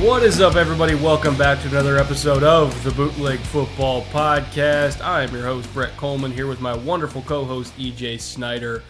What 0.00 0.22
is 0.22 0.40
up, 0.42 0.56
everybody? 0.56 0.94
Welcome 0.94 1.38
back 1.38 1.60
to 1.62 1.68
another 1.68 1.96
episode 1.96 2.42
of 2.42 2.84
the 2.84 2.90
Bootleg 2.90 3.38
Football 3.38 4.02
Podcast. 4.04 5.02
I'm 5.02 5.32
your 5.32 5.44
host, 5.44 5.72
Brett 5.72 5.96
Kollmann, 5.96 6.32
here 6.32 6.46
with 6.46 6.60
my 6.60 6.76
wonderful 6.76 7.22
co 7.22 7.44
host, 7.46 7.76
EJ 7.78 8.20
Snyder. 8.20 8.82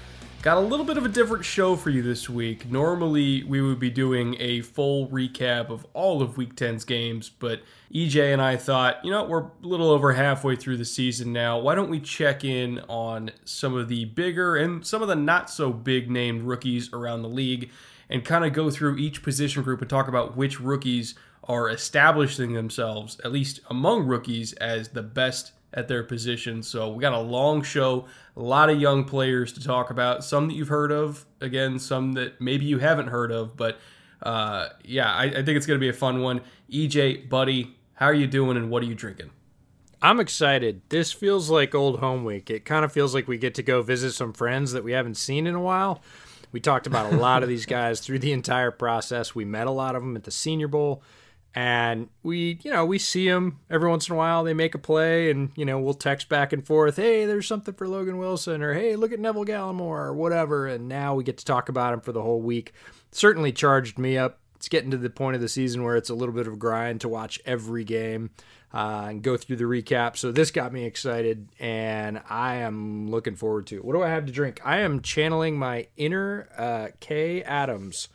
Got 0.42 0.58
a 0.58 0.60
little 0.60 0.84
bit 0.84 0.98
of 0.98 1.04
a 1.04 1.08
different 1.08 1.44
show 1.44 1.76
for 1.76 1.90
you 1.90 2.02
this 2.02 2.28
week. 2.28 2.70
Normally, 2.70 3.44
we 3.44 3.62
would 3.62 3.78
be 3.78 3.88
doing 3.88 4.36
a 4.40 4.62
full 4.62 5.08
recap 5.08 5.70
of 5.70 5.86
all 5.94 6.22
of 6.22 6.36
Week 6.36 6.54
10's 6.56 6.84
games, 6.84 7.30
but 7.30 7.62
EJ 7.94 8.32
and 8.32 8.42
I 8.42 8.56
thought, 8.56 9.04
you 9.04 9.10
know, 9.12 9.24
we're 9.24 9.44
a 9.44 9.50
little 9.62 9.90
over 9.90 10.12
halfway 10.12 10.56
through 10.56 10.76
the 10.76 10.84
season 10.84 11.32
now. 11.32 11.58
Why 11.58 11.76
don't 11.76 11.88
we 11.88 12.00
check 12.00 12.44
in 12.44 12.80
on 12.88 13.30
some 13.44 13.74
of 13.74 13.88
the 13.88 14.06
bigger 14.06 14.56
and 14.56 14.84
some 14.84 15.02
of 15.02 15.08
the 15.08 15.16
not 15.16 15.50
so 15.50 15.72
big 15.72 16.10
named 16.10 16.42
rookies 16.42 16.92
around 16.92 17.22
the 17.22 17.28
league? 17.28 17.70
And 18.08 18.24
kind 18.24 18.44
of 18.44 18.52
go 18.52 18.70
through 18.70 18.96
each 18.96 19.22
position 19.22 19.62
group 19.62 19.80
and 19.80 19.90
talk 19.90 20.08
about 20.08 20.36
which 20.36 20.60
rookies 20.60 21.14
are 21.44 21.68
establishing 21.68 22.52
themselves, 22.52 23.20
at 23.24 23.32
least 23.32 23.60
among 23.70 24.06
rookies, 24.06 24.52
as 24.54 24.88
the 24.88 25.02
best 25.02 25.52
at 25.74 25.88
their 25.88 26.02
position. 26.02 26.62
So 26.62 26.90
we 26.92 27.00
got 27.00 27.12
a 27.12 27.20
long 27.20 27.62
show, 27.62 28.06
a 28.36 28.42
lot 28.42 28.70
of 28.70 28.80
young 28.80 29.04
players 29.04 29.52
to 29.54 29.62
talk 29.62 29.90
about, 29.90 30.24
some 30.24 30.48
that 30.48 30.54
you've 30.54 30.68
heard 30.68 30.90
of, 30.90 31.26
again, 31.40 31.78
some 31.78 32.12
that 32.14 32.40
maybe 32.40 32.64
you 32.64 32.78
haven't 32.78 33.08
heard 33.08 33.30
of, 33.30 33.56
but 33.56 33.78
uh, 34.22 34.68
yeah, 34.84 35.12
I, 35.12 35.24
I 35.24 35.42
think 35.42 35.50
it's 35.50 35.66
going 35.66 35.78
to 35.78 35.84
be 35.84 35.88
a 35.88 35.94
fun 35.94 36.22
one. 36.22 36.40
EJ, 36.70 37.28
buddy, 37.28 37.76
how 37.94 38.06
are 38.06 38.14
you 38.14 38.26
doing 38.26 38.56
and 38.56 38.70
what 38.70 38.82
are 38.82 38.86
you 38.86 38.94
drinking? 38.94 39.30
I'm 40.02 40.20
excited. 40.20 40.82
This 40.88 41.12
feels 41.12 41.50
like 41.50 41.74
old 41.74 42.00
home 42.00 42.24
week. 42.24 42.50
It 42.50 42.64
kind 42.64 42.84
of 42.84 42.92
feels 42.92 43.14
like 43.14 43.28
we 43.28 43.38
get 43.38 43.54
to 43.56 43.62
go 43.62 43.82
visit 43.82 44.12
some 44.12 44.32
friends 44.32 44.72
that 44.72 44.84
we 44.84 44.92
haven't 44.92 45.16
seen 45.16 45.46
in 45.46 45.54
a 45.54 45.60
while. 45.60 46.02
We 46.56 46.60
talked 46.60 46.86
about 46.86 47.12
a 47.12 47.16
lot 47.18 47.42
of 47.42 47.50
these 47.50 47.66
guys 47.76 48.00
through 48.00 48.20
the 48.20 48.32
entire 48.32 48.70
process. 48.70 49.34
We 49.34 49.44
met 49.44 49.66
a 49.66 49.70
lot 49.70 49.94
of 49.94 50.00
them 50.00 50.16
at 50.16 50.24
the 50.24 50.30
Senior 50.30 50.68
Bowl, 50.68 51.02
and 51.54 52.08
we, 52.22 52.58
you 52.62 52.70
know, 52.70 52.86
we 52.86 52.98
see 52.98 53.28
them 53.28 53.58
every 53.68 53.90
once 53.90 54.08
in 54.08 54.14
a 54.14 54.16
while. 54.16 54.42
They 54.42 54.54
make 54.54 54.74
a 54.74 54.78
play, 54.78 55.30
and 55.30 55.50
you 55.54 55.66
know, 55.66 55.78
we'll 55.78 55.92
text 55.92 56.30
back 56.30 56.54
and 56.54 56.66
forth. 56.66 56.96
Hey, 56.96 57.26
there's 57.26 57.46
something 57.46 57.74
for 57.74 57.86
Logan 57.86 58.16
Wilson, 58.16 58.62
or 58.62 58.72
hey, 58.72 58.96
look 58.96 59.12
at 59.12 59.20
Neville 59.20 59.44
Gallimore, 59.44 60.06
or 60.06 60.14
whatever. 60.14 60.66
And 60.66 60.88
now 60.88 61.14
we 61.14 61.24
get 61.24 61.36
to 61.36 61.44
talk 61.44 61.68
about 61.68 61.92
him 61.92 62.00
for 62.00 62.12
the 62.12 62.22
whole 62.22 62.40
week. 62.40 62.72
Certainly 63.12 63.52
charged 63.52 63.98
me 63.98 64.16
up. 64.16 64.40
It's 64.54 64.70
getting 64.70 64.90
to 64.92 64.96
the 64.96 65.10
point 65.10 65.34
of 65.34 65.42
the 65.42 65.50
season 65.50 65.84
where 65.84 65.96
it's 65.96 66.08
a 66.08 66.14
little 66.14 66.34
bit 66.34 66.46
of 66.46 66.54
a 66.54 66.56
grind 66.56 67.02
to 67.02 67.08
watch 67.10 67.38
every 67.44 67.84
game 67.84 68.30
uh, 68.72 69.06
and 69.08 69.22
go 69.22 69.36
through 69.36 69.56
the 69.56 69.64
recap. 69.64 70.16
So 70.16 70.32
this 70.32 70.50
got 70.50 70.72
me 70.72 70.84
excited, 70.84 71.48
and 71.58 72.20
I 72.28 72.56
am 72.56 73.08
looking 73.08 73.36
forward 73.36 73.66
to 73.68 73.76
it. 73.76 73.84
What 73.84 73.94
do 73.94 74.02
I 74.02 74.08
have 74.08 74.26
to 74.26 74.32
drink? 74.32 74.60
I 74.64 74.78
am 74.78 75.00
channeling 75.00 75.58
my 75.58 75.88
inner 75.96 76.48
uh, 76.56 76.88
Kay 77.00 77.42
Adams. 77.42 78.08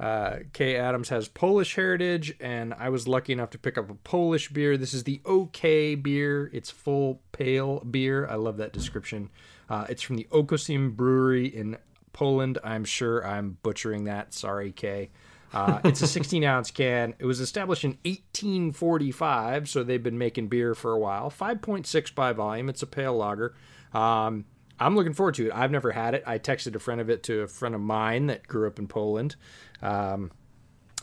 Uh, 0.00 0.36
Kay 0.52 0.76
Adams 0.76 1.08
has 1.08 1.26
Polish 1.26 1.74
heritage, 1.74 2.34
and 2.40 2.72
I 2.74 2.88
was 2.88 3.08
lucky 3.08 3.32
enough 3.32 3.50
to 3.50 3.58
pick 3.58 3.76
up 3.76 3.90
a 3.90 3.94
Polish 3.94 4.48
beer. 4.48 4.76
This 4.76 4.94
is 4.94 5.04
the 5.04 5.20
OK 5.24 5.96
beer. 5.96 6.50
It's 6.52 6.70
full 6.70 7.20
pale 7.32 7.80
beer. 7.80 8.26
I 8.28 8.36
love 8.36 8.58
that 8.58 8.72
description. 8.72 9.30
Uh, 9.68 9.86
it's 9.88 10.02
from 10.02 10.16
the 10.16 10.28
Okocim 10.30 10.94
Brewery 10.94 11.48
in 11.48 11.76
Poland. 12.12 12.58
I'm 12.62 12.84
sure 12.84 13.26
I'm 13.26 13.58
butchering 13.62 14.04
that. 14.04 14.32
Sorry, 14.32 14.70
Kay. 14.70 15.10
Uh, 15.52 15.80
it's 15.84 16.02
a 16.02 16.06
16 16.06 16.44
ounce 16.44 16.70
can. 16.70 17.14
It 17.18 17.26
was 17.26 17.40
established 17.40 17.84
in 17.84 17.98
1845, 18.04 19.68
so 19.68 19.82
they've 19.82 20.02
been 20.02 20.18
making 20.18 20.48
beer 20.48 20.74
for 20.74 20.92
a 20.92 20.98
while. 20.98 21.30
5.6 21.30 22.14
by 22.14 22.32
volume. 22.32 22.68
It's 22.68 22.82
a 22.82 22.86
pale 22.86 23.16
lager. 23.16 23.54
Um, 23.92 24.44
I'm 24.78 24.94
looking 24.94 25.14
forward 25.14 25.34
to 25.36 25.46
it. 25.46 25.52
I've 25.54 25.70
never 25.70 25.92
had 25.92 26.14
it. 26.14 26.22
I 26.26 26.38
texted 26.38 26.74
a 26.74 26.78
friend 26.78 27.00
of 27.00 27.10
it 27.10 27.22
to 27.24 27.40
a 27.40 27.48
friend 27.48 27.74
of 27.74 27.80
mine 27.80 28.26
that 28.26 28.46
grew 28.46 28.66
up 28.66 28.78
in 28.78 28.86
Poland. 28.86 29.36
Um, 29.82 30.30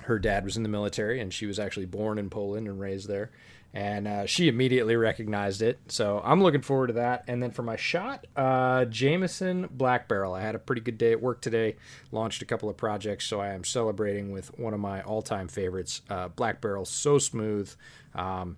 her 0.03 0.19
dad 0.19 0.43
was 0.43 0.57
in 0.57 0.63
the 0.63 0.69
military, 0.69 1.19
and 1.19 1.33
she 1.33 1.45
was 1.45 1.59
actually 1.59 1.85
born 1.85 2.17
in 2.17 2.29
Poland 2.29 2.67
and 2.67 2.79
raised 2.79 3.07
there 3.07 3.31
and 3.75 4.07
uh, 4.07 4.25
she 4.25 4.47
immediately 4.47 4.95
recognized 4.95 5.61
it. 5.61 5.77
So 5.89 6.21
I'm 6.23 6.41
looking 6.41 6.61
forward 6.61 6.87
to 6.87 6.93
that. 6.93 7.25
And 7.27 7.43
then 7.43 7.51
for 7.51 7.61
my 7.61 7.75
shot, 7.75 8.25
uh, 8.33 8.85
Jameson 8.85 9.67
Black 9.69 10.07
Barrel. 10.07 10.33
I 10.33 10.39
had 10.39 10.55
a 10.55 10.59
pretty 10.59 10.81
good 10.81 10.97
day 10.97 11.11
at 11.11 11.21
work 11.21 11.41
today. 11.41 11.75
Launched 12.09 12.41
a 12.41 12.45
couple 12.45 12.69
of 12.69 12.77
projects, 12.77 13.25
so 13.25 13.41
I 13.41 13.49
am 13.49 13.65
celebrating 13.65 14.31
with 14.31 14.57
one 14.57 14.73
of 14.73 14.79
my 14.79 15.01
all-time 15.01 15.49
favorites, 15.49 16.01
uh, 16.09 16.29
Black 16.29 16.61
Barrel. 16.61 16.85
So 16.85 17.19
smooth, 17.19 17.69
um, 18.15 18.55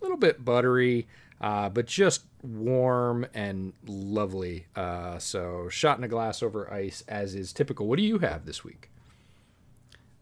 a 0.00 0.04
little 0.04 0.16
bit 0.16 0.42
buttery, 0.42 1.08
uh, 1.42 1.68
but 1.68 1.84
just 1.84 2.22
warm 2.42 3.26
and 3.34 3.74
lovely. 3.86 4.64
Uh, 4.74 5.18
so 5.18 5.68
shot 5.68 5.98
in 5.98 6.04
a 6.04 6.08
glass 6.08 6.42
over 6.42 6.72
ice, 6.72 7.04
as 7.06 7.34
is 7.34 7.52
typical. 7.52 7.86
What 7.86 7.98
do 7.98 8.02
you 8.02 8.18
have 8.20 8.46
this 8.46 8.64
week? 8.64 8.88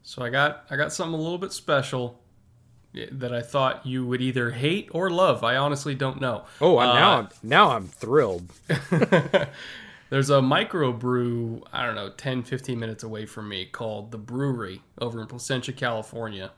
So 0.03 0.21
I 0.21 0.31
got 0.31 0.65
I 0.69 0.75
got 0.75 0.93
something 0.93 1.15
a 1.15 1.23
little 1.23 1.39
bit 1.39 1.53
special 1.53 2.19
that 2.95 3.33
I 3.33 3.41
thought 3.41 3.87
you 3.87 4.07
would 4.07 4.21
either 4.21 4.51
hate 4.51 4.89
or 4.93 5.11
love. 5.11 5.43
I 5.43 5.57
honestly 5.57 5.95
don't 5.95 6.21
know. 6.21 6.45
Oh, 6.61 6.79
uh, 6.79 6.95
now 6.95 7.19
I'm 7.19 7.29
now 7.43 7.71
I'm 7.71 7.89
thrilled. 7.89 8.53
There's 10.11 10.29
a 10.29 10.41
microbrew, 10.41 11.63
I 11.73 11.87
don't 11.87 11.95
know, 11.95 12.11
10, 12.11 12.43
15 12.43 12.79
minutes 12.79 13.03
away 13.03 13.25
from 13.25 13.49
me 13.49 13.65
called 13.65 14.11
The 14.11 14.19
Brewery 14.19 14.83
over 15.01 15.23
in 15.23 15.27
Placentia, 15.27 15.73
California. 15.73 16.53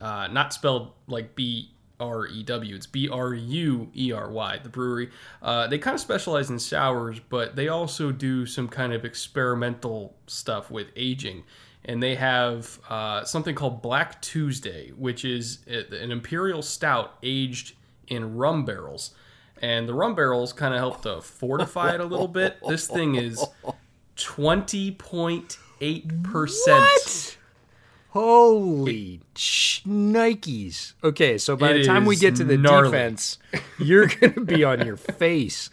Uh, 0.00 0.28
not 0.28 0.52
spelled 0.52 0.92
like 1.08 1.34
B 1.34 1.72
R 1.98 2.26
E 2.26 2.42
W. 2.42 2.74
It's 2.74 2.86
B 2.86 3.08
R 3.08 3.34
U 3.34 3.90
E 3.96 4.12
R 4.12 4.30
Y, 4.30 4.58
the 4.62 4.68
brewery. 4.68 5.10
Uh, 5.42 5.66
they 5.66 5.78
kind 5.78 5.94
of 5.94 6.00
specialize 6.00 6.50
in 6.50 6.58
sours, 6.58 7.20
but 7.28 7.56
they 7.56 7.68
also 7.68 8.10
do 8.12 8.46
some 8.46 8.68
kind 8.68 8.92
of 8.92 9.04
experimental 9.04 10.14
stuff 10.26 10.70
with 10.70 10.88
aging 10.96 11.44
and 11.84 12.02
they 12.02 12.14
have 12.14 12.78
uh, 12.88 13.24
something 13.24 13.54
called 13.54 13.82
Black 13.82 14.20
Tuesday, 14.22 14.90
which 14.96 15.24
is 15.24 15.58
an 15.66 16.10
imperial 16.10 16.62
stout 16.62 17.16
aged 17.22 17.74
in 18.06 18.36
rum 18.36 18.64
barrels. 18.64 19.14
And 19.62 19.88
the 19.88 19.94
rum 19.94 20.14
barrels 20.14 20.52
kind 20.52 20.74
of 20.74 20.80
help 20.80 21.02
to 21.02 21.20
fortify 21.20 21.94
it 21.94 22.00
a 22.00 22.04
little 22.04 22.28
bit. 22.28 22.58
This 22.66 22.86
thing 22.86 23.14
is 23.14 23.44
20.8%. 24.16 26.68
What? 26.68 27.36
Holy 28.10 29.20
Nikes. 29.36 30.94
Okay, 31.04 31.38
so 31.38 31.56
by 31.56 31.70
it 31.70 31.78
the 31.78 31.84
time 31.84 32.04
we 32.04 32.16
get 32.16 32.34
to 32.36 32.44
the 32.44 32.58
gnarly. 32.58 32.90
defense, 32.90 33.38
you're 33.78 34.08
going 34.08 34.32
to 34.32 34.40
be 34.40 34.64
on 34.64 34.84
your 34.84 34.96
face. 34.96 35.70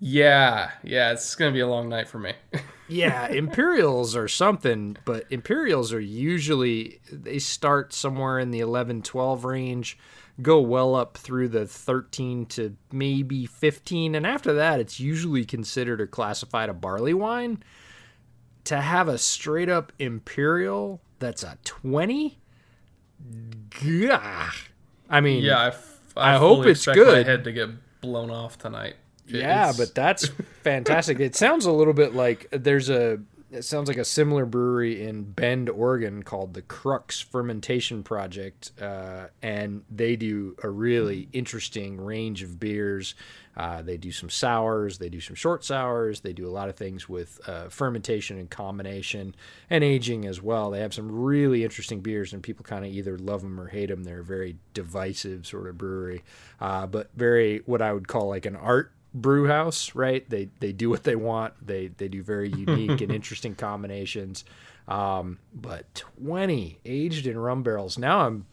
Yeah, 0.00 0.72
yeah, 0.82 1.12
it's 1.12 1.36
going 1.36 1.52
to 1.52 1.54
be 1.54 1.60
a 1.60 1.68
long 1.68 1.88
night 1.88 2.08
for 2.08 2.18
me. 2.18 2.32
yeah, 2.88 3.28
Imperials 3.28 4.14
are 4.14 4.28
something, 4.28 4.96
but 5.04 5.24
Imperials 5.30 5.92
are 5.92 6.00
usually 6.00 7.00
they 7.10 7.38
start 7.38 7.92
somewhere 7.92 8.38
in 8.38 8.50
the 8.50 8.60
11 8.60 9.02
12 9.02 9.44
range, 9.44 9.98
go 10.40 10.60
well 10.60 10.94
up 10.94 11.16
through 11.16 11.48
the 11.48 11.66
13 11.66 12.46
to 12.46 12.76
maybe 12.92 13.46
15, 13.46 14.14
and 14.14 14.26
after 14.26 14.52
that 14.52 14.80
it's 14.80 15.00
usually 15.00 15.44
considered 15.44 16.00
or 16.00 16.06
classified 16.06 16.68
a 16.68 16.74
barley 16.74 17.14
wine. 17.14 17.62
To 18.64 18.80
have 18.80 19.06
a 19.06 19.16
straight 19.16 19.68
up 19.68 19.92
Imperial 19.98 21.00
that's 21.20 21.44
a 21.44 21.56
20? 21.64 22.38
Gah. 23.80 24.50
I 25.08 25.20
mean, 25.20 25.44
yeah, 25.44 25.58
I, 25.58 25.66
f- 25.68 26.00
I, 26.16 26.34
I 26.34 26.38
hope 26.38 26.66
it's 26.66 26.84
good. 26.84 27.24
My 27.24 27.30
head 27.30 27.44
to 27.44 27.52
get 27.52 27.70
blown 28.00 28.30
off 28.30 28.58
tonight 28.58 28.96
yeah, 29.26 29.72
but 29.76 29.94
that's 29.94 30.28
fantastic. 30.62 31.20
it 31.20 31.34
sounds 31.34 31.66
a 31.66 31.72
little 31.72 31.94
bit 31.94 32.14
like 32.14 32.48
there's 32.50 32.90
a 32.90 33.20
it 33.50 33.64
sounds 33.64 33.88
like 33.88 33.96
a 33.96 34.04
similar 34.04 34.44
brewery 34.44 35.06
in 35.06 35.22
Bend, 35.22 35.70
Oregon, 35.70 36.22
called 36.22 36.54
the 36.54 36.62
Crux 36.62 37.20
Fermentation 37.20 38.02
Project, 38.02 38.72
uh, 38.80 39.26
and 39.40 39.82
they 39.90 40.16
do 40.16 40.56
a 40.62 40.68
really 40.68 41.28
interesting 41.32 42.00
range 42.00 42.42
of 42.42 42.58
beers. 42.58 43.14
Uh, 43.56 43.80
they 43.80 43.96
do 43.96 44.12
some 44.12 44.28
sours, 44.28 44.98
they 44.98 45.08
do 45.08 45.20
some 45.20 45.34
short 45.34 45.64
sours, 45.64 46.20
they 46.20 46.32
do 46.32 46.46
a 46.46 46.50
lot 46.50 46.68
of 46.68 46.76
things 46.76 47.08
with 47.08 47.40
uh, 47.48 47.68
fermentation 47.68 48.36
and 48.38 48.50
combination 48.50 49.34
and 49.70 49.82
aging 49.82 50.26
as 50.26 50.42
well. 50.42 50.70
They 50.70 50.80
have 50.80 50.92
some 50.92 51.10
really 51.10 51.64
interesting 51.64 52.00
beers, 52.00 52.32
and 52.32 52.42
people 52.42 52.64
kind 52.64 52.84
of 52.84 52.92
either 52.92 53.16
love 53.16 53.42
them 53.42 53.58
or 53.58 53.68
hate 53.68 53.88
them. 53.88 54.04
They're 54.04 54.20
a 54.20 54.24
very 54.24 54.56
divisive 54.74 55.46
sort 55.46 55.68
of 55.68 55.78
brewery, 55.78 56.22
uh, 56.60 56.86
but 56.86 57.10
very 57.14 57.62
what 57.64 57.80
I 57.80 57.92
would 57.92 58.08
call 58.08 58.28
like 58.28 58.44
an 58.44 58.56
art 58.56 58.92
brew 59.20 59.46
house, 59.48 59.94
right? 59.94 60.28
They 60.28 60.48
they 60.60 60.72
do 60.72 60.90
what 60.90 61.04
they 61.04 61.16
want. 61.16 61.54
They 61.66 61.88
they 61.88 62.08
do 62.08 62.22
very 62.22 62.50
unique 62.50 63.00
and 63.00 63.10
interesting 63.20 63.54
combinations. 63.54 64.44
Um, 64.88 65.38
but 65.52 65.92
20 66.20 66.78
aged 66.84 67.26
in 67.26 67.36
rum 67.38 67.62
barrels. 67.64 67.98
Now 67.98 68.20
I'm 68.26 68.46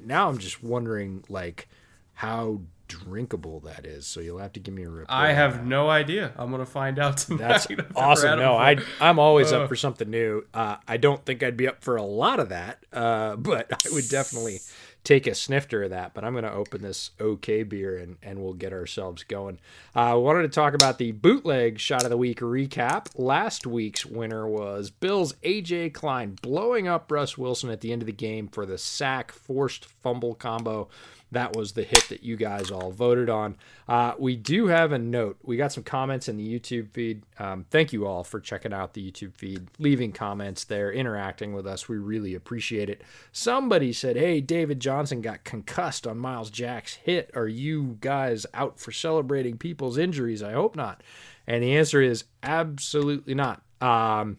now 0.00 0.28
I'm 0.28 0.38
just 0.38 0.62
wondering 0.62 1.24
like 1.28 1.68
how 2.14 2.60
drinkable 2.86 3.60
that 3.60 3.86
is. 3.86 4.06
So 4.06 4.20
you'll 4.20 4.38
have 4.38 4.52
to 4.54 4.60
give 4.60 4.74
me 4.74 4.82
a 4.82 4.88
report. 4.90 5.06
I 5.10 5.32
have 5.32 5.64
no 5.64 5.88
idea. 5.88 6.32
I'm 6.36 6.50
gonna 6.50 6.66
find 6.66 6.98
out 6.98 7.16
tonight. 7.18 7.66
That's 7.68 7.96
awesome. 7.96 8.38
No, 8.38 8.56
I 8.56 8.76
I'm 9.00 9.18
always 9.18 9.52
Uh. 9.52 9.60
up 9.62 9.68
for 9.68 9.76
something 9.76 10.08
new. 10.10 10.44
Uh, 10.54 10.76
I 10.86 10.96
don't 10.96 11.24
think 11.24 11.42
I'd 11.42 11.56
be 11.56 11.66
up 11.68 11.82
for 11.82 11.96
a 11.96 12.02
lot 12.02 12.38
of 12.40 12.50
that, 12.50 12.84
uh, 12.92 13.36
but 13.50 13.66
I 13.72 13.92
would 13.94 14.08
definitely 14.08 14.60
take 15.04 15.26
a 15.26 15.34
snifter 15.34 15.84
of 15.84 15.90
that. 15.90 16.14
But 16.14 16.24
I'm 16.24 16.32
going 16.32 16.44
to 16.44 16.52
open 16.52 16.82
this 16.82 17.10
OK 17.20 17.62
beer 17.62 17.96
and 17.98 18.16
and 18.22 18.40
we'll 18.40 18.54
get 18.54 18.72
ourselves 18.72 19.22
going. 19.24 19.58
Uh, 19.94 20.00
I 20.00 20.14
wanted 20.14 20.42
to 20.42 20.48
talk 20.48 20.74
about 20.74 20.98
the 20.98 21.12
bootleg 21.12 21.78
shot 21.78 22.04
of 22.04 22.10
the 22.10 22.16
week 22.16 22.40
recap. 22.40 23.06
Last 23.16 23.66
week's 23.66 24.04
winner 24.04 24.46
was 24.46 24.90
Bills 24.90 25.34
AJ 25.42 25.94
Klein 25.94 26.36
blowing 26.42 26.88
up 26.88 27.10
Russ 27.10 27.38
Wilson 27.38 27.70
at 27.70 27.80
the 27.80 27.92
end 27.92 28.02
of 28.02 28.06
the 28.06 28.12
game 28.12 28.48
for 28.48 28.66
the 28.66 28.78
sack 28.78 29.32
forced 29.32 29.84
fumble 29.84 30.34
combo 30.34 30.88
that 31.32 31.54
was 31.54 31.72
the 31.72 31.82
hit 31.82 32.08
that 32.08 32.22
you 32.22 32.36
guys 32.36 32.70
all 32.70 32.90
voted 32.90 33.30
on. 33.30 33.56
Uh, 33.88 34.14
we 34.18 34.36
do 34.36 34.66
have 34.66 34.92
a 34.92 34.98
note. 34.98 35.38
We 35.42 35.56
got 35.56 35.72
some 35.72 35.84
comments 35.84 36.28
in 36.28 36.36
the 36.36 36.58
YouTube 36.58 36.90
feed. 36.90 37.22
Um, 37.38 37.66
thank 37.70 37.92
you 37.92 38.06
all 38.06 38.24
for 38.24 38.40
checking 38.40 38.72
out 38.72 38.94
the 38.94 39.10
YouTube 39.10 39.34
feed, 39.34 39.68
leaving 39.78 40.12
comments 40.12 40.64
there, 40.64 40.92
interacting 40.92 41.54
with 41.54 41.66
us. 41.66 41.88
We 41.88 41.98
really 41.98 42.34
appreciate 42.34 42.90
it. 42.90 43.02
Somebody 43.32 43.92
said, 43.92 44.16
Hey, 44.16 44.40
David 44.40 44.80
Johnson 44.80 45.20
got 45.20 45.44
concussed 45.44 46.06
on 46.06 46.18
Myles 46.18 46.50
Jack's 46.50 46.94
hit. 46.94 47.30
Are 47.34 47.48
you 47.48 47.98
guys 48.00 48.46
out 48.52 48.80
for 48.80 48.92
celebrating 48.92 49.56
people's 49.56 49.98
injuries? 49.98 50.42
I 50.42 50.52
hope 50.52 50.74
not. 50.74 51.02
And 51.46 51.62
the 51.62 51.76
answer 51.76 52.02
is 52.02 52.24
absolutely 52.42 53.34
not. 53.34 53.62
Um, 53.80 54.38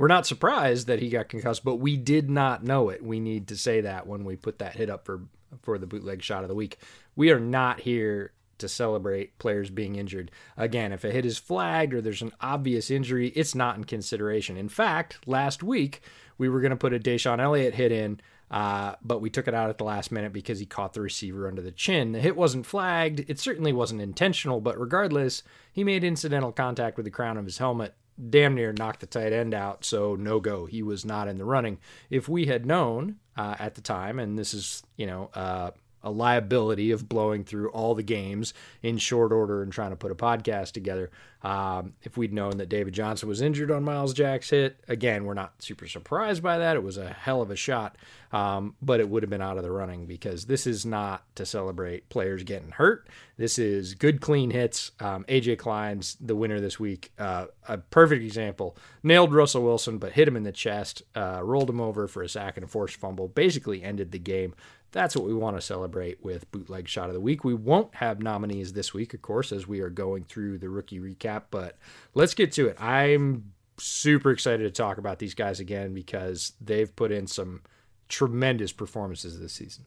we're 0.00 0.08
not 0.08 0.26
surprised 0.26 0.86
that 0.86 1.00
he 1.00 1.10
got 1.10 1.28
concussed, 1.28 1.62
but 1.62 1.76
we 1.76 1.98
did 1.98 2.30
not 2.30 2.64
know 2.64 2.88
it. 2.88 3.04
We 3.04 3.20
need 3.20 3.48
to 3.48 3.56
say 3.56 3.82
that 3.82 4.06
when 4.06 4.24
we 4.24 4.34
put 4.34 4.58
that 4.58 4.74
hit 4.74 4.88
up 4.88 5.04
for 5.04 5.20
for 5.62 5.78
the 5.78 5.86
bootleg 5.86 6.22
shot 6.22 6.42
of 6.42 6.48
the 6.48 6.54
week. 6.54 6.78
We 7.16 7.30
are 7.30 7.40
not 7.40 7.80
here 7.80 8.32
to 8.58 8.68
celebrate 8.68 9.38
players 9.38 9.70
being 9.70 9.96
injured. 9.96 10.30
Again, 10.56 10.92
if 10.92 11.04
a 11.04 11.10
hit 11.10 11.26
is 11.26 11.38
flagged 11.38 11.94
or 11.94 12.00
there's 12.00 12.22
an 12.22 12.32
obvious 12.40 12.90
injury, 12.90 13.28
it's 13.28 13.54
not 13.54 13.76
in 13.76 13.84
consideration. 13.84 14.56
In 14.56 14.68
fact, 14.68 15.18
last 15.26 15.62
week 15.62 16.02
we 16.38 16.48
were 16.48 16.60
going 16.60 16.70
to 16.70 16.76
put 16.76 16.94
a 16.94 17.00
DeShon 17.00 17.40
Elliott 17.40 17.74
hit 17.74 17.90
in, 17.90 18.20
uh, 18.50 18.94
but 19.02 19.20
we 19.20 19.30
took 19.30 19.48
it 19.48 19.54
out 19.54 19.70
at 19.70 19.78
the 19.78 19.84
last 19.84 20.12
minute 20.12 20.32
because 20.32 20.58
he 20.58 20.66
caught 20.66 20.92
the 20.92 21.00
receiver 21.00 21.48
under 21.48 21.62
the 21.62 21.70
chin. 21.70 22.12
The 22.12 22.20
hit 22.20 22.36
wasn't 22.36 22.66
flagged. 22.66 23.24
It 23.28 23.38
certainly 23.38 23.72
wasn't 23.72 24.02
intentional, 24.02 24.60
but 24.60 24.78
regardless, 24.78 25.42
he 25.72 25.84
made 25.84 26.04
incidental 26.04 26.52
contact 26.52 26.96
with 26.96 27.04
the 27.04 27.10
crown 27.10 27.36
of 27.36 27.44
his 27.44 27.58
helmet 27.58 27.94
damn 28.28 28.54
near 28.54 28.72
knocked 28.72 29.00
the 29.00 29.06
tight 29.06 29.32
end 29.32 29.54
out, 29.54 29.84
so 29.84 30.14
no 30.14 30.40
go. 30.40 30.66
He 30.66 30.82
was 30.82 31.04
not 31.04 31.28
in 31.28 31.36
the 31.36 31.44
running. 31.44 31.78
If 32.10 32.28
we 32.28 32.46
had 32.46 32.66
known 32.66 33.16
uh, 33.36 33.56
at 33.58 33.74
the 33.74 33.80
time, 33.80 34.18
and 34.18 34.38
this 34.38 34.52
is, 34.52 34.82
you 34.96 35.06
know, 35.06 35.30
uh, 35.34 35.70
a 36.02 36.10
liability 36.10 36.90
of 36.90 37.08
blowing 37.08 37.44
through 37.44 37.70
all 37.70 37.94
the 37.94 38.02
games 38.02 38.54
in 38.82 38.98
short 38.98 39.32
order 39.32 39.62
and 39.62 39.72
trying 39.72 39.90
to 39.90 39.96
put 39.96 40.10
a 40.10 40.14
podcast 40.14 40.72
together. 40.72 41.10
Um, 41.42 41.94
if 42.02 42.18
we'd 42.18 42.34
known 42.34 42.58
that 42.58 42.68
David 42.68 42.92
Johnson 42.92 43.28
was 43.28 43.40
injured 43.40 43.70
on 43.70 43.82
Myles 43.82 44.12
Jack's 44.12 44.50
hit, 44.50 44.78
again, 44.88 45.24
we're 45.24 45.34
not 45.34 45.54
super 45.62 45.86
surprised 45.86 46.42
by 46.42 46.58
that. 46.58 46.76
It 46.76 46.82
was 46.82 46.98
a 46.98 47.10
hell 47.10 47.40
of 47.40 47.50
a 47.50 47.56
shot, 47.56 47.96
um, 48.30 48.74
but 48.82 49.00
it 49.00 49.08
would 49.08 49.22
have 49.22 49.30
been 49.30 49.40
out 49.40 49.56
of 49.56 49.62
the 49.62 49.70
running 49.70 50.04
because 50.04 50.44
this 50.44 50.66
is 50.66 50.84
not 50.84 51.24
to 51.36 51.46
celebrate 51.46 52.10
players 52.10 52.42
getting 52.42 52.72
hurt. 52.72 53.08
This 53.38 53.58
is 53.58 53.94
good, 53.94 54.20
clean 54.20 54.50
hits. 54.50 54.92
Um, 55.00 55.24
AJ 55.24 55.56
Klein's 55.56 56.18
the 56.20 56.36
winner 56.36 56.60
this 56.60 56.78
week. 56.78 57.10
Uh, 57.18 57.46
a 57.66 57.78
perfect 57.78 58.22
example. 58.22 58.76
Nailed 59.02 59.32
Russell 59.32 59.62
Wilson, 59.62 59.96
but 59.96 60.12
hit 60.12 60.28
him 60.28 60.36
in 60.36 60.42
the 60.42 60.52
chest, 60.52 61.02
uh, 61.14 61.40
rolled 61.42 61.70
him 61.70 61.80
over 61.80 62.06
for 62.06 62.22
a 62.22 62.28
sack 62.28 62.58
and 62.58 62.64
a 62.64 62.68
forced 62.68 62.96
fumble, 62.96 63.28
basically 63.28 63.82
ended 63.82 64.12
the 64.12 64.18
game. 64.18 64.54
That's 64.92 65.14
what 65.14 65.24
we 65.24 65.34
want 65.34 65.56
to 65.56 65.60
celebrate 65.60 66.22
with 66.22 66.50
Bootleg 66.50 66.88
Shot 66.88 67.08
of 67.08 67.14
the 67.14 67.20
Week. 67.20 67.44
We 67.44 67.54
won't 67.54 67.94
have 67.96 68.22
nominees 68.22 68.72
this 68.72 68.92
week, 68.92 69.14
of 69.14 69.22
course, 69.22 69.52
as 69.52 69.66
we 69.66 69.80
are 69.80 69.90
going 69.90 70.24
through 70.24 70.58
the 70.58 70.68
rookie 70.68 70.98
recap, 70.98 71.44
but 71.50 71.78
let's 72.14 72.34
get 72.34 72.52
to 72.52 72.66
it. 72.66 72.80
I'm 72.80 73.52
super 73.78 74.30
excited 74.30 74.64
to 74.64 74.70
talk 74.70 74.98
about 74.98 75.18
these 75.18 75.34
guys 75.34 75.60
again 75.60 75.94
because 75.94 76.52
they've 76.60 76.94
put 76.94 77.12
in 77.12 77.26
some 77.26 77.62
tremendous 78.08 78.72
performances 78.72 79.38
this 79.38 79.52
season. 79.52 79.84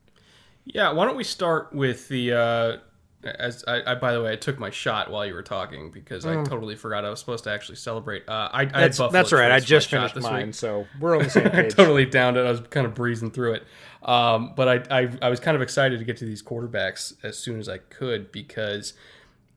Yeah, 0.66 0.92
why 0.94 1.06
don't 1.06 1.18
we 1.18 1.26
start 1.26 1.74
with 1.74 2.08
the? 2.08 2.34
Uh, 2.34 2.78
as 3.26 3.64
I, 3.68 3.92
I, 3.92 3.96
by 3.96 4.14
the 4.14 4.22
way, 4.22 4.32
I 4.32 4.36
took 4.36 4.60
my 4.60 4.70
shot 4.70 5.10
while 5.12 5.26
you 5.26 5.34
were 5.34 5.44
talking 5.44 5.92
because 5.92 6.26
I 6.26 6.44
totally 6.44 6.76
forgot 6.76 7.06
I 7.06 7.10
was 7.10 7.20
supposed 7.20 7.44
to 7.46 7.52
actually 7.52 7.76
celebrate. 7.78 8.28
Uh, 8.28 8.50
I, 8.52 8.62
I 8.62 8.64
had 8.64 8.72
Mm. 8.74 8.98
That's, 8.98 8.98
that's 9.14 9.32
right. 9.34 9.52
I 9.52 9.60
just 9.60 9.90
finished 9.90 10.16
mine, 10.18 10.48
week. 10.48 10.56
so 10.56 10.86
we're 11.00 11.16
on 11.18 11.24
the 11.24 11.30
same 11.30 11.48
I 11.48 11.50
page. 11.50 11.74
totally 11.76 12.06
downed 12.06 12.38
it. 12.38 12.46
I 12.46 12.52
was 12.52 12.62
kind 12.70 12.86
of 12.86 12.94
breezing 12.94 13.32
through 13.32 13.54
it, 13.54 13.64
um, 14.04 14.54
but 14.56 14.68
I, 14.90 15.02
I 15.04 15.10
I 15.22 15.30
was 15.30 15.40
kind 15.40 15.56
of 15.56 15.62
excited 15.62 16.00
to 16.00 16.06
get 16.06 16.18
to 16.18 16.26
these 16.26 16.44
quarterbacks 16.44 17.14
as 17.24 17.38
soon 17.38 17.60
as 17.60 17.68
I 17.70 17.78
could 17.80 18.32
because 18.32 18.94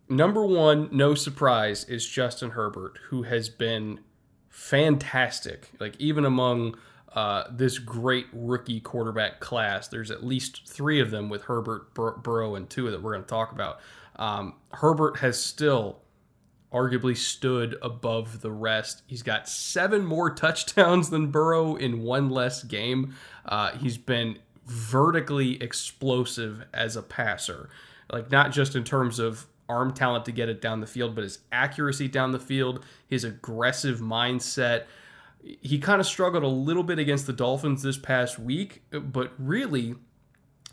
number 0.09 0.45
one, 0.45 0.89
no 0.93 1.15
surprise, 1.15 1.85
is 1.85 2.07
Justin 2.09 2.51
Herbert, 2.51 2.99
who 3.09 3.25
has 3.25 3.49
been 3.49 4.01
fantastic. 4.49 5.71
Like 5.79 5.95
even 5.99 6.25
among 6.25 6.77
uh, 7.17 7.45
this 7.51 7.79
great 7.79 8.27
rookie 8.35 8.79
quarterback 8.79 9.41
class, 9.41 9.89
there's 9.89 10.11
at 10.11 10.23
least 10.23 10.69
three 10.69 11.01
of 11.01 11.11
them 11.11 11.31
with 11.31 11.45
Herbert, 11.45 11.95
Bur- 11.95 12.19
Burrow, 12.19 12.55
and 12.55 12.69
Tua 12.69 12.91
that 12.91 13.03
we're 13.03 13.13
going 13.13 13.25
to 13.25 13.29
talk 13.29 13.53
about. 13.53 13.81
Um, 14.17 14.55
Herbert 14.73 15.19
has 15.19 15.43
still 15.43 16.03
arguably 16.71 17.17
stood 17.17 17.77
above 17.81 18.43
the 18.43 18.51
rest. 18.51 19.03
He's 19.07 19.23
got 19.23 19.49
seven 19.49 20.05
more 20.05 20.31
touchdowns 20.35 21.09
than 21.09 21.31
Burrow 21.31 21.75
in 21.75 22.03
one 22.03 22.29
less 22.29 22.63
game. 22.63 23.15
Uh, 23.47 23.73
he's 23.73 23.97
been 23.97 24.39
vertically 24.67 25.63
explosive 25.63 26.65
as 26.75 26.97
a 26.97 27.03
passer, 27.03 27.71
like 28.13 28.31
not 28.31 28.53
just 28.53 28.77
in 28.77 28.85
terms 28.85 29.19
of 29.19 29.47
arm 29.71 29.93
talent 29.95 30.27
to 30.27 30.33
get 30.33 30.51
it 30.51 30.61
down 30.61 30.81
the 30.81 30.87
field, 30.87 31.15
but 31.15 31.25
his 31.25 31.39
accuracy 31.51 32.09
down 32.09 32.33
the 32.33 32.39
field, 32.39 32.85
his 33.09 33.25
aggressive 33.25 34.01
mindset. 34.01 34.85
He 35.43 35.79
kind 35.79 36.01
of 36.01 36.07
struggled 36.07 36.43
a 36.43 36.49
little 36.49 36.83
bit 36.83 36.99
against 36.99 37.27
the 37.27 37.33
Dolphins 37.33 37.83
this 37.83 37.97
past 37.97 38.39
week, 38.39 38.83
but 38.91 39.33
really, 39.39 39.95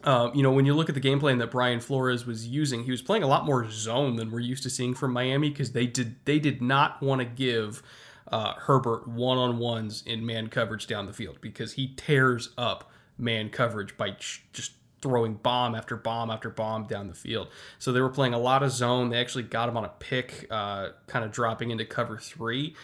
um, 0.04 0.34
you 0.34 0.42
know, 0.42 0.52
when 0.52 0.66
you 0.66 0.74
look 0.74 0.90
at 0.90 0.96
the 0.96 1.02
game 1.02 1.20
plan 1.20 1.38
that 1.38 1.52
Brian 1.52 1.80
Flores 1.80 2.26
was 2.26 2.48
using, 2.48 2.84
he 2.84 2.92
was 2.92 3.02
playing 3.02 3.24
a 3.24 3.28
lot 3.28 3.46
more 3.46 3.70
zone 3.70 4.16
than 4.16 4.32
we're 4.32 4.40
used 4.40 4.64
to 4.64 4.70
seeing 4.70 4.94
from 4.96 5.14
Miami 5.14 5.50
because 5.50 5.72
they 5.72 5.86
did 5.86 6.16
they 6.26 6.40
did 6.40 6.62
not 6.62 7.02
want 7.02 7.20
to 7.20 7.26
give 7.26 7.84
uh, 8.32 8.54
Herbert 8.56 9.08
one 9.08 9.38
on 9.38 9.60
ones 9.60 10.04
in 10.06 10.26
man 10.26 10.48
coverage 10.48 10.88
down 10.88 11.06
the 11.06 11.14
field 11.14 11.38
because 11.40 11.74
he 11.74 11.94
tears 11.96 12.50
up 12.58 12.90
man 13.18 13.50
coverage 13.50 13.96
by 13.96 14.12
just 14.52 14.72
throwing 15.04 15.36
bomb 15.36 15.76
after 15.76 15.98
bomb 15.98 16.32
after 16.32 16.50
bomb 16.50 16.86
down 16.86 17.08
the 17.08 17.14
field. 17.14 17.50
So 17.78 17.92
they 17.92 18.02
were 18.02 18.10
playing 18.10 18.34
a 18.34 18.40
lot 18.40 18.64
of 18.64 18.72
zone. 18.72 19.10
They 19.10 19.20
actually 19.20 19.44
got 19.44 19.70
him 19.70 19.78
on 19.78 19.84
a 19.84 19.92
pick, 20.00 20.48
uh, 20.50 20.90
kind 21.08 21.24
of 21.26 21.32
dropping 21.32 21.72
into 21.72 21.86
cover 21.86 22.18
three, 22.18 22.76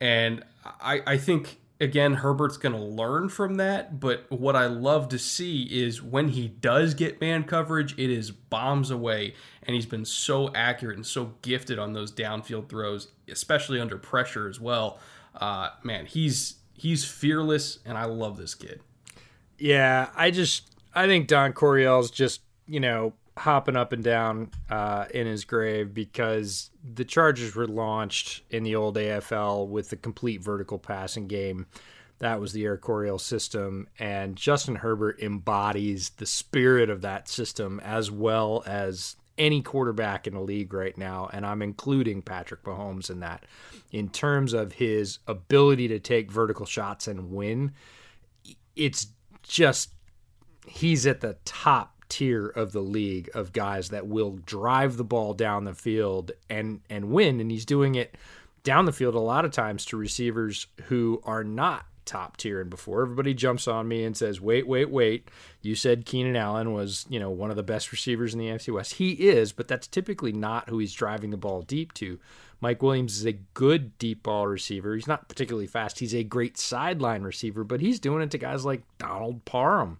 and 0.00 0.44
I, 0.64 1.02
I 1.06 1.16
think 1.16 1.58
again, 1.80 2.14
Herbert's 2.14 2.56
going 2.56 2.74
to 2.74 2.80
learn 2.80 3.28
from 3.28 3.56
that. 3.56 4.00
But 4.00 4.30
what 4.30 4.56
I 4.56 4.66
love 4.66 5.08
to 5.10 5.18
see 5.18 5.62
is 5.62 6.02
when 6.02 6.28
he 6.28 6.48
does 6.48 6.94
get 6.94 7.20
man 7.20 7.44
coverage, 7.44 7.92
it 7.98 8.10
is 8.10 8.30
bombs 8.30 8.90
away. 8.90 9.34
And 9.62 9.74
he's 9.74 9.86
been 9.86 10.04
so 10.04 10.52
accurate 10.54 10.96
and 10.96 11.06
so 11.06 11.34
gifted 11.42 11.78
on 11.78 11.92
those 11.92 12.10
downfield 12.12 12.68
throws, 12.68 13.08
especially 13.28 13.80
under 13.80 13.98
pressure 13.98 14.48
as 14.48 14.60
well. 14.60 14.98
Uh, 15.34 15.70
man, 15.82 16.06
he's 16.06 16.56
he's 16.72 17.04
fearless, 17.04 17.78
and 17.84 17.98
I 17.98 18.06
love 18.06 18.38
this 18.38 18.54
kid. 18.54 18.80
Yeah, 19.58 20.08
I 20.16 20.30
just 20.30 20.74
I 20.94 21.06
think 21.06 21.28
Don 21.28 21.52
Coryell's 21.52 22.10
just 22.10 22.40
you 22.66 22.80
know 22.80 23.12
hopping 23.38 23.76
up 23.76 23.92
and 23.92 24.04
down 24.04 24.50
uh, 24.70 25.06
in 25.12 25.26
his 25.26 25.44
grave 25.44 25.94
because 25.94 26.70
the 26.82 27.04
Chargers 27.04 27.54
were 27.54 27.66
launched 27.66 28.42
in 28.50 28.62
the 28.64 28.76
old 28.76 28.96
AFL 28.96 29.68
with 29.68 29.90
the 29.90 29.96
complete 29.96 30.42
vertical 30.42 30.78
passing 30.78 31.26
game. 31.26 31.66
That 32.18 32.40
was 32.40 32.52
the 32.52 32.64
Air 32.64 32.76
Coryell 32.76 33.20
system, 33.20 33.86
and 33.98 34.34
Justin 34.34 34.76
Herbert 34.76 35.20
embodies 35.20 36.10
the 36.10 36.26
spirit 36.26 36.90
of 36.90 37.02
that 37.02 37.28
system 37.28 37.80
as 37.84 38.10
well 38.10 38.64
as 38.66 39.16
any 39.38 39.62
quarterback 39.62 40.26
in 40.26 40.34
the 40.34 40.40
league 40.40 40.74
right 40.74 40.98
now, 40.98 41.30
and 41.32 41.46
I'm 41.46 41.62
including 41.62 42.22
Patrick 42.22 42.64
Mahomes 42.64 43.08
in 43.08 43.20
that. 43.20 43.46
In 43.92 44.08
terms 44.08 44.52
of 44.52 44.72
his 44.72 45.20
ability 45.28 45.88
to 45.88 46.00
take 46.00 46.30
vertical 46.30 46.66
shots 46.66 47.06
and 47.06 47.30
win, 47.30 47.72
it's 48.74 49.06
just 49.42 49.90
he's 50.66 51.06
at 51.06 51.20
the 51.20 51.36
top 51.44 51.97
tier 52.08 52.46
of 52.48 52.72
the 52.72 52.80
league 52.80 53.30
of 53.34 53.52
guys 53.52 53.90
that 53.90 54.06
will 54.06 54.38
drive 54.44 54.96
the 54.96 55.04
ball 55.04 55.34
down 55.34 55.64
the 55.64 55.74
field 55.74 56.32
and 56.48 56.80
and 56.88 57.10
win. 57.10 57.40
And 57.40 57.50
he's 57.50 57.64
doing 57.64 57.94
it 57.94 58.16
down 58.62 58.84
the 58.84 58.92
field 58.92 59.14
a 59.14 59.20
lot 59.20 59.44
of 59.44 59.52
times 59.52 59.84
to 59.86 59.96
receivers 59.96 60.66
who 60.84 61.22
are 61.24 61.44
not 61.44 61.86
top 62.08 62.38
tier. 62.38 62.60
And 62.60 62.70
before 62.70 63.02
everybody 63.02 63.34
jumps 63.34 63.68
on 63.68 63.86
me 63.86 64.02
and 64.04 64.16
says 64.16 64.40
wait 64.40 64.66
wait 64.66 64.90
wait 64.90 65.28
you 65.60 65.74
said 65.74 66.06
Keenan 66.06 66.36
Allen 66.36 66.72
was 66.72 67.04
you 67.08 67.20
know 67.20 67.30
one 67.30 67.50
of 67.50 67.56
the 67.56 67.62
best 67.62 67.92
receivers 67.92 68.32
in 68.32 68.40
the 68.40 68.46
NFC 68.46 68.72
West. 68.72 68.94
He 68.94 69.12
is 69.12 69.52
but 69.52 69.68
that's 69.68 69.86
typically 69.86 70.32
not 70.32 70.68
who 70.68 70.78
he's 70.78 70.94
driving 70.94 71.30
the 71.30 71.36
ball 71.36 71.62
deep 71.62 71.92
to. 71.94 72.18
Mike 72.60 72.82
Williams 72.82 73.18
is 73.18 73.26
a 73.26 73.38
good 73.54 73.96
deep 73.98 74.24
ball 74.24 74.46
receiver. 74.48 74.94
He's 74.94 75.06
not 75.06 75.28
particularly 75.28 75.68
fast. 75.68 76.00
He's 76.00 76.14
a 76.14 76.24
great 76.24 76.56
sideline 76.56 77.22
receiver 77.22 77.62
but 77.62 77.80
he's 77.80 78.00
doing 78.00 78.22
it 78.22 78.30
to 78.30 78.38
guys 78.38 78.64
like 78.64 78.82
Donald 78.96 79.44
Parham 79.44 79.98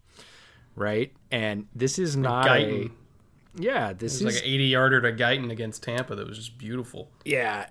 right? 0.79 1.13
And 1.31 1.67
this 1.75 1.99
is 1.99 2.17
not 2.17 2.47
Guyton. 2.47 2.87
a 2.87 3.61
yeah. 3.61 3.93
This 3.93 4.15
is 4.17 4.23
like 4.23 4.35
an 4.37 4.43
eighty 4.45 4.67
yarder 4.67 5.01
to 5.03 5.13
Guyton 5.13 5.51
against 5.51 5.83
Tampa 5.83 6.15
that 6.15 6.27
was 6.27 6.39
just 6.39 6.59
beautiful. 6.59 7.11
Yeah, 7.25 7.67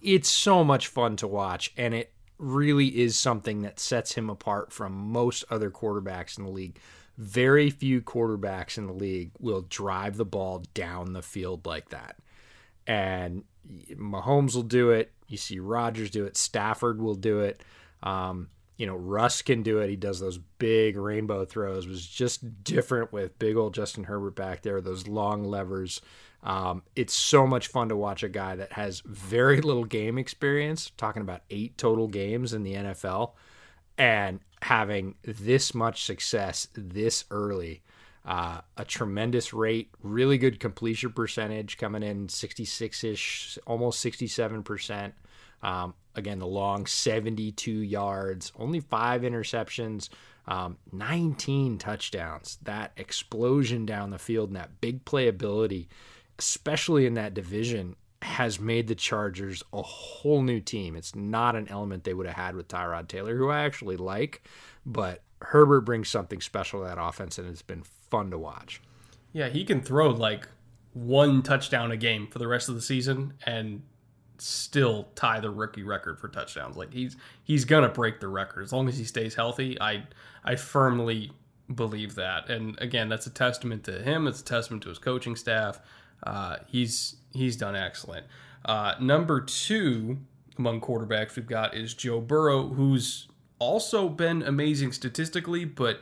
it's 0.00 0.28
so 0.28 0.64
much 0.64 0.88
fun 0.88 1.16
to 1.16 1.28
watch, 1.28 1.72
and 1.76 1.94
it 1.94 2.12
really 2.38 2.88
is 3.00 3.16
something 3.16 3.62
that 3.62 3.78
sets 3.78 4.14
him 4.14 4.28
apart 4.28 4.72
from 4.72 4.92
most 4.92 5.44
other 5.48 5.70
quarterbacks 5.70 6.36
in 6.36 6.44
the 6.44 6.50
league. 6.50 6.78
Very 7.16 7.70
few 7.70 8.00
quarterbacks 8.00 8.78
in 8.78 8.86
the 8.86 8.92
league 8.92 9.30
will 9.38 9.62
drive 9.62 10.16
the 10.16 10.24
ball 10.24 10.64
down 10.74 11.12
the 11.12 11.22
field 11.22 11.66
like 11.66 11.90
that. 11.90 12.16
And 12.86 13.44
Mahomes 13.94 14.56
will 14.56 14.62
do 14.62 14.90
it. 14.90 15.12
You 15.28 15.36
see 15.36 15.60
Rodgers 15.60 16.10
do 16.10 16.24
it. 16.24 16.36
Stafford 16.36 17.00
will 17.00 17.14
do 17.14 17.40
it. 17.40 17.62
Um, 18.02 18.48
you 18.82 18.88
know, 18.88 18.96
Russ 18.96 19.42
can 19.42 19.62
do 19.62 19.78
it. 19.78 19.90
He 19.90 19.94
does 19.94 20.18
those 20.18 20.38
big 20.58 20.96
rainbow 20.96 21.44
throws. 21.44 21.86
It 21.86 21.88
was 21.88 22.04
just 22.04 22.64
different 22.64 23.12
with 23.12 23.38
big 23.38 23.56
old 23.56 23.74
Justin 23.74 24.02
Herbert 24.02 24.34
back 24.34 24.62
there, 24.62 24.80
those 24.80 25.06
long 25.06 25.44
levers. 25.44 26.00
Um, 26.42 26.82
it's 26.96 27.14
so 27.14 27.46
much 27.46 27.68
fun 27.68 27.90
to 27.90 27.96
watch 27.96 28.24
a 28.24 28.28
guy 28.28 28.56
that 28.56 28.72
has 28.72 29.00
very 29.06 29.60
little 29.60 29.84
game 29.84 30.18
experience, 30.18 30.90
talking 30.96 31.22
about 31.22 31.42
eight 31.48 31.78
total 31.78 32.08
games 32.08 32.52
in 32.52 32.64
the 32.64 32.74
NFL, 32.74 33.34
and 33.98 34.40
having 34.62 35.14
this 35.22 35.76
much 35.76 36.02
success 36.04 36.66
this 36.74 37.24
early. 37.30 37.84
Uh, 38.24 38.62
a 38.76 38.84
tremendous 38.84 39.52
rate, 39.54 39.90
really 40.02 40.38
good 40.38 40.58
completion 40.58 41.12
percentage 41.12 41.78
coming 41.78 42.02
in 42.02 42.28
66 42.28 43.04
ish, 43.04 43.58
almost 43.64 44.04
67%. 44.04 45.12
Um, 45.62 45.94
again, 46.14 46.38
the 46.38 46.46
long 46.46 46.86
72 46.86 47.70
yards, 47.70 48.52
only 48.56 48.80
five 48.80 49.22
interceptions, 49.22 50.08
um, 50.46 50.78
19 50.92 51.78
touchdowns. 51.78 52.58
That 52.62 52.92
explosion 52.96 53.86
down 53.86 54.10
the 54.10 54.18
field 54.18 54.50
and 54.50 54.56
that 54.56 54.80
big 54.80 55.04
playability, 55.04 55.86
especially 56.38 57.06
in 57.06 57.14
that 57.14 57.34
division, 57.34 57.96
has 58.22 58.60
made 58.60 58.86
the 58.86 58.94
Chargers 58.94 59.62
a 59.72 59.82
whole 59.82 60.42
new 60.42 60.60
team. 60.60 60.94
It's 60.96 61.14
not 61.14 61.56
an 61.56 61.68
element 61.68 62.04
they 62.04 62.14
would 62.14 62.26
have 62.26 62.36
had 62.36 62.54
with 62.54 62.68
Tyrod 62.68 63.08
Taylor, 63.08 63.36
who 63.36 63.50
I 63.50 63.64
actually 63.64 63.96
like, 63.96 64.42
but 64.86 65.22
Herbert 65.40 65.82
brings 65.82 66.08
something 66.08 66.40
special 66.40 66.80
to 66.80 66.86
that 66.86 67.02
offense, 67.02 67.38
and 67.38 67.48
it's 67.48 67.62
been 67.62 67.82
fun 67.82 68.30
to 68.30 68.38
watch. 68.38 68.80
Yeah, 69.32 69.48
he 69.48 69.64
can 69.64 69.80
throw 69.80 70.10
like 70.10 70.48
one 70.92 71.42
touchdown 71.42 71.90
a 71.90 71.96
game 71.96 72.26
for 72.28 72.38
the 72.38 72.46
rest 72.46 72.68
of 72.68 72.74
the 72.74 72.82
season, 72.82 73.34
and 73.44 73.82
still 74.42 75.08
tie 75.14 75.40
the 75.40 75.50
rookie 75.50 75.82
record 75.82 76.18
for 76.18 76.28
touchdowns. 76.28 76.76
Like 76.76 76.92
he's 76.92 77.16
he's 77.44 77.64
gonna 77.64 77.88
break 77.88 78.20
the 78.20 78.28
record 78.28 78.62
as 78.64 78.72
long 78.72 78.88
as 78.88 78.98
he 78.98 79.04
stays 79.04 79.34
healthy. 79.34 79.80
I 79.80 80.04
I 80.44 80.56
firmly 80.56 81.32
believe 81.74 82.14
that. 82.16 82.50
And 82.50 82.78
again, 82.80 83.08
that's 83.08 83.26
a 83.26 83.30
testament 83.30 83.84
to 83.84 84.02
him. 84.02 84.26
It's 84.26 84.40
a 84.40 84.44
testament 84.44 84.82
to 84.84 84.88
his 84.88 84.98
coaching 84.98 85.36
staff. 85.36 85.80
Uh, 86.22 86.56
he's 86.66 87.16
he's 87.32 87.56
done 87.56 87.76
excellent. 87.76 88.26
Uh, 88.64 88.94
number 89.00 89.40
two 89.40 90.18
among 90.58 90.80
quarterbacks 90.80 91.36
we've 91.36 91.46
got 91.46 91.74
is 91.74 91.94
Joe 91.94 92.20
Burrow, 92.20 92.68
who's 92.68 93.28
also 93.58 94.08
been 94.08 94.42
amazing 94.42 94.92
statistically, 94.92 95.64
but 95.64 96.00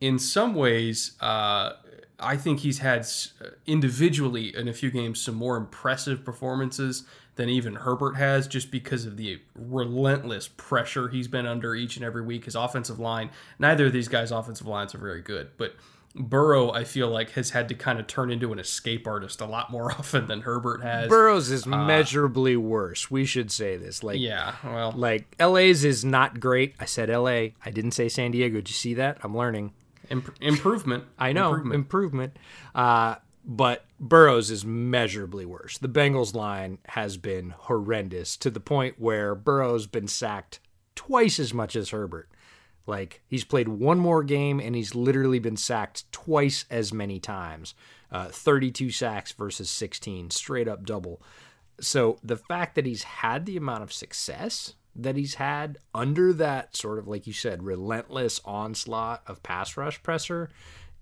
in 0.00 0.18
some 0.18 0.54
ways, 0.54 1.12
uh, 1.20 1.72
I 2.18 2.36
think 2.36 2.60
he's 2.60 2.78
had 2.78 3.06
individually 3.66 4.54
in 4.54 4.68
a 4.68 4.72
few 4.72 4.90
games 4.90 5.20
some 5.20 5.34
more 5.34 5.56
impressive 5.56 6.24
performances 6.24 7.04
than 7.36 7.48
even 7.48 7.74
Herbert 7.74 8.14
has 8.14 8.46
just 8.46 8.70
because 8.70 9.04
of 9.04 9.16
the 9.16 9.40
relentless 9.56 10.48
pressure 10.48 11.08
he's 11.08 11.26
been 11.26 11.46
under 11.46 11.74
each 11.74 11.96
and 11.96 12.04
every 12.04 12.22
week. 12.22 12.44
His 12.44 12.54
offensive 12.54 13.00
line, 13.00 13.30
neither 13.58 13.86
of 13.86 13.92
these 13.92 14.08
guys' 14.08 14.30
offensive 14.30 14.66
lines 14.66 14.94
are 14.94 14.98
very 14.98 15.20
good, 15.20 15.50
but 15.56 15.74
Burrow, 16.16 16.70
I 16.70 16.84
feel 16.84 17.08
like, 17.08 17.30
has 17.30 17.50
had 17.50 17.68
to 17.70 17.74
kind 17.74 17.98
of 17.98 18.06
turn 18.06 18.30
into 18.30 18.52
an 18.52 18.60
escape 18.60 19.06
artist 19.06 19.40
a 19.40 19.46
lot 19.46 19.70
more 19.70 19.90
often 19.98 20.28
than 20.28 20.42
Herbert 20.42 20.80
has. 20.82 21.08
Burrow's 21.08 21.50
is 21.50 21.66
uh, 21.66 21.70
measurably 21.70 22.56
worse. 22.56 23.10
We 23.10 23.24
should 23.24 23.50
say 23.50 23.76
this. 23.76 24.04
Like, 24.04 24.20
yeah, 24.20 24.54
well, 24.62 24.92
like 24.92 25.34
LA's 25.40 25.84
is 25.84 26.04
not 26.04 26.38
great. 26.38 26.76
I 26.78 26.84
said 26.84 27.08
LA. 27.08 27.48
I 27.64 27.70
didn't 27.72 27.92
say 27.92 28.08
San 28.08 28.30
Diego. 28.30 28.56
Did 28.56 28.68
you 28.68 28.74
see 28.74 28.94
that? 28.94 29.18
I'm 29.24 29.36
learning. 29.36 29.72
Imp- 30.10 30.34
improvement. 30.40 31.04
I 31.18 31.32
know 31.32 31.48
improvement. 31.48 31.74
improvement. 31.74 32.38
Uh, 32.74 33.14
but 33.44 33.84
Burrows 34.00 34.50
is 34.50 34.64
measurably 34.64 35.44
worse. 35.44 35.78
The 35.78 35.88
Bengals 35.88 36.34
line 36.34 36.78
has 36.86 37.16
been 37.16 37.50
horrendous 37.50 38.36
to 38.38 38.50
the 38.50 38.60
point 38.60 38.98
where 38.98 39.34
Burrow's 39.34 39.86
been 39.86 40.08
sacked 40.08 40.60
twice 40.94 41.38
as 41.38 41.52
much 41.52 41.76
as 41.76 41.90
Herbert. 41.90 42.30
Like 42.86 43.22
he's 43.26 43.44
played 43.44 43.68
one 43.68 43.98
more 43.98 44.22
game 44.22 44.60
and 44.60 44.74
he's 44.74 44.94
literally 44.94 45.38
been 45.38 45.56
sacked 45.56 46.10
twice 46.12 46.64
as 46.70 46.92
many 46.92 47.18
times. 47.18 47.74
Uh, 48.10 48.28
32 48.28 48.90
sacks 48.90 49.32
versus 49.32 49.70
16, 49.70 50.30
straight 50.30 50.68
up 50.68 50.84
double. 50.84 51.20
So 51.80 52.18
the 52.22 52.36
fact 52.36 52.76
that 52.76 52.86
he's 52.86 53.02
had 53.02 53.46
the 53.46 53.56
amount 53.56 53.82
of 53.82 53.92
success 53.92 54.74
that 54.96 55.16
he's 55.16 55.34
had 55.34 55.78
under 55.94 56.32
that 56.32 56.76
sort 56.76 56.98
of 56.98 57.08
like 57.08 57.26
you 57.26 57.32
said 57.32 57.62
relentless 57.62 58.40
onslaught 58.44 59.22
of 59.26 59.42
pass 59.42 59.76
rush 59.76 60.02
pressure 60.02 60.50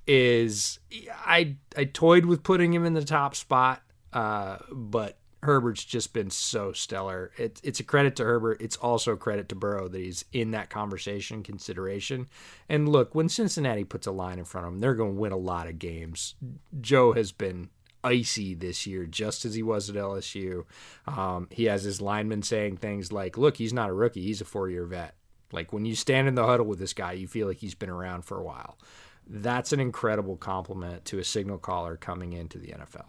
is 0.07 0.79
I 1.25 1.57
I 1.77 1.85
toyed 1.85 2.27
with 2.27 2.43
putting 2.43 2.73
him 2.73 2.85
in 2.85 2.95
the 2.95 3.05
top 3.05 3.35
spot, 3.35 3.83
uh, 4.13 4.59
but 4.71 5.19
Herbert's 5.43 5.85
just 5.85 6.13
been 6.13 6.31
so 6.31 6.73
stellar. 6.73 7.33
It, 7.37 7.61
it's 7.65 7.81
a 7.81 7.85
credit 7.85 8.17
to 8.17 8.25
Herbert. 8.25 8.61
It's 8.61 8.77
also 8.77 9.13
a 9.13 9.17
credit 9.17 9.49
to 9.49 9.55
Burrow 9.57 9.89
that 9.89 9.99
he's 9.99 10.25
in 10.33 10.53
that 10.53 10.71
conversation 10.71 11.43
consideration. 11.43 12.29
And 12.69 12.89
look, 12.89 13.15
when 13.15 13.29
Cincinnati 13.29 13.85
puts 13.85 14.07
a 14.07 14.13
line 14.13 14.39
in 14.39 14.45
front 14.45 14.67
of 14.67 14.73
him, 14.73 14.81
they're 14.81 14.95
going 14.95 15.15
to 15.15 15.21
win 15.21 15.33
a 15.33 15.37
lot 15.37 15.67
of 15.67 15.81
games. 15.81 16.35
Joe 16.81 17.13
has 17.13 17.33
been 17.33 17.71
icy 18.05 18.55
this 18.55 18.87
year, 18.87 19.07
just 19.07 19.45
as 19.45 19.55
he 19.55 19.63
was 19.63 19.89
at 19.91 19.97
LSU. 19.97 20.65
Um, 21.07 21.49
he 21.51 21.65
has 21.65 21.83
his 21.83 22.01
linemen 22.01 22.43
saying 22.43 22.79
things 22.79 23.13
like, 23.13 23.37
"Look, 23.39 23.57
he's 23.57 23.73
not 23.73 23.91
a 23.91 23.95
rookie; 23.95 24.23
he's 24.23 24.41
a 24.41 24.45
four-year 24.45 24.87
vet." 24.87 25.15
Like 25.53 25.73
when 25.73 25.85
you 25.85 25.95
stand 25.95 26.29
in 26.29 26.35
the 26.35 26.47
huddle 26.47 26.67
with 26.67 26.79
this 26.79 26.95
guy, 26.95 27.13
you 27.13 27.29
feel 27.29 27.47
like 27.47 27.59
he's 27.59 27.75
been 27.75 27.91
around 27.91 28.25
for 28.25 28.39
a 28.39 28.43
while 28.43 28.79
that's 29.27 29.73
an 29.73 29.81
incredible 29.81 30.37
compliment 30.37 31.05
to 31.07 31.19
a 31.19 31.25
signal 31.25 31.59
caller 31.59 31.97
coming 31.97 32.33
into 32.33 32.59
the 32.59 32.69
NFL. 32.69 33.07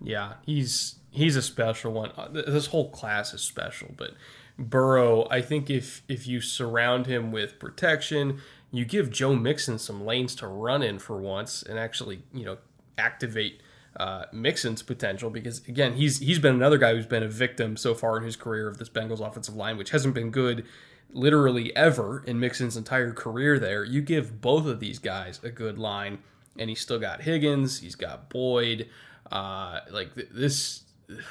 Yeah, 0.00 0.34
he's 0.44 0.96
he's 1.10 1.36
a 1.36 1.42
special 1.42 1.92
one. 1.92 2.10
Uh, 2.16 2.28
this 2.28 2.66
whole 2.66 2.90
class 2.90 3.32
is 3.32 3.40
special, 3.40 3.94
but 3.96 4.12
Burrow, 4.58 5.28
I 5.30 5.40
think 5.40 5.70
if 5.70 6.02
if 6.08 6.26
you 6.26 6.40
surround 6.40 7.06
him 7.06 7.30
with 7.30 7.58
protection, 7.58 8.40
you 8.70 8.84
give 8.84 9.10
Joe 9.10 9.34
Mixon 9.34 9.78
some 9.78 10.04
lanes 10.04 10.34
to 10.36 10.46
run 10.46 10.82
in 10.82 10.98
for 10.98 11.16
once, 11.16 11.62
and 11.62 11.78
actually, 11.78 12.22
you 12.34 12.44
know, 12.44 12.58
activate 12.98 13.62
uh, 13.96 14.24
Mixon's 14.32 14.82
potential 14.82 15.30
because 15.30 15.66
again, 15.68 15.94
he's 15.94 16.18
he's 16.18 16.38
been 16.38 16.54
another 16.54 16.78
guy 16.78 16.94
who's 16.94 17.06
been 17.06 17.22
a 17.22 17.28
victim 17.28 17.76
so 17.76 17.94
far 17.94 18.16
in 18.16 18.24
his 18.24 18.36
career 18.36 18.68
of 18.68 18.78
this 18.78 18.88
Bengals 18.88 19.26
offensive 19.26 19.56
line, 19.56 19.76
which 19.76 19.90
hasn't 19.90 20.14
been 20.14 20.30
good 20.30 20.64
literally 21.12 21.74
ever 21.76 22.22
in 22.26 22.40
Mixon's 22.40 22.76
entire 22.76 23.12
career 23.12 23.58
there. 23.58 23.84
You 23.84 24.00
give 24.00 24.40
both 24.40 24.66
of 24.66 24.80
these 24.80 24.98
guys 24.98 25.40
a 25.42 25.50
good 25.50 25.78
line, 25.78 26.18
and 26.58 26.70
he's 26.70 26.80
still 26.80 26.98
got 26.98 27.22
Higgins, 27.22 27.80
he's 27.80 27.94
got 27.94 28.30
Boyd. 28.30 28.88
Uh, 29.30 29.80
like 29.90 30.14
this, 30.14 30.82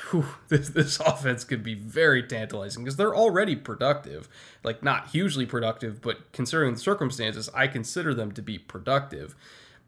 whew, 0.09 0.25
this, 0.49 0.69
this 0.69 0.99
offense 0.99 1.43
could 1.43 1.63
be 1.63 1.73
very 1.73 2.23
tantalizing 2.23 2.83
because 2.83 2.95
they're 2.95 3.15
already 3.15 3.55
productive. 3.55 4.29
Like 4.63 4.83
not 4.83 5.09
hugely 5.09 5.45
productive, 5.45 6.01
but 6.01 6.31
considering 6.31 6.73
the 6.73 6.79
circumstances, 6.79 7.49
I 7.53 7.67
consider 7.67 8.13
them 8.13 8.31
to 8.33 8.41
be 8.41 8.57
productive. 8.57 9.35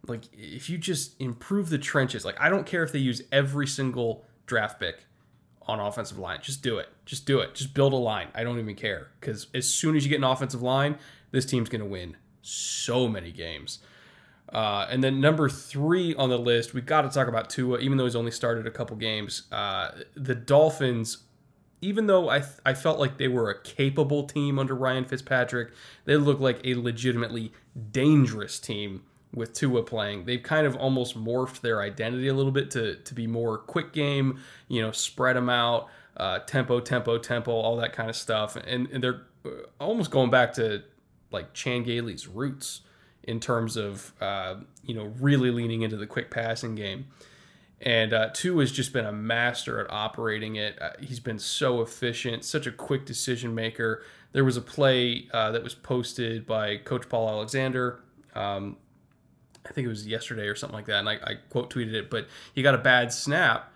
Like 0.08 0.26
if 0.34 0.70
you 0.70 0.78
just 0.78 1.20
improve 1.22 1.70
the 1.70 1.78
trenches, 1.78 2.26
like 2.26 2.40
I 2.40 2.50
don't 2.50 2.66
care 2.66 2.84
if 2.84 2.92
they 2.92 3.00
use 3.00 3.22
every 3.32 3.68
single 3.68 4.26
draft 4.46 4.80
pick 4.80 5.06
on 5.68 5.80
offensive 5.80 6.18
line. 6.18 6.40
Just 6.42 6.62
do 6.62 6.78
it. 6.78 6.90
Just 7.06 7.26
do 7.26 7.40
it. 7.40 7.56
Just 7.56 7.74
build 7.74 7.94
a 7.94 7.98
line. 7.98 8.28
I 8.36 8.44
don't 8.44 8.60
even 8.60 8.76
care 8.76 9.10
because 9.20 9.48
as 9.54 9.68
soon 9.68 9.96
as 9.96 10.04
you 10.04 10.10
get 10.10 10.18
an 10.18 10.24
offensive 10.24 10.62
line, 10.62 10.98
this 11.32 11.46
team's 11.46 11.70
going 11.70 11.82
to 11.82 11.88
win 11.88 12.18
so 12.42 13.08
many 13.08 13.32
games. 13.32 13.80
Uh, 14.50 14.86
and 14.90 15.04
then 15.04 15.20
number 15.20 15.50
three 15.50 16.14
on 16.16 16.30
the 16.30 16.38
list, 16.38 16.74
we 16.74 16.82
got 16.82 17.02
to 17.02 17.10
talk 17.10 17.28
about 17.28 17.50
Tua, 17.50 17.80
even 17.80 17.98
though 17.98 18.04
he's 18.04 18.16
only 18.16 18.32
started 18.32 18.68
a 18.68 18.72
couple 18.72 18.96
games. 18.98 19.44
Uh, 19.52 19.92
the 20.16 20.36
Dolphins, 20.36 21.24
even 21.82 22.06
though 22.06 22.30
I, 22.30 22.40
th- 22.40 22.52
I 22.66 22.76
felt 22.76 23.00
like 23.00 23.18
they 23.18 23.28
were 23.28 23.50
a 23.50 23.60
capable 23.62 24.26
team 24.26 24.60
under 24.60 24.76
Ryan 24.76 25.06
Fitzpatrick, 25.06 25.72
they 26.06 26.18
look 26.18 26.40
like 26.40 26.60
a 26.64 26.76
legitimately 26.76 27.52
dangerous 27.92 28.60
team 28.60 29.04
with 29.34 29.54
Tua 29.54 29.84
playing. 29.84 30.26
They've 30.26 30.42
kind 30.42 30.68
of 30.68 30.76
almost 30.76 31.18
morphed 31.18 31.62
their 31.62 31.82
identity 31.82 32.28
a 32.28 32.34
little 32.34 32.52
bit 32.52 32.72
to, 32.72 32.96
to 32.96 33.14
be 33.14 33.28
more 33.28 33.58
quick 33.58 33.94
game, 33.94 34.40
you 34.68 34.82
know, 34.82 34.92
spread 34.92 35.36
them 35.36 35.50
out, 35.50 35.90
uh, 36.18 36.40
tempo, 36.40 36.80
tempo, 36.80 37.18
tempo, 37.18 37.52
all 37.52 37.78
that 37.78 37.94
kind 37.94 38.10
of 38.10 38.16
stuff. 38.16 38.56
And, 38.56 38.88
and 38.90 39.04
they're 39.04 39.24
uh, 39.46 39.50
almost 39.80 40.12
going 40.12 40.30
back 40.30 40.54
to 40.54 40.84
like 41.32 41.54
Chan 41.54 41.84
Gailey's 41.84 42.28
roots 42.28 42.82
in 43.24 43.40
terms 43.40 43.78
of 43.78 44.14
uh, 44.22 44.56
you 44.84 44.94
know 44.94 45.12
really 45.20 45.50
leaning 45.50 45.82
into 45.82 45.98
the 45.98 46.08
quick 46.08 46.30
passing 46.30 46.76
game. 46.76 47.08
And 47.82 48.14
uh, 48.14 48.30
Tua 48.34 48.62
has 48.62 48.72
just 48.72 48.94
been 48.94 49.06
a 49.06 49.12
master 49.12 49.82
at 49.82 49.92
operating 49.92 50.56
it. 50.56 50.82
Uh, 50.82 50.92
he's 51.02 51.20
been 51.20 51.40
so 51.40 51.82
efficient, 51.82 52.46
such 52.46 52.66
a 52.66 52.72
quick 52.72 53.06
decision 53.06 53.54
maker. 53.54 54.04
There 54.32 54.46
was 54.46 54.56
a 54.56 54.62
play 54.62 55.28
uh, 55.34 55.52
that 55.52 55.64
was 55.64 55.76
posted 55.76 56.48
by 56.48 56.78
Coach 56.78 57.10
Paul 57.10 57.28
Alexander. 57.28 58.00
Um, 58.36 58.78
I 59.66 59.72
think 59.72 59.86
it 59.86 59.90
was 59.90 60.08
yesterday 60.08 60.48
or 60.48 60.56
something 60.56 60.76
like 60.76 60.86
that, 60.86 61.00
and 61.00 61.10
I, 61.10 61.14
I 61.24 61.34
quote 61.50 61.74
tweeted 61.74 61.94
it. 61.94 62.10
But 62.10 62.28
he 62.54 62.62
got 62.62 62.76
a 62.76 62.80
bad 62.80 63.14
snap, 63.14 63.72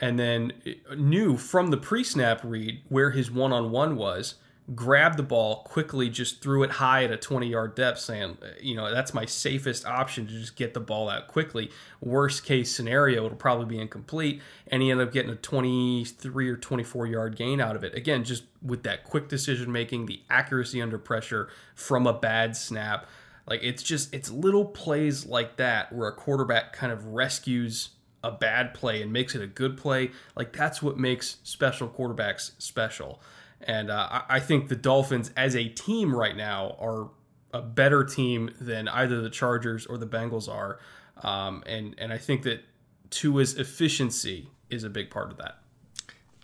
and 0.00 0.18
then 0.18 0.52
knew 0.96 1.36
from 1.36 1.70
the 1.70 1.76
pre-snap 1.76 2.40
read 2.44 2.82
where 2.88 3.10
his 3.10 3.30
one-on-one 3.30 3.96
was 3.96 4.36
grabbed 4.74 5.18
the 5.18 5.22
ball 5.22 5.64
quickly, 5.64 6.08
just 6.08 6.40
threw 6.40 6.62
it 6.62 6.70
high 6.70 7.04
at 7.04 7.10
a 7.10 7.16
20 7.16 7.48
yard 7.48 7.74
depth, 7.74 7.98
saying, 7.98 8.38
you 8.60 8.74
know, 8.74 8.92
that's 8.92 9.12
my 9.12 9.26
safest 9.26 9.84
option 9.84 10.26
to 10.26 10.32
just 10.32 10.56
get 10.56 10.72
the 10.72 10.80
ball 10.80 11.08
out 11.08 11.26
quickly. 11.26 11.70
Worst 12.00 12.44
case 12.44 12.74
scenario, 12.74 13.26
it'll 13.26 13.36
probably 13.36 13.66
be 13.66 13.80
incomplete. 13.80 14.40
And 14.68 14.82
he 14.82 14.90
ended 14.90 15.08
up 15.08 15.12
getting 15.12 15.32
a 15.32 15.36
23 15.36 16.48
or 16.48 16.56
24 16.56 17.06
yard 17.06 17.36
gain 17.36 17.60
out 17.60 17.76
of 17.76 17.84
it. 17.84 17.94
Again, 17.94 18.24
just 18.24 18.44
with 18.62 18.84
that 18.84 19.04
quick 19.04 19.28
decision 19.28 19.72
making, 19.72 20.06
the 20.06 20.22
accuracy 20.30 20.80
under 20.80 20.98
pressure 20.98 21.48
from 21.74 22.06
a 22.06 22.12
bad 22.12 22.56
snap. 22.56 23.06
Like 23.46 23.62
it's 23.62 23.82
just, 23.82 24.14
it's 24.14 24.30
little 24.30 24.64
plays 24.64 25.26
like 25.26 25.56
that 25.56 25.92
where 25.92 26.08
a 26.08 26.12
quarterback 26.12 26.72
kind 26.72 26.92
of 26.92 27.06
rescues 27.06 27.90
a 28.24 28.30
bad 28.30 28.72
play 28.72 29.02
and 29.02 29.12
makes 29.12 29.34
it 29.34 29.42
a 29.42 29.46
good 29.46 29.76
play. 29.76 30.10
Like 30.36 30.52
that's 30.52 30.82
what 30.82 30.96
makes 30.96 31.38
special 31.42 31.88
quarterbacks 31.88 32.52
special. 32.58 33.20
And 33.60 33.90
uh, 33.90 34.22
I 34.28 34.40
think 34.40 34.68
the 34.68 34.76
Dolphins 34.76 35.30
as 35.36 35.54
a 35.56 35.68
team 35.68 36.14
right 36.14 36.36
now 36.36 36.76
are 36.80 37.10
a 37.52 37.62
better 37.62 38.04
team 38.04 38.50
than 38.60 38.88
either 38.88 39.20
the 39.20 39.30
Chargers 39.30 39.86
or 39.86 39.98
the 39.98 40.06
Bengals 40.06 40.48
are. 40.48 40.78
Um, 41.22 41.62
and, 41.66 41.94
and 41.98 42.12
I 42.12 42.18
think 42.18 42.42
that 42.42 42.64
Tua's 43.10 43.54
efficiency 43.54 44.48
is 44.70 44.84
a 44.84 44.90
big 44.90 45.10
part 45.10 45.30
of 45.30 45.36
that. 45.38 45.58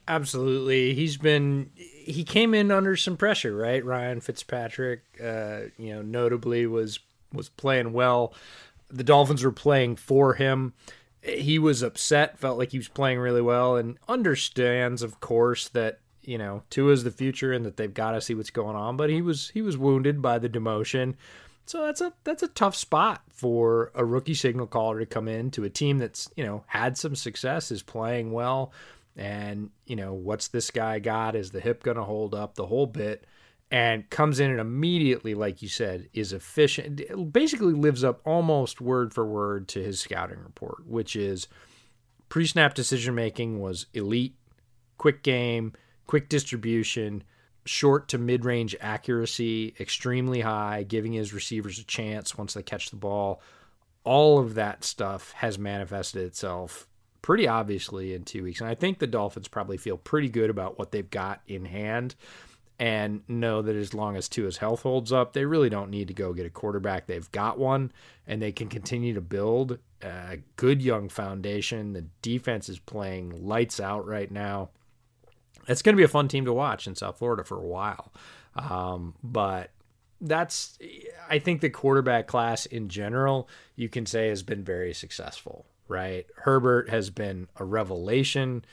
Absolutely. 0.08 0.94
He's 0.94 1.18
been, 1.18 1.70
he 1.76 2.24
came 2.24 2.54
in 2.54 2.70
under 2.70 2.96
some 2.96 3.16
pressure, 3.16 3.54
right? 3.54 3.84
Ryan 3.84 4.20
Fitzpatrick, 4.20 5.02
uh, 5.22 5.60
you 5.78 5.94
know, 5.94 6.02
notably 6.02 6.66
was, 6.66 6.98
was 7.32 7.50
playing 7.50 7.92
well. 7.92 8.32
The 8.90 9.04
Dolphins 9.04 9.44
were 9.44 9.52
playing 9.52 9.96
for 9.96 10.34
him. 10.34 10.72
He 11.22 11.58
was 11.58 11.82
upset, 11.82 12.38
felt 12.38 12.58
like 12.58 12.72
he 12.72 12.78
was 12.78 12.88
playing 12.88 13.18
really 13.18 13.42
well, 13.42 13.76
and 13.76 13.98
understands, 14.08 15.02
of 15.02 15.20
course, 15.20 15.68
that 15.68 16.00
you 16.28 16.36
know, 16.36 16.62
Tua 16.68 16.92
is 16.92 17.04
the 17.04 17.10
future 17.10 17.54
and 17.54 17.64
that 17.64 17.78
they've 17.78 17.92
got 17.92 18.10
to 18.10 18.20
see 18.20 18.34
what's 18.34 18.50
going 18.50 18.76
on. 18.76 18.98
But 18.98 19.08
he 19.08 19.22
was 19.22 19.50
he 19.54 19.62
was 19.62 19.78
wounded 19.78 20.20
by 20.20 20.38
the 20.38 20.48
demotion. 20.48 21.14
So 21.64 21.86
that's 21.86 22.02
a 22.02 22.12
that's 22.24 22.42
a 22.42 22.48
tough 22.48 22.76
spot 22.76 23.22
for 23.32 23.90
a 23.94 24.04
rookie 24.04 24.34
signal 24.34 24.66
caller 24.66 24.98
to 25.00 25.06
come 25.06 25.26
in 25.26 25.50
to 25.52 25.64
a 25.64 25.70
team 25.70 25.96
that's, 25.96 26.30
you 26.36 26.44
know, 26.44 26.64
had 26.66 26.98
some 26.98 27.16
success, 27.16 27.70
is 27.70 27.82
playing 27.82 28.32
well. 28.32 28.72
And, 29.18 29.70
you 29.84 29.96
know, 29.96 30.14
what's 30.14 30.48
this 30.48 30.70
guy 30.70 31.00
got? 31.00 31.34
Is 31.34 31.50
the 31.50 31.60
hip 31.60 31.82
gonna 31.82 32.04
hold 32.04 32.34
up 32.34 32.54
the 32.54 32.66
whole 32.66 32.86
bit? 32.86 33.26
And 33.70 34.08
comes 34.08 34.40
in 34.40 34.50
and 34.50 34.60
immediately, 34.60 35.34
like 35.34 35.60
you 35.60 35.68
said, 35.68 36.08
is 36.14 36.32
efficient. 36.32 37.02
Basically 37.32 37.74
lives 37.74 38.02
up 38.02 38.20
almost 38.24 38.80
word 38.80 39.12
for 39.12 39.26
word 39.26 39.68
to 39.68 39.82
his 39.82 40.00
scouting 40.00 40.38
report, 40.38 40.86
which 40.86 41.16
is 41.16 41.48
pre 42.28 42.46
snap 42.46 42.74
decision 42.74 43.14
making 43.14 43.60
was 43.60 43.86
elite, 43.92 44.36
quick 44.96 45.22
game, 45.22 45.74
quick 46.06 46.28
distribution, 46.30 47.24
short 47.66 48.08
to 48.08 48.18
mid 48.18 48.44
range 48.44 48.74
accuracy, 48.80 49.74
extremely 49.80 50.40
high, 50.40 50.84
giving 50.84 51.12
his 51.12 51.34
receivers 51.34 51.78
a 51.78 51.84
chance 51.84 52.38
once 52.38 52.54
they 52.54 52.62
catch 52.62 52.90
the 52.90 52.96
ball. 52.96 53.42
All 54.04 54.38
of 54.38 54.54
that 54.54 54.84
stuff 54.84 55.32
has 55.32 55.58
manifested 55.58 56.22
itself 56.22 56.86
pretty 57.28 57.46
obviously 57.46 58.14
in 58.14 58.24
two 58.24 58.42
weeks. 58.42 58.62
And 58.62 58.70
I 58.70 58.74
think 58.74 59.00
the 59.00 59.06
Dolphins 59.06 59.48
probably 59.48 59.76
feel 59.76 59.98
pretty 59.98 60.30
good 60.30 60.48
about 60.48 60.78
what 60.78 60.92
they've 60.92 61.10
got 61.10 61.42
in 61.46 61.66
hand 61.66 62.14
and 62.78 63.20
know 63.28 63.60
that 63.60 63.76
as 63.76 63.92
long 63.92 64.16
as 64.16 64.30
Tua's 64.30 64.56
health 64.56 64.80
holds 64.80 65.12
up, 65.12 65.34
they 65.34 65.44
really 65.44 65.68
don't 65.68 65.90
need 65.90 66.08
to 66.08 66.14
go 66.14 66.32
get 66.32 66.46
a 66.46 66.50
quarterback. 66.50 67.06
They've 67.06 67.30
got 67.30 67.58
one 67.58 67.92
and 68.26 68.40
they 68.40 68.50
can 68.50 68.68
continue 68.68 69.12
to 69.12 69.20
build 69.20 69.78
a 70.00 70.38
good 70.56 70.80
young 70.80 71.10
foundation. 71.10 71.92
The 71.92 72.06
defense 72.22 72.70
is 72.70 72.78
playing 72.78 73.46
lights 73.46 73.78
out 73.78 74.06
right 74.06 74.30
now 74.30 74.70
it's 75.66 75.82
going 75.82 75.94
to 75.94 76.00
be 76.00 76.04
a 76.04 76.08
fun 76.08 76.28
team 76.28 76.46
to 76.46 76.52
watch 76.54 76.86
in 76.86 76.94
South 76.94 77.18
Florida 77.18 77.44
for 77.44 77.58
a 77.58 77.66
while. 77.66 78.10
Um, 78.56 79.16
but 79.22 79.70
that's, 80.18 80.78
I 81.28 81.40
think 81.40 81.60
the 81.60 81.68
quarterback 81.68 82.26
class 82.26 82.64
in 82.64 82.88
general, 82.88 83.50
you 83.76 83.90
can 83.90 84.06
say 84.06 84.28
has 84.28 84.42
been 84.42 84.64
very 84.64 84.94
successful, 84.94 85.66
right? 85.88 86.26
Herbert 86.36 86.90
has 86.90 87.10
been 87.10 87.48
a 87.56 87.64
revelation. 87.64 88.64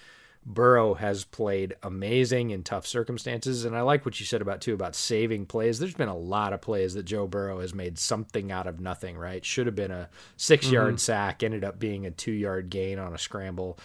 Burrow 0.46 0.94
has 0.94 1.24
played 1.24 1.76
amazing 1.82 2.52
in 2.52 2.62
tough 2.62 2.86
circumstances. 2.86 3.66
And 3.66 3.76
I 3.76 3.82
like 3.82 4.06
what 4.06 4.20
you 4.20 4.28
said 4.28 4.44
about, 4.44 4.62
too, 4.62 4.76
about 4.76 4.96
saving 4.96 5.48
plays. 5.48 5.80
There's 5.80 5.96
been 5.96 6.08
a 6.08 6.16
lot 6.16 6.54
of 6.54 6.62
plays 6.62 6.94
that 6.94 7.04
Joe 7.04 7.26
Burrow 7.26 7.62
has 7.62 7.74
made 7.74 7.98
something 7.98 8.52
out 8.52 8.68
of 8.68 8.80
nothing, 8.80 9.18
right? 9.18 9.44
Should 9.44 9.66
have 9.66 9.76
been 9.76 9.90
a 9.90 10.10
six 10.38 10.70
yard 10.70 10.90
mm-hmm. 10.90 10.98
sack, 10.98 11.42
ended 11.42 11.64
up 11.64 11.80
being 11.80 12.06
a 12.06 12.12
two 12.12 12.32
yard 12.32 12.70
gain 12.70 13.00
on 13.00 13.14
a 13.14 13.18
scramble 13.18 13.80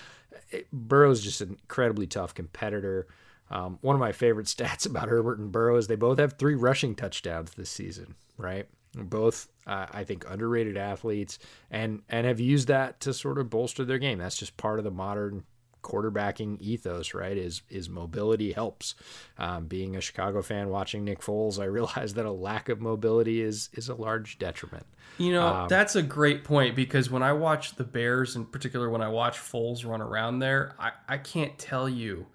it, 0.50 0.70
Burrow's 0.72 1.22
just 1.22 1.40
an 1.40 1.50
incredibly 1.50 2.06
tough 2.06 2.34
competitor. 2.34 3.06
Um, 3.50 3.78
one 3.80 3.96
of 3.96 4.00
my 4.00 4.12
favorite 4.12 4.46
stats 4.48 4.86
about 4.86 5.08
Herbert 5.08 5.38
and 5.38 5.52
Burrow 5.52 5.76
is 5.76 5.86
they 5.86 5.96
both 5.96 6.18
have 6.18 6.34
three 6.34 6.54
rushing 6.54 6.94
touchdowns 6.94 7.52
this 7.52 7.70
season, 7.70 8.14
right? 8.36 8.68
Both, 8.94 9.48
uh, 9.66 9.86
I 9.92 10.04
think, 10.04 10.24
underrated 10.28 10.76
athletes, 10.76 11.38
and 11.70 12.02
and 12.08 12.26
have 12.26 12.40
used 12.40 12.68
that 12.68 13.00
to 13.00 13.14
sort 13.14 13.38
of 13.38 13.48
bolster 13.48 13.84
their 13.84 13.98
game. 13.98 14.18
That's 14.18 14.36
just 14.36 14.56
part 14.56 14.78
of 14.78 14.84
the 14.84 14.90
modern 14.90 15.44
quarterbacking 15.82 16.60
ethos, 16.60 17.14
right? 17.14 17.36
Is 17.36 17.62
is 17.68 17.88
mobility 17.88 18.52
helps. 18.52 18.94
Um, 19.38 19.66
being 19.66 19.96
a 19.96 20.00
Chicago 20.00 20.42
fan, 20.42 20.68
watching 20.68 21.04
Nick 21.04 21.20
Foles, 21.20 21.60
I 21.60 21.64
realize 21.66 22.14
that 22.14 22.26
a 22.26 22.32
lack 22.32 22.68
of 22.68 22.80
mobility 22.80 23.40
is 23.40 23.70
is 23.72 23.88
a 23.88 23.94
large 23.94 24.38
detriment. 24.38 24.86
You 25.18 25.32
know, 25.32 25.46
um, 25.46 25.68
that's 25.68 25.96
a 25.96 26.02
great 26.02 26.44
point 26.44 26.76
because 26.76 27.10
when 27.10 27.22
I 27.22 27.32
watch 27.32 27.76
the 27.76 27.84
Bears, 27.84 28.36
in 28.36 28.46
particular, 28.46 28.88
when 28.88 29.02
I 29.02 29.08
watch 29.08 29.38
Foles 29.38 29.86
run 29.86 30.00
around 30.00 30.38
there, 30.38 30.74
I, 30.78 30.92
I 31.08 31.18
can't 31.18 31.58
tell 31.58 31.88
you 31.88 32.26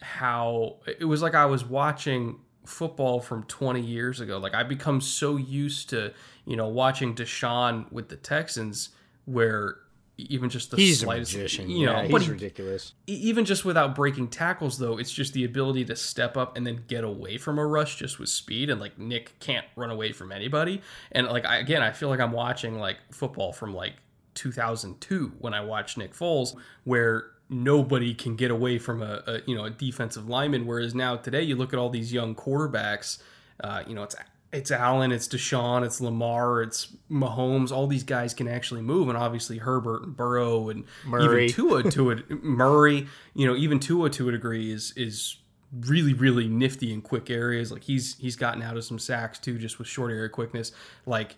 how 0.00 0.76
it 0.86 1.04
was 1.04 1.22
like 1.22 1.34
I 1.34 1.46
was 1.46 1.64
watching 1.64 2.40
football 2.64 3.20
from 3.20 3.44
20 3.44 3.80
years 3.80 4.20
ago. 4.20 4.38
Like 4.38 4.54
I 4.54 4.62
become 4.62 5.00
so 5.00 5.36
used 5.36 5.90
to, 5.90 6.12
you 6.44 6.56
know, 6.56 6.68
watching 6.68 7.14
Deshaun 7.14 7.90
with 7.92 8.08
the 8.08 8.16
Texans 8.16 8.90
where 9.24 9.78
even 10.18 10.50
just 10.50 10.70
the 10.70 10.76
he's 10.76 11.00
slightest, 11.00 11.34
you 11.58 11.86
know, 11.86 12.02
yeah, 12.02 12.06
he's 12.06 12.28
ridiculous. 12.28 12.92
Even 13.06 13.44
just 13.44 13.64
without 13.64 13.94
breaking 13.94 14.28
tackles, 14.28 14.78
though, 14.78 14.98
it's 14.98 15.10
just 15.10 15.32
the 15.32 15.44
ability 15.44 15.84
to 15.86 15.96
step 15.96 16.36
up 16.36 16.56
and 16.56 16.66
then 16.66 16.84
get 16.86 17.02
away 17.02 17.38
from 17.38 17.58
a 17.58 17.66
rush 17.66 17.96
just 17.96 18.18
with 18.18 18.28
speed. 18.28 18.70
And 18.70 18.80
like 18.80 18.98
Nick 18.98 19.38
can't 19.40 19.66
run 19.74 19.90
away 19.90 20.12
from 20.12 20.30
anybody. 20.30 20.82
And 21.10 21.26
like 21.28 21.46
I, 21.46 21.58
again, 21.58 21.82
I 21.82 21.92
feel 21.92 22.08
like 22.08 22.20
I'm 22.20 22.32
watching 22.32 22.78
like 22.78 22.98
football 23.10 23.52
from 23.52 23.74
like 23.74 23.94
2002 24.34 25.32
when 25.38 25.54
I 25.54 25.60
watched 25.62 25.98
Nick 25.98 26.14
Foles, 26.14 26.54
where 26.84 27.26
nobody 27.52 28.14
can 28.14 28.34
get 28.36 28.50
away 28.50 28.78
from 28.78 29.02
a, 29.02 29.22
a 29.26 29.40
you 29.46 29.54
know 29.54 29.64
a 29.64 29.70
defensive 29.70 30.28
lineman. 30.28 30.66
Whereas 30.66 30.94
now 30.94 31.16
today, 31.16 31.42
you 31.42 31.56
look 31.56 31.72
at 31.72 31.78
all 31.78 31.90
these 31.90 32.12
young 32.12 32.34
quarterbacks. 32.34 33.22
Uh, 33.62 33.82
you 33.86 33.94
know, 33.94 34.02
it's 34.02 34.16
it's 34.52 34.70
Allen, 34.70 35.12
it's 35.12 35.26
Deshaun, 35.28 35.84
it's 35.84 36.00
Lamar, 36.00 36.62
it's 36.62 36.88
Mahomes. 37.10 37.72
All 37.72 37.86
these 37.86 38.04
guys 38.04 38.34
can 38.34 38.48
actually 38.48 38.82
move, 38.82 39.08
and 39.08 39.16
obviously 39.16 39.58
Herbert 39.58 40.02
and 40.02 40.16
Burrow 40.16 40.68
and 40.68 40.84
Murray. 41.06 41.44
even 41.46 41.54
Tua 41.54 41.90
to 41.90 42.10
it, 42.10 42.30
Murray. 42.42 43.06
You 43.34 43.46
know, 43.46 43.56
even 43.56 43.78
Tua 43.78 44.10
to 44.10 44.28
a 44.28 44.32
degree 44.32 44.72
is 44.72 44.92
is 44.96 45.36
really 45.72 46.12
really 46.12 46.48
nifty 46.48 46.92
in 46.92 47.00
quick 47.00 47.30
areas. 47.30 47.72
Like 47.72 47.84
he's 47.84 48.16
he's 48.18 48.36
gotten 48.36 48.62
out 48.62 48.76
of 48.76 48.84
some 48.84 48.98
sacks 48.98 49.38
too, 49.38 49.58
just 49.58 49.78
with 49.78 49.88
short 49.88 50.10
area 50.10 50.28
quickness. 50.28 50.72
Like 51.06 51.36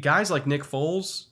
guys 0.00 0.30
like 0.30 0.46
Nick 0.46 0.62
Foles, 0.62 1.26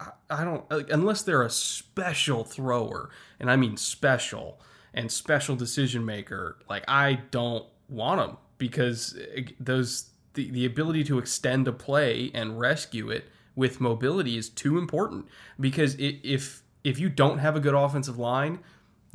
I, 0.00 0.10
I 0.30 0.44
don't 0.44 0.70
like, 0.70 0.90
unless 0.90 1.22
they're 1.22 1.42
a 1.42 1.50
special 1.50 2.44
thrower, 2.44 3.10
and 3.38 3.50
I 3.50 3.56
mean 3.56 3.76
special 3.76 4.60
and 4.94 5.10
special 5.10 5.56
decision 5.56 6.04
maker. 6.04 6.58
Like 6.68 6.84
I 6.88 7.20
don't 7.30 7.66
want 7.88 8.20
them 8.20 8.36
because 8.58 9.18
eh, 9.34 9.42
those 9.58 10.10
the, 10.34 10.50
the 10.50 10.64
ability 10.64 11.04
to 11.04 11.18
extend 11.18 11.66
a 11.68 11.72
play 11.72 12.30
and 12.34 12.58
rescue 12.60 13.10
it 13.10 13.24
with 13.54 13.80
mobility 13.80 14.36
is 14.36 14.48
too 14.48 14.78
important 14.78 15.26
because 15.58 15.96
if 15.98 16.62
if 16.84 16.98
you 16.98 17.08
don't 17.08 17.38
have 17.38 17.56
a 17.56 17.60
good 17.60 17.74
offensive 17.74 18.18
line, 18.18 18.60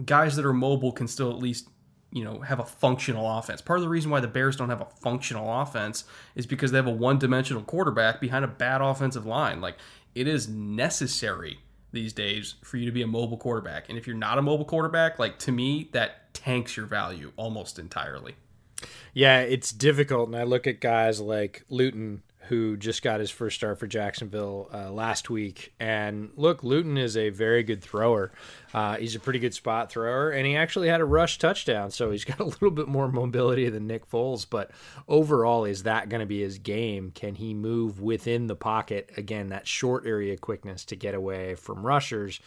guys 0.03 0.35
that 0.35 0.45
are 0.45 0.53
mobile 0.53 0.91
can 0.91 1.07
still 1.07 1.31
at 1.31 1.39
least 1.39 1.69
you 2.11 2.23
know 2.23 2.41
have 2.41 2.59
a 2.59 2.65
functional 2.65 3.37
offense. 3.37 3.61
Part 3.61 3.79
of 3.79 3.83
the 3.83 3.89
reason 3.89 4.11
why 4.11 4.19
the 4.19 4.27
Bears 4.27 4.55
don't 4.55 4.69
have 4.69 4.81
a 4.81 4.87
functional 5.01 5.61
offense 5.61 6.03
is 6.35 6.45
because 6.45 6.71
they 6.71 6.77
have 6.77 6.87
a 6.87 6.91
one-dimensional 6.91 7.63
quarterback 7.63 8.21
behind 8.21 8.45
a 8.45 8.47
bad 8.47 8.81
offensive 8.81 9.25
line. 9.25 9.61
Like 9.61 9.77
it 10.15 10.27
is 10.27 10.47
necessary 10.47 11.59
these 11.91 12.13
days 12.13 12.55
for 12.63 12.77
you 12.77 12.85
to 12.85 12.91
be 12.91 13.01
a 13.01 13.07
mobile 13.07 13.37
quarterback. 13.37 13.87
And 13.89 13.97
if 13.97 14.07
you're 14.07 14.15
not 14.15 14.37
a 14.37 14.41
mobile 14.41 14.65
quarterback, 14.65 15.19
like 15.19 15.39
to 15.39 15.51
me 15.51 15.89
that 15.93 16.33
tanks 16.33 16.75
your 16.75 16.87
value 16.87 17.31
almost 17.35 17.79
entirely. 17.79 18.35
Yeah, 19.13 19.39
it's 19.39 19.71
difficult 19.71 20.27
and 20.27 20.35
I 20.35 20.43
look 20.43 20.67
at 20.67 20.81
guys 20.81 21.21
like 21.21 21.63
Luton 21.69 22.23
who 22.47 22.75
just 22.75 23.01
got 23.01 23.19
his 23.19 23.31
first 23.31 23.55
start 23.55 23.79
for 23.79 23.87
Jacksonville 23.87 24.69
uh, 24.73 24.91
last 24.91 25.29
week. 25.29 25.73
And 25.79 26.31
look, 26.35 26.63
Luton 26.63 26.97
is 26.97 27.15
a 27.15 27.29
very 27.29 27.63
good 27.63 27.81
thrower. 27.81 28.31
Uh, 28.73 28.97
he's 28.97 29.15
a 29.15 29.19
pretty 29.19 29.39
good 29.39 29.53
spot 29.53 29.91
thrower, 29.91 30.29
and 30.29 30.45
he 30.45 30.55
actually 30.55 30.89
had 30.89 30.99
a 30.99 31.05
rush 31.05 31.37
touchdown, 31.37 31.91
so 31.91 32.11
he's 32.11 32.25
got 32.25 32.39
a 32.39 32.45
little 32.45 32.71
bit 32.71 32.87
more 32.87 33.07
mobility 33.07 33.69
than 33.69 33.87
Nick 33.87 34.09
Foles. 34.09 34.45
But 34.49 34.71
overall, 35.07 35.65
is 35.65 35.83
that 35.83 36.09
going 36.09 36.19
to 36.19 36.25
be 36.25 36.41
his 36.41 36.57
game? 36.57 37.11
Can 37.11 37.35
he 37.35 37.53
move 37.53 38.01
within 38.01 38.47
the 38.47 38.55
pocket? 38.55 39.11
Again, 39.15 39.49
that 39.49 39.67
short 39.67 40.05
area 40.05 40.35
quickness 40.37 40.85
to 40.85 40.95
get 40.95 41.15
away 41.15 41.55
from 41.55 41.85
rushers. 41.85 42.39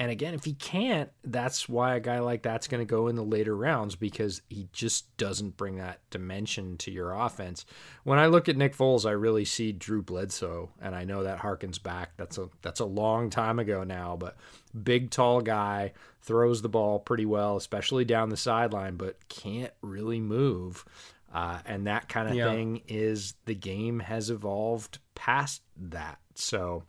And 0.00 0.10
again, 0.10 0.32
if 0.32 0.44
he 0.44 0.54
can't, 0.54 1.10
that's 1.24 1.68
why 1.68 1.94
a 1.94 2.00
guy 2.00 2.20
like 2.20 2.42
that's 2.42 2.68
going 2.68 2.80
to 2.80 2.86
go 2.86 3.08
in 3.08 3.16
the 3.16 3.22
later 3.22 3.54
rounds 3.54 3.96
because 3.96 4.40
he 4.48 4.66
just 4.72 5.14
doesn't 5.18 5.58
bring 5.58 5.76
that 5.76 6.00
dimension 6.08 6.78
to 6.78 6.90
your 6.90 7.12
offense. 7.12 7.66
When 8.04 8.18
I 8.18 8.24
look 8.24 8.48
at 8.48 8.56
Nick 8.56 8.74
Foles, 8.74 9.04
I 9.04 9.10
really 9.10 9.44
see 9.44 9.72
Drew 9.72 10.00
Bledsoe, 10.00 10.70
and 10.80 10.94
I 10.94 11.04
know 11.04 11.24
that 11.24 11.40
harkens 11.40 11.80
back. 11.80 12.12
That's 12.16 12.38
a 12.38 12.48
that's 12.62 12.80
a 12.80 12.86
long 12.86 13.28
time 13.28 13.58
ago 13.58 13.84
now, 13.84 14.16
but 14.16 14.38
big, 14.82 15.10
tall 15.10 15.42
guy 15.42 15.92
throws 16.22 16.62
the 16.62 16.70
ball 16.70 16.98
pretty 16.98 17.26
well, 17.26 17.58
especially 17.58 18.06
down 18.06 18.30
the 18.30 18.38
sideline, 18.38 18.96
but 18.96 19.28
can't 19.28 19.74
really 19.82 20.18
move. 20.18 20.82
Uh, 21.30 21.58
and 21.66 21.86
that 21.86 22.08
kind 22.08 22.26
of 22.26 22.34
yeah. 22.34 22.50
thing 22.50 22.80
is 22.88 23.34
the 23.44 23.54
game 23.54 24.00
has 24.00 24.30
evolved 24.30 24.98
past 25.14 25.60
that. 25.76 26.20
So 26.34 26.84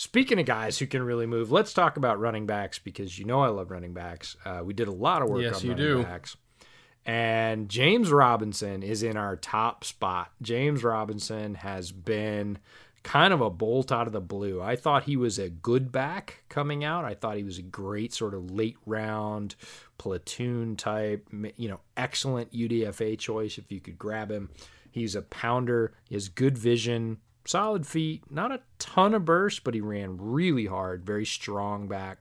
Speaking 0.00 0.40
of 0.40 0.46
guys 0.46 0.78
who 0.78 0.86
can 0.86 1.02
really 1.02 1.26
move, 1.26 1.52
let's 1.52 1.74
talk 1.74 1.98
about 1.98 2.18
running 2.18 2.46
backs 2.46 2.78
because 2.78 3.18
you 3.18 3.26
know 3.26 3.42
I 3.42 3.48
love 3.48 3.70
running 3.70 3.92
backs. 3.92 4.34
Uh, 4.46 4.62
we 4.64 4.72
did 4.72 4.88
a 4.88 4.92
lot 4.92 5.20
of 5.20 5.28
work 5.28 5.42
yes, 5.42 5.62
on 5.62 5.68
running 5.68 5.84
do. 5.84 6.02
backs. 6.02 6.38
And 7.04 7.68
James 7.68 8.10
Robinson 8.10 8.82
is 8.82 9.02
in 9.02 9.18
our 9.18 9.36
top 9.36 9.84
spot. 9.84 10.32
James 10.40 10.82
Robinson 10.82 11.54
has 11.56 11.92
been 11.92 12.56
kind 13.02 13.34
of 13.34 13.42
a 13.42 13.50
bolt 13.50 13.92
out 13.92 14.06
of 14.06 14.14
the 14.14 14.22
blue. 14.22 14.62
I 14.62 14.74
thought 14.74 15.02
he 15.02 15.18
was 15.18 15.38
a 15.38 15.50
good 15.50 15.92
back 15.92 16.44
coming 16.48 16.82
out. 16.82 17.04
I 17.04 17.12
thought 17.12 17.36
he 17.36 17.44
was 17.44 17.58
a 17.58 17.62
great 17.62 18.14
sort 18.14 18.32
of 18.32 18.50
late 18.50 18.78
round 18.86 19.54
platoon 19.98 20.76
type, 20.76 21.28
you 21.56 21.68
know, 21.68 21.80
excellent 21.98 22.54
UDFA 22.54 23.18
choice 23.18 23.58
if 23.58 23.70
you 23.70 23.80
could 23.80 23.98
grab 23.98 24.30
him. 24.30 24.48
He's 24.90 25.14
a 25.14 25.20
pounder. 25.20 25.92
He 26.08 26.14
has 26.14 26.30
good 26.30 26.56
vision 26.56 27.18
solid 27.44 27.86
feet, 27.86 28.22
not 28.30 28.52
a 28.52 28.60
ton 28.78 29.14
of 29.14 29.24
burst, 29.24 29.64
but 29.64 29.74
he 29.74 29.80
ran 29.80 30.16
really 30.18 30.66
hard, 30.66 31.04
very 31.04 31.26
strong 31.26 31.88
back. 31.88 32.18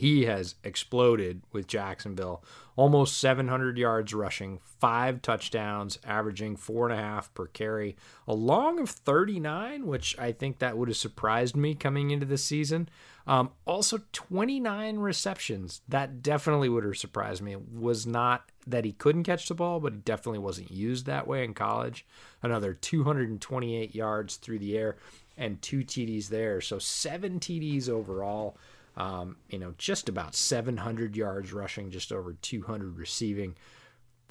He 0.00 0.24
has 0.24 0.54
exploded 0.64 1.42
with 1.52 1.66
Jacksonville. 1.66 2.42
Almost 2.74 3.18
700 3.18 3.76
yards 3.76 4.14
rushing, 4.14 4.58
five 4.78 5.20
touchdowns, 5.20 5.98
averaging 6.06 6.56
four 6.56 6.88
and 6.88 6.98
a 6.98 7.02
half 7.02 7.34
per 7.34 7.44
carry, 7.44 7.96
a 8.26 8.32
long 8.32 8.80
of 8.80 8.88
39, 8.88 9.86
which 9.86 10.18
I 10.18 10.32
think 10.32 10.58
that 10.58 10.78
would 10.78 10.88
have 10.88 10.96
surprised 10.96 11.54
me 11.54 11.74
coming 11.74 12.10
into 12.10 12.24
the 12.24 12.38
season. 12.38 12.88
Um, 13.26 13.50
also, 13.66 14.00
29 14.12 14.96
receptions. 14.96 15.82
That 15.86 16.22
definitely 16.22 16.70
would 16.70 16.84
have 16.84 16.96
surprised 16.96 17.42
me. 17.42 17.52
It 17.52 17.68
was 17.70 18.06
not 18.06 18.50
that 18.66 18.86
he 18.86 18.92
couldn't 18.92 19.24
catch 19.24 19.48
the 19.48 19.54
ball, 19.54 19.80
but 19.80 19.92
he 19.92 19.98
definitely 19.98 20.38
wasn't 20.38 20.70
used 20.70 21.04
that 21.04 21.26
way 21.26 21.44
in 21.44 21.52
college. 21.52 22.06
Another 22.42 22.72
228 22.72 23.94
yards 23.94 24.36
through 24.36 24.60
the 24.60 24.78
air 24.78 24.96
and 25.36 25.60
two 25.60 25.80
TDs 25.80 26.28
there. 26.28 26.62
So 26.62 26.78
seven 26.78 27.38
TDs 27.38 27.90
overall. 27.90 28.56
Um, 28.96 29.36
you 29.48 29.58
know, 29.58 29.74
just 29.78 30.08
about 30.08 30.34
700 30.34 31.16
yards 31.16 31.52
rushing, 31.52 31.90
just 31.90 32.12
over 32.12 32.34
200 32.34 32.98
receiving. 32.98 33.56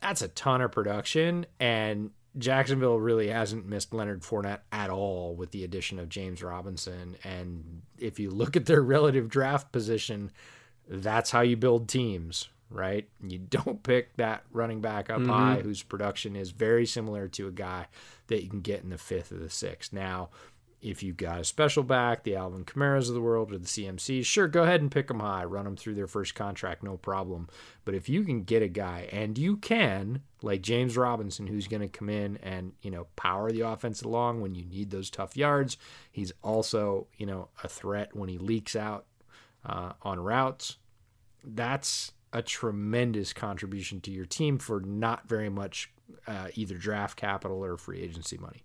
That's 0.01 0.21
a 0.21 0.27
ton 0.27 0.61
of 0.61 0.71
production. 0.71 1.45
And 1.59 2.11
Jacksonville 2.37 2.99
really 2.99 3.29
hasn't 3.29 3.67
missed 3.67 3.93
Leonard 3.93 4.21
Fournette 4.21 4.59
at 4.71 4.89
all 4.89 5.35
with 5.35 5.51
the 5.51 5.63
addition 5.63 5.99
of 5.99 6.09
James 6.09 6.43
Robinson. 6.43 7.15
And 7.23 7.81
if 7.97 8.19
you 8.19 8.29
look 8.29 8.55
at 8.55 8.65
their 8.65 8.81
relative 8.83 9.29
draft 9.29 9.71
position, 9.71 10.31
that's 10.87 11.31
how 11.31 11.41
you 11.41 11.57
build 11.57 11.89
teams, 11.89 12.49
right? 12.69 13.07
You 13.21 13.39
don't 13.39 13.81
pick 13.83 14.15
that 14.17 14.43
running 14.51 14.81
back 14.81 15.09
up 15.09 15.19
mm-hmm. 15.19 15.29
high 15.29 15.61
whose 15.61 15.81
production 15.81 16.35
is 16.35 16.51
very 16.51 16.85
similar 16.85 17.27
to 17.29 17.47
a 17.47 17.51
guy 17.51 17.87
that 18.27 18.43
you 18.43 18.49
can 18.49 18.61
get 18.61 18.83
in 18.83 18.89
the 18.89 18.97
fifth 18.97 19.31
or 19.31 19.37
the 19.37 19.49
sixth. 19.49 19.91
Now, 19.91 20.29
if 20.81 21.03
you've 21.03 21.17
got 21.17 21.39
a 21.39 21.43
special 21.43 21.83
back, 21.83 22.23
the 22.23 22.35
Alvin 22.35 22.63
Kamaras 22.63 23.09
of 23.09 23.13
the 23.13 23.21
world 23.21 23.51
or 23.51 23.57
the 23.57 23.65
CMCs, 23.65 24.25
sure, 24.25 24.47
go 24.47 24.63
ahead 24.63 24.81
and 24.81 24.91
pick 24.91 25.07
them 25.07 25.19
high, 25.19 25.43
run 25.43 25.65
them 25.65 25.75
through 25.75 25.95
their 25.95 26.07
first 26.07 26.35
contract, 26.35 26.83
no 26.83 26.95
problem. 26.95 27.49
But 27.83 27.95
if 27.95 28.07
you 28.07 28.23
can 28.23 28.43
get 28.43 28.63
a 28.63 28.67
guy, 28.67 29.09
and 29.11 29.37
you 29.37 29.57
can, 29.57 30.21
like 30.41 30.61
James 30.61 30.95
Robinson, 30.95 31.47
who's 31.47 31.67
going 31.67 31.81
to 31.81 31.89
come 31.89 32.09
in 32.09 32.37
and 32.37 32.73
you 32.81 32.91
know 32.91 33.07
power 33.15 33.51
the 33.51 33.61
offense 33.61 34.01
along 34.01 34.41
when 34.41 34.55
you 34.55 34.65
need 34.65 34.89
those 34.89 35.09
tough 35.09 35.35
yards, 35.35 35.77
he's 36.11 36.31
also 36.43 37.07
you 37.17 37.25
know 37.25 37.49
a 37.63 37.67
threat 37.67 38.15
when 38.15 38.29
he 38.29 38.37
leaks 38.37 38.75
out 38.75 39.05
uh, 39.65 39.93
on 40.01 40.19
routes. 40.19 40.77
That's 41.43 42.13
a 42.31 42.41
tremendous 42.41 43.33
contribution 43.33 44.01
to 44.01 44.11
your 44.11 44.25
team 44.25 44.59
for 44.59 44.79
not 44.81 45.27
very 45.27 45.49
much 45.49 45.91
uh, 46.27 46.47
either 46.53 46.75
draft 46.75 47.17
capital 47.17 47.63
or 47.63 47.75
free 47.77 48.01
agency 48.01 48.37
money. 48.37 48.63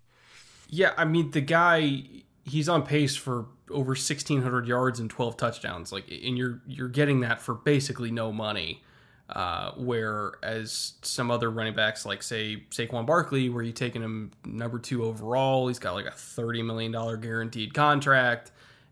Yeah, 0.69 0.93
I 0.97 1.05
mean 1.05 1.31
the 1.31 1.41
guy 1.41 2.03
he's 2.43 2.69
on 2.69 2.83
pace 2.83 3.15
for 3.15 3.47
over 3.71 3.89
1600 3.89 4.67
yards 4.67 4.99
and 4.99 5.09
12 5.09 5.37
touchdowns 5.37 5.91
like 5.91 6.05
and 6.09 6.37
you're 6.37 6.61
you're 6.67 6.87
getting 6.87 7.21
that 7.21 7.41
for 7.41 7.55
basically 7.55 8.11
no 8.11 8.31
money. 8.31 8.81
Uh, 9.27 9.71
whereas 9.75 10.93
some 11.01 11.31
other 11.31 11.49
running 11.49 11.73
backs, 11.73 12.05
like 12.05 12.21
say 12.21 12.63
Saquon 12.69 13.07
Barkley, 13.07 13.49
where 13.49 13.63
you're 13.63 13.73
taking 13.73 14.03
him 14.03 14.29
number 14.45 14.77
two 14.77 15.03
overall, 15.03 15.67
he's 15.67 15.79
got 15.79 15.95
like 15.95 16.05
a 16.05 16.11
thirty 16.11 16.61
million 16.61 16.91
dollar 16.91 17.17
guaranteed 17.17 17.73
contract, 17.73 18.51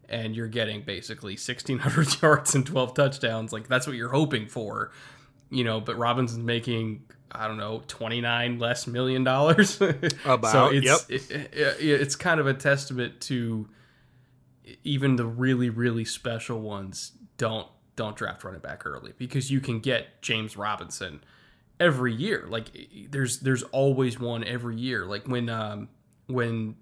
and 0.09 0.36
you're 0.36 0.47
getting 0.47 0.81
basically 0.81 1.36
sixteen 1.36 1.77
hundred 1.77 2.19
yards 2.21 2.55
and 2.55 2.65
twelve 2.65 2.95
touchdowns. 2.95 3.53
Like 3.53 3.67
that's 3.67 3.86
what 3.86 3.95
you're 3.95 4.09
hoping 4.09 4.47
for, 4.47 4.91
you 5.51 5.63
know. 5.63 5.79
But 5.79 5.99
Robinson's 5.99 6.43
making 6.43 7.03
I 7.34 7.48
don't 7.48 7.58
know, 7.58 7.82
29 7.88 8.60
less 8.60 8.88
million 8.88 9.24
dollars. 9.24 9.82
About, 10.26 10.52
so 10.52 10.67
it's, 10.67 10.86
yep. 10.86 11.00
It, 11.10 11.32
it, 11.32 11.78
it's 11.80 12.15
kind 12.15 12.39
of 12.39 12.48
a 12.48 12.54
testament 12.54 13.22
to 13.22 13.67
even 14.84 15.15
the 15.15 15.26
really, 15.26 15.69
really 15.69 16.06
special 16.06 16.62
ones 16.62 17.12
don't 17.38 17.67
don't 17.96 18.15
draft 18.15 18.43
running 18.43 18.60
back 18.60 18.86
early 18.86 19.13
because 19.17 19.52
you 19.52 19.60
can 19.60 19.80
get 19.80 20.22
James 20.22 20.58
Robinson 20.58 21.24
every 21.80 22.13
year. 22.13 22.46
Like 22.48 22.65
there's 23.10 23.39
there's 23.39 23.63
always 23.63 24.19
one 24.19 24.43
every 24.43 24.78
year. 24.78 25.06
Like 25.06 25.28
when 25.28 25.50
um 25.50 25.89
when 26.28 26.76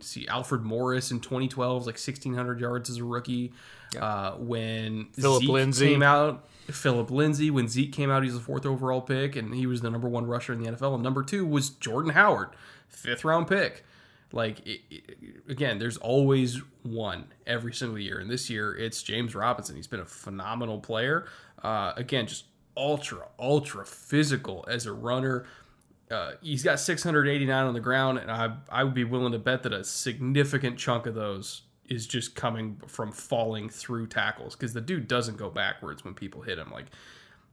see 0.00 0.26
Alfred 0.26 0.62
Morris 0.62 1.10
in 1.10 1.20
2012 1.20 1.86
like 1.86 1.94
1600 1.94 2.60
yards 2.60 2.90
as 2.90 2.98
a 2.98 3.04
rookie. 3.04 3.52
Yeah. 3.94 4.04
Uh, 4.04 4.36
when 4.38 5.08
Philip 5.12 5.42
Zeke 5.42 5.50
Lindsay 5.50 5.88
came 5.90 6.02
out, 6.02 6.48
Philip 6.74 7.10
Lindsay. 7.10 7.50
When 7.50 7.68
Zeke 7.68 7.92
came 7.92 8.10
out, 8.10 8.22
he 8.22 8.28
was 8.28 8.38
the 8.38 8.44
fourth 8.44 8.66
overall 8.66 9.00
pick, 9.00 9.36
and 9.36 9.54
he 9.54 9.66
was 9.66 9.80
the 9.80 9.90
number 9.90 10.08
one 10.08 10.26
rusher 10.26 10.52
in 10.52 10.62
the 10.62 10.70
NFL. 10.70 10.94
And 10.94 11.02
number 11.02 11.22
two 11.22 11.46
was 11.46 11.70
Jordan 11.70 12.12
Howard, 12.12 12.50
fifth 12.88 13.24
round 13.24 13.48
pick. 13.48 13.84
Like 14.32 14.66
it, 14.66 14.80
it, 14.90 15.16
again, 15.48 15.78
there's 15.78 15.98
always 15.98 16.62
one 16.82 17.26
every 17.46 17.74
single 17.74 17.98
year, 17.98 18.18
and 18.18 18.30
this 18.30 18.48
year 18.48 18.74
it's 18.74 19.02
James 19.02 19.34
Robinson. 19.34 19.76
He's 19.76 19.86
been 19.86 20.00
a 20.00 20.06
phenomenal 20.06 20.80
player. 20.80 21.26
Uh, 21.62 21.92
again, 21.96 22.26
just 22.26 22.46
ultra, 22.76 23.28
ultra 23.38 23.84
physical 23.84 24.64
as 24.68 24.86
a 24.86 24.92
runner. 24.92 25.44
Uh, 26.10 26.32
he's 26.40 26.62
got 26.62 26.80
689 26.80 27.64
on 27.64 27.74
the 27.74 27.80
ground, 27.80 28.18
and 28.18 28.30
I 28.30 28.56
I 28.70 28.84
would 28.84 28.94
be 28.94 29.04
willing 29.04 29.32
to 29.32 29.38
bet 29.38 29.62
that 29.64 29.72
a 29.72 29.84
significant 29.84 30.78
chunk 30.78 31.06
of 31.06 31.14
those 31.14 31.62
is 31.88 32.06
just 32.06 32.34
coming 32.34 32.80
from 32.86 33.12
falling 33.12 33.68
through 33.68 34.06
tackles 34.06 34.54
because 34.54 34.72
the 34.72 34.80
dude 34.80 35.08
doesn't 35.08 35.36
go 35.36 35.50
backwards 35.50 36.04
when 36.04 36.14
people 36.14 36.42
hit 36.42 36.58
him. 36.58 36.70
Like 36.70 36.86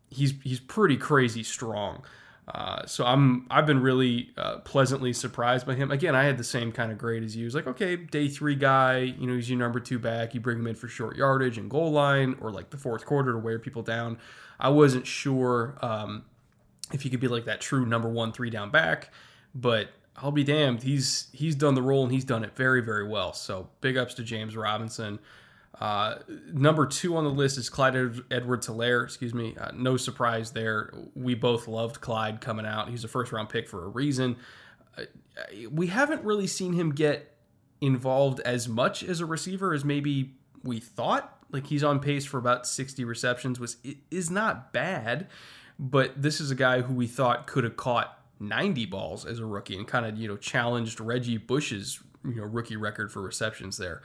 he's 0.09 0.33
he's 0.43 0.59
pretty 0.59 0.97
crazy 0.97 1.43
strong. 1.43 2.03
Uh, 2.47 2.83
so 2.87 3.05
I'm 3.05 3.45
I've 3.51 3.67
been 3.67 3.81
really 3.81 4.31
uh, 4.35 4.57
pleasantly 4.59 5.13
surprised 5.13 5.67
by 5.67 5.75
him. 5.75 5.91
Again, 5.91 6.15
I 6.15 6.23
had 6.23 6.37
the 6.37 6.43
same 6.43 6.71
kind 6.71 6.91
of 6.91 6.97
grade 6.97 7.23
as 7.23 7.35
you. 7.35 7.45
It's 7.45 7.53
like 7.53 7.67
okay, 7.67 7.95
day 7.95 8.27
three 8.27 8.55
guy. 8.55 8.99
You 8.99 9.27
know, 9.27 9.35
he's 9.35 9.49
your 9.49 9.59
number 9.59 9.79
two 9.79 9.99
back. 9.99 10.33
You 10.33 10.39
bring 10.39 10.57
him 10.57 10.67
in 10.67 10.75
for 10.75 10.87
short 10.87 11.15
yardage 11.15 11.57
and 11.57 11.69
goal 11.69 11.91
line, 11.91 12.35
or 12.41 12.51
like 12.51 12.71
the 12.71 12.77
fourth 12.77 13.05
quarter 13.05 13.33
to 13.33 13.37
wear 13.37 13.59
people 13.59 13.83
down. 13.83 14.17
I 14.59 14.69
wasn't 14.69 15.05
sure 15.05 15.77
um, 15.81 16.25
if 16.91 17.03
he 17.03 17.09
could 17.09 17.19
be 17.19 17.27
like 17.27 17.45
that 17.45 17.61
true 17.61 17.85
number 17.85 18.09
one 18.09 18.31
three 18.31 18.49
down 18.49 18.71
back, 18.71 19.11
but 19.53 19.89
I'll 20.21 20.31
be 20.31 20.43
damned. 20.43 20.83
He's 20.83 21.27
he's 21.31 21.55
done 21.55 21.75
the 21.75 21.81
role 21.81 22.03
and 22.03 22.11
he's 22.11 22.25
done 22.25 22.43
it 22.43 22.55
very 22.55 22.81
very 22.81 23.07
well. 23.07 23.33
So 23.33 23.69
big 23.81 23.97
ups 23.97 24.13
to 24.15 24.23
James 24.23 24.55
Robinson. 24.55 25.19
Uh, 25.79 26.15
number 26.51 26.85
two 26.85 27.15
on 27.15 27.23
the 27.23 27.29
list 27.29 27.57
is 27.57 27.69
Clyde 27.69 27.95
Edwards 28.29 28.67
Helaire. 28.67 29.03
Excuse 29.03 29.33
me. 29.33 29.55
Uh, 29.59 29.71
no 29.73 29.95
surprise 29.95 30.51
there. 30.51 30.93
We 31.15 31.35
both 31.35 31.67
loved 31.67 32.01
Clyde 32.01 32.41
coming 32.41 32.65
out. 32.65 32.89
He's 32.89 33.03
a 33.03 33.07
first 33.07 33.31
round 33.31 33.49
pick 33.49 33.69
for 33.69 33.85
a 33.85 33.87
reason. 33.87 34.35
Uh, 34.97 35.03
we 35.71 35.87
haven't 35.87 36.23
really 36.23 36.47
seen 36.47 36.73
him 36.73 36.91
get 36.91 37.37
involved 37.79 38.41
as 38.41 38.67
much 38.67 39.03
as 39.03 39.21
a 39.21 39.25
receiver 39.25 39.73
as 39.73 39.85
maybe 39.85 40.35
we 40.63 40.79
thought. 40.79 41.37
Like 41.51 41.67
he's 41.67 41.83
on 41.83 41.99
pace 41.99 42.25
for 42.25 42.37
about 42.37 42.67
60 42.67 43.05
receptions, 43.05 43.59
which 43.59 43.71
is 44.11 44.29
not 44.29 44.73
bad. 44.73 45.27
But 45.79 46.21
this 46.21 46.41
is 46.41 46.51
a 46.51 46.55
guy 46.55 46.81
who 46.81 46.93
we 46.93 47.07
thought 47.07 47.47
could 47.47 47.63
have 47.63 47.77
caught 47.77 48.18
90 48.39 48.85
balls 48.85 49.25
as 49.25 49.39
a 49.39 49.45
rookie 49.45 49.77
and 49.77 49.87
kind 49.87 50.05
of 50.05 50.17
you 50.17 50.27
know 50.27 50.37
challenged 50.37 50.99
Reggie 50.99 51.37
Bush's 51.37 51.99
you 52.25 52.35
know 52.35 52.43
rookie 52.43 52.77
record 52.77 53.11
for 53.11 53.21
receptions 53.21 53.77
there. 53.77 54.01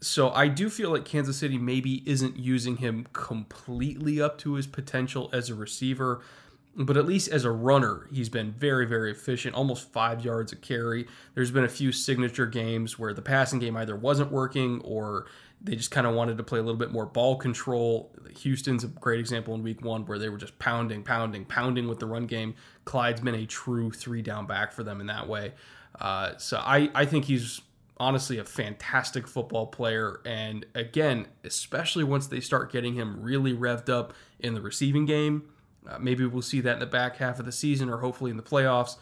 So 0.00 0.30
I 0.30 0.48
do 0.48 0.68
feel 0.68 0.90
like 0.90 1.04
Kansas 1.04 1.38
City 1.38 1.56
maybe 1.56 2.02
isn't 2.04 2.36
using 2.36 2.76
him 2.76 3.06
completely 3.12 4.20
up 4.20 4.36
to 4.38 4.54
his 4.54 4.66
potential 4.66 5.30
as 5.32 5.48
a 5.48 5.54
receiver, 5.54 6.20
but 6.76 6.96
at 6.96 7.06
least 7.06 7.28
as 7.28 7.44
a 7.44 7.50
runner, 7.50 8.06
he's 8.12 8.28
been 8.28 8.52
very, 8.52 8.86
very 8.86 9.12
efficient, 9.12 9.54
almost 9.54 9.90
five 9.92 10.24
yards 10.24 10.52
a 10.52 10.56
carry. 10.56 11.06
There's 11.34 11.50
been 11.50 11.64
a 11.64 11.68
few 11.68 11.90
signature 11.90 12.46
games 12.46 12.98
where 12.98 13.14
the 13.14 13.22
passing 13.22 13.60
game 13.60 13.76
either 13.76 13.96
wasn't 13.96 14.30
working 14.30 14.80
or 14.82 15.26
they 15.64 15.74
just 15.74 15.90
kind 15.90 16.06
of 16.06 16.14
wanted 16.14 16.36
to 16.36 16.44
play 16.44 16.58
a 16.58 16.62
little 16.62 16.78
bit 16.78 16.92
more 16.92 17.06
ball 17.06 17.36
control. 17.36 18.12
Houston's 18.40 18.84
a 18.84 18.88
great 18.88 19.18
example 19.18 19.54
in 19.54 19.62
week 19.62 19.82
one 19.82 20.04
where 20.04 20.18
they 20.18 20.28
were 20.28 20.36
just 20.36 20.58
pounding, 20.58 21.02
pounding, 21.02 21.46
pounding 21.46 21.88
with 21.88 21.98
the 21.98 22.06
run 22.06 22.26
game. 22.26 22.54
Clyde's 22.84 23.22
been 23.22 23.34
a 23.34 23.46
true 23.46 23.90
three 23.90 24.20
down 24.20 24.46
back 24.46 24.72
for 24.72 24.84
them 24.84 25.00
in 25.00 25.06
that 25.06 25.26
way. 25.26 25.54
Uh, 25.98 26.36
so 26.36 26.58
I, 26.58 26.90
I 26.94 27.06
think 27.06 27.24
he's 27.24 27.62
honestly 27.96 28.36
a 28.38 28.44
fantastic 28.44 29.26
football 29.26 29.66
player. 29.66 30.20
And 30.26 30.66
again, 30.74 31.28
especially 31.44 32.04
once 32.04 32.26
they 32.26 32.40
start 32.40 32.70
getting 32.70 32.94
him 32.94 33.22
really 33.22 33.54
revved 33.54 33.88
up 33.88 34.12
in 34.38 34.52
the 34.52 34.60
receiving 34.60 35.06
game, 35.06 35.44
uh, 35.88 35.98
maybe 35.98 36.26
we'll 36.26 36.42
see 36.42 36.60
that 36.60 36.74
in 36.74 36.80
the 36.80 36.86
back 36.86 37.16
half 37.16 37.38
of 37.38 37.46
the 37.46 37.52
season 37.52 37.88
or 37.88 37.98
hopefully 37.98 38.30
in 38.30 38.36
the 38.36 38.42
playoffs. 38.42 38.96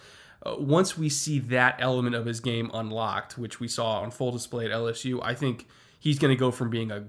Uh, 0.44 0.54
once 0.58 0.96
we 0.96 1.08
see 1.08 1.40
that 1.40 1.76
element 1.80 2.14
of 2.14 2.26
his 2.26 2.38
game 2.38 2.70
unlocked, 2.72 3.36
which 3.36 3.58
we 3.58 3.66
saw 3.66 4.00
on 4.00 4.12
full 4.12 4.30
display 4.30 4.66
at 4.66 4.70
LSU, 4.70 5.18
I 5.22 5.34
think 5.34 5.66
he's 6.02 6.18
going 6.18 6.34
to 6.34 6.36
go 6.36 6.50
from 6.50 6.68
being 6.68 6.90
a, 6.90 7.04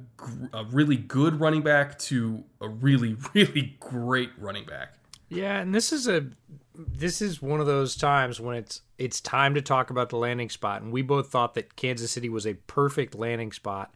a 0.54 0.66
really 0.66 0.96
good 0.96 1.40
running 1.40 1.64
back 1.64 1.98
to 1.98 2.44
a 2.62 2.70
really, 2.70 3.18
really 3.34 3.76
great 3.80 4.30
running 4.38 4.66
back. 4.66 4.94
Yeah, 5.30 5.60
and 5.60 5.74
this 5.74 5.92
is 5.92 6.08
a 6.08 6.28
this 6.76 7.22
is 7.22 7.42
one 7.42 7.60
of 7.60 7.66
those 7.66 7.96
times 7.96 8.40
when 8.40 8.56
it's 8.56 8.82
it's 9.00 9.20
time 9.20 9.56
to 9.56 9.62
talk 9.62 9.90
about 9.90 10.10
the 10.10 10.18
landing 10.18 10.50
spot 10.50 10.82
and 10.82 10.92
we 10.92 11.02
both 11.02 11.30
thought 11.30 11.56
that 11.56 11.76
Kansas 11.76 12.12
City 12.12 12.30
was 12.30 12.46
a 12.46 12.54
perfect 12.54 13.16
landing 13.16 13.52
spot 13.52 13.94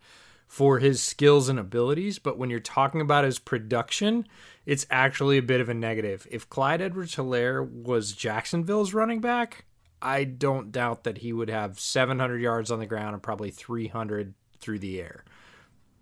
for 0.47 0.79
his 0.79 1.01
skills 1.01 1.47
and 1.49 1.60
abilities, 1.60 2.17
but 2.17 2.38
when 2.38 2.49
you're 2.49 2.60
talking 2.60 3.01
about 3.01 3.25
his 3.25 3.38
production, 3.38 4.25
it's 4.65 4.88
actually 4.89 5.38
a 5.38 5.43
bit 5.43 5.62
of 5.62 5.69
a 5.69 5.73
negative. 5.73 6.25
If 6.31 6.49
Clyde 6.49 6.81
Edwards 6.81 7.15
Helaire 7.15 7.69
was 7.69 8.13
Jacksonville's 8.13 8.93
running 8.93 9.19
back, 9.19 9.65
I 10.01 10.23
don't 10.23 10.71
doubt 10.71 11.03
that 11.03 11.19
he 11.19 11.33
would 11.33 11.49
have 11.49 11.79
700 11.79 12.41
yards 12.41 12.71
on 12.71 12.79
the 12.79 12.86
ground 12.86 13.13
and 13.13 13.21
probably 13.21 13.51
300 13.51 14.33
through 14.59 14.79
the 14.79 14.99
air. 14.99 15.23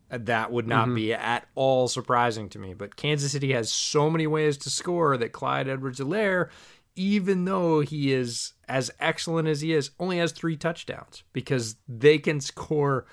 That 0.09 0.51
would 0.51 0.67
not 0.67 0.85
mm-hmm. 0.85 0.95
be 0.95 1.13
at 1.13 1.47
all 1.55 1.87
surprising 1.87 2.49
to 2.49 2.59
me. 2.59 2.73
But 2.73 2.95
Kansas 2.95 3.31
City 3.31 3.53
has 3.53 3.71
so 3.71 4.09
many 4.09 4.27
ways 4.27 4.57
to 4.59 4.69
score 4.69 5.17
that 5.17 5.31
Clyde 5.31 5.67
Edwards 5.67 5.99
Helaire, 5.99 6.49
even 6.95 7.45
though 7.45 7.81
he 7.81 8.13
is 8.13 8.53
as 8.67 8.91
excellent 8.99 9.47
as 9.47 9.61
he 9.61 9.73
is, 9.73 9.91
only 9.99 10.19
has 10.19 10.31
three 10.31 10.57
touchdowns 10.57 11.23
because 11.33 11.75
they 11.87 12.17
can 12.17 12.39
score 12.39 13.05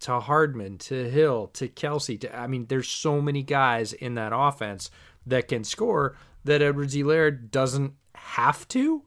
to 0.00 0.20
Hardman, 0.20 0.78
to 0.78 1.10
Hill, 1.10 1.48
to 1.54 1.68
Kelce. 1.68 2.20
To, 2.20 2.36
I 2.36 2.46
mean, 2.46 2.66
there's 2.66 2.88
so 2.88 3.20
many 3.20 3.42
guys 3.42 3.92
in 3.92 4.14
that 4.14 4.32
offense 4.34 4.90
that 5.26 5.48
can 5.48 5.64
score 5.64 6.16
that 6.44 6.62
Edwards 6.62 6.94
Helaire 6.94 7.50
doesn't 7.50 7.94
have 8.14 8.66
to. 8.68 9.02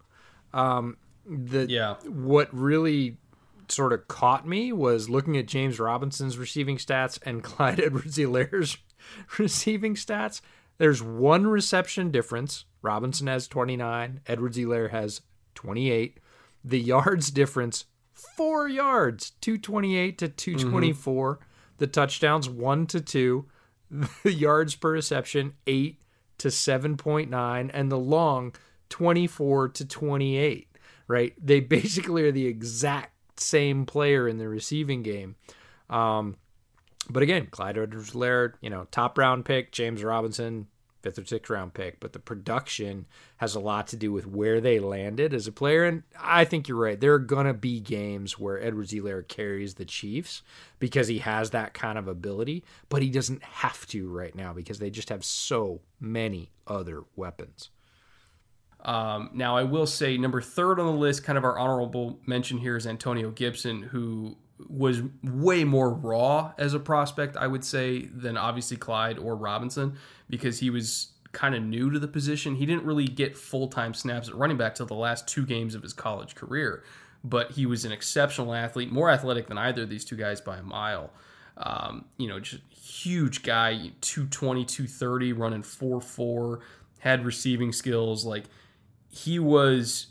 Um, 0.53 0.97
the 1.25 1.67
yeah. 1.69 1.95
What 2.05 2.53
really 2.53 3.17
sort 3.71 3.93
of 3.93 4.07
caught 4.07 4.47
me 4.47 4.71
was 4.71 5.09
looking 5.09 5.37
at 5.37 5.47
James 5.47 5.79
Robinson's 5.79 6.37
receiving 6.37 6.77
stats 6.77 7.19
and 7.23 7.43
Clyde 7.43 7.79
Edwards 7.79 8.17
Helaire's 8.17 8.77
receiving 9.39 9.95
stats. 9.95 10.41
There's 10.77 11.03
one 11.03 11.47
reception 11.47 12.11
difference. 12.11 12.65
Robinson 12.81 13.27
has 13.27 13.47
29, 13.47 14.21
Edwards 14.25 14.57
Helaire 14.57 14.89
has 14.89 15.21
28. 15.53 16.19
The 16.63 16.79
yards 16.79 17.31
difference, 17.31 17.85
four 18.13 18.67
yards, 18.67 19.31
228 19.41 20.17
to 20.17 20.27
224. 20.27 21.35
Mm-hmm. 21.35 21.43
The 21.77 21.87
touchdowns, 21.87 22.49
one 22.49 22.87
to 22.87 23.01
two. 23.01 23.45
The 24.23 24.31
yards 24.31 24.75
per 24.75 24.91
reception, 24.91 25.53
eight 25.67 26.01
to 26.37 26.47
7.9. 26.47 27.71
And 27.73 27.91
the 27.91 27.99
long, 27.99 28.55
24 28.89 29.69
to 29.69 29.85
28, 29.85 30.77
right? 31.07 31.33
They 31.37 31.59
basically 31.59 32.23
are 32.23 32.31
the 32.31 32.47
exact 32.47 33.13
same 33.41 33.85
player 33.85 34.27
in 34.27 34.37
the 34.37 34.47
receiving 34.47 35.03
game. 35.03 35.35
Um, 35.89 36.37
but 37.09 37.23
again, 37.23 37.47
Clyde 37.47 37.77
Edwards 37.77 38.11
Helaire, 38.11 38.53
you 38.61 38.69
know, 38.69 38.87
top 38.91 39.17
round 39.17 39.45
pick, 39.45 39.71
James 39.71 40.03
Robinson, 40.03 40.67
fifth 41.01 41.19
or 41.19 41.25
sixth 41.25 41.49
round 41.49 41.73
pick, 41.73 41.99
but 41.99 42.13
the 42.13 42.19
production 42.19 43.05
has 43.37 43.55
a 43.55 43.59
lot 43.59 43.87
to 43.87 43.97
do 43.97 44.11
with 44.11 44.27
where 44.27 44.61
they 44.61 44.79
landed 44.79 45.33
as 45.33 45.47
a 45.47 45.51
player. 45.51 45.83
And 45.83 46.03
I 46.19 46.45
think 46.45 46.67
you're 46.67 46.77
right. 46.77 46.99
There 46.99 47.13
are 47.13 47.19
going 47.19 47.47
to 47.47 47.53
be 47.53 47.79
games 47.79 48.37
where 48.39 48.61
Edwards 48.61 48.93
Helaire 48.93 49.27
carries 49.27 49.75
the 49.75 49.85
Chiefs 49.85 50.41
because 50.79 51.07
he 51.07 51.19
has 51.19 51.49
that 51.49 51.73
kind 51.73 51.97
of 51.97 52.07
ability, 52.07 52.63
but 52.89 53.01
he 53.01 53.09
doesn't 53.09 53.43
have 53.43 53.85
to 53.87 54.07
right 54.07 54.35
now 54.35 54.53
because 54.53 54.79
they 54.79 54.89
just 54.89 55.09
have 55.09 55.25
so 55.25 55.81
many 55.99 56.51
other 56.67 57.03
weapons. 57.15 57.69
Um, 58.83 59.29
now, 59.33 59.55
I 59.55 59.63
will 59.63 59.85
say 59.85 60.17
number 60.17 60.41
third 60.41 60.79
on 60.79 60.85
the 60.87 60.99
list, 60.99 61.23
kind 61.23 61.37
of 61.37 61.43
our 61.43 61.57
honorable 61.57 62.19
mention 62.25 62.57
here 62.57 62.75
is 62.75 62.87
Antonio 62.87 63.29
Gibson, 63.29 63.83
who 63.83 64.37
was 64.69 65.01
way 65.23 65.63
more 65.63 65.91
raw 65.91 66.53
as 66.57 66.73
a 66.73 66.79
prospect, 66.79 67.37
I 67.37 67.47
would 67.47 67.63
say, 67.63 68.05
than 68.05 68.37
obviously 68.37 68.77
Clyde 68.77 69.17
or 69.19 69.35
Robinson, 69.35 69.97
because 70.29 70.59
he 70.59 70.69
was 70.69 71.11
kind 71.31 71.55
of 71.55 71.63
new 71.63 71.89
to 71.91 71.99
the 71.99 72.07
position. 72.07 72.55
He 72.55 72.65
didn't 72.65 72.83
really 72.83 73.05
get 73.05 73.37
full 73.37 73.67
time 73.67 73.93
snaps 73.93 74.27
at 74.27 74.35
running 74.35 74.57
back 74.57 74.75
till 74.75 74.85
the 74.85 74.93
last 74.93 75.27
two 75.27 75.45
games 75.45 75.75
of 75.75 75.81
his 75.81 75.93
college 75.93 76.35
career, 76.35 76.83
but 77.23 77.51
he 77.51 77.65
was 77.65 77.85
an 77.85 77.91
exceptional 77.91 78.53
athlete, 78.53 78.91
more 78.91 79.09
athletic 79.09 79.47
than 79.47 79.57
either 79.57 79.83
of 79.83 79.89
these 79.89 80.05
two 80.05 80.15
guys 80.15 80.41
by 80.41 80.57
a 80.57 80.63
mile. 80.63 81.11
Um, 81.57 82.05
you 82.17 82.27
know, 82.27 82.39
just 82.39 82.63
huge 82.69 83.43
guy, 83.43 83.91
220, 84.01 84.65
230, 84.65 85.33
running 85.33 85.63
4 85.63 86.01
4, 86.01 86.59
had 86.99 87.25
receiving 87.25 87.71
skills. 87.71 88.25
Like, 88.25 88.45
he 89.11 89.39
was 89.39 90.07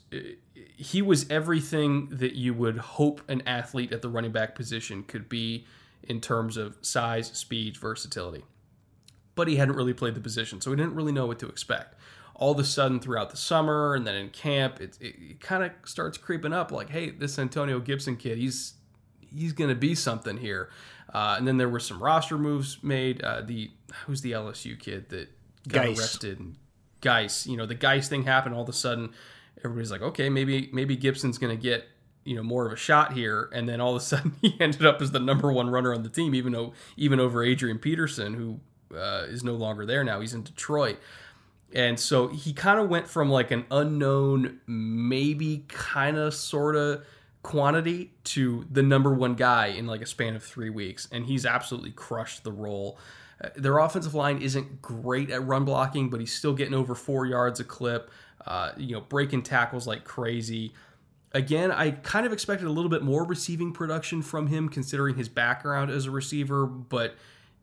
he 0.76 1.02
was 1.02 1.28
everything 1.30 2.08
that 2.10 2.34
you 2.34 2.52
would 2.54 2.76
hope 2.76 3.22
an 3.28 3.42
athlete 3.46 3.92
at 3.92 4.02
the 4.02 4.08
running 4.08 4.30
back 4.30 4.54
position 4.54 5.02
could 5.02 5.28
be 5.28 5.66
in 6.02 6.20
terms 6.20 6.56
of 6.56 6.76
size, 6.82 7.28
speed, 7.28 7.76
versatility. 7.76 8.44
But 9.34 9.48
he 9.48 9.56
hadn't 9.56 9.76
really 9.76 9.94
played 9.94 10.14
the 10.14 10.20
position, 10.20 10.60
so 10.60 10.70
he 10.70 10.76
didn't 10.76 10.94
really 10.94 11.12
know 11.12 11.26
what 11.26 11.38
to 11.40 11.48
expect. 11.48 11.94
All 12.34 12.52
of 12.52 12.58
a 12.58 12.64
sudden, 12.64 13.00
throughout 13.00 13.30
the 13.30 13.36
summer 13.36 13.94
and 13.94 14.06
then 14.06 14.14
in 14.14 14.30
camp, 14.30 14.80
it, 14.80 14.96
it, 15.00 15.14
it 15.18 15.40
kind 15.40 15.62
of 15.62 15.72
starts 15.84 16.18
creeping 16.18 16.52
up. 16.52 16.70
Like, 16.72 16.90
hey, 16.90 17.10
this 17.10 17.38
Antonio 17.38 17.80
Gibson 17.80 18.16
kid, 18.16 18.38
he's 18.38 18.74
he's 19.20 19.52
going 19.52 19.70
to 19.70 19.76
be 19.76 19.94
something 19.94 20.36
here. 20.36 20.70
Uh, 21.12 21.36
and 21.38 21.46
then 21.46 21.56
there 21.56 21.68
were 21.68 21.80
some 21.80 22.02
roster 22.02 22.38
moves 22.38 22.82
made. 22.82 23.22
Uh, 23.22 23.40
the 23.42 23.70
who's 24.06 24.20
the 24.22 24.32
LSU 24.32 24.78
kid 24.78 25.08
that 25.10 25.28
got 25.68 25.86
arrested 25.86 26.38
and 26.40 26.56
Guice. 27.00 27.46
You 27.46 27.56
know, 27.56 27.66
the 27.66 27.74
Guice 27.74 28.08
thing 28.08 28.24
happened. 28.24 28.54
All 28.54 28.62
of 28.62 28.68
a 28.68 28.72
sudden, 28.72 29.10
everybody's 29.58 29.90
like, 29.90 30.02
okay, 30.02 30.28
maybe 30.28 30.70
maybe 30.72 30.96
Gibson's 30.96 31.38
going 31.38 31.56
to 31.56 31.62
get 31.62 31.86
you 32.24 32.36
know 32.36 32.42
more 32.42 32.66
of 32.66 32.72
a 32.72 32.76
shot 32.76 33.12
here. 33.12 33.50
And 33.52 33.68
then 33.68 33.80
all 33.80 33.90
of 33.90 34.02
a 34.02 34.04
sudden, 34.04 34.36
he 34.42 34.56
ended 34.60 34.84
up 34.84 35.00
as 35.00 35.10
the 35.10 35.20
number 35.20 35.52
one 35.52 35.70
runner 35.70 35.94
on 35.94 36.02
the 36.02 36.08
team, 36.08 36.34
even 36.34 36.52
though 36.52 36.72
even 36.96 37.20
over 37.20 37.42
Adrian 37.42 37.78
Peterson, 37.78 38.34
who 38.34 38.60
uh, 38.96 39.24
is 39.28 39.44
no 39.44 39.54
longer 39.54 39.86
there 39.86 40.04
now. 40.04 40.20
He's 40.20 40.34
in 40.34 40.42
Detroit. 40.42 40.98
And 41.72 42.00
so 42.00 42.28
he 42.28 42.52
kind 42.52 42.80
of 42.80 42.88
went 42.88 43.06
from 43.06 43.30
like 43.30 43.50
an 43.50 43.64
unknown, 43.70 44.60
maybe 44.66 45.64
kind 45.68 46.16
of 46.16 46.34
sort 46.34 46.74
of 46.74 47.04
quantity 47.42 48.12
to 48.24 48.66
the 48.70 48.82
number 48.82 49.14
one 49.14 49.34
guy 49.34 49.66
in 49.66 49.86
like 49.86 50.02
a 50.02 50.06
span 50.06 50.34
of 50.34 50.42
three 50.42 50.70
weeks. 50.70 51.08
And 51.12 51.26
he's 51.26 51.46
absolutely 51.46 51.92
crushed 51.92 52.42
the 52.42 52.52
role. 52.52 52.98
Their 53.56 53.78
offensive 53.78 54.14
line 54.14 54.42
isn't 54.42 54.82
great 54.82 55.30
at 55.30 55.46
run 55.46 55.64
blocking, 55.64 56.10
but 56.10 56.20
he's 56.20 56.32
still 56.32 56.52
getting 56.52 56.74
over 56.74 56.94
four 56.94 57.26
yards 57.26 57.60
a 57.60 57.64
clip. 57.64 58.10
Uh, 58.46 58.72
you 58.76 58.94
know, 58.94 59.00
breaking 59.00 59.42
tackles 59.42 59.86
like 59.86 60.04
crazy. 60.04 60.72
Again, 61.32 61.70
I 61.70 61.92
kind 61.92 62.26
of 62.26 62.32
expected 62.32 62.66
a 62.66 62.70
little 62.70 62.90
bit 62.90 63.02
more 63.02 63.24
receiving 63.24 63.72
production 63.72 64.22
from 64.22 64.48
him, 64.48 64.68
considering 64.68 65.14
his 65.16 65.28
background 65.28 65.90
as 65.90 66.06
a 66.06 66.10
receiver. 66.10 66.66
But 66.66 67.14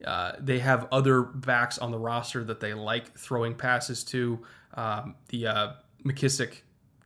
uh, 0.06 0.34
they 0.40 0.60
have 0.60 0.88
other 0.92 1.22
backs 1.22 1.78
on 1.78 1.92
the 1.92 2.00
roster 2.00 2.44
that 2.44 2.60
they 2.60 2.74
like 2.74 3.18
throwing 3.18 3.56
passes 3.56 4.04
to. 4.06 4.40
Um, 4.74 5.16
the 5.30 5.48
uh, 5.48 5.72
McKissic 6.06 6.62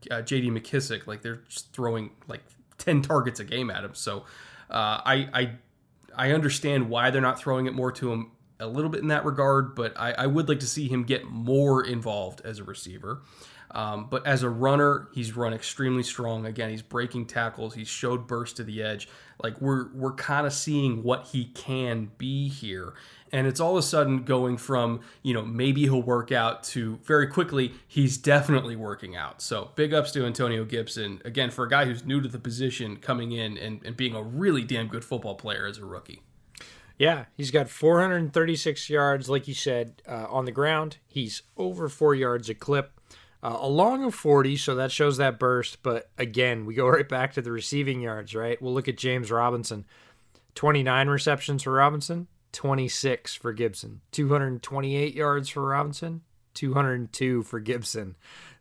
uh, 0.09 0.21
J.D. 0.21 0.49
McKissic, 0.49 1.07
Like 1.07 1.21
they're 1.21 1.41
just 1.47 1.73
throwing 1.73 2.11
like 2.27 2.41
ten 2.77 3.01
targets 3.01 3.39
a 3.39 3.43
game 3.43 3.69
at 3.69 3.83
him. 3.83 3.93
So 3.93 4.19
uh, 4.69 5.01
I 5.05 5.29
I 5.33 5.51
I 6.15 6.31
understand 6.31 6.89
why 6.89 7.11
they're 7.11 7.21
not 7.21 7.39
throwing 7.39 7.65
it 7.65 7.73
more 7.73 7.91
to 7.93 8.11
him 8.11 8.31
a 8.61 8.67
little 8.67 8.89
bit 8.89 9.01
in 9.01 9.07
that 9.09 9.25
regard, 9.25 9.75
but 9.75 9.99
I, 9.99 10.11
I 10.13 10.27
would 10.27 10.47
like 10.47 10.59
to 10.61 10.67
see 10.67 10.87
him 10.87 11.03
get 11.03 11.25
more 11.25 11.83
involved 11.83 12.41
as 12.45 12.59
a 12.59 12.63
receiver. 12.63 13.21
Um, 13.73 14.07
but 14.09 14.27
as 14.27 14.43
a 14.43 14.49
runner, 14.49 15.07
he's 15.13 15.35
run 15.35 15.53
extremely 15.53 16.03
strong. 16.03 16.45
Again, 16.45 16.69
he's 16.69 16.81
breaking 16.81 17.27
tackles. 17.27 17.73
He's 17.73 17.87
showed 17.87 18.27
burst 18.27 18.57
to 18.57 18.63
the 18.63 18.83
edge. 18.83 19.07
Like 19.41 19.59
we're 19.61 19.91
we're 19.93 20.13
kind 20.13 20.45
of 20.45 20.53
seeing 20.53 21.03
what 21.03 21.27
he 21.27 21.45
can 21.45 22.11
be 22.17 22.47
here, 22.49 22.93
and 23.31 23.47
it's 23.47 23.59
all 23.59 23.71
of 23.71 23.79
a 23.79 23.87
sudden 23.87 24.23
going 24.23 24.57
from 24.57 24.99
you 25.23 25.33
know 25.33 25.41
maybe 25.41 25.81
he'll 25.81 26.01
work 26.01 26.31
out 26.31 26.63
to 26.65 26.97
very 27.03 27.27
quickly 27.27 27.73
he's 27.87 28.17
definitely 28.17 28.75
working 28.75 29.15
out. 29.15 29.41
So 29.41 29.71
big 29.75 29.93
ups 29.93 30.11
to 30.11 30.25
Antonio 30.25 30.63
Gibson 30.65 31.21
again 31.25 31.49
for 31.49 31.65
a 31.65 31.69
guy 31.69 31.85
who's 31.85 32.05
new 32.05 32.21
to 32.21 32.27
the 32.27 32.39
position, 32.39 32.97
coming 32.97 33.31
in 33.31 33.57
and, 33.57 33.83
and 33.83 33.97
being 33.97 34.13
a 34.13 34.21
really 34.21 34.63
damn 34.63 34.87
good 34.87 35.05
football 35.05 35.35
player 35.35 35.65
as 35.65 35.77
a 35.77 35.85
rookie. 35.85 36.21
Yeah, 37.01 37.25
he's 37.35 37.49
got 37.49 37.67
436 37.67 38.87
yards, 38.87 39.27
like 39.27 39.47
you 39.47 39.55
said, 39.55 40.03
uh, 40.07 40.27
on 40.29 40.45
the 40.45 40.51
ground. 40.51 40.99
He's 41.07 41.41
over 41.57 41.89
four 41.89 42.13
yards 42.13 42.47
a 42.47 42.53
clip. 42.53 42.91
Uh, 43.41 43.57
a 43.59 43.67
of 43.67 44.13
40, 44.13 44.55
so 44.57 44.75
that 44.75 44.91
shows 44.91 45.17
that 45.17 45.39
burst. 45.39 45.81
But 45.81 46.11
again, 46.19 46.63
we 46.63 46.75
go 46.75 46.87
right 46.89 47.09
back 47.09 47.33
to 47.33 47.41
the 47.41 47.51
receiving 47.51 48.01
yards, 48.01 48.35
right? 48.35 48.61
We'll 48.61 48.75
look 48.75 48.87
at 48.87 48.99
James 48.99 49.31
Robinson 49.31 49.85
29 50.53 51.07
receptions 51.07 51.63
for 51.63 51.73
Robinson, 51.73 52.27
26 52.51 53.33
for 53.33 53.51
Gibson, 53.51 54.01
228 54.11 55.15
yards 55.15 55.49
for 55.49 55.63
Robinson, 55.63 56.21
202 56.53 57.41
for 57.41 57.59
Gibson. 57.59 58.15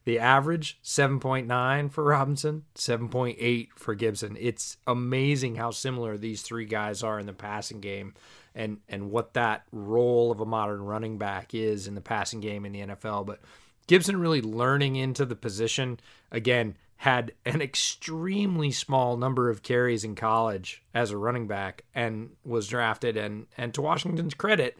The 0.04 0.18
average 0.18 0.80
7.9 0.82 1.92
for 1.92 2.04
Robinson, 2.04 2.64
7.8 2.74 3.68
for 3.76 3.94
Gibson. 3.94 4.36
It's 4.40 4.78
amazing 4.86 5.56
how 5.56 5.70
similar 5.70 6.16
these 6.16 6.42
three 6.42 6.64
guys 6.64 7.02
are 7.02 7.18
in 7.18 7.26
the 7.26 7.32
passing 7.32 7.80
game 7.80 8.14
and 8.54 8.78
and 8.88 9.10
what 9.10 9.34
that 9.34 9.62
role 9.72 10.30
of 10.30 10.40
a 10.40 10.46
modern 10.46 10.82
running 10.82 11.18
back 11.18 11.54
is 11.54 11.86
in 11.86 11.94
the 11.94 12.00
passing 12.00 12.40
game 12.40 12.64
in 12.64 12.72
the 12.72 12.80
NFL, 12.80 13.26
but 13.26 13.40
Gibson 13.86 14.20
really 14.20 14.42
learning 14.42 14.96
into 14.96 15.24
the 15.24 15.36
position 15.36 16.00
again 16.30 16.76
had 16.96 17.32
an 17.46 17.62
extremely 17.62 18.70
small 18.70 19.16
number 19.16 19.48
of 19.48 19.62
carries 19.62 20.04
in 20.04 20.14
college 20.14 20.82
as 20.92 21.10
a 21.10 21.16
running 21.16 21.46
back 21.46 21.84
and 21.94 22.30
was 22.44 22.68
drafted 22.68 23.16
and 23.16 23.46
and 23.56 23.72
to 23.74 23.82
Washington's 23.82 24.34
credit 24.34 24.78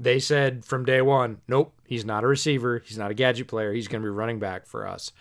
they 0.00 0.18
said 0.18 0.64
from 0.64 0.86
day 0.86 1.02
one, 1.02 1.42
nope, 1.46 1.74
he's 1.84 2.06
not 2.06 2.24
a 2.24 2.26
receiver. 2.26 2.82
He's 2.84 2.96
not 2.96 3.10
a 3.10 3.14
gadget 3.14 3.48
player. 3.48 3.74
He's 3.74 3.86
going 3.86 4.02
to 4.02 4.06
be 4.06 4.10
running 4.10 4.38
back 4.38 4.66
for 4.66 4.88
us. 4.88 5.12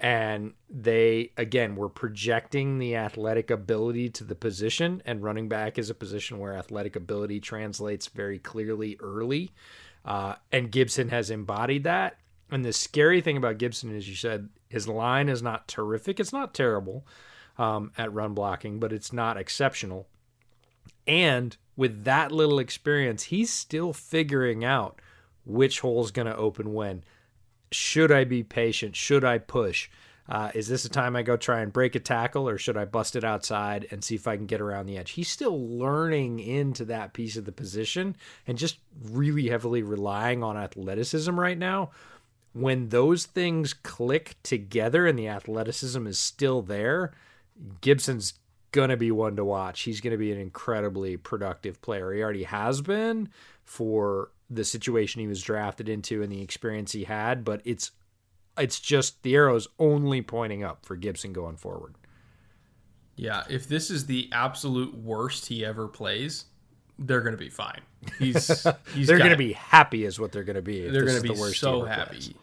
And 0.00 0.52
they, 0.68 1.30
again, 1.38 1.76
were 1.76 1.88
projecting 1.88 2.78
the 2.78 2.96
athletic 2.96 3.50
ability 3.50 4.10
to 4.10 4.24
the 4.24 4.34
position, 4.34 5.00
and 5.06 5.22
running 5.22 5.48
back 5.48 5.78
is 5.78 5.88
a 5.88 5.94
position 5.94 6.38
where 6.38 6.54
athletic 6.54 6.96
ability 6.96 7.40
translates 7.40 8.08
very 8.08 8.38
clearly 8.38 8.98
early. 9.00 9.52
Uh, 10.04 10.34
and 10.52 10.70
Gibson 10.70 11.08
has 11.08 11.30
embodied 11.30 11.84
that. 11.84 12.18
And 12.50 12.64
the 12.64 12.72
scary 12.72 13.20
thing 13.20 13.36
about 13.36 13.58
Gibson, 13.58 13.96
as 13.96 14.08
you 14.08 14.16
said, 14.16 14.50
his 14.68 14.86
line 14.86 15.28
is 15.28 15.42
not 15.42 15.66
terrific. 15.66 16.20
It's 16.20 16.32
not 16.32 16.52
terrible 16.52 17.06
um, 17.56 17.92
at 17.96 18.12
run 18.12 18.34
blocking, 18.34 18.78
but 18.78 18.92
it's 18.92 19.12
not 19.12 19.36
exceptional. 19.36 20.08
And 21.06 21.56
with 21.76 22.04
that 22.04 22.32
little 22.32 22.58
experience, 22.58 23.24
he's 23.24 23.52
still 23.52 23.92
figuring 23.92 24.64
out 24.64 25.00
which 25.44 25.80
hole 25.80 26.02
is 26.04 26.10
going 26.10 26.26
to 26.26 26.36
open 26.36 26.74
when. 26.74 27.04
Should 27.70 28.10
I 28.10 28.24
be 28.24 28.42
patient? 28.42 28.96
Should 28.96 29.24
I 29.24 29.38
push? 29.38 29.88
Uh, 30.28 30.50
is 30.54 30.66
this 30.66 30.84
a 30.84 30.88
time 30.88 31.14
I 31.14 31.22
go 31.22 31.36
try 31.36 31.60
and 31.60 31.72
break 31.72 31.94
a 31.94 32.00
tackle, 32.00 32.48
or 32.48 32.58
should 32.58 32.76
I 32.76 32.84
bust 32.84 33.14
it 33.14 33.22
outside 33.22 33.86
and 33.90 34.02
see 34.02 34.16
if 34.16 34.26
I 34.26 34.36
can 34.36 34.46
get 34.46 34.60
around 34.60 34.86
the 34.86 34.98
edge? 34.98 35.12
He's 35.12 35.28
still 35.28 35.60
learning 35.68 36.40
into 36.40 36.84
that 36.86 37.12
piece 37.12 37.36
of 37.36 37.44
the 37.44 37.52
position 37.52 38.16
and 38.46 38.58
just 38.58 38.78
really 39.04 39.48
heavily 39.48 39.82
relying 39.82 40.42
on 40.42 40.56
athleticism 40.56 41.38
right 41.38 41.58
now. 41.58 41.90
When 42.54 42.88
those 42.88 43.26
things 43.26 43.72
click 43.74 44.36
together 44.42 45.06
and 45.06 45.18
the 45.18 45.28
athleticism 45.28 46.06
is 46.06 46.18
still 46.18 46.62
there, 46.62 47.12
Gibson's 47.80 48.34
going 48.72 48.90
to 48.90 48.96
be 48.96 49.10
one 49.10 49.36
to 49.36 49.44
watch. 49.44 49.82
He's 49.82 50.00
going 50.00 50.12
to 50.12 50.18
be 50.18 50.32
an 50.32 50.38
incredibly 50.38 51.16
productive 51.16 51.80
player. 51.80 52.12
He 52.12 52.22
already 52.22 52.44
has 52.44 52.80
been 52.80 53.28
for 53.64 54.30
the 54.48 54.64
situation 54.64 55.20
he 55.20 55.26
was 55.26 55.42
drafted 55.42 55.88
into 55.88 56.22
and 56.22 56.30
the 56.30 56.40
experience 56.40 56.92
he 56.92 57.04
had, 57.04 57.44
but 57.44 57.60
it's 57.64 57.90
it's 58.58 58.80
just 58.80 59.22
the 59.22 59.34
arrow's 59.34 59.68
only 59.78 60.22
pointing 60.22 60.64
up 60.64 60.86
for 60.86 60.96
Gibson 60.96 61.32
going 61.32 61.56
forward. 61.56 61.94
Yeah, 63.16 63.44
if 63.48 63.66
this 63.66 63.90
is 63.90 64.06
the 64.06 64.28
absolute 64.32 64.94
worst 64.96 65.46
he 65.46 65.64
ever 65.64 65.88
plays, 65.88 66.46
they're 66.98 67.20
going 67.20 67.32
to 67.32 67.38
be 67.38 67.48
fine. 67.48 67.80
He's, 68.18 68.66
he's 68.94 69.06
they're 69.06 69.18
going 69.18 69.30
to 69.30 69.36
be 69.36 69.52
happy, 69.52 70.04
is 70.04 70.20
what 70.20 70.32
they're 70.32 70.44
going 70.44 70.56
to 70.56 70.62
be. 70.62 70.88
They're 70.88 71.04
going 71.04 71.16
to 71.16 71.22
be 71.22 71.34
the 71.34 71.40
worst 71.40 71.60
so 71.60 71.84
happy. 71.84 72.16
Plays. 72.16 72.34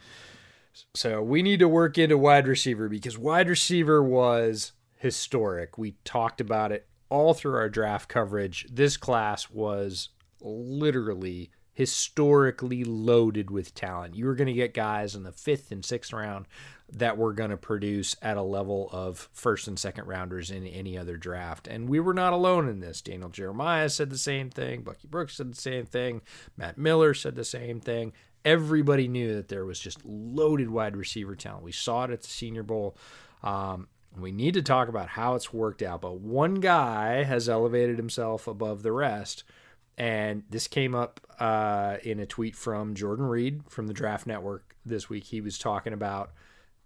So 0.95 1.21
we 1.21 1.43
need 1.43 1.59
to 1.59 1.67
work 1.67 1.97
into 1.97 2.17
wide 2.17 2.47
receiver 2.47 2.89
because 2.89 3.17
wide 3.17 3.47
receiver 3.47 4.03
was 4.03 4.71
historic. 5.03 5.77
We 5.77 5.95
talked 6.05 6.39
about 6.39 6.71
it 6.71 6.87
all 7.09 7.33
through 7.33 7.55
our 7.55 7.67
draft 7.67 8.07
coverage. 8.07 8.65
This 8.71 8.95
class 8.95 9.49
was 9.49 10.09
literally 10.39 11.51
historically 11.73 12.85
loaded 12.85 13.51
with 13.51 13.75
talent. 13.75 14.15
You 14.15 14.27
were 14.27 14.35
going 14.35 14.47
to 14.47 14.53
get 14.53 14.73
guys 14.73 15.13
in 15.13 15.23
the 15.23 15.33
fifth 15.33 15.73
and 15.73 15.83
sixth 15.83 16.13
round 16.13 16.45
that 16.89 17.17
were 17.17 17.33
going 17.33 17.49
to 17.49 17.57
produce 17.57 18.15
at 18.21 18.37
a 18.37 18.41
level 18.41 18.89
of 18.93 19.27
first 19.33 19.67
and 19.67 19.77
second 19.77 20.05
rounders 20.05 20.49
in 20.49 20.65
any 20.65 20.97
other 20.97 21.17
draft. 21.17 21.67
And 21.67 21.89
we 21.89 21.99
were 21.99 22.13
not 22.13 22.31
alone 22.31 22.69
in 22.69 22.79
this. 22.79 23.01
Daniel 23.01 23.29
Jeremiah 23.29 23.89
said 23.89 24.09
the 24.09 24.17
same 24.17 24.49
thing. 24.49 24.83
Bucky 24.83 25.07
Brooks 25.09 25.35
said 25.35 25.51
the 25.51 25.61
same 25.61 25.85
thing. 25.85 26.21
Matt 26.55 26.77
Miller 26.77 27.13
said 27.13 27.35
the 27.35 27.43
same 27.43 27.81
thing. 27.81 28.13
Everybody 28.45 29.09
knew 29.09 29.35
that 29.35 29.49
there 29.49 29.65
was 29.65 29.79
just 29.79 29.99
loaded 30.05 30.69
wide 30.69 30.95
receiver 30.95 31.35
talent. 31.35 31.63
We 31.63 31.73
saw 31.73 32.05
it 32.05 32.11
at 32.11 32.21
the 32.21 32.29
Senior 32.29 32.63
Bowl. 32.63 32.95
Um, 33.43 33.87
we 34.17 34.31
need 34.31 34.53
to 34.53 34.61
talk 34.61 34.87
about 34.87 35.09
how 35.09 35.35
it's 35.35 35.53
worked 35.53 35.81
out, 35.81 36.01
but 36.01 36.19
one 36.19 36.55
guy 36.55 37.23
has 37.23 37.49
elevated 37.49 37.97
himself 37.97 38.47
above 38.47 38.83
the 38.83 38.91
rest. 38.91 39.43
And 39.97 40.43
this 40.49 40.67
came 40.67 40.95
up 40.95 41.19
uh, 41.39 41.97
in 42.03 42.19
a 42.19 42.25
tweet 42.25 42.55
from 42.55 42.95
Jordan 42.95 43.25
Reid 43.25 43.63
from 43.69 43.87
the 43.87 43.93
Draft 43.93 44.25
Network 44.25 44.75
this 44.85 45.09
week. 45.09 45.25
He 45.25 45.41
was 45.41 45.57
talking 45.57 45.93
about 45.93 46.31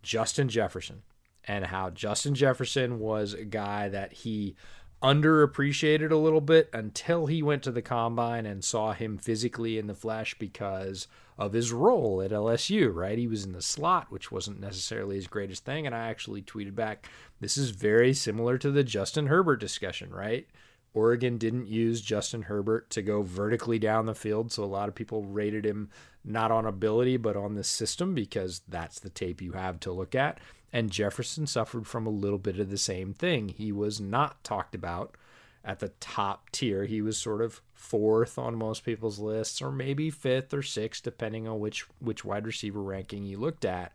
Justin 0.03 0.49
Jefferson 0.49 1.03
and 1.45 1.65
how 1.65 1.89
Justin 1.89 2.35
Jefferson 2.35 2.99
was 2.99 3.33
a 3.33 3.45
guy 3.45 3.89
that 3.89 4.13
he 4.13 4.55
underappreciated 5.01 6.11
a 6.11 6.15
little 6.15 6.41
bit 6.41 6.69
until 6.73 7.27
he 7.27 7.43
went 7.43 7.63
to 7.63 7.71
the 7.71 7.81
combine 7.81 8.45
and 8.45 8.63
saw 8.63 8.93
him 8.93 9.17
physically 9.17 9.77
in 9.77 9.87
the 9.87 9.93
flesh 9.93 10.37
because 10.39 11.07
of 11.38 11.54
his 11.54 11.71
role 11.71 12.21
at 12.21 12.32
LSU, 12.32 12.93
right? 12.93 13.17
He 13.17 13.28
was 13.28 13.45
in 13.45 13.52
the 13.52 13.62
slot, 13.62 14.12
which 14.12 14.32
wasn't 14.32 14.60
necessarily 14.60 15.15
his 15.15 15.28
greatest 15.28 15.65
thing. 15.65 15.86
And 15.86 15.95
I 15.95 16.10
actually 16.10 16.41
tweeted 16.41 16.76
back, 16.76 17.08
this 17.39 17.58
is 17.58 17.69
very 17.69 18.13
similar 18.13 18.58
to 18.58 18.71
the 18.71 18.84
Justin 18.84 19.28
Herbert 19.28 19.58
discussion, 19.58 20.12
right? 20.12 20.47
Oregon 20.93 21.38
didn't 21.38 21.67
use 21.67 22.02
Justin 22.02 22.43
Herbert 22.43 22.89
to 22.91 23.04
go 23.04 23.21
vertically 23.21 23.78
down 23.78 24.08
the 24.08 24.15
field, 24.15 24.52
so 24.52 24.63
a 24.63 24.65
lot 24.65 24.89
of 24.89 24.95
people 24.95 25.23
rated 25.23 25.63
him 25.63 25.89
not 26.26 26.52
on 26.52 26.65
ability 26.65 27.17
but 27.17 27.38
on 27.38 27.54
the 27.54 27.63
system 27.63 28.13
because 28.13 28.62
that's 28.67 29.00
the 29.00 29.10
tape 29.10 29.41
you 29.41 29.52
have 29.52 29.80
to 29.82 29.91
look 29.91 30.15
at. 30.15 30.39
And 30.73 30.91
Jefferson 30.91 31.45
suffered 31.45 31.88
from 31.88 32.08
a 32.08 32.12
little 32.12 32.39
bit 32.39 32.60
of 32.60 32.69
the 32.69 32.78
same 32.78 33.13
thing. 33.13 33.50
He 33.50 33.71
was 33.71 34.02
not 34.02 34.43
talked 34.43 34.73
about 34.73 35.15
at 35.63 35.80
the 35.80 35.89
top 36.00 36.50
tier. 36.50 36.86
He 36.86 37.02
was 37.02 37.17
sort 37.17 37.41
of 37.41 37.62
fourth 37.77 38.37
on 38.37 38.55
most 38.55 38.83
people's 38.83 39.19
lists, 39.19 39.61
or 39.61 39.71
maybe 39.71 40.09
fifth 40.09 40.53
or 40.53 40.63
sixth, 40.63 41.03
depending 41.03 41.47
on 41.47 41.59
which 41.59 41.85
which 41.99 42.25
wide 42.25 42.45
receiver 42.45 42.81
ranking 42.81 43.23
you 43.23 43.37
looked 43.37 43.63
at. 43.65 43.93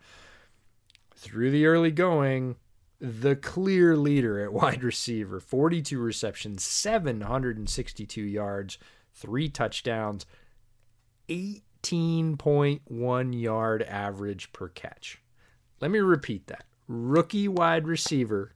Through 1.15 1.51
the 1.51 1.67
early 1.67 1.91
going, 1.91 2.57
the 3.01 3.37
clear 3.37 3.97
leader 3.97 4.41
at 4.41 4.53
wide 4.53 4.85
receiver, 4.85 5.41
42 5.41 5.99
receptions, 5.99 6.65
762 6.65 8.23
yards, 8.23 8.79
three 9.13 9.49
touchdowns, 9.49 10.27
18.1 11.29 13.41
yard 13.41 13.83
average 13.83 14.53
per 14.53 14.69
catch. 14.69 15.21
Let 15.81 15.91
me 15.91 15.99
repeat 15.99 16.47
that. 16.47 16.65
Rookie 16.87 17.49
wide 17.49 17.89
receiver 17.89 18.53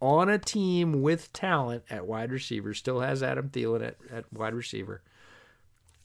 on 0.00 0.28
a 0.28 0.38
team 0.38 1.02
with 1.02 1.32
talent 1.32 1.84
at 1.90 2.06
wide 2.06 2.32
receiver, 2.32 2.74
still 2.74 3.00
has 3.00 3.22
Adam 3.22 3.48
Thielen 3.48 3.86
at, 3.86 3.96
at 4.10 4.32
wide 4.32 4.54
receiver. 4.54 5.02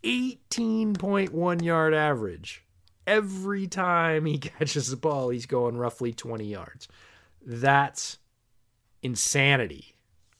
18.1 0.03 1.63
yard 1.63 1.93
average. 1.93 2.63
Every 3.05 3.67
time 3.67 4.25
he 4.25 4.37
catches 4.39 4.89
the 4.89 4.97
ball, 4.97 5.29
he's 5.29 5.45
going 5.45 5.77
roughly 5.77 6.13
20 6.13 6.45
yards. 6.45 6.87
That's 7.45 8.17
insanity, 9.01 9.95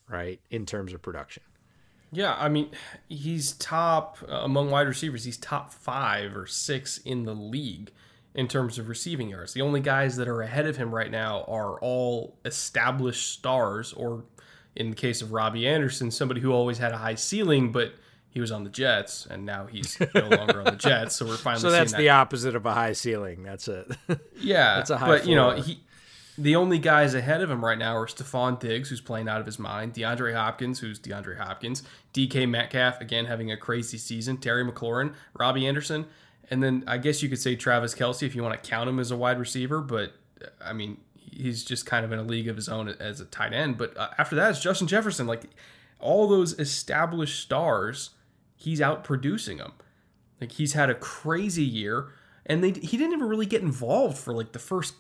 right? 0.08 0.40
In 0.50 0.66
terms 0.66 0.94
of 0.94 1.02
production. 1.02 1.44
Yeah, 2.12 2.36
I 2.40 2.50
mean, 2.50 2.70
he's 3.08 3.52
top 3.54 4.18
among 4.28 4.72
wide 4.72 4.88
receivers. 4.88 5.26
He's 5.26 5.38
top 5.38 5.72
five 5.72 6.36
or 6.36 6.48
six 6.48 6.98
in 6.98 7.26
the 7.26 7.36
league 7.36 7.92
in 8.36 8.48
terms 8.48 8.78
of 8.78 8.88
receiving 8.90 9.30
yards. 9.30 9.54
The 9.54 9.62
only 9.62 9.80
guys 9.82 10.16
that 10.18 10.28
are 10.28 10.42
ahead 10.42 10.66
of 10.66 10.78
him 10.78 10.94
right 10.94 11.10
now 11.10 11.44
are 11.48 11.80
all 11.80 12.38
established 12.46 13.32
stars, 13.32 13.94
or 13.94 14.24
in 14.76 14.92
the 14.92 14.96
case 14.96 15.22
of 15.22 15.32
Robbie 15.32 15.68
Anderson, 15.68 16.12
somebody 16.12 16.42
who 16.42 16.52
always 16.52 16.78
had 16.78 16.92
a 16.92 16.98
high 16.98 17.16
ceiling, 17.16 17.72
but 17.72 17.94
he 18.30 18.40
was 18.40 18.52
on 18.52 18.64
the 18.64 18.70
Jets, 18.70 19.26
and 19.26 19.46
now 19.46 19.66
he's 19.66 20.00
no 20.14 20.28
longer 20.30 20.60
on 20.60 20.66
the 20.66 20.72
Jets. 20.78 21.16
So 21.16 21.26
we're 21.26 21.38
finally. 21.38 21.62
So 21.62 21.72
that's 21.72 21.92
seeing 21.92 22.04
the 22.04 22.10
opposite 22.10 22.56
of 22.56 22.66
a 22.66 22.74
high 22.74 22.94
ceiling. 22.94 23.44
That's 23.44 23.68
it. 23.68 23.88
Yeah, 24.42 24.76
That's 24.76 24.90
a 24.90 24.98
high 24.98 25.08
but 25.08 25.28
you 25.28 25.36
know 25.36 25.52
he. 25.52 25.82
The 26.38 26.56
only 26.56 26.80
guys 26.80 27.16
ahead 27.16 27.42
of 27.42 27.52
him 27.52 27.66
right 27.66 27.78
now 27.78 27.98
are 27.98 28.08
Stefon 28.08 28.62
Diggs, 28.62 28.90
who's 28.90 29.02
playing 29.02 29.28
out 29.28 29.42
of 29.42 29.46
his 29.46 29.60
mind, 29.60 29.94
DeAndre 29.94 30.34
Hopkins, 30.34 30.80
who's 30.80 30.98
DeAndre 30.98 31.38
Hopkins, 31.38 31.84
DK 32.14 32.48
Metcalf, 32.48 33.02
again 33.02 33.26
having 33.26 33.52
a 33.52 33.58
crazy 33.58 33.98
season, 33.98 34.38
Terry 34.38 34.64
McLaurin, 34.64 35.14
Robbie 35.38 35.68
Anderson, 35.68 36.06
and 36.50 36.64
then 36.64 36.84
I 36.88 36.98
guess 36.98 37.22
you 37.22 37.30
could 37.30 37.40
say 37.40 37.56
Travis 37.56 37.94
Kelce 37.94 38.24
if 38.24 38.36
you 38.36 38.44
want 38.44 38.62
to 38.62 38.70
count 38.70 38.90
him 38.90 39.00
as 39.00 39.12
a 39.12 39.18
wide 39.18 39.40
receiver, 39.40 39.82
but 39.82 40.14
I 40.62 40.74
mean 40.74 40.98
he's 41.16 41.64
just 41.64 41.86
kind 41.86 42.04
of 42.04 42.12
in 42.12 42.20
a 42.20 42.24
league 42.24 42.48
of 42.48 42.56
his 42.56 42.68
own 42.68 42.90
as 42.90 43.22
a 43.22 43.26
tight 43.26 43.54
end. 43.54 43.78
But 43.78 43.98
uh, 43.98 44.10
after 44.18 44.36
that, 44.36 44.52
it's 44.52 44.62
Justin 44.62 44.88
Jefferson. 44.88 45.28
Like 45.28 45.44
all 46.00 46.28
those 46.28 46.58
established 46.60 47.40
stars, 47.40 48.12
he's 48.56 48.82
out 48.82 49.04
producing 49.04 49.58
them. 49.58 49.74
Like 50.42 50.54
he's 50.54 50.74
had 50.74 50.90
a 50.90 50.96
crazy 50.96 51.64
year, 51.64 52.10
and 52.46 52.64
they 52.64 52.72
he 52.72 52.98
didn't 52.98 53.14
even 53.14 53.28
really 53.28 53.46
get 53.46 53.62
involved 53.62 54.18
for 54.18 54.34
like 54.34 54.54
the 54.54 54.60
first 54.60 54.96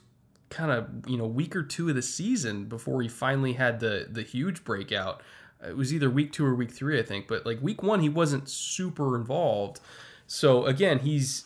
kind 0.49 0.71
of 0.71 0.87
you 1.07 1.17
know 1.17 1.25
week 1.25 1.55
or 1.55 1.63
two 1.63 1.89
of 1.89 1.95
the 1.95 2.01
season 2.01 2.65
before 2.65 3.01
he 3.01 3.07
finally 3.07 3.53
had 3.53 3.79
the 3.79 4.07
the 4.09 4.23
huge 4.23 4.63
breakout. 4.63 5.21
It 5.65 5.75
was 5.75 5.93
either 5.93 6.09
week 6.09 6.31
two 6.31 6.45
or 6.45 6.55
week 6.55 6.71
three, 6.71 6.99
I 6.99 7.03
think. 7.03 7.27
But 7.27 7.45
like 7.45 7.61
week 7.61 7.83
one, 7.83 7.99
he 7.99 8.09
wasn't 8.09 8.49
super 8.49 9.15
involved. 9.15 9.81
So 10.29 10.65
again, 10.67 10.99
he's 10.99 11.45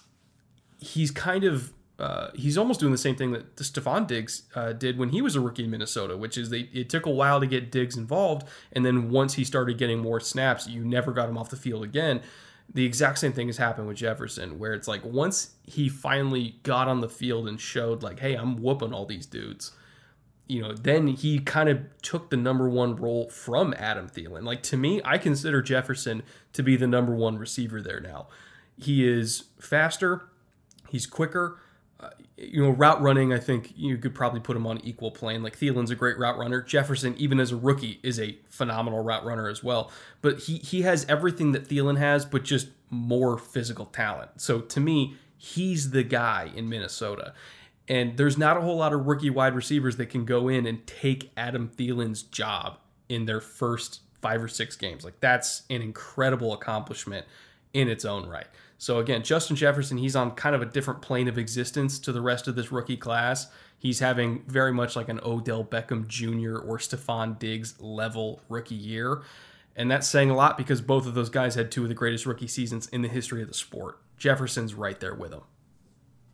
he's 0.77 1.09
kind 1.09 1.45
of 1.45 1.71
uh, 1.97 2.31
he's 2.35 2.57
almost 2.57 2.81
doing 2.81 2.91
the 2.91 2.97
same 2.97 3.15
thing 3.15 3.31
that 3.31 3.55
Stefon 3.55 4.05
Diggs 4.05 4.43
uh, 4.55 4.73
did 4.73 4.97
when 4.97 5.09
he 5.09 5.21
was 5.21 5.37
a 5.37 5.39
rookie 5.39 5.63
in 5.63 5.71
Minnesota, 5.71 6.17
which 6.17 6.37
is 6.37 6.49
they 6.49 6.69
it 6.73 6.89
took 6.89 7.05
a 7.05 7.09
while 7.09 7.39
to 7.39 7.47
get 7.47 7.71
Diggs 7.71 7.95
involved, 7.95 8.45
and 8.73 8.85
then 8.85 9.09
once 9.09 9.35
he 9.35 9.45
started 9.45 9.77
getting 9.77 9.99
more 9.99 10.19
snaps, 10.19 10.67
you 10.67 10.83
never 10.83 11.13
got 11.13 11.29
him 11.29 11.37
off 11.37 11.49
the 11.49 11.55
field 11.55 11.83
again. 11.83 12.21
The 12.73 12.85
exact 12.85 13.19
same 13.19 13.31
thing 13.31 13.47
has 13.47 13.55
happened 13.55 13.87
with 13.87 13.97
Jefferson, 13.97 14.59
where 14.59 14.73
it's 14.73 14.87
like 14.87 15.05
once 15.05 15.53
he 15.65 15.87
finally 15.87 16.57
got 16.63 16.89
on 16.89 16.99
the 16.99 17.09
field 17.09 17.47
and 17.47 17.59
showed 17.61 18.03
like, 18.03 18.19
hey, 18.19 18.35
I'm 18.35 18.57
whooping 18.57 18.93
all 18.93 19.05
these 19.05 19.25
dudes. 19.25 19.71
You 20.47 20.61
know, 20.61 20.73
then 20.73 21.07
he 21.07 21.39
kind 21.39 21.69
of 21.69 21.79
took 22.01 22.29
the 22.29 22.37
number 22.37 22.67
one 22.67 22.97
role 22.97 23.29
from 23.29 23.73
Adam 23.77 24.09
Thielen. 24.09 24.43
Like 24.43 24.61
to 24.63 24.77
me, 24.77 25.01
I 25.05 25.17
consider 25.17 25.61
Jefferson 25.61 26.21
to 26.51 26.63
be 26.63 26.75
the 26.75 26.87
number 26.87 27.15
one 27.15 27.37
receiver 27.37 27.81
there 27.81 28.01
now. 28.01 28.27
He 28.77 29.07
is 29.07 29.45
faster, 29.59 30.29
he's 30.89 31.05
quicker. 31.05 31.59
Uh, 31.99 32.09
you 32.35 32.61
know, 32.61 32.71
route 32.71 33.01
running, 33.01 33.31
I 33.31 33.39
think 33.39 33.71
you 33.77 33.97
could 33.97 34.13
probably 34.13 34.41
put 34.41 34.57
him 34.57 34.67
on 34.67 34.79
equal 34.83 35.11
plane. 35.11 35.41
Like 35.41 35.57
Thielen's 35.57 35.91
a 35.91 35.95
great 35.95 36.17
route 36.17 36.37
runner. 36.37 36.61
Jefferson, 36.61 37.15
even 37.17 37.39
as 37.39 37.51
a 37.51 37.55
rookie, 37.55 37.99
is 38.03 38.19
a 38.19 38.37
phenomenal 38.49 39.01
route 39.01 39.23
runner 39.23 39.47
as 39.47 39.63
well. 39.63 39.89
But 40.21 40.39
he 40.39 40.57
he 40.57 40.81
has 40.81 41.05
everything 41.07 41.53
that 41.53 41.69
Thielen 41.69 41.97
has, 41.97 42.25
but 42.25 42.43
just 42.43 42.69
more 42.89 43.37
physical 43.37 43.85
talent. 43.85 44.31
So 44.37 44.59
to 44.61 44.79
me, 44.79 45.15
he's 45.37 45.91
the 45.91 46.03
guy 46.03 46.51
in 46.55 46.69
Minnesota. 46.69 47.33
And 47.87 48.17
there's 48.17 48.37
not 48.37 48.55
a 48.55 48.61
whole 48.61 48.77
lot 48.77 48.93
of 48.93 49.05
rookie 49.05 49.29
wide 49.29 49.55
receivers 49.55 49.97
that 49.97 50.05
can 50.07 50.25
go 50.25 50.47
in 50.47 50.65
and 50.65 50.85
take 50.87 51.31
Adam 51.35 51.69
Thielen's 51.69 52.23
job 52.23 52.77
in 53.09 53.25
their 53.25 53.41
first 53.41 54.01
five 54.21 54.41
or 54.41 54.47
six 54.47 54.75
games. 54.75 55.03
Like 55.03 55.19
that's 55.19 55.63
an 55.69 55.81
incredible 55.81 56.53
accomplishment 56.53 57.25
in 57.73 57.89
its 57.89 58.05
own 58.05 58.27
right. 58.27 58.47
So 58.77 58.99
again, 58.99 59.23
Justin 59.23 59.55
Jefferson, 59.55 59.97
he's 59.97 60.15
on 60.15 60.31
kind 60.31 60.55
of 60.55 60.61
a 60.61 60.65
different 60.65 61.01
plane 61.01 61.27
of 61.27 61.37
existence 61.37 61.99
to 61.99 62.11
the 62.11 62.21
rest 62.21 62.47
of 62.47 62.55
this 62.55 62.71
rookie 62.71 62.97
class. 62.97 63.47
He's 63.77 63.99
having 63.99 64.43
very 64.47 64.71
much 64.71 64.95
like 64.95 65.09
an 65.09 65.19
Odell 65.23 65.63
Beckham 65.63 66.07
Jr. 66.07 66.57
or 66.57 66.77
Stefon 66.77 67.39
Diggs 67.39 67.79
level 67.81 68.41
rookie 68.49 68.75
year. 68.75 69.23
And 69.75 69.89
that's 69.89 70.07
saying 70.07 70.29
a 70.29 70.35
lot 70.35 70.57
because 70.57 70.81
both 70.81 71.07
of 71.07 71.15
those 71.15 71.29
guys 71.29 71.55
had 71.55 71.71
two 71.71 71.83
of 71.83 71.89
the 71.89 71.95
greatest 71.95 72.25
rookie 72.25 72.47
seasons 72.47 72.87
in 72.87 73.01
the 73.01 73.07
history 73.07 73.41
of 73.41 73.47
the 73.47 73.53
sport. 73.53 73.99
Jefferson's 74.17 74.73
right 74.73 74.99
there 74.99 75.15
with 75.15 75.33
him. 75.33 75.41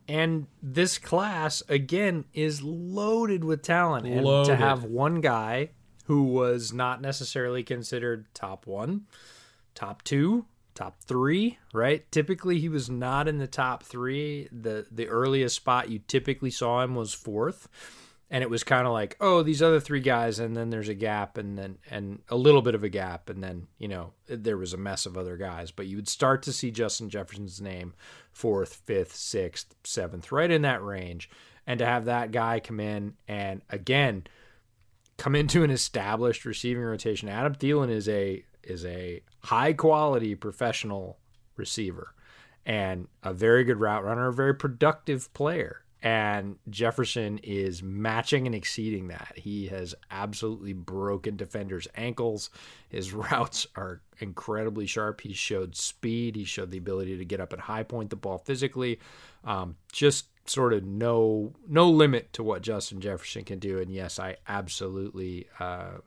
And 0.06 0.48
this 0.60 0.98
class 0.98 1.62
again 1.68 2.24
is 2.34 2.62
loaded 2.62 3.44
with 3.44 3.62
talent. 3.62 4.06
And 4.06 4.24
Loaded. 4.24 4.50
to 4.50 4.56
have 4.56 4.82
one 4.82 5.20
guy 5.20 5.70
who 6.06 6.24
was 6.24 6.72
not 6.72 7.00
necessarily 7.00 7.62
considered 7.62 8.26
top 8.34 8.66
one, 8.66 9.06
top 9.74 10.02
two, 10.02 10.46
top 10.80 11.02
three, 11.04 11.58
right? 11.72 12.10
Typically 12.10 12.58
he 12.58 12.68
was 12.68 12.88
not 12.88 13.28
in 13.28 13.38
the 13.38 13.46
top 13.46 13.82
three. 13.82 14.48
The 14.50 14.86
the 14.90 15.08
earliest 15.08 15.56
spot 15.56 15.90
you 15.90 16.00
typically 16.06 16.50
saw 16.50 16.82
him 16.82 16.94
was 16.94 17.12
fourth. 17.12 17.68
And 18.32 18.44
it 18.44 18.50
was 18.50 18.62
kind 18.62 18.86
of 18.86 18.92
like, 18.92 19.16
oh, 19.20 19.42
these 19.42 19.60
other 19.60 19.80
three 19.80 19.98
guys, 19.98 20.38
and 20.38 20.56
then 20.56 20.70
there's 20.70 20.88
a 20.88 20.94
gap, 20.94 21.36
and 21.36 21.58
then 21.58 21.78
and 21.90 22.22
a 22.28 22.36
little 22.36 22.62
bit 22.62 22.76
of 22.76 22.84
a 22.84 22.88
gap, 22.88 23.28
and 23.28 23.42
then 23.42 23.66
you 23.76 23.88
know 23.88 24.12
there 24.28 24.56
was 24.56 24.72
a 24.72 24.76
mess 24.76 25.04
of 25.04 25.18
other 25.18 25.36
guys. 25.36 25.72
But 25.72 25.88
you 25.88 25.96
would 25.96 26.08
start 26.08 26.44
to 26.44 26.52
see 26.52 26.70
Justin 26.70 27.10
Jefferson's 27.10 27.60
name 27.60 27.92
fourth, 28.30 28.82
fifth, 28.86 29.16
sixth, 29.16 29.74
seventh, 29.82 30.30
right 30.30 30.50
in 30.50 30.62
that 30.62 30.80
range. 30.80 31.28
And 31.66 31.78
to 31.80 31.86
have 31.86 32.04
that 32.04 32.30
guy 32.30 32.60
come 32.60 32.78
in 32.78 33.14
and 33.26 33.62
again 33.68 34.24
come 35.18 35.34
into 35.34 35.64
an 35.64 35.70
established 35.70 36.44
receiving 36.44 36.82
rotation. 36.82 37.28
Adam 37.28 37.54
Thielen 37.54 37.90
is 37.90 38.08
a 38.08 38.44
is 38.62 38.84
a 38.84 39.22
high 39.42 39.72
quality 39.72 40.34
professional 40.34 41.18
receiver 41.56 42.14
and 42.66 43.08
a 43.22 43.32
very 43.32 43.64
good 43.64 43.80
route 43.80 44.04
runner, 44.04 44.28
a 44.28 44.32
very 44.32 44.54
productive 44.54 45.32
player. 45.32 45.82
And 46.02 46.56
Jefferson 46.70 47.38
is 47.42 47.82
matching 47.82 48.46
and 48.46 48.54
exceeding 48.54 49.08
that. 49.08 49.34
He 49.36 49.66
has 49.66 49.94
absolutely 50.10 50.72
broken 50.72 51.36
defenders' 51.36 51.88
ankles. 51.94 52.48
His 52.88 53.12
routes 53.12 53.66
are 53.76 54.00
incredibly 54.18 54.86
sharp. 54.86 55.20
He 55.20 55.34
showed 55.34 55.76
speed. 55.76 56.36
He 56.36 56.44
showed 56.44 56.70
the 56.70 56.78
ability 56.78 57.18
to 57.18 57.24
get 57.24 57.40
up 57.40 57.52
and 57.52 57.60
high 57.60 57.82
point 57.82 58.10
the 58.10 58.16
ball 58.16 58.38
physically. 58.38 58.98
Um, 59.44 59.76
just 59.92 60.26
sort 60.46 60.72
of 60.72 60.84
no 60.84 61.52
no 61.68 61.88
limit 61.88 62.32
to 62.32 62.42
what 62.42 62.62
Justin 62.62 63.00
Jefferson 63.00 63.44
can 63.44 63.58
do. 63.58 63.78
And 63.78 63.90
yes, 63.90 64.18
I 64.18 64.36
absolutely 64.48 65.48
uh, 65.58 65.98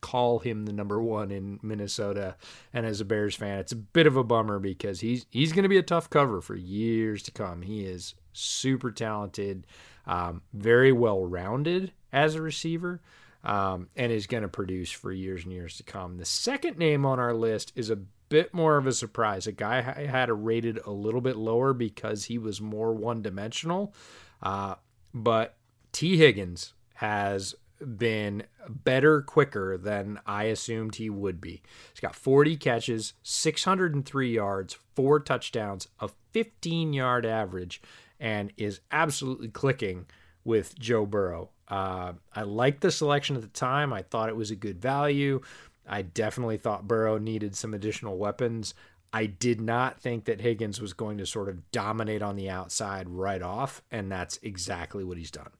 call 0.00 0.38
him 0.38 0.64
the 0.64 0.72
number 0.72 1.00
one 1.00 1.30
in 1.30 1.58
Minnesota. 1.62 2.36
And 2.72 2.86
as 2.86 3.00
a 3.00 3.04
Bears 3.04 3.34
fan, 3.34 3.58
it's 3.58 3.72
a 3.72 3.76
bit 3.76 4.06
of 4.06 4.16
a 4.16 4.24
bummer 4.24 4.58
because 4.58 5.00
he's 5.00 5.26
he's 5.30 5.52
going 5.52 5.62
to 5.64 5.68
be 5.68 5.78
a 5.78 5.82
tough 5.82 6.10
cover 6.10 6.40
for 6.40 6.56
years 6.56 7.22
to 7.24 7.30
come. 7.30 7.62
He 7.62 7.84
is 7.84 8.14
super 8.32 8.90
talented, 8.90 9.66
um, 10.06 10.42
very 10.52 10.92
well 10.92 11.24
rounded 11.24 11.92
as 12.12 12.34
a 12.34 12.42
receiver. 12.42 13.00
Um, 13.42 13.88
and 13.96 14.12
is 14.12 14.26
going 14.26 14.42
to 14.42 14.50
produce 14.50 14.90
for 14.90 15.10
years 15.10 15.44
and 15.44 15.52
years 15.54 15.78
to 15.78 15.82
come. 15.82 16.18
The 16.18 16.26
second 16.26 16.76
name 16.76 17.06
on 17.06 17.18
our 17.18 17.32
list 17.32 17.72
is 17.74 17.88
a 17.88 17.96
bit 18.30 18.52
more 18.52 18.76
of 18.76 18.86
a 18.86 18.92
surprise. 18.92 19.46
A 19.46 19.52
guy 19.52 19.94
I 19.96 20.04
had 20.04 20.28
a 20.28 20.34
rated 20.34 20.78
a 20.86 20.90
little 20.90 21.22
bit 21.22 21.36
lower 21.36 21.72
because 21.72 22.26
he 22.26 22.36
was 22.36 22.60
more 22.60 22.92
one 22.92 23.22
dimensional. 23.22 23.94
Uh, 24.42 24.74
but 25.14 25.56
Tee 25.92 26.16
Higgins 26.16 26.74
has 26.94 27.54
been 27.80 28.44
better 28.68 29.22
quicker 29.22 29.76
than 29.78 30.20
I 30.26 30.44
assumed 30.44 30.96
he 30.96 31.10
would 31.10 31.40
be. 31.40 31.62
He's 31.92 32.00
got 32.00 32.14
40 32.14 32.56
catches, 32.56 33.14
603 33.22 34.34
yards, 34.34 34.78
four 34.94 35.20
touchdowns, 35.20 35.88
a 35.98 36.08
15 36.32 36.92
yard 36.92 37.26
average, 37.26 37.80
and 38.18 38.52
is 38.56 38.80
absolutely 38.92 39.48
clicking 39.48 40.06
with 40.44 40.78
Joe 40.78 41.06
Burrow. 41.06 41.50
Uh, 41.68 42.14
I 42.34 42.42
liked 42.42 42.80
the 42.80 42.90
selection 42.90 43.36
at 43.36 43.42
the 43.42 43.48
time. 43.48 43.92
I 43.92 44.02
thought 44.02 44.28
it 44.28 44.36
was 44.36 44.50
a 44.50 44.56
good 44.56 44.80
value. 44.80 45.40
I 45.86 46.02
definitely 46.02 46.56
thought 46.56 46.86
Burrow 46.86 47.18
needed 47.18 47.56
some 47.56 47.74
additional 47.74 48.18
weapons. 48.18 48.74
I 49.12 49.26
did 49.26 49.60
not 49.60 50.00
think 50.00 50.26
that 50.26 50.40
Higgins 50.40 50.80
was 50.80 50.92
going 50.92 51.18
to 51.18 51.26
sort 51.26 51.48
of 51.48 51.70
dominate 51.72 52.22
on 52.22 52.36
the 52.36 52.48
outside 52.48 53.08
right 53.08 53.42
off, 53.42 53.82
and 53.90 54.10
that's 54.10 54.38
exactly 54.42 55.02
what 55.02 55.18
he's 55.18 55.32
done. 55.32 55.50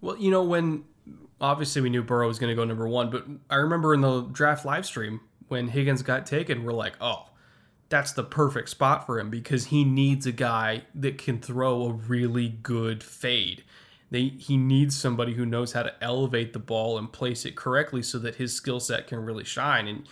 Well, 0.00 0.16
you 0.16 0.30
know, 0.30 0.42
when 0.42 0.84
obviously 1.40 1.82
we 1.82 1.90
knew 1.90 2.02
Burrow 2.02 2.26
was 2.26 2.38
going 2.38 2.50
to 2.50 2.56
go 2.56 2.64
number 2.64 2.88
one, 2.88 3.10
but 3.10 3.26
I 3.50 3.56
remember 3.56 3.94
in 3.94 4.00
the 4.00 4.22
draft 4.22 4.64
live 4.64 4.86
stream 4.86 5.20
when 5.48 5.68
Higgins 5.68 6.02
got 6.02 6.26
taken, 6.26 6.64
we're 6.64 6.72
like, 6.72 6.96
oh, 7.00 7.28
that's 7.88 8.12
the 8.12 8.24
perfect 8.24 8.68
spot 8.68 9.06
for 9.06 9.18
him 9.18 9.30
because 9.30 9.66
he 9.66 9.84
needs 9.84 10.26
a 10.26 10.32
guy 10.32 10.82
that 10.94 11.18
can 11.18 11.40
throw 11.40 11.84
a 11.84 11.92
really 11.92 12.48
good 12.48 13.02
fade. 13.02 13.64
They, 14.10 14.28
he 14.28 14.56
needs 14.56 14.98
somebody 14.98 15.34
who 15.34 15.46
knows 15.46 15.72
how 15.72 15.82
to 15.82 15.94
elevate 16.02 16.52
the 16.52 16.58
ball 16.58 16.98
and 16.98 17.12
place 17.12 17.44
it 17.44 17.56
correctly 17.56 18.02
so 18.02 18.18
that 18.18 18.36
his 18.36 18.54
skill 18.54 18.80
set 18.80 19.06
can 19.06 19.18
really 19.18 19.44
shine. 19.44 19.86
And 19.86 20.08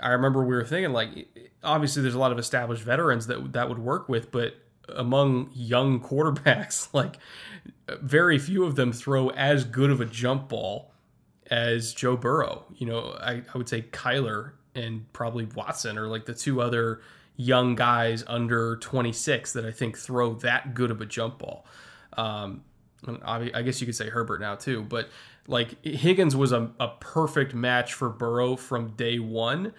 I 0.00 0.10
remember 0.10 0.44
we 0.44 0.54
were 0.54 0.64
thinking 0.64 0.92
like, 0.92 1.28
obviously 1.62 2.02
there's 2.02 2.14
a 2.14 2.18
lot 2.18 2.32
of 2.32 2.38
established 2.38 2.82
veterans 2.82 3.26
that 3.28 3.52
that 3.52 3.68
would 3.68 3.78
work 3.78 4.08
with, 4.08 4.30
but 4.30 4.54
among 4.88 5.50
young 5.52 6.00
quarterbacks, 6.08 6.92
like 6.92 7.16
very 7.88 8.38
few 8.38 8.64
of 8.64 8.76
them 8.76 8.92
throw 8.92 9.28
as 9.30 9.64
good 9.64 9.90
of 9.90 10.00
a 10.00 10.06
jump 10.06 10.48
ball 10.48 10.92
as 11.50 11.92
Joe 11.92 12.16
Burrow. 12.16 12.64
You 12.76 12.86
know, 12.86 13.16
I, 13.20 13.42
I 13.52 13.58
would 13.58 13.68
say 13.68 13.82
Kyler 13.82 14.52
and 14.74 15.10
probably 15.12 15.44
Watson 15.44 15.98
are 15.98 16.06
like 16.06 16.26
the 16.26 16.34
two 16.34 16.60
other, 16.60 17.00
young 17.36 17.74
guys 17.74 18.24
under 18.26 18.76
26 18.76 19.52
that 19.52 19.64
I 19.64 19.70
think 19.70 19.98
throw 19.98 20.34
that 20.34 20.74
good 20.74 20.90
of 20.90 21.00
a 21.00 21.06
jump 21.06 21.38
ball. 21.38 21.66
Um, 22.16 22.62
I 23.22 23.62
guess 23.62 23.80
you 23.80 23.86
could 23.86 23.96
say 23.96 24.08
Herbert 24.08 24.40
now 24.40 24.54
too, 24.54 24.82
but 24.82 25.10
like 25.46 25.84
Higgins 25.84 26.34
was 26.34 26.52
a, 26.52 26.70
a 26.80 26.88
perfect 27.00 27.54
match 27.54 27.92
for 27.92 28.08
Burrow 28.08 28.56
from 28.56 28.90
day 28.90 29.18
one. 29.18 29.74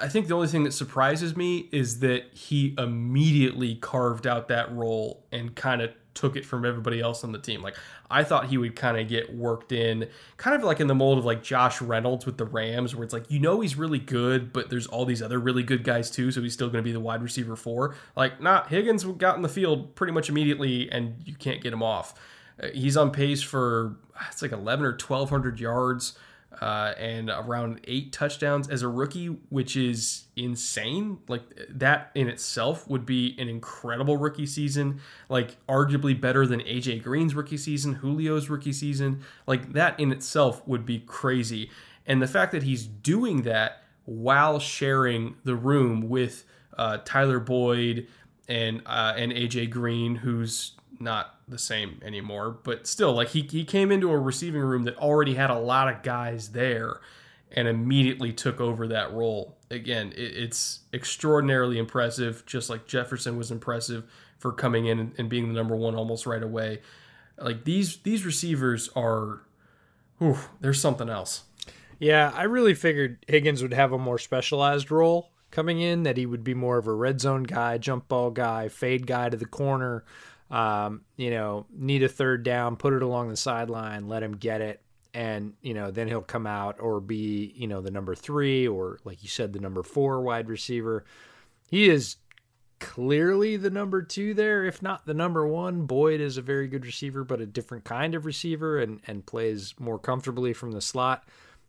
I 0.00 0.08
think 0.08 0.28
the 0.28 0.34
only 0.34 0.48
thing 0.48 0.64
that 0.64 0.72
surprises 0.72 1.36
me 1.36 1.68
is 1.72 2.00
that 2.00 2.34
he 2.34 2.74
immediately 2.76 3.76
carved 3.76 4.26
out 4.26 4.48
that 4.48 4.70
role 4.72 5.24
and 5.32 5.54
kind 5.54 5.80
of 5.80 5.90
took 6.20 6.36
it 6.36 6.44
from 6.44 6.66
everybody 6.66 7.00
else 7.00 7.24
on 7.24 7.32
the 7.32 7.38
team. 7.38 7.62
Like 7.62 7.76
I 8.10 8.24
thought 8.24 8.46
he 8.46 8.58
would 8.58 8.76
kind 8.76 8.98
of 8.98 9.08
get 9.08 9.34
worked 9.34 9.72
in, 9.72 10.06
kind 10.36 10.54
of 10.54 10.62
like 10.62 10.78
in 10.78 10.86
the 10.86 10.94
mold 10.94 11.18
of 11.18 11.24
like 11.24 11.42
Josh 11.42 11.80
Reynolds 11.80 12.26
with 12.26 12.36
the 12.36 12.44
Rams, 12.44 12.94
where 12.94 13.04
it's 13.04 13.14
like 13.14 13.30
you 13.30 13.38
know 13.38 13.60
he's 13.60 13.76
really 13.76 13.98
good, 13.98 14.52
but 14.52 14.68
there's 14.68 14.86
all 14.86 15.06
these 15.06 15.22
other 15.22 15.38
really 15.38 15.62
good 15.62 15.82
guys 15.82 16.10
too, 16.10 16.30
so 16.30 16.42
he's 16.42 16.52
still 16.52 16.68
going 16.68 16.84
to 16.84 16.86
be 16.86 16.92
the 16.92 17.00
wide 17.00 17.22
receiver 17.22 17.56
four. 17.56 17.94
Like, 18.16 18.40
nah, 18.40 18.64
Higgins 18.64 19.02
got 19.04 19.36
in 19.36 19.42
the 19.42 19.48
field 19.48 19.94
pretty 19.94 20.12
much 20.12 20.28
immediately, 20.28 20.90
and 20.92 21.14
you 21.24 21.34
can't 21.34 21.62
get 21.62 21.72
him 21.72 21.82
off. 21.82 22.14
Uh, 22.62 22.68
he's 22.74 22.98
on 22.98 23.10
pace 23.10 23.40
for 23.40 23.96
it's 24.28 24.42
like 24.42 24.52
11 24.52 24.84
or 24.84 24.90
1200 24.90 25.58
yards 25.58 26.18
uh, 26.60 26.94
and 26.98 27.30
around 27.30 27.80
eight 27.84 28.12
touchdowns 28.12 28.68
as 28.68 28.82
a 28.82 28.88
rookie, 28.88 29.28
which 29.48 29.76
is 29.76 30.24
insane. 30.36 31.18
Like 31.28 31.42
that 31.68 32.10
in 32.14 32.28
itself 32.28 32.88
would 32.88 33.06
be 33.06 33.36
an 33.38 33.48
incredible 33.48 34.16
rookie 34.16 34.46
season, 34.46 35.00
like 35.28 35.56
arguably 35.66 36.20
better 36.20 36.46
than 36.46 36.60
AJ 36.60 37.02
Green's 37.02 37.34
rookie 37.34 37.56
season, 37.56 38.00
Julio's 38.00 38.50
rookie 38.50 38.72
season. 38.72 39.22
Like 39.46 39.72
that 39.72 39.98
in 39.98 40.12
itself 40.12 40.66
would 40.66 40.84
be 40.84 41.00
crazy. 41.00 41.70
And 42.06 42.20
the 42.20 42.26
fact 42.26 42.52
that 42.52 42.64
he's 42.64 42.86
doing 42.86 43.42
that 43.42 43.84
while 44.04 44.58
sharing 44.58 45.36
the 45.44 45.54
room 45.54 46.08
with 46.08 46.44
uh, 46.76 46.98
Tyler 47.04 47.38
Boyd 47.38 48.08
and 48.48 48.82
uh, 48.86 49.14
and 49.16 49.32
AJ 49.32 49.70
Green, 49.70 50.16
who's 50.16 50.72
not 51.00 51.36
the 51.48 51.58
same 51.58 52.00
anymore, 52.04 52.50
but 52.50 52.86
still, 52.86 53.12
like 53.12 53.28
he, 53.28 53.42
he 53.42 53.64
came 53.64 53.90
into 53.90 54.10
a 54.10 54.18
receiving 54.18 54.60
room 54.60 54.84
that 54.84 54.96
already 54.98 55.34
had 55.34 55.50
a 55.50 55.58
lot 55.58 55.88
of 55.88 56.02
guys 56.02 56.50
there 56.50 57.00
and 57.52 57.66
immediately 57.66 58.32
took 58.32 58.60
over 58.60 58.86
that 58.88 59.12
role. 59.12 59.56
Again, 59.70 60.12
it, 60.16 60.36
it's 60.36 60.80
extraordinarily 60.92 61.78
impressive, 61.78 62.44
just 62.46 62.70
like 62.70 62.86
Jefferson 62.86 63.36
was 63.36 63.50
impressive 63.50 64.04
for 64.38 64.52
coming 64.52 64.86
in 64.86 64.98
and, 64.98 65.12
and 65.18 65.28
being 65.28 65.48
the 65.48 65.54
number 65.54 65.76
one 65.76 65.94
almost 65.94 66.26
right 66.26 66.42
away. 66.42 66.80
Like 67.38 67.64
these 67.64 67.98
these 67.98 68.24
receivers 68.24 68.90
are, 68.94 69.40
whew, 70.18 70.38
there's 70.60 70.80
something 70.80 71.08
else. 71.08 71.44
Yeah, 71.98 72.32
I 72.34 72.44
really 72.44 72.74
figured 72.74 73.24
Higgins 73.28 73.62
would 73.62 73.74
have 73.74 73.92
a 73.92 73.98
more 73.98 74.18
specialized 74.18 74.90
role 74.90 75.30
coming 75.50 75.80
in, 75.80 76.04
that 76.04 76.16
he 76.16 76.26
would 76.26 76.44
be 76.44 76.54
more 76.54 76.78
of 76.78 76.86
a 76.86 76.92
red 76.92 77.20
zone 77.20 77.42
guy, 77.42 77.76
jump 77.76 78.08
ball 78.08 78.30
guy, 78.30 78.68
fade 78.68 79.06
guy 79.06 79.28
to 79.28 79.36
the 79.36 79.44
corner 79.46 80.04
um, 80.50 81.02
you 81.16 81.30
know, 81.30 81.66
need 81.72 82.02
a 82.02 82.08
third 82.08 82.42
down, 82.42 82.76
put 82.76 82.92
it 82.92 83.02
along 83.02 83.28
the 83.28 83.36
sideline, 83.36 84.08
let 84.08 84.22
him 84.22 84.36
get 84.36 84.60
it, 84.60 84.82
and 85.14 85.54
you 85.62 85.74
know, 85.74 85.90
then 85.90 86.08
he'll 86.08 86.22
come 86.22 86.46
out 86.46 86.76
or 86.80 87.00
be, 87.00 87.52
you 87.56 87.66
know, 87.66 87.80
the 87.80 87.90
number 87.90 88.14
three 88.14 88.66
or 88.66 88.98
like 89.04 89.22
you 89.22 89.28
said, 89.28 89.52
the 89.52 89.60
number 89.60 89.82
four 89.82 90.20
wide 90.20 90.48
receiver. 90.48 91.04
He 91.68 91.88
is 91.88 92.16
clearly 92.80 93.56
the 93.56 93.70
number 93.70 94.02
two 94.02 94.34
there, 94.34 94.64
if 94.64 94.82
not 94.82 95.06
the 95.06 95.14
number 95.14 95.46
one. 95.46 95.86
Boyd 95.86 96.20
is 96.20 96.36
a 96.36 96.42
very 96.42 96.66
good 96.66 96.86
receiver, 96.86 97.24
but 97.24 97.40
a 97.40 97.46
different 97.46 97.84
kind 97.84 98.14
of 98.14 98.24
receiver 98.24 98.78
and 98.78 99.00
and 99.06 99.26
plays 99.26 99.74
more 99.78 99.98
comfortably 99.98 100.52
from 100.52 100.72
the 100.72 100.80
slot. 100.80 101.24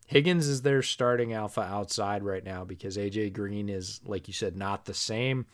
Higgins 0.07 0.47
is 0.47 0.61
their 0.61 0.81
starting 0.81 1.33
alpha 1.33 1.61
outside 1.61 2.23
right 2.23 2.43
now 2.43 2.65
because 2.65 2.97
AJ 2.97 3.31
Green 3.33 3.69
is, 3.69 4.01
like 4.05 4.27
you 4.27 4.33
said, 4.33 4.57
not 4.57 4.83
the 4.85 4.93
same. 4.93 5.45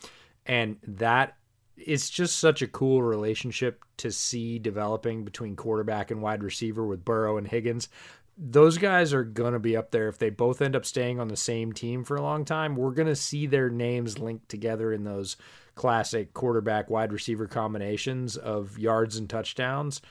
And 0.48 0.78
that 0.84 1.37
it's 1.78 2.10
just 2.10 2.38
such 2.38 2.62
a 2.62 2.68
cool 2.68 3.04
relationship 3.04 3.84
to 3.98 4.12
see 4.12 4.60
developing 4.60 5.24
between 5.24 5.56
quarterback 5.56 6.12
and 6.12 6.22
wide 6.22 6.44
receiver 6.44 6.86
with 6.86 7.06
Burrow 7.06 7.38
and 7.38 7.48
Higgins. 7.48 7.90
Those 8.38 8.78
guys 8.78 9.14
are 9.14 9.24
going 9.24 9.54
to 9.54 9.60
be 9.60 9.76
up 9.76 9.92
there 9.92 10.08
if 10.08 10.20
they 10.20 10.30
both 10.30 10.62
end 10.62 10.76
up 10.76 10.86
staying 10.86 11.20
on 11.20 11.28
the 11.28 11.38
same 11.38 11.74
team 11.74 12.04
for 12.04 12.16
a 12.16 12.22
long 12.22 12.46
time. 12.46 12.76
We're 12.76 12.92
going 12.92 13.08
to 13.08 13.16
see 13.16 13.48
their 13.48 13.70
names 13.70 14.20
linked 14.20 14.50
together 14.50 14.94
in 14.94 15.04
those 15.04 15.38
classic 15.74 16.34
quarterback 16.34 16.90
wide 16.90 17.14
receiver 17.14 17.48
combinations 17.48 18.38
of 18.38 18.78
yards 18.78 19.18
and 19.18 19.30
touchdowns. 19.30 20.02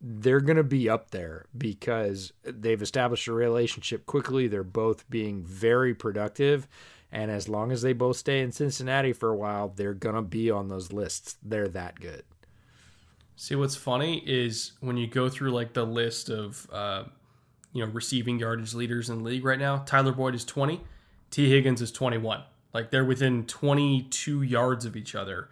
They're 0.00 0.40
going 0.40 0.56
to 0.56 0.64
be 0.64 0.88
up 0.88 1.10
there 1.10 1.46
because 1.56 2.32
they've 2.44 2.82
established 2.82 3.26
a 3.26 3.32
relationship 3.32 4.06
quickly. 4.06 4.46
They're 4.46 4.64
both 4.64 5.08
being 5.10 5.44
very 5.44 5.94
productive 5.94 6.68
and 7.10 7.30
as 7.30 7.48
long 7.48 7.72
as 7.72 7.82
they 7.82 7.92
both 7.92 8.16
stay 8.16 8.40
in 8.40 8.52
Cincinnati 8.52 9.12
for 9.12 9.30
a 9.30 9.36
while, 9.36 9.72
they're 9.74 9.94
going 9.94 10.14
to 10.14 10.22
be 10.22 10.50
on 10.50 10.68
those 10.68 10.92
lists. 10.92 11.36
They're 11.42 11.68
that 11.68 12.00
good. 12.00 12.24
See, 13.36 13.54
what's 13.54 13.76
funny 13.76 14.22
is 14.26 14.72
when 14.80 14.96
you 14.96 15.06
go 15.06 15.28
through 15.28 15.52
like 15.52 15.72
the 15.72 15.86
list 15.86 16.28
of, 16.28 16.68
uh, 16.72 17.04
you 17.72 17.84
know, 17.84 17.90
receiving 17.92 18.38
yardage 18.38 18.74
leaders 18.74 19.08
in 19.08 19.18
the 19.18 19.24
league 19.24 19.44
right 19.44 19.58
now, 19.58 19.78
Tyler 19.86 20.12
Boyd 20.12 20.34
is 20.34 20.44
20, 20.44 20.80
Tee 21.30 21.48
Higgins 21.48 21.80
is 21.80 21.92
21. 21.92 22.42
Like 22.74 22.90
they're 22.90 23.04
within 23.04 23.46
22 23.46 24.42
yards 24.42 24.84
of 24.84 24.96
each 24.96 25.14
other, 25.14 25.48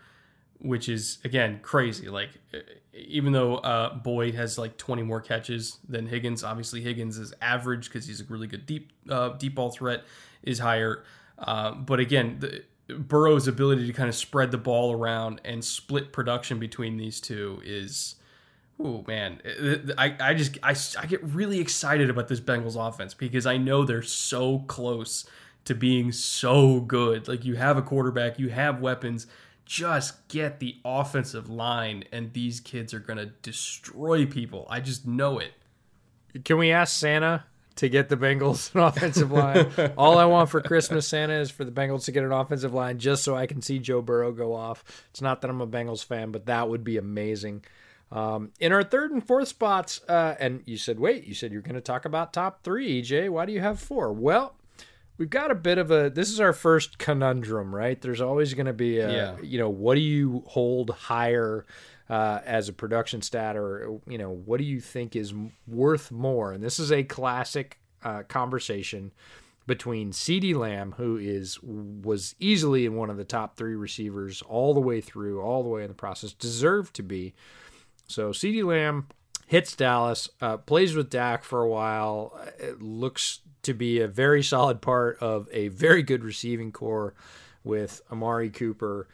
which 0.58 0.88
is, 0.88 1.18
again, 1.24 1.60
crazy. 1.62 2.08
Like, 2.08 2.30
even 2.92 3.32
though 3.32 3.56
uh, 3.58 3.94
Boyd 3.94 4.34
has 4.34 4.58
like 4.58 4.76
20 4.76 5.02
more 5.02 5.20
catches 5.20 5.78
than 5.88 6.06
Higgins, 6.06 6.44
obviously 6.44 6.82
Higgins 6.82 7.16
is 7.18 7.32
average 7.40 7.86
because 7.86 8.06
he's 8.06 8.20
a 8.20 8.24
really 8.24 8.46
good 8.46 8.66
deep, 8.66 8.90
uh, 9.08 9.30
deep 9.30 9.54
ball 9.54 9.70
threat 9.70 10.04
is 10.42 10.58
higher. 10.58 11.04
Uh, 11.38 11.72
but 11.72 12.00
again, 12.00 12.36
the, 12.40 12.62
Burrow's 12.88 13.48
ability 13.48 13.86
to 13.86 13.92
kind 13.92 14.08
of 14.08 14.14
spread 14.14 14.50
the 14.50 14.58
ball 14.58 14.92
around 14.92 15.40
and 15.44 15.64
split 15.64 16.12
production 16.12 16.58
between 16.58 16.96
these 16.96 17.20
two 17.20 17.60
is, 17.64 18.14
oh 18.78 19.04
man, 19.08 19.40
I, 19.98 20.14
I 20.20 20.34
just 20.34 20.58
I, 20.62 20.76
I 20.98 21.06
get 21.06 21.22
really 21.24 21.58
excited 21.58 22.10
about 22.10 22.28
this 22.28 22.40
Bengals 22.40 22.76
offense 22.76 23.12
because 23.12 23.44
I 23.44 23.56
know 23.56 23.84
they're 23.84 24.02
so 24.02 24.60
close 24.60 25.28
to 25.64 25.74
being 25.74 26.12
so 26.12 26.80
good. 26.80 27.26
Like 27.26 27.44
you 27.44 27.56
have 27.56 27.76
a 27.76 27.82
quarterback, 27.82 28.38
you 28.38 28.50
have 28.50 28.80
weapons. 28.80 29.26
Just 29.64 30.28
get 30.28 30.60
the 30.60 30.76
offensive 30.84 31.50
line, 31.50 32.04
and 32.12 32.32
these 32.32 32.60
kids 32.60 32.94
are 32.94 33.00
gonna 33.00 33.26
destroy 33.26 34.24
people. 34.24 34.64
I 34.70 34.78
just 34.78 35.08
know 35.08 35.40
it. 35.40 35.54
Can 36.44 36.58
we 36.58 36.70
ask 36.70 36.96
Santa 36.96 37.46
to 37.76 37.88
get 37.88 38.08
the 38.08 38.16
Bengals 38.16 38.74
an 38.74 38.80
offensive 38.82 39.30
line. 39.30 39.70
All 39.96 40.18
I 40.18 40.24
want 40.24 40.50
for 40.50 40.60
Christmas, 40.60 41.06
Santa, 41.06 41.34
is 41.34 41.50
for 41.50 41.64
the 41.64 41.70
Bengals 41.70 42.04
to 42.06 42.12
get 42.12 42.24
an 42.24 42.32
offensive 42.32 42.74
line 42.74 42.98
just 42.98 43.22
so 43.22 43.36
I 43.36 43.46
can 43.46 43.62
see 43.62 43.78
Joe 43.78 44.02
Burrow 44.02 44.32
go 44.32 44.54
off. 44.54 44.84
It's 45.10 45.22
not 45.22 45.40
that 45.42 45.50
I'm 45.50 45.60
a 45.60 45.66
Bengals 45.66 46.04
fan, 46.04 46.32
but 46.32 46.46
that 46.46 46.68
would 46.68 46.84
be 46.84 46.96
amazing. 46.96 47.64
Um, 48.10 48.52
in 48.60 48.72
our 48.72 48.82
third 48.82 49.10
and 49.10 49.26
fourth 49.26 49.48
spots, 49.48 50.00
uh, 50.08 50.36
and 50.38 50.62
you 50.64 50.76
said, 50.76 50.98
wait, 50.98 51.24
you 51.24 51.34
said 51.34 51.52
you're 51.52 51.62
going 51.62 51.74
to 51.74 51.80
talk 51.80 52.04
about 52.04 52.32
top 52.32 52.62
three, 52.62 53.02
EJ. 53.02 53.28
Why 53.30 53.46
do 53.46 53.52
you 53.52 53.60
have 53.60 53.80
four? 53.80 54.12
Well, 54.12 54.54
we've 55.18 55.30
got 55.30 55.50
a 55.50 55.54
bit 55.54 55.78
of 55.78 55.90
a 55.90 56.10
this 56.10 56.30
is 56.30 56.40
our 56.40 56.52
first 56.52 56.98
conundrum 56.98 57.74
right 57.74 58.02
there's 58.02 58.20
always 58.20 58.52
going 58.52 58.66
to 58.66 58.72
be 58.74 58.98
a 58.98 59.10
yeah. 59.10 59.36
you 59.42 59.58
know 59.58 59.70
what 59.70 59.94
do 59.94 60.00
you 60.00 60.42
hold 60.46 60.90
higher 60.90 61.64
uh, 62.08 62.40
as 62.44 62.68
a 62.68 62.72
production 62.72 63.22
stat, 63.22 63.56
or 63.56 64.00
you 64.06 64.18
know, 64.18 64.30
what 64.30 64.58
do 64.58 64.64
you 64.64 64.80
think 64.80 65.16
is 65.16 65.34
worth 65.66 66.10
more? 66.10 66.52
And 66.52 66.62
this 66.62 66.78
is 66.78 66.92
a 66.92 67.02
classic 67.02 67.78
uh, 68.04 68.22
conversation 68.22 69.12
between 69.66 70.12
CeeDee 70.12 70.54
Lamb, 70.54 70.94
who 70.96 71.16
is 71.16 71.58
was 71.62 72.34
easily 72.38 72.86
in 72.86 72.94
one 72.94 73.10
of 73.10 73.16
the 73.16 73.24
top 73.24 73.56
three 73.56 73.74
receivers 73.74 74.42
all 74.42 74.74
the 74.74 74.80
way 74.80 75.00
through, 75.00 75.40
all 75.40 75.62
the 75.62 75.68
way 75.68 75.82
in 75.82 75.88
the 75.88 75.94
process, 75.94 76.32
deserved 76.32 76.94
to 76.94 77.02
be. 77.02 77.34
So 78.06 78.30
CeeDee 78.30 78.64
Lamb 78.64 79.08
hits 79.46 79.74
Dallas, 79.74 80.28
uh, 80.40 80.58
plays 80.58 80.94
with 80.94 81.10
Dak 81.10 81.44
for 81.44 81.62
a 81.62 81.68
while. 81.68 82.38
It 82.58 82.80
looks 82.80 83.40
to 83.62 83.74
be 83.74 84.00
a 84.00 84.08
very 84.08 84.42
solid 84.42 84.80
part 84.80 85.18
of 85.20 85.48
a 85.52 85.68
very 85.68 86.02
good 86.02 86.22
receiving 86.22 86.70
core 86.70 87.14
with 87.64 88.00
Amari 88.12 88.50
Cooper 88.50 89.08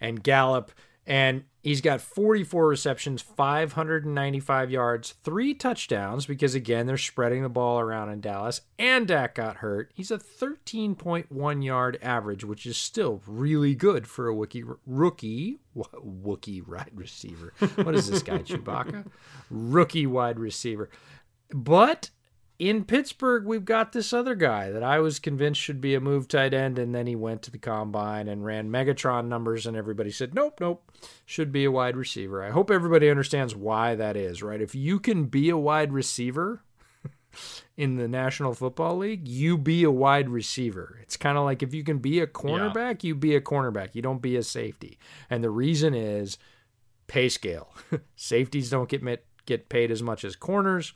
and 0.00 0.22
Gallup. 0.22 0.72
And 1.06 1.44
He's 1.62 1.82
got 1.82 2.00
44 2.00 2.68
receptions, 2.68 3.20
595 3.20 4.70
yards, 4.70 5.14
three 5.22 5.52
touchdowns 5.52 6.24
because, 6.24 6.54
again, 6.54 6.86
they're 6.86 6.96
spreading 6.96 7.42
the 7.42 7.50
ball 7.50 7.80
around 7.80 8.08
in 8.08 8.22
Dallas, 8.22 8.62
and 8.78 9.06
Dak 9.06 9.34
got 9.34 9.56
hurt. 9.56 9.90
He's 9.94 10.10
a 10.10 10.16
13.1 10.16 11.64
yard 11.64 11.98
average, 12.00 12.44
which 12.44 12.64
is 12.64 12.78
still 12.78 13.20
really 13.26 13.74
good 13.74 14.06
for 14.06 14.28
a 14.28 14.34
rookie, 14.34 14.64
rookie, 14.86 15.58
Wookie 15.76 16.66
wide 16.66 16.92
receiver. 16.94 17.52
What 17.76 17.94
is 17.94 18.08
this 18.08 18.22
guy, 18.22 18.38
Chewbacca? 18.38 19.06
Rookie 19.50 20.06
wide 20.06 20.38
receiver. 20.38 20.88
But 21.52 22.08
in 22.60 22.84
Pittsburgh, 22.84 23.46
we've 23.46 23.64
got 23.64 23.92
this 23.92 24.12
other 24.12 24.34
guy 24.34 24.70
that 24.70 24.82
I 24.82 24.98
was 24.98 25.18
convinced 25.18 25.58
should 25.58 25.80
be 25.80 25.94
a 25.94 26.00
move 26.00 26.28
tight 26.28 26.52
end, 26.52 26.78
and 26.78 26.94
then 26.94 27.06
he 27.06 27.16
went 27.16 27.40
to 27.42 27.50
the 27.50 27.56
combine 27.56 28.28
and 28.28 28.44
ran 28.44 28.70
Megatron 28.70 29.28
numbers, 29.28 29.66
and 29.66 29.74
everybody 29.74 30.10
said, 30.10 30.34
nope, 30.34 30.58
nope, 30.60 30.92
should 31.24 31.52
be 31.52 31.64
a 31.64 31.70
wide 31.70 31.96
receiver. 31.96 32.44
I 32.44 32.50
hope 32.50 32.70
everybody 32.70 33.08
understands 33.08 33.56
why 33.56 33.94
that 33.94 34.14
is, 34.14 34.42
right? 34.42 34.60
If 34.60 34.74
you 34.74 35.00
can 35.00 35.24
be 35.24 35.48
a 35.48 35.56
wide 35.56 35.90
receiver, 35.90 36.62
in 37.78 37.96
the 37.96 38.08
National 38.08 38.52
Football 38.52 38.98
League, 38.98 39.26
you 39.26 39.56
be 39.56 39.82
a 39.82 39.90
wide 39.90 40.28
receiver. 40.28 40.98
It's 41.00 41.16
kind 41.16 41.38
of 41.38 41.44
like 41.44 41.62
if 41.62 41.72
you 41.72 41.82
can 41.82 41.98
be 41.98 42.20
a 42.20 42.26
cornerback, 42.26 43.02
yeah. 43.02 43.08
you 43.08 43.14
be 43.14 43.34
a 43.34 43.40
cornerback. 43.40 43.94
You 43.94 44.02
don't 44.02 44.20
be 44.20 44.36
a 44.36 44.42
safety. 44.42 44.98
And 45.30 45.42
the 45.42 45.48
reason 45.48 45.94
is 45.94 46.36
pay 47.06 47.30
scale. 47.30 47.74
Safeties 48.16 48.68
don't 48.68 48.88
get 48.88 49.02
met, 49.02 49.24
get 49.46 49.70
paid 49.70 49.90
as 49.90 50.02
much 50.02 50.24
as 50.24 50.36
corners. 50.36 50.92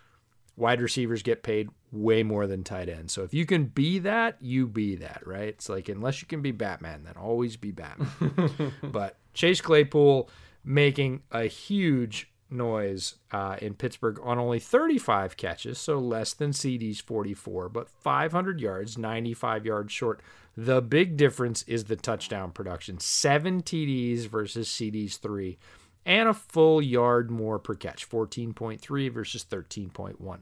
Wide 0.57 0.81
receivers 0.81 1.23
get 1.23 1.43
paid 1.43 1.69
way 1.91 2.23
more 2.23 2.47
than 2.47 2.65
tight 2.65 2.89
ends. 2.89 3.13
So 3.13 3.23
if 3.23 3.35
you 3.35 3.47
can 3.47 3.67
be 3.67 3.99
that, 4.01 4.37
you 4.41 4.67
be 4.67 4.97
that, 4.97 5.23
right? 5.27 5.49
It's 5.49 5.69
like 5.69 5.89
unless 5.89 6.21
you 6.21 6.29
can 6.29 6.43
be 6.43 6.53
Batman, 6.53 7.05
then 7.05 7.15
always 7.17 7.57
be 7.57 7.71
Batman. 7.71 8.73
but 8.83 9.17
Chase 9.33 9.61
Claypool 9.61 10.29
making 10.65 11.23
a 11.31 11.45
huge 11.45 12.31
noise 12.51 13.17
uh, 13.33 13.57
in 13.61 13.75
Pittsburgh 13.75 14.19
on 14.23 14.39
only 14.39 14.59
35 14.59 15.37
catches, 15.37 15.79
so 15.79 15.99
less 15.99 16.33
than 16.33 16.51
CeeDee's 16.51 17.01
44, 17.01 17.69
but 17.69 17.89
500 17.89 18.61
yards, 18.61 18.97
95 18.97 19.67
yards 19.67 19.93
short. 19.93 20.21
The 20.57 20.81
big 20.81 21.17
difference 21.17 21.63
is 21.65 21.85
the 21.85 21.97
touchdown 21.97 22.53
production 22.53 23.01
seven 23.01 23.63
TDs 23.63 24.29
versus 24.29 24.69
CeeDee's 24.69 25.17
three, 25.17 25.59
and 26.07 26.29
a 26.29 26.35
full 26.35 26.83
yard 26.83 27.31
more 27.31 27.59
per 27.59 27.75
catch 27.75 28.09
14.3 28.09 29.13
versus 29.13 29.45
13.1. 29.49 30.39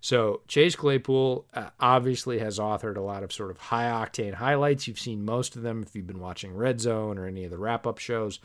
So 0.00 0.42
Chase 0.48 0.76
Claypool 0.76 1.46
uh, 1.54 1.70
obviously 1.80 2.38
has 2.38 2.58
authored 2.58 2.96
a 2.96 3.00
lot 3.00 3.22
of 3.22 3.32
sort 3.32 3.50
of 3.50 3.56
high 3.56 3.84
octane 3.84 4.34
highlights. 4.34 4.86
You've 4.86 4.98
seen 4.98 5.24
most 5.24 5.56
of 5.56 5.62
them 5.62 5.82
if 5.82 5.96
you've 5.96 6.06
been 6.06 6.20
watching 6.20 6.54
Red 6.54 6.80
Zone 6.80 7.16
or 7.16 7.26
any 7.26 7.44
of 7.44 7.50
the 7.50 7.58
wrap 7.58 7.86
up 7.86 7.98
shows. 7.98 8.38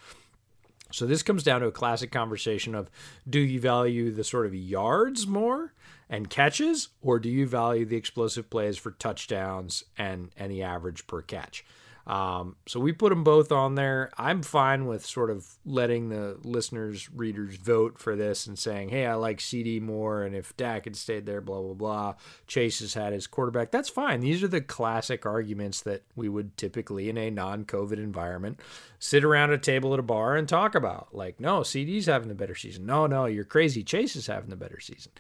So 0.92 1.06
this 1.06 1.22
comes 1.22 1.44
down 1.44 1.62
to 1.62 1.68
a 1.68 1.72
classic 1.72 2.12
conversation 2.12 2.76
of 2.76 2.90
do 3.30 3.40
you 3.40 3.60
value 3.60 4.12
the 4.12 4.24
sort 4.24 4.46
of 4.46 4.56
yards 4.56 5.28
more 5.28 5.74
and 6.10 6.30
catches 6.30 6.90
or 7.02 7.20
do 7.20 7.30
you 7.30 7.46
value 7.46 7.86
the 7.86 7.98
explosive 7.98 8.50
plays 8.50 8.78
for 8.78 8.92
touchdowns 8.92 9.84
and 9.98 10.32
any 10.38 10.64
average 10.64 11.06
per 11.08 11.22
catch? 11.22 11.64
Um, 12.10 12.55
so 12.66 12.80
we 12.80 12.91
put 12.91 13.10
them 13.10 13.24
both 13.24 13.51
on 13.51 13.76
there. 13.76 14.10
I'm 14.18 14.41
fine 14.41 14.88
with 14.88 15.05
sort 15.05 15.30
of 15.30 15.45
letting 15.64 16.10
the 16.10 16.39
listeners, 16.43 17.07
readers 17.12 17.55
vote 17.55 17.99
for 17.99 18.16
this 18.16 18.47
and 18.47 18.57
saying, 18.57 18.89
hey, 18.89 19.05
I 19.05 19.14
like 19.14 19.38
CeeDee 19.38 19.80
more. 19.80 20.24
And 20.24 20.36
if 20.36 20.57
Dak 20.57 20.86
had 20.86 20.95
stayed 20.95 21.28
there, 21.28 21.39
blah, 21.39 21.62
blah, 21.62 21.76
blah. 21.76 22.16
Chase 22.47 22.80
has 22.80 22.95
had 22.95 23.14
his 23.14 23.28
quarterback. 23.28 23.70
That's 23.70 23.89
fine. 23.89 24.22
These 24.22 24.41
are 24.41 24.47
the 24.47 24.60
classic 24.60 25.28
arguments 25.28 25.82
that 25.82 26.01
we 26.16 26.28
would 26.28 26.57
typically, 26.57 27.10
in 27.10 27.18
a 27.18 27.30
non 27.30 27.64
COVID 27.64 27.97
environment, 27.97 28.60
sit 28.97 29.24
around 29.24 29.51
a 29.51 29.60
table 29.60 29.93
at 29.93 29.99
a 29.99 30.03
bar 30.03 30.36
and 30.36 30.49
talk 30.49 30.74
about. 30.74 31.10
Like, 31.14 31.39
no, 31.39 31.60
CeeDee's 31.60 32.07
having 32.07 32.28
the 32.28 32.34
better 32.34 32.55
season. 32.55 32.88
No, 32.88 33.05
no, 33.05 33.26
you're 33.26 33.43
crazy. 33.43 33.84
Chase 33.84 34.16
is 34.16 34.26
having 34.26 34.49
the 34.49 34.55
better 34.55 34.80
season. 34.80 35.12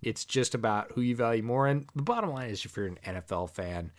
It's 0.00 0.24
just 0.24 0.54
about 0.54 0.92
who 0.92 1.02
you 1.02 1.14
value 1.14 1.42
more. 1.42 1.66
And 1.66 1.86
the 1.94 2.02
bottom 2.02 2.30
line 2.30 2.48
is 2.48 2.64
if 2.64 2.74
you're 2.74 2.86
an 2.86 2.98
NFL 3.04 3.50
fan, 3.50 3.90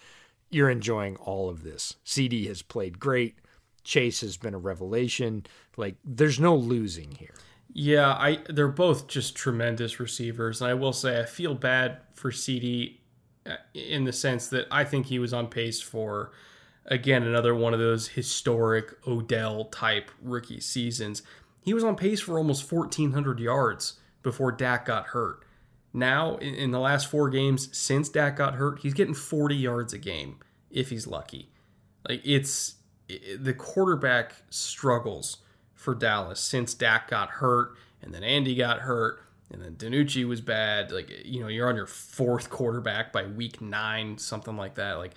you're 0.50 0.70
enjoying 0.70 1.16
all 1.18 1.50
of 1.50 1.64
this. 1.64 1.96
CeeDee 2.06 2.48
has 2.48 2.62
played 2.62 3.00
great. 3.00 3.38
Chase 3.84 4.22
has 4.22 4.38
been 4.38 4.54
a 4.54 4.60
revelation. 4.60 5.46
Like 5.78 5.96
there's 6.04 6.40
no 6.40 6.56
losing 6.56 7.12
here. 7.12 7.36
Yeah, 7.72 8.14
I 8.14 8.40
they're 8.50 8.68
both 8.68 9.08
just 9.08 9.36
tremendous 9.36 10.00
receivers, 10.00 10.62
and 10.62 10.70
I 10.70 10.74
will 10.74 10.94
say 10.94 11.20
I 11.20 11.26
feel 11.26 11.54
bad 11.56 12.00
for 12.14 12.32
CeeDee 12.32 12.98
uh, 13.46 13.56
in 13.74 14.06
the 14.06 14.14
sense 14.14 14.48
that 14.50 14.68
I 14.72 14.84
think 14.84 15.06
he 15.06 15.20
was 15.20 15.34
on 15.34 15.48
pace 15.48 15.82
for 15.82 16.32
again 16.86 17.24
another 17.24 17.54
one 17.54 17.74
of 17.74 17.80
those 17.80 18.10
historic 18.10 18.96
Odell 19.08 19.66
type 19.66 20.10
rookie 20.22 20.60
seasons. 20.60 21.22
He 21.62 21.74
was 21.74 21.84
on 21.84 21.96
pace 21.96 22.22
for 22.22 22.38
almost 22.38 22.72
1400 22.72 23.40
yards 23.40 24.00
before 24.24 24.52
Dak 24.52 24.86
got 24.86 25.08
hurt. 25.08 25.46
Now, 25.94 26.38
in, 26.38 26.72
the 26.72 26.80
last 26.80 27.08
four 27.08 27.30
games 27.30 27.76
since 27.76 28.10
Dak 28.10 28.36
got 28.36 28.56
hurt, 28.56 28.80
he's 28.80 28.94
getting 28.94 29.16
40 29.16 29.56
yards 29.56 29.94
a 29.94 29.98
game 29.98 30.38
if 30.70 30.90
he's 30.90 31.08
lucky. 31.08 31.50
Like 32.08 32.22
it's 32.24 32.76
it, 33.08 33.44
the 33.44 33.54
quarterback 33.54 34.34
struggles 34.50 35.38
for 35.74 35.96
Dallas 35.96 36.40
since 36.40 36.74
Dak 36.74 37.10
got 37.10 37.30
hurt 37.30 37.76
and 38.02 38.14
then 38.14 38.24
Andy 38.24 38.56
got 38.56 38.80
hurt 38.80 39.22
and 39.52 39.62
then 39.64 39.76
DiNucci 39.76 40.28
was 40.28 40.42
bad. 40.42 40.92
Like 40.92 41.26
you 41.26 41.42
know, 41.42 41.48
you're 41.48 41.68
on 41.68 41.76
your 41.76 41.88
fourth 41.88 42.50
quarterback 42.50 43.12
by 43.12 43.26
week 43.26 43.60
nine, 43.60 44.18
something 44.18 44.56
like 44.56 44.76
that. 44.76 44.94
Like 44.94 45.14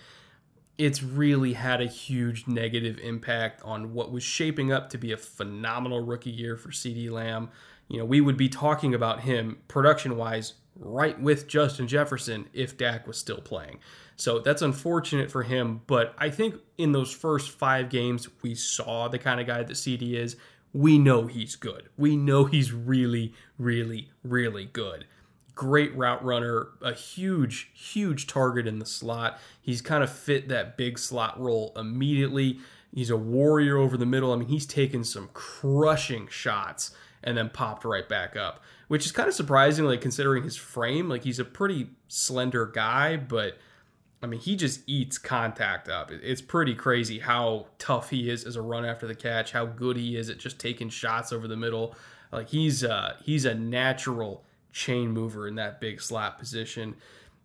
it's 0.79 1.03
really 1.03 1.53
had 1.53 1.83
a 1.83 1.87
huge 1.87 2.47
negative 2.47 2.99
impact 2.99 3.63
on 3.63 3.93
what 3.93 4.11
was 4.11 4.23
shaping 4.23 4.73
up 4.73 4.89
to 4.91 4.99
be 4.99 5.13
a 5.13 5.17
phenomenal 5.19 6.01
rookie 6.01 6.31
year 6.31 6.57
for 6.57 6.71
CeeDee 6.71 7.11
Lamb. 7.11 7.51
You 7.89 7.99
know, 7.99 8.05
we 8.07 8.23
would 8.23 8.39
be 8.39 8.49
talking 8.49 8.95
about 8.95 9.21
him 9.21 9.59
production 9.69 10.17
wise 10.17 10.55
right 10.77 11.21
with 11.21 11.47
Justin 11.47 11.87
Jefferson 11.87 12.49
if 12.53 12.77
Dak 12.77 13.07
was 13.07 13.19
still 13.19 13.41
playing. 13.41 13.79
So 14.17 14.39
that's 14.39 14.63
unfortunate 14.63 15.31
for 15.31 15.43
him. 15.43 15.83
But 15.87 16.15
I 16.19 16.31
think 16.31 16.57
in 16.79 16.93
those 16.93 17.13
first 17.13 17.51
five 17.51 17.89
games, 17.89 18.29
we 18.43 18.55
saw 18.55 19.09
the 19.09 19.19
kind 19.19 19.41
of 19.41 19.47
guy 19.47 19.63
that 19.63 19.73
CeeDee 19.73 20.15
is. 20.15 20.37
We 20.73 20.99
know 20.99 21.27
he's 21.27 21.57
good. 21.57 21.89
We 21.97 22.17
know 22.17 22.45
he's 22.45 22.73
really, 22.73 23.35
really, 23.59 24.11
really 24.23 24.67
good. 24.67 25.07
Great 25.55 25.95
route 25.95 26.25
runner, 26.25 26.69
a 26.81 26.95
huge, 26.95 27.71
huge 27.75 28.27
target 28.27 28.67
in 28.67 28.79
the 28.79 28.87
slot. 28.87 29.39
He's 29.61 29.83
kind 29.83 30.03
of 30.03 30.11
fit 30.11 30.49
that 30.49 30.79
big 30.79 30.99
slot 30.99 31.39
role 31.39 31.73
immediately. 31.77 32.59
He's 32.95 33.11
a 33.11 33.17
warrior 33.17 33.77
over 33.77 33.97
the 33.97 34.07
middle. 34.07 34.33
I 34.33 34.37
mean, 34.37 34.49
he's 34.49 34.67
taken 34.67 35.05
some 35.05 35.29
crushing 35.35 36.27
shots 36.29 36.93
and 37.25 37.37
then 37.37 37.49
popped 37.49 37.85
right 37.85 38.09
back 38.09 38.37
up 38.37 38.63
which 38.93 39.07
is 39.07 39.13
kind 39.13 39.27
of 39.27 39.33
surprising, 39.33 39.87
like 39.87 40.03
considering 40.03 40.43
his 40.43 40.55
frame. 40.55 41.09
Like 41.09 41.25
he's 41.25 41.39
a 41.39 41.47
pretty 41.47 41.89
slender 42.09 42.67
guy, 42.67 43.17
but 43.17 43.57
I 44.23 44.27
mean, 44.27 44.39
he 44.39 44.55
just 44.55 44.83
eats 44.87 45.17
contact 45.17 45.89
up. 45.89 46.11
It's 46.11 46.43
pretty 46.43 46.75
crazy 46.75 47.19
how 47.19 47.69
tough 47.79 48.11
he 48.11 48.29
is 48.29 48.45
as 48.45 48.57
a 48.57 48.61
run 48.61 48.85
after 48.85 49.07
the 49.07 49.15
catch, 49.15 49.53
how 49.53 49.65
good 49.65 49.97
he 49.97 50.15
is 50.19 50.29
at 50.29 50.37
just 50.37 50.59
taking 50.59 50.91
shots 50.91 51.33
over 51.33 51.49
the 51.49 51.57
middle. 51.57 51.95
Like 52.31 52.51
he's 52.51 52.85
uh, 52.85 53.17
he's 53.25 53.47
a 53.47 53.55
natural 53.55 54.45
chain 54.73 55.11
mover 55.11 55.49
in 55.49 55.55
that 55.55 55.81
big 55.81 56.03
slot 56.03 56.39
position. 56.39 56.95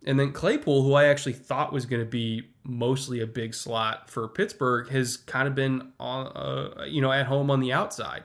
And 0.04 0.20
then 0.20 0.32
Claypool, 0.32 0.82
who 0.82 0.92
I 0.92 1.06
actually 1.06 1.32
thought 1.32 1.72
was 1.72 1.86
going 1.86 2.02
to 2.02 2.10
be 2.10 2.42
mostly 2.62 3.20
a 3.20 3.26
big 3.26 3.54
slot 3.54 4.10
for 4.10 4.28
Pittsburgh, 4.28 4.90
has 4.90 5.16
kind 5.16 5.48
of 5.48 5.54
been 5.54 5.92
on, 5.98 6.26
uh, 6.26 6.84
you 6.86 7.00
know, 7.00 7.10
at 7.10 7.24
home 7.24 7.50
on 7.50 7.60
the 7.60 7.72
outside 7.72 8.24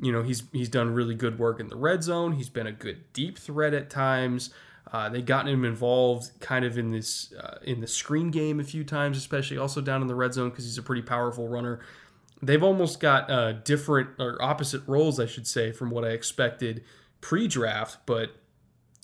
you 0.00 0.12
know 0.12 0.22
he's 0.22 0.44
he's 0.52 0.68
done 0.68 0.94
really 0.94 1.14
good 1.14 1.38
work 1.38 1.60
in 1.60 1.68
the 1.68 1.76
red 1.76 2.02
zone. 2.02 2.32
He's 2.32 2.48
been 2.48 2.66
a 2.66 2.72
good 2.72 3.12
deep 3.12 3.38
threat 3.38 3.74
at 3.74 3.90
times. 3.90 4.50
Uh, 4.92 5.08
they 5.08 5.20
gotten 5.20 5.52
him 5.52 5.64
involved 5.64 6.30
kind 6.40 6.64
of 6.64 6.78
in 6.78 6.92
this 6.92 7.32
uh, 7.34 7.58
in 7.62 7.80
the 7.80 7.86
screen 7.86 8.30
game 8.30 8.58
a 8.60 8.64
few 8.64 8.84
times, 8.84 9.18
especially 9.18 9.58
also 9.58 9.80
down 9.80 10.00
in 10.00 10.08
the 10.08 10.14
red 10.14 10.32
zone 10.32 10.50
because 10.50 10.64
he's 10.64 10.78
a 10.78 10.82
pretty 10.82 11.02
powerful 11.02 11.48
runner. 11.48 11.80
They've 12.40 12.62
almost 12.62 13.00
got 13.00 13.30
uh, 13.30 13.52
different 13.52 14.10
or 14.18 14.40
opposite 14.40 14.82
roles, 14.86 15.18
I 15.18 15.26
should 15.26 15.46
say, 15.46 15.72
from 15.72 15.90
what 15.90 16.04
I 16.04 16.10
expected 16.10 16.84
pre-draft, 17.20 17.98
but 18.06 18.30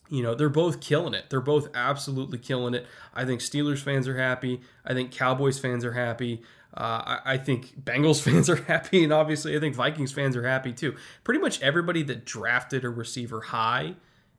you 0.08 0.22
know 0.22 0.34
they're 0.34 0.48
both 0.48 0.80
killing 0.80 1.14
it. 1.14 1.24
They're 1.28 1.40
both 1.40 1.68
absolutely 1.74 2.38
killing 2.38 2.74
it. 2.74 2.86
I 3.12 3.24
think 3.24 3.40
Steelers 3.40 3.82
fans 3.82 4.06
are 4.08 4.16
happy. 4.16 4.60
I 4.84 4.94
think 4.94 5.10
Cowboys 5.10 5.58
fans 5.58 5.84
are 5.84 5.92
happy. 5.92 6.42
Uh, 6.76 7.18
I, 7.24 7.34
I, 7.34 7.38
think 7.38 7.84
Bengals 7.84 8.20
fans 8.30 8.50
are 8.50 8.56
happy, 8.56 9.04
and 9.04 9.12
obviously, 9.12 9.56
I 9.56 9.60
think 9.60 9.76
Vikings 9.76 10.12
fans 10.12 10.36
are 10.36 10.46
happy 10.46 10.72
too. 10.72 10.96
Pretty 11.22 11.40
much 11.40 11.62
everybody 11.62 12.02
that 12.04 12.24
drafted 12.24 12.84
a 12.84 12.88
receiver 12.88 13.40
high 13.40 13.94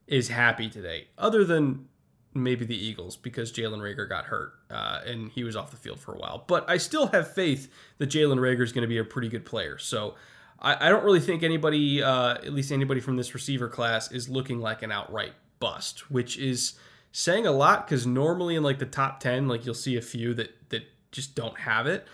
is 0.08 0.28
happy 0.28 0.70
today, 0.70 1.08
other 1.18 1.46
than 1.46 1.88
maybe 2.36 2.66
the 2.66 2.76
Eagles 2.76 3.16
because 3.16 3.52
Jalen 3.52 3.80
Reagor 3.80 4.08
got 4.08 4.26
hurt 4.26 4.54
uh, 4.70 5.00
and 5.06 5.32
he 5.32 5.44
was 5.44 5.56
off 5.56 5.72
the 5.72 5.78
field 5.78 6.00
for 6.00 6.14
a 6.14 6.18
while. 6.18 6.44
But 6.46 6.70
I 6.70 6.78
still 6.78 7.08
have 7.08 7.34
faith 7.34 7.72
that 7.98 8.10
Jalen 8.10 8.38
Reagor 8.38 8.62
is 8.62 8.74
going 8.74 8.82
to 8.82 8.88
be 8.88 8.98
a 8.98 9.06
pretty 9.06 9.30
good 9.30 9.46
player. 9.46 9.78
So 9.78 10.16
I, 10.60 10.88
I 10.88 10.90
don't 10.90 11.04
really 11.04 11.22
think 11.22 11.42
anybody, 11.42 12.04
uh, 12.04 12.34
at 12.34 12.54
least 12.54 12.72
anybody 12.72 13.00
from 13.00 13.16
this 13.16 13.34
receiver 13.34 13.70
class, 13.70 14.12
is 14.12 14.28
looking 14.28 14.60
like 14.60 14.82
an 14.84 14.92
outright 14.92 15.34
bust, 15.60 16.12
which 16.12 16.38
is 16.38 16.74
saying 17.14 17.48
a 17.48 17.52
lot 17.52 17.88
because 17.88 18.06
normally 18.06 18.58
in 18.58 18.64
like 18.64 18.80
the 18.80 18.86
top 18.86 19.22
10, 19.22 19.48
like 19.48 19.66
you'll 19.66 19.74
see 19.74 19.96
a 19.96 20.02
few 20.02 20.34
that, 20.34 20.70
that 20.70 20.84
just 21.12 21.36
don't 21.36 21.58
have 21.62 21.88
it. 21.88 22.06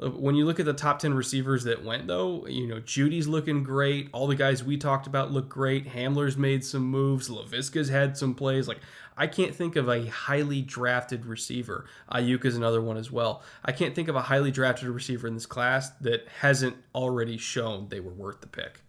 Uh, 0.00 0.10
when 0.10 0.34
you 0.34 0.44
look 0.44 0.60
at 0.60 0.66
the 0.66 0.72
top 0.72 0.98
10 0.98 1.14
receivers 1.14 1.64
that 1.64 1.84
went, 1.84 2.06
though, 2.06 2.46
you 2.46 2.66
know, 2.66 2.80
Jeudy's 2.80 3.26
looking 3.26 3.62
great. 3.62 4.08
All 4.12 4.26
the 4.26 4.34
guys 4.34 4.62
we 4.62 4.76
talked 4.76 5.06
about 5.06 5.32
look 5.32 5.48
great. 5.48 5.88
Hamler's 5.88 6.36
made 6.36 6.64
some 6.64 6.84
moves. 6.84 7.28
Laviska's 7.28 7.88
had 7.88 8.16
some 8.16 8.34
plays. 8.34 8.68
Like, 8.68 8.80
I 9.16 9.26
can't 9.26 9.54
think 9.54 9.74
of 9.74 9.88
a 9.88 10.06
highly 10.06 10.62
drafted 10.62 11.26
receiver. 11.26 11.86
Aiyuk 12.12 12.44
is 12.44 12.56
another 12.56 12.80
one 12.80 12.96
as 12.96 13.10
well. 13.10 13.42
I 13.64 13.72
can't 13.72 13.94
think 13.94 14.08
of 14.08 14.14
a 14.14 14.22
highly 14.22 14.52
drafted 14.52 14.88
receiver 14.88 15.26
in 15.26 15.34
this 15.34 15.46
class 15.46 15.90
that 16.00 16.26
hasn't 16.40 16.76
already 16.94 17.36
shown 17.36 17.88
they 17.88 18.00
were 18.00 18.12
worth 18.12 18.40
the 18.40 18.46
pick. 18.46 18.80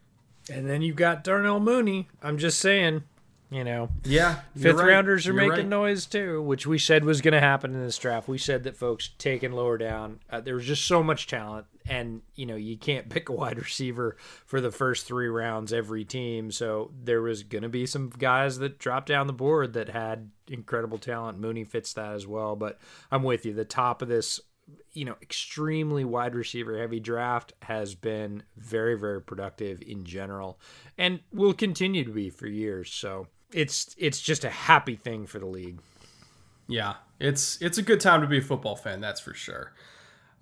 And 0.52 0.70
then 0.70 0.82
you've 0.82 0.96
got 0.96 1.24
Darnell 1.24 1.60
Mooney. 1.60 2.08
I'm 2.22 2.38
just 2.38 2.60
saying, 2.60 3.04
You 3.52 3.64
know, 3.64 3.90
Yeah, 4.04 4.42
fifth 4.56 4.76
right. 4.76 4.88
rounders 4.90 5.26
are 5.26 5.34
You're 5.34 5.42
making 5.42 5.66
right. 5.66 5.68
noise 5.68 6.06
too, 6.06 6.40
which 6.40 6.68
we 6.68 6.78
said 6.78 7.04
was 7.04 7.20
going 7.20 7.34
to 7.34 7.40
happen 7.40 7.74
in 7.74 7.84
this 7.84 7.98
draft. 7.98 8.28
We 8.28 8.38
said 8.38 8.64
that 8.66 8.78
folks 8.78 9.10
taking 9.18 9.54
lower 9.54 9.76
down, 9.78 10.20
uh, 10.30 10.40
there 10.40 10.54
was 10.54 10.66
just 10.66 10.86
so 10.86 11.02
much 11.02 11.26
talent, 11.26 11.66
and 11.88 12.22
you 12.36 12.46
know 12.46 12.56
you 12.56 12.78
can't 12.78 13.10
pick 13.10 13.28
a 13.28 13.32
wide 13.34 13.58
receiver 13.58 14.18
for 14.46 14.62
the 14.62 14.70
first 14.72 15.08
three 15.08 15.28
rounds 15.30 15.74
every 15.74 16.06
team. 16.06 16.52
So 16.52 16.92
there 17.04 17.24
was 17.24 17.42
going 17.42 17.64
to 17.64 17.70
be 17.70 17.88
some 17.88 18.10
guys 18.10 18.60
that 18.60 18.78
dropped 18.78 19.08
down 19.08 19.26
the 19.26 19.34
board 19.34 19.74
that 19.74 19.90
had 19.90 20.30
incredible 20.48 21.00
talent. 21.00 21.40
Mooney 21.40 21.64
fits 21.64 21.94
that 21.94 22.14
as 22.14 22.28
well, 22.28 22.56
but 22.56 22.78
I'm 23.12 23.24
with 23.24 23.48
you. 23.48 23.54
The 23.56 23.66
top 23.66 24.04
of 24.04 24.10
this 24.10 24.40
you 24.94 25.04
know, 25.06 25.16
extremely 25.22 26.06
wide 26.06 26.36
receiver 26.36 26.78
heavy 26.78 27.00
draft 27.00 27.54
has 27.64 27.96
been 27.96 28.44
very, 28.56 28.96
very 28.96 29.20
productive 29.20 29.82
in 29.82 30.04
general 30.06 30.60
and 30.96 31.20
will 31.34 31.54
continue 31.54 32.04
to 32.04 32.12
be 32.12 32.30
for 32.30 32.46
years. 32.46 32.92
So 32.92 33.26
it's 33.52 33.96
it's 33.98 34.20
just 34.20 34.44
a 34.44 34.50
happy 34.50 34.96
thing 34.96 35.26
for 35.26 35.40
the 35.40 35.46
league. 35.46 35.80
Yeah, 36.68 36.96
it's 37.20 37.62
it's 37.62 37.78
a 37.78 37.82
good 37.82 38.00
time 38.00 38.22
to 38.22 38.28
be 38.28 38.38
a 38.38 38.42
football 38.42 38.76
fan, 38.76 39.02
that's 39.02 39.20
for 39.20 39.34
sure. 39.34 39.74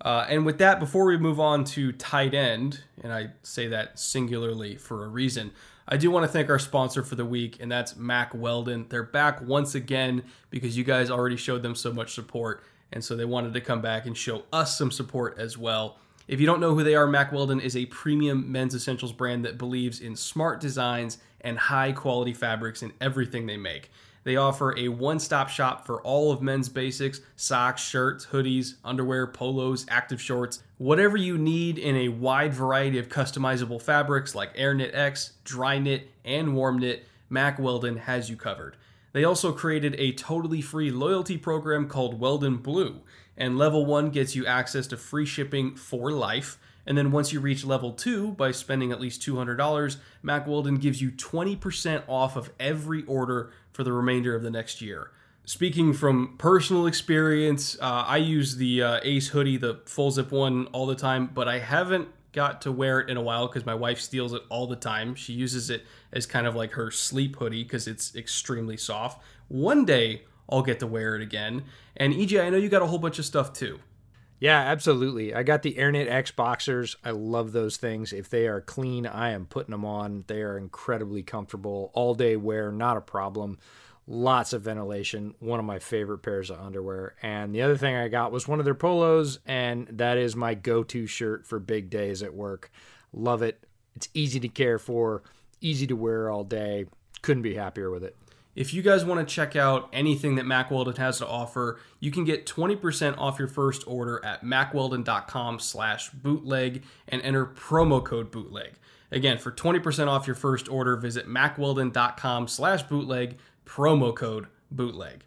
Uh, 0.00 0.26
and 0.28 0.46
with 0.46 0.58
that, 0.58 0.78
before 0.78 1.06
we 1.06 1.16
move 1.16 1.40
on 1.40 1.64
to 1.64 1.90
tight 1.92 2.32
end, 2.32 2.84
and 3.02 3.12
I 3.12 3.30
say 3.42 3.66
that 3.68 3.98
singularly 3.98 4.76
for 4.76 5.04
a 5.04 5.08
reason, 5.08 5.50
I 5.88 5.96
do 5.96 6.10
want 6.10 6.24
to 6.24 6.30
thank 6.30 6.50
our 6.50 6.58
sponsor 6.58 7.02
for 7.02 7.16
the 7.16 7.24
week, 7.24 7.56
and 7.60 7.72
that's 7.72 7.96
Mack 7.96 8.32
Weldon. 8.32 8.86
They're 8.88 9.02
back 9.02 9.40
once 9.42 9.74
again 9.74 10.22
because 10.50 10.76
you 10.76 10.84
guys 10.84 11.10
already 11.10 11.36
showed 11.36 11.62
them 11.62 11.74
so 11.74 11.92
much 11.92 12.14
support, 12.14 12.62
and 12.92 13.02
so 13.02 13.16
they 13.16 13.24
wanted 13.24 13.54
to 13.54 13.60
come 13.60 13.80
back 13.80 14.06
and 14.06 14.16
show 14.16 14.44
us 14.52 14.78
some 14.78 14.92
support 14.92 15.36
as 15.38 15.58
well. 15.58 15.98
If 16.28 16.40
you 16.40 16.46
don't 16.46 16.60
know 16.60 16.74
who 16.74 16.84
they 16.84 16.94
are, 16.94 17.06
Mack 17.06 17.32
Weldon 17.32 17.58
is 17.58 17.74
a 17.74 17.86
premium 17.86 18.52
men's 18.52 18.74
essentials 18.74 19.12
brand 19.12 19.46
that 19.46 19.56
believes 19.56 19.98
in 19.98 20.14
smart 20.14 20.60
designs 20.60 21.18
and 21.40 21.58
high 21.58 21.92
quality 21.92 22.34
fabrics 22.34 22.82
in 22.82 22.92
everything 23.00 23.46
they 23.46 23.56
make. 23.56 23.90
They 24.24 24.36
offer 24.36 24.76
a 24.76 24.88
one 24.88 25.20
stop 25.20 25.48
shop 25.48 25.86
for 25.86 26.02
all 26.02 26.30
of 26.32 26.42
men's 26.42 26.68
basics 26.68 27.20
socks, 27.36 27.82
shirts, 27.82 28.26
hoodies, 28.26 28.74
underwear, 28.84 29.26
polos, 29.26 29.86
active 29.88 30.20
shorts, 30.20 30.62
whatever 30.76 31.16
you 31.16 31.38
need 31.38 31.78
in 31.78 31.96
a 31.96 32.08
wide 32.08 32.52
variety 32.52 32.98
of 32.98 33.08
customizable 33.08 33.80
fabrics 33.80 34.34
like 34.34 34.50
Air 34.54 34.74
Knit 34.74 34.94
X, 34.94 35.32
Dry 35.44 35.78
Knit, 35.78 36.10
and 36.24 36.54
Warm 36.54 36.78
Knit. 36.78 37.06
Mack 37.30 37.58
Weldon 37.58 37.96
has 37.98 38.28
you 38.28 38.36
covered. 38.36 38.76
They 39.12 39.24
also 39.24 39.52
created 39.52 39.94
a 39.98 40.12
totally 40.12 40.60
free 40.60 40.90
loyalty 40.90 41.38
program 41.38 41.88
called 41.88 42.20
Weldon 42.20 42.58
Blue, 42.58 43.00
and 43.36 43.56
level 43.56 43.86
1 43.86 44.10
gets 44.10 44.36
you 44.36 44.46
access 44.46 44.86
to 44.88 44.96
free 44.96 45.26
shipping 45.26 45.74
for 45.74 46.10
life. 46.10 46.58
And 46.88 46.96
then 46.96 47.12
once 47.12 47.34
you 47.34 47.40
reach 47.40 47.66
level 47.66 47.92
2 47.92 48.32
by 48.32 48.50
spending 48.50 48.92
at 48.92 49.00
least 49.00 49.20
$200, 49.20 49.96
Mack 50.22 50.46
Weldon 50.46 50.76
gives 50.76 51.02
you 51.02 51.10
20% 51.10 52.02
off 52.08 52.34
of 52.34 52.50
every 52.58 53.04
order 53.04 53.52
for 53.72 53.84
the 53.84 53.92
remainder 53.92 54.34
of 54.34 54.42
the 54.42 54.50
next 54.50 54.80
year. 54.80 55.10
Speaking 55.44 55.92
from 55.92 56.36
personal 56.38 56.86
experience, 56.86 57.76
uh, 57.82 58.04
I 58.06 58.16
use 58.16 58.56
the 58.56 58.82
uh, 58.82 59.00
Ace 59.02 59.28
hoodie, 59.28 59.58
the 59.58 59.82
full 59.84 60.10
zip 60.10 60.32
one, 60.32 60.64
all 60.68 60.86
the 60.86 60.94
time, 60.94 61.30
but 61.32 61.46
I 61.46 61.58
haven't 61.58 62.08
got 62.32 62.62
to 62.62 62.72
wear 62.72 63.00
it 63.00 63.10
in 63.10 63.18
a 63.18 63.22
while 63.22 63.48
because 63.48 63.66
my 63.66 63.74
wife 63.74 64.00
steals 64.00 64.32
it 64.32 64.42
all 64.48 64.66
the 64.66 64.76
time. 64.76 65.14
She 65.14 65.34
uses 65.34 65.68
it 65.68 65.84
as 66.10 66.24
kind 66.24 66.46
of 66.46 66.56
like 66.56 66.72
her 66.72 66.90
sleep 66.90 67.36
hoodie 67.36 67.64
because 67.64 67.86
it's 67.86 68.16
extremely 68.16 68.78
soft. 68.78 69.22
One 69.48 69.84
day 69.84 70.22
I'll 70.48 70.62
get 70.62 70.80
to 70.80 70.86
wear 70.86 71.16
it 71.16 71.20
again. 71.20 71.64
And 71.98 72.14
EJ, 72.14 72.42
I 72.42 72.48
know 72.48 72.56
you 72.56 72.70
got 72.70 72.80
a 72.80 72.86
whole 72.86 72.98
bunch 72.98 73.18
of 73.18 73.26
stuff 73.26 73.52
too. 73.52 73.78
Yeah, 74.40 74.60
absolutely. 74.60 75.34
I 75.34 75.42
got 75.42 75.62
the 75.62 75.74
AirKnit 75.74 76.08
X 76.08 76.30
boxers. 76.30 76.96
I 77.04 77.10
love 77.10 77.52
those 77.52 77.76
things. 77.76 78.12
If 78.12 78.30
they 78.30 78.46
are 78.46 78.60
clean, 78.60 79.04
I 79.06 79.30
am 79.30 79.46
putting 79.46 79.72
them 79.72 79.84
on. 79.84 80.24
They 80.28 80.42
are 80.42 80.56
incredibly 80.56 81.22
comfortable. 81.22 81.90
All 81.92 82.14
day 82.14 82.36
wear, 82.36 82.70
not 82.70 82.96
a 82.96 83.00
problem. 83.00 83.58
Lots 84.06 84.52
of 84.52 84.62
ventilation. 84.62 85.34
One 85.40 85.58
of 85.58 85.66
my 85.66 85.80
favorite 85.80 86.18
pairs 86.18 86.50
of 86.50 86.60
underwear. 86.60 87.16
And 87.20 87.52
the 87.52 87.62
other 87.62 87.76
thing 87.76 87.96
I 87.96 88.08
got 88.08 88.30
was 88.30 88.46
one 88.46 88.60
of 88.60 88.64
their 88.64 88.74
polos, 88.74 89.40
and 89.44 89.88
that 89.88 90.16
is 90.16 90.36
my 90.36 90.54
go 90.54 90.82
to 90.84 91.06
shirt 91.06 91.46
for 91.46 91.58
big 91.58 91.90
days 91.90 92.22
at 92.22 92.32
work. 92.32 92.70
Love 93.12 93.42
it. 93.42 93.64
It's 93.96 94.08
easy 94.14 94.38
to 94.40 94.48
care 94.48 94.78
for, 94.78 95.24
easy 95.60 95.86
to 95.88 95.96
wear 95.96 96.30
all 96.30 96.44
day. 96.44 96.86
Couldn't 97.22 97.42
be 97.42 97.54
happier 97.54 97.90
with 97.90 98.04
it. 98.04 98.16
If 98.58 98.74
you 98.74 98.82
guys 98.82 99.04
want 99.04 99.20
to 99.20 99.34
check 99.34 99.54
out 99.54 99.88
anything 99.92 100.34
that 100.34 100.44
Mack 100.44 100.72
Weldon 100.72 100.96
has 100.96 101.18
to 101.18 101.26
offer, 101.28 101.78
you 102.00 102.10
can 102.10 102.24
get 102.24 102.44
20% 102.44 103.16
off 103.16 103.38
your 103.38 103.46
first 103.46 103.86
order 103.86 104.20
at 104.24 104.44
mackweldon.com 104.44 105.60
slash 105.60 106.10
bootleg 106.10 106.82
and 107.06 107.22
enter 107.22 107.46
promo 107.46 108.04
code 108.04 108.32
bootleg. 108.32 108.72
Again, 109.12 109.38
for 109.38 109.52
20% 109.52 110.08
off 110.08 110.26
your 110.26 110.34
first 110.34 110.68
order, 110.68 110.96
visit 110.96 111.28
mackweldon.com 111.28 112.48
slash 112.48 112.82
bootleg, 112.82 113.38
promo 113.64 114.12
code 114.12 114.48
bootleg. 114.72 115.22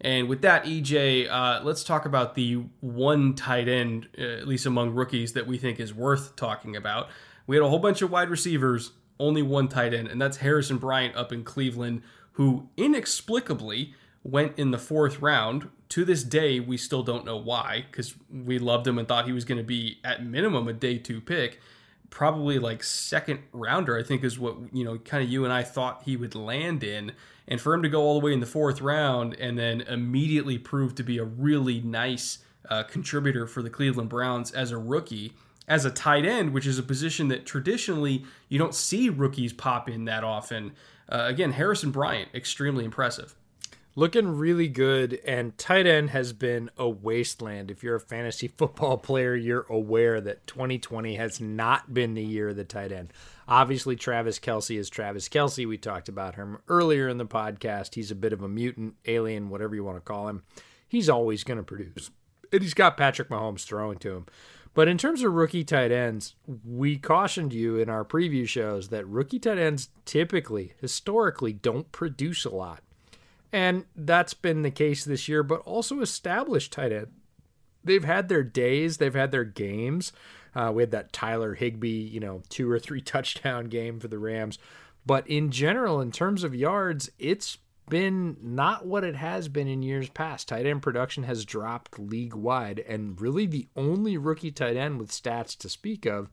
And 0.00 0.28
with 0.28 0.42
that, 0.42 0.64
EJ, 0.64 1.30
uh, 1.30 1.60
let's 1.62 1.84
talk 1.84 2.06
about 2.06 2.34
the 2.34 2.64
one 2.80 3.36
tight 3.36 3.68
end, 3.68 4.08
uh, 4.18 4.22
at 4.22 4.48
least 4.48 4.66
among 4.66 4.90
rookies, 4.96 5.34
that 5.34 5.46
we 5.46 5.58
think 5.58 5.78
is 5.78 5.94
worth 5.94 6.34
talking 6.34 6.74
about. 6.74 7.08
We 7.46 7.54
had 7.54 7.64
a 7.64 7.68
whole 7.68 7.78
bunch 7.78 8.02
of 8.02 8.10
wide 8.10 8.30
receivers, 8.30 8.90
only 9.20 9.42
one 9.42 9.68
tight 9.68 9.94
end, 9.94 10.08
and 10.08 10.20
that's 10.20 10.38
Harrison 10.38 10.78
Bryant 10.78 11.14
up 11.14 11.32
in 11.32 11.44
Cleveland, 11.44 12.02
who 12.34 12.68
inexplicably 12.76 13.94
went 14.22 14.58
in 14.58 14.70
the 14.70 14.78
fourth 14.78 15.20
round. 15.20 15.68
To 15.90 16.04
this 16.04 16.24
day, 16.24 16.58
we 16.60 16.76
still 16.76 17.02
don't 17.02 17.24
know 17.24 17.36
why, 17.36 17.84
because 17.90 18.14
we 18.30 18.58
loved 18.58 18.86
him 18.86 18.98
and 18.98 19.06
thought 19.06 19.26
he 19.26 19.32
was 19.32 19.44
going 19.44 19.58
to 19.58 19.64
be 19.64 19.98
at 20.02 20.24
minimum 20.24 20.66
a 20.66 20.72
day 20.72 20.98
two 20.98 21.20
pick. 21.20 21.60
Probably 22.10 22.58
like 22.58 22.82
second 22.82 23.40
rounder, 23.52 23.98
I 23.98 24.02
think, 24.02 24.24
is 24.24 24.38
what 24.38 24.56
you 24.72 24.84
know, 24.84 24.98
kind 24.98 25.22
of 25.22 25.30
you 25.30 25.44
and 25.44 25.52
I 25.52 25.62
thought 25.62 26.02
he 26.04 26.16
would 26.16 26.34
land 26.34 26.82
in. 26.82 27.12
And 27.46 27.60
for 27.60 27.74
him 27.74 27.82
to 27.82 27.88
go 27.88 28.02
all 28.02 28.18
the 28.18 28.24
way 28.24 28.32
in 28.32 28.40
the 28.40 28.46
fourth 28.46 28.80
round 28.80 29.34
and 29.34 29.58
then 29.58 29.82
immediately 29.82 30.58
prove 30.58 30.94
to 30.96 31.02
be 31.02 31.18
a 31.18 31.24
really 31.24 31.80
nice 31.80 32.38
uh, 32.68 32.82
contributor 32.84 33.46
for 33.46 33.62
the 33.62 33.70
Cleveland 33.70 34.08
Browns 34.08 34.50
as 34.52 34.70
a 34.70 34.78
rookie, 34.78 35.32
as 35.68 35.84
a 35.84 35.90
tight 35.90 36.24
end, 36.24 36.52
which 36.52 36.66
is 36.66 36.78
a 36.78 36.82
position 36.82 37.28
that 37.28 37.46
traditionally 37.46 38.24
you 38.48 38.58
don't 38.58 38.74
see 38.74 39.08
rookies 39.08 39.52
pop 39.52 39.88
in 39.88 40.06
that 40.06 40.24
often. 40.24 40.72
Uh, 41.08 41.24
again, 41.26 41.52
Harrison 41.52 41.90
Bryant, 41.90 42.28
extremely 42.34 42.84
impressive. 42.84 43.34
Looking 43.96 44.36
really 44.36 44.66
good, 44.66 45.20
and 45.24 45.56
tight 45.56 45.86
end 45.86 46.10
has 46.10 46.32
been 46.32 46.68
a 46.76 46.88
wasteland. 46.88 47.70
If 47.70 47.84
you're 47.84 47.94
a 47.94 48.00
fantasy 48.00 48.48
football 48.56 48.98
player, 48.98 49.36
you're 49.36 49.66
aware 49.70 50.20
that 50.20 50.46
2020 50.48 51.14
has 51.14 51.40
not 51.40 51.94
been 51.94 52.14
the 52.14 52.24
year 52.24 52.48
of 52.48 52.56
the 52.56 52.64
tight 52.64 52.90
end. 52.90 53.12
Obviously, 53.46 53.94
Travis 53.94 54.40
Kelce 54.40 54.78
is 54.78 54.90
Travis 54.90 55.28
Kelce. 55.28 55.68
We 55.68 55.78
talked 55.78 56.08
about 56.08 56.34
him 56.34 56.58
earlier 56.66 57.08
in 57.08 57.18
the 57.18 57.26
podcast. 57.26 57.94
He's 57.94 58.10
a 58.10 58.16
bit 58.16 58.32
of 58.32 58.42
a 58.42 58.48
mutant, 58.48 58.94
alien, 59.06 59.48
whatever 59.48 59.76
you 59.76 59.84
want 59.84 59.98
to 59.98 60.00
call 60.00 60.28
him. 60.28 60.42
He's 60.88 61.08
always 61.08 61.44
going 61.44 61.58
to 61.58 61.62
produce. 61.64 62.10
And 62.52 62.62
he's 62.62 62.74
got 62.74 62.96
Patrick 62.96 63.28
Mahomes 63.28 63.64
throwing 63.64 63.98
to 63.98 64.16
him. 64.16 64.26
But 64.74 64.88
in 64.88 64.98
terms 64.98 65.22
of 65.22 65.32
rookie 65.32 65.64
tight 65.64 65.92
ends, 65.92 66.34
we 66.64 66.98
cautioned 66.98 67.52
you 67.52 67.78
in 67.78 67.88
our 67.88 68.04
preview 68.04 68.46
shows 68.46 68.88
that 68.88 69.06
rookie 69.06 69.38
tight 69.38 69.58
ends 69.58 69.88
typically, 70.04 70.74
historically, 70.80 71.52
don't 71.52 71.90
produce 71.92 72.44
a 72.44 72.50
lot. 72.50 72.82
And 73.52 73.84
that's 73.94 74.34
been 74.34 74.62
the 74.62 74.72
case 74.72 75.04
this 75.04 75.28
year, 75.28 75.44
but 75.44 75.60
also 75.60 76.00
established 76.00 76.72
tight 76.72 76.90
end. 76.90 77.12
They've 77.84 78.04
had 78.04 78.28
their 78.28 78.42
days, 78.42 78.96
they've 78.96 79.14
had 79.14 79.30
their 79.30 79.44
games. 79.44 80.12
Uh, 80.56 80.72
we 80.74 80.82
had 80.82 80.90
that 80.90 81.12
Tyler 81.12 81.54
Higbee, 81.54 81.88
you 81.88 82.18
know, 82.18 82.42
two 82.48 82.68
or 82.68 82.80
three 82.80 83.00
touchdown 83.02 83.66
game 83.66 84.00
for 84.00 84.08
the 84.08 84.18
Rams. 84.18 84.58
But 85.06 85.26
in 85.28 85.52
general, 85.52 86.00
in 86.00 86.10
terms 86.10 86.42
of 86.42 86.54
yards, 86.54 87.10
it's 87.18 87.58
been 87.88 88.36
not 88.42 88.86
what 88.86 89.04
it 89.04 89.16
has 89.16 89.48
been 89.48 89.68
in 89.68 89.82
years 89.82 90.08
past. 90.08 90.48
Tight 90.48 90.66
end 90.66 90.82
production 90.82 91.24
has 91.24 91.44
dropped 91.44 91.98
league 91.98 92.34
wide, 92.34 92.80
and 92.80 93.20
really 93.20 93.46
the 93.46 93.68
only 93.76 94.16
rookie 94.16 94.50
tight 94.50 94.76
end 94.76 94.98
with 94.98 95.10
stats 95.10 95.56
to 95.58 95.68
speak 95.68 96.06
of, 96.06 96.30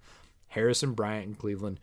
Harrison 0.49 0.93
Bryant 0.93 1.27
in 1.27 1.35
Cleveland, 1.35 1.79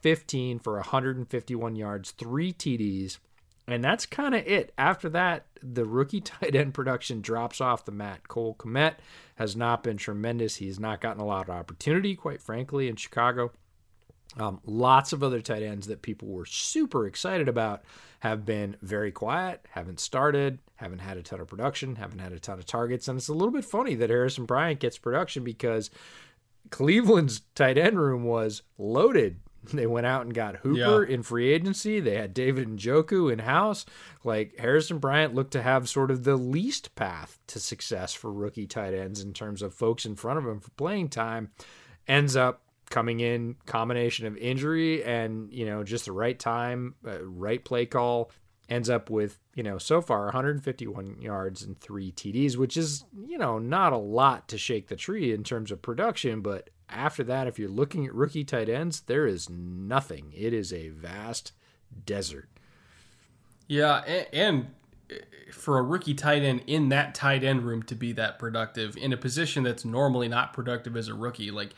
15 0.00 0.58
for 0.58 0.74
151 0.74 1.76
yards, 1.76 2.10
three 2.12 2.52
TDs. 2.52 3.18
And 3.66 3.84
that's 3.84 4.06
kind 4.06 4.34
of 4.34 4.44
it. 4.46 4.72
After 4.76 5.08
that, 5.10 5.46
the 5.62 5.84
rookie 5.84 6.20
tight 6.20 6.56
end 6.56 6.74
production 6.74 7.20
drops 7.20 7.60
off 7.60 7.84
the 7.84 7.92
mat. 7.92 8.28
Cole 8.28 8.56
Kmet 8.58 8.94
has 9.36 9.54
not 9.54 9.82
been 9.82 9.96
tremendous. 9.96 10.56
He's 10.56 10.80
not 10.80 11.00
gotten 11.00 11.22
a 11.22 11.26
lot 11.26 11.48
of 11.48 11.54
opportunity, 11.54 12.16
quite 12.16 12.42
frankly, 12.42 12.88
in 12.88 12.96
Chicago. 12.96 13.52
Um, 14.38 14.60
lots 14.64 15.12
of 15.12 15.22
other 15.22 15.40
tight 15.40 15.62
ends 15.62 15.88
that 15.88 16.02
people 16.02 16.28
were 16.28 16.46
super 16.46 17.06
excited 17.06 17.48
about 17.48 17.82
have 18.20 18.44
been 18.46 18.76
very 18.82 19.10
quiet, 19.10 19.66
haven't 19.70 19.98
started, 19.98 20.58
haven't 20.76 21.00
had 21.00 21.16
a 21.16 21.22
ton 21.22 21.40
of 21.40 21.48
production, 21.48 21.96
haven't 21.96 22.20
had 22.20 22.32
a 22.32 22.38
ton 22.38 22.58
of 22.58 22.66
targets. 22.66 23.08
And 23.08 23.16
it's 23.18 23.28
a 23.28 23.34
little 23.34 23.50
bit 23.50 23.64
funny 23.64 23.94
that 23.96 24.10
Harrison 24.10 24.44
Bryant 24.44 24.78
gets 24.78 24.98
production 24.98 25.42
because 25.42 25.90
Cleveland's 26.70 27.40
tight 27.54 27.78
end 27.78 27.98
room 28.00 28.24
was 28.24 28.62
loaded. 28.78 29.36
They 29.74 29.86
went 29.86 30.06
out 30.06 30.22
and 30.22 30.32
got 30.32 30.56
Hooper 30.56 31.04
Yeah. 31.06 31.14
in 31.14 31.22
free 31.22 31.52
agency. 31.52 32.00
They 32.00 32.14
had 32.16 32.32
David 32.32 32.66
Njoku 32.66 33.30
in 33.30 33.40
house. 33.40 33.84
Like 34.24 34.58
Harrison 34.58 34.96
Bryant 34.98 35.34
looked 35.34 35.50
to 35.50 35.60
have 35.60 35.86
sort 35.86 36.10
of 36.10 36.24
the 36.24 36.36
least 36.36 36.94
path 36.94 37.38
to 37.48 37.60
success 37.60 38.14
for 38.14 38.32
rookie 38.32 38.66
tight 38.66 38.94
ends 38.94 39.20
in 39.20 39.34
terms 39.34 39.60
of 39.60 39.74
folks 39.74 40.06
in 40.06 40.16
front 40.16 40.38
of 40.38 40.46
him 40.46 40.60
for 40.60 40.70
playing 40.70 41.10
time. 41.10 41.50
Ends 42.08 42.36
up 42.36 42.62
coming 42.90 43.20
in 43.20 43.56
combination 43.66 44.26
of 44.26 44.36
injury 44.36 45.02
and 45.04 45.52
you 45.52 45.64
know 45.64 45.82
just 45.82 46.04
the 46.04 46.12
right 46.12 46.38
time, 46.38 46.94
uh, 47.06 47.24
right 47.24 47.64
play 47.64 47.86
call 47.86 48.30
ends 48.68 48.88
up 48.90 49.10
with 49.10 49.38
you 49.54 49.62
know 49.62 49.78
so 49.78 50.00
far 50.00 50.24
151 50.24 51.20
yards 51.20 51.62
and 51.62 51.80
three 51.80 52.12
TDs, 52.12 52.56
which 52.56 52.76
is 52.76 53.04
you 53.26 53.38
know 53.38 53.58
not 53.58 53.92
a 53.92 53.98
lot 53.98 54.48
to 54.48 54.58
shake 54.58 54.88
the 54.88 54.96
tree 54.96 55.32
in 55.32 55.42
terms 55.42 55.70
of 55.70 55.80
production, 55.80 56.40
but 56.40 56.70
after 56.88 57.22
that, 57.24 57.46
if 57.46 57.58
you're 57.58 57.68
looking 57.68 58.04
at 58.06 58.14
rookie 58.14 58.44
tight 58.44 58.68
ends, 58.68 59.00
there 59.02 59.26
is 59.26 59.48
nothing. 59.48 60.32
It 60.36 60.52
is 60.52 60.72
a 60.72 60.88
vast 60.88 61.52
desert. 62.04 62.48
Yeah, 63.68 63.98
and, 63.98 64.26
and 64.32 64.66
for 65.52 65.78
a 65.78 65.82
rookie 65.82 66.14
tight 66.14 66.42
end 66.42 66.62
in 66.66 66.88
that 66.88 67.14
tight 67.14 67.44
end 67.44 67.62
room 67.62 67.82
to 67.84 67.94
be 67.94 68.12
that 68.12 68.38
productive 68.38 68.96
in 68.96 69.12
a 69.12 69.16
position 69.16 69.62
that's 69.62 69.84
normally 69.84 70.28
not 70.28 70.52
productive 70.52 70.96
as 70.96 71.08
a 71.08 71.14
rookie, 71.14 71.50
like 71.50 71.70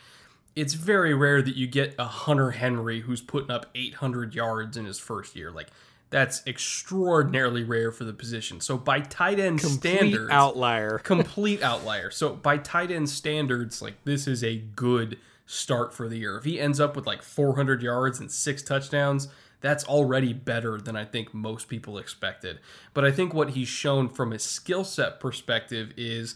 it's 0.55 0.73
very 0.73 1.13
rare 1.13 1.41
that 1.41 1.55
you 1.55 1.67
get 1.67 1.95
a 1.97 2.05
Hunter 2.05 2.51
Henry 2.51 3.01
who's 3.01 3.21
putting 3.21 3.51
up 3.51 3.67
800 3.73 4.35
yards 4.35 4.77
in 4.77 4.85
his 4.85 4.99
first 4.99 5.35
year. 5.35 5.51
Like 5.51 5.69
that's 6.09 6.45
extraordinarily 6.45 7.63
rare 7.63 7.91
for 7.91 8.03
the 8.03 8.13
position. 8.13 8.61
So 8.61 8.77
by 8.77 8.99
tight 8.99 9.39
end 9.39 9.59
Complete 9.59 9.97
standards, 9.97 10.31
outlier. 10.31 10.99
complete 11.03 11.63
outlier. 11.63 12.11
So 12.11 12.35
by 12.35 12.57
tight 12.57 12.91
end 12.91 13.09
standards, 13.09 13.81
like 13.81 13.95
this 14.03 14.27
is 14.27 14.43
a 14.43 14.57
good 14.57 15.17
start 15.47 15.93
for 15.93 16.07
the 16.07 16.17
year. 16.17 16.37
If 16.37 16.43
he 16.43 16.59
ends 16.59 16.79
up 16.79 16.95
with 16.95 17.07
like 17.07 17.23
400 17.23 17.81
yards 17.81 18.19
and 18.19 18.31
six 18.31 18.61
touchdowns, 18.61 19.27
that's 19.59 19.85
already 19.85 20.33
better 20.33 20.77
than 20.77 20.95
I 20.95 21.05
think 21.05 21.33
most 21.33 21.67
people 21.67 21.97
expected. 21.97 22.59
But 22.93 23.05
I 23.05 23.11
think 23.11 23.33
what 23.33 23.51
he's 23.51 23.67
shown 23.67 24.09
from 24.09 24.33
a 24.33 24.39
skill 24.39 24.83
set 24.83 25.19
perspective 25.19 25.93
is 25.97 26.35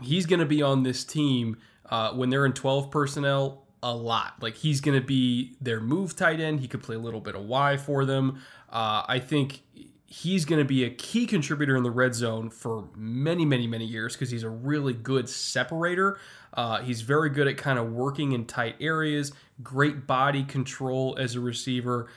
he's 0.00 0.26
going 0.26 0.40
to 0.40 0.46
be 0.46 0.62
on 0.62 0.82
this 0.82 1.04
team 1.04 1.58
uh, 1.92 2.10
when 2.14 2.30
they're 2.30 2.46
in 2.46 2.54
12 2.54 2.90
personnel 2.90 3.66
a 3.82 3.94
lot. 3.94 4.36
Like 4.40 4.56
he's 4.56 4.80
going 4.80 4.98
to 4.98 5.06
be 5.06 5.56
their 5.60 5.78
move 5.78 6.16
tight 6.16 6.40
end. 6.40 6.60
He 6.60 6.66
could 6.66 6.82
play 6.82 6.96
a 6.96 6.98
little 6.98 7.20
bit 7.20 7.34
of 7.34 7.44
Y 7.44 7.76
for 7.76 8.06
them. 8.06 8.40
Uh, 8.70 9.04
I 9.06 9.18
think 9.18 9.60
he's 10.06 10.46
going 10.46 10.58
to 10.58 10.64
be 10.64 10.84
a 10.84 10.90
key 10.90 11.26
contributor 11.26 11.76
in 11.76 11.82
the 11.82 11.90
red 11.90 12.14
zone 12.14 12.48
for 12.48 12.88
many, 12.96 13.44
many, 13.44 13.66
many 13.66 13.84
years 13.84 14.14
because 14.14 14.30
he's 14.30 14.42
a 14.42 14.48
really 14.48 14.94
good 14.94 15.28
separator. 15.28 16.18
Uh, 16.54 16.80
he's 16.80 17.02
very 17.02 17.28
good 17.28 17.46
at 17.46 17.58
kind 17.58 17.78
of 17.78 17.92
working 17.92 18.32
in 18.32 18.46
tight 18.46 18.76
areas, 18.80 19.32
great 19.62 20.06
body 20.06 20.44
control 20.44 21.14
as 21.20 21.34
a 21.34 21.40
receiver. 21.40 22.08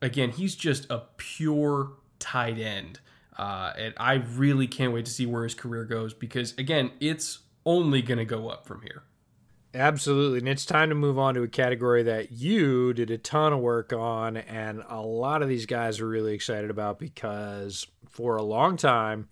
Again, 0.00 0.30
he's 0.30 0.56
just 0.56 0.90
a 0.90 1.02
pure 1.16 1.92
tight 2.18 2.58
end. 2.58 2.98
Uh, 3.36 3.72
and 3.78 3.94
I 3.98 4.14
really 4.14 4.66
can't 4.66 4.92
wait 4.92 5.04
to 5.04 5.12
see 5.12 5.26
where 5.26 5.44
his 5.44 5.54
career 5.54 5.84
goes 5.84 6.12
because, 6.12 6.54
again, 6.58 6.90
it's 6.98 7.38
only 7.64 8.02
going 8.02 8.18
to 8.18 8.24
go 8.24 8.48
up 8.48 8.66
from 8.66 8.82
here. 8.82 9.04
Absolutely. 9.74 10.38
And 10.38 10.48
it's 10.48 10.66
time 10.66 10.90
to 10.90 10.94
move 10.94 11.18
on 11.18 11.34
to 11.34 11.42
a 11.42 11.48
category 11.48 12.02
that 12.02 12.32
you 12.32 12.92
did 12.92 13.10
a 13.10 13.16
ton 13.16 13.54
of 13.54 13.60
work 13.60 13.92
on, 13.92 14.36
and 14.36 14.82
a 14.88 15.00
lot 15.00 15.42
of 15.42 15.48
these 15.48 15.66
guys 15.66 16.00
are 16.00 16.08
really 16.08 16.34
excited 16.34 16.70
about 16.70 16.98
because 16.98 17.86
for 18.08 18.36
a 18.36 18.42
long 18.42 18.76
time 18.76 19.28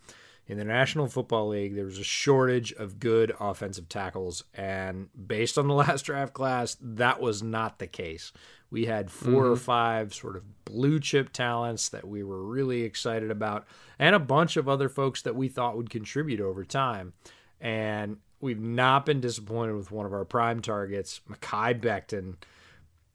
in 0.46 0.56
the 0.56 0.64
National 0.64 1.06
Football 1.06 1.48
League, 1.48 1.74
there 1.74 1.84
was 1.84 1.98
a 1.98 2.04
shortage 2.04 2.72
of 2.72 2.98
good 2.98 3.32
offensive 3.38 3.88
tackles. 3.88 4.42
And 4.54 5.08
based 5.14 5.58
on 5.58 5.68
the 5.68 5.74
last 5.86 6.06
draft 6.06 6.32
class, 6.32 6.76
that 6.80 7.20
was 7.20 7.42
not 7.42 7.78
the 7.78 7.86
case. 7.86 8.32
We 8.70 8.86
had 8.86 9.10
4 9.10 9.30
mm-hmm. 9.30 9.52
or 9.52 9.56
five 9.56 10.14
sort 10.14 10.36
of 10.36 10.64
blue 10.64 11.00
chip 11.00 11.32
talents 11.32 11.88
that 11.90 12.08
we 12.08 12.24
were 12.24 12.42
really 12.42 12.82
excited 12.82 13.30
about, 13.30 13.66
and 13.98 14.14
a 14.14 14.20
bunch 14.20 14.56
of 14.56 14.68
other 14.68 14.88
folks 14.88 15.20
that 15.22 15.36
we 15.36 15.48
thought 15.48 15.76
would 15.76 15.90
contribute 15.90 16.40
over 16.40 16.64
time. 16.64 17.12
And 17.60 18.16
we've 18.40 18.60
not 18.60 19.06
been 19.06 19.20
disappointed 19.20 19.74
with 19.74 19.90
one 19.90 20.06
of 20.06 20.12
our 20.12 20.24
prime 20.24 20.60
targets, 20.60 21.20
Mekhi 21.28 21.80
Becton, 21.80 22.36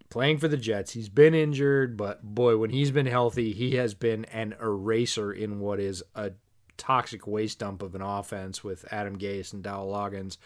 playing 0.10 0.38
for 0.38 0.48
the 0.48 0.58
Jets. 0.58 0.94
He's 0.94 1.10
been 1.10 1.34
injured, 1.34 1.98
but 1.98 2.24
boy, 2.24 2.58
when 2.58 2.70
he's 2.70 2.92
been 2.92 3.08
healthy, 3.08 3.52
he 3.52 3.76
has 3.76 3.94
been 3.94 4.26
an 4.26 4.56
eraser 4.62 5.32
in 5.34 5.60
what 5.60 5.80
is 5.80 6.04
a 6.14 6.32
toxic 6.78 7.26
waste 7.26 7.60
dump 7.60 7.82
of 7.82 7.96
an 7.96 8.02
offense 8.02 8.64
with 8.64 8.86
Adam 8.92 9.18
Gase 9.18 9.54
and 9.54 9.64
Dowell 9.64 9.92
Loggains, 9.92 10.38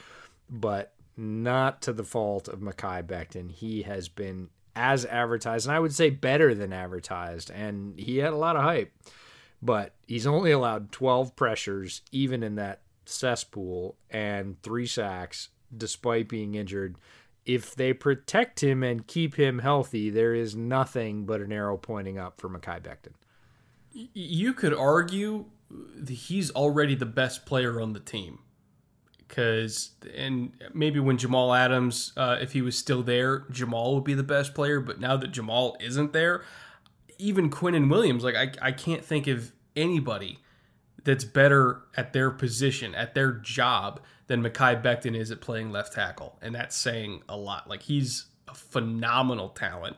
but 0.50 0.94
not 1.18 1.82
to 1.82 1.94
the 1.94 2.04
fault 2.04 2.48
of 2.48 2.60
Mekhi 2.60 3.04
Becton. 3.04 3.52
He 3.52 3.82
has 3.84 4.08
been 4.08 4.50
as 4.76 5.06
advertised, 5.06 5.68
and 5.68 5.76
I 5.76 5.80
would 5.80 5.94
say 5.94 6.10
better 6.10 6.56
than 6.56 6.72
advertised, 6.72 7.52
and 7.52 8.00
he 8.00 8.18
had 8.18 8.32
a 8.32 8.38
lot 8.38 8.56
of 8.56 8.64
hype. 8.64 8.94
But 9.62 9.94
he's 10.08 10.26
only 10.26 10.52
allowed 10.52 10.94
12 10.94 11.36
pressures, 11.36 12.02
even 12.14 12.44
in 12.44 12.56
that 12.56 12.80
cesspool 13.10 13.98
and 14.10 14.62
three 14.62 14.86
sacks 14.86 15.50
despite 15.76 16.30
being 16.30 16.56
injured. 16.56 16.98
If 17.46 17.74
they 17.76 17.94
protect 17.94 18.62
him 18.64 18.84
and 18.84 19.08
keep 19.08 19.36
him 19.36 19.60
healthy, 19.60 20.10
there 20.10 20.36
is 20.36 20.56
nothing 20.56 21.26
but 21.26 21.42
an 21.42 21.52
arrow 21.52 21.78
pointing 21.78 22.18
up 22.18 22.40
for 22.40 22.50
Mekhi 22.50 22.82
Becton. 22.82 23.14
You 23.92 24.54
could 24.54 24.74
argue 24.74 25.46
he's 26.08 26.52
already 26.52 26.96
the 26.96 27.06
best 27.06 27.46
player 27.46 27.82
on 27.82 27.94
the 27.94 28.00
team. 28.00 28.40
Because, 29.28 29.92
and 30.16 30.54
maybe 30.74 31.00
when 31.00 31.18
Jamal 31.18 31.54
Adams, 31.54 32.14
uh, 32.18 32.38
if 32.42 32.54
he 32.54 32.64
was 32.64 32.76
still 32.76 33.04
there, 33.04 33.46
Jamal 33.52 33.96
would 33.96 34.04
be 34.04 34.16
the 34.16 34.24
best 34.24 34.56
player. 34.56 34.80
But 34.80 35.00
now 35.00 35.18
that 35.18 35.32
Jamal 35.32 35.78
isn't 35.80 36.14
there, 36.14 36.44
even 37.20 37.50
Quinnen 37.50 37.90
Williams, 37.90 38.24
like 38.24 38.36
I, 38.36 38.52
I 38.62 38.72
can't 38.72 39.06
think 39.06 39.28
of 39.28 39.52
anybody 39.76 40.40
that's 41.04 41.24
better 41.24 41.82
at 41.96 42.14
their 42.14 42.32
position, 42.32 42.96
at 42.96 43.14
their 43.14 43.32
job, 43.32 44.02
than 44.28 44.44
Mekhi 44.44 44.82
Becton 44.82 45.16
is 45.16 45.32
at 45.32 45.42
playing 45.42 45.72
left 45.72 45.94
tackle. 45.94 46.38
And 46.42 46.54
that's 46.54 46.76
saying 46.76 47.24
a 47.28 47.36
lot. 47.36 47.70
Like 47.70 47.84
he's 47.84 48.28
a 48.48 48.54
phenomenal 48.54 49.50
talent. 49.50 49.98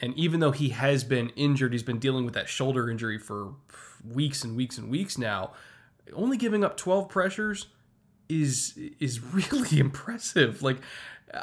And 0.00 0.14
even 0.16 0.40
though 0.40 0.52
he 0.52 0.70
has 0.70 1.04
been 1.04 1.30
injured, 1.30 1.72
he's 1.72 1.82
been 1.82 1.98
dealing 1.98 2.24
with 2.24 2.34
that 2.34 2.48
shoulder 2.48 2.88
injury 2.88 3.18
for 3.18 3.54
weeks 4.08 4.44
and 4.44 4.56
weeks 4.56 4.78
and 4.78 4.90
weeks 4.90 5.18
now. 5.18 5.52
Only 6.14 6.36
giving 6.36 6.64
up 6.64 6.76
12 6.76 7.08
pressures 7.08 7.66
is 8.28 8.78
is 9.00 9.20
really 9.52 9.78
impressive. 9.78 10.62
Like 10.62 10.78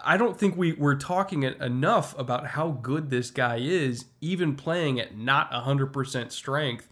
I 0.04 0.18
don't 0.18 0.38
think 0.38 0.58
we 0.58 0.74
we're 0.74 0.96
talking 0.96 1.44
enough 1.44 2.18
about 2.18 2.48
how 2.48 2.72
good 2.72 3.10
this 3.10 3.30
guy 3.30 3.58
is, 3.58 4.06
even 4.20 4.56
playing 4.56 5.00
at 5.00 5.16
not 5.16 5.52
100% 5.52 6.32
strength 6.32 6.88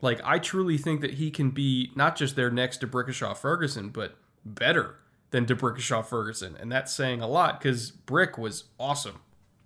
like 0.00 0.20
I 0.24 0.38
truly 0.38 0.78
think 0.78 1.00
that 1.00 1.14
he 1.14 1.30
can 1.30 1.50
be 1.50 1.90
not 1.94 2.16
just 2.16 2.36
their 2.36 2.50
next 2.50 2.80
D'Brickashaw 2.80 3.36
Ferguson, 3.36 3.90
but 3.90 4.16
better 4.44 4.96
than 5.30 5.44
D'Brickashaw 5.44 6.04
Ferguson, 6.04 6.56
and 6.58 6.70
that's 6.70 6.92
saying 6.92 7.20
a 7.20 7.28
lot 7.28 7.60
because 7.60 7.90
Brick 7.90 8.36
was 8.38 8.64
awesome. 8.78 9.20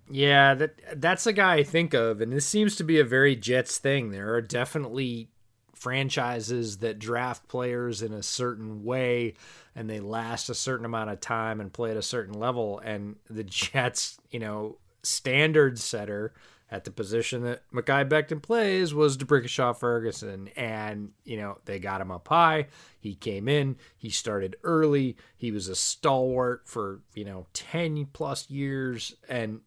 Yeah, 0.09 0.53
that 0.53 1.01
that's 1.01 1.23
the 1.23 1.33
guy 1.33 1.55
I 1.55 1.63
think 1.63 1.93
of, 1.93 2.21
and 2.21 2.31
this 2.31 2.45
seems 2.45 2.75
to 2.75 2.83
be 2.83 2.99
a 2.99 3.03
very 3.03 3.35
Jets 3.35 3.77
thing. 3.77 4.11
There 4.11 4.33
are 4.33 4.41
definitely 4.41 5.29
franchises 5.73 6.77
that 6.77 6.99
draft 6.99 7.47
players 7.47 8.01
in 8.01 8.13
a 8.13 8.23
certain 8.23 8.83
way 8.83 9.33
and 9.75 9.89
they 9.89 9.99
last 9.99 10.49
a 10.49 10.55
certain 10.55 10.85
amount 10.85 11.09
of 11.09 11.19
time 11.19 11.59
and 11.59 11.71
play 11.71 11.91
at 11.91 11.97
a 11.97 12.01
certain 12.01 12.33
level 12.33 12.79
and 12.79 13.17
the 13.29 13.43
Jets, 13.43 14.17
you 14.31 14.39
know, 14.39 14.77
standard 15.03 15.77
setter 15.77 16.33
at 16.71 16.83
the 16.83 16.91
position 16.91 17.43
that 17.43 17.61
Mekhi 17.71 18.07
Becton 18.09 18.41
plays 18.41 18.93
was 18.93 19.17
D'Brickashaw 19.17 19.77
Ferguson. 19.77 20.49
And, 20.55 21.11
you 21.23 21.37
know, 21.37 21.59
they 21.65 21.79
got 21.79 22.01
him 22.01 22.11
up 22.11 22.27
high. 22.27 22.67
He 22.99 23.15
came 23.15 23.47
in, 23.47 23.77
he 23.97 24.09
started 24.09 24.55
early. 24.63 25.15
He 25.37 25.51
was 25.51 25.67
a 25.67 25.75
stalwart 25.75 26.63
for, 26.65 27.01
you 27.13 27.23
know, 27.23 27.45
10 27.53 28.07
plus 28.13 28.49
years. 28.49 29.15
And 29.29 29.61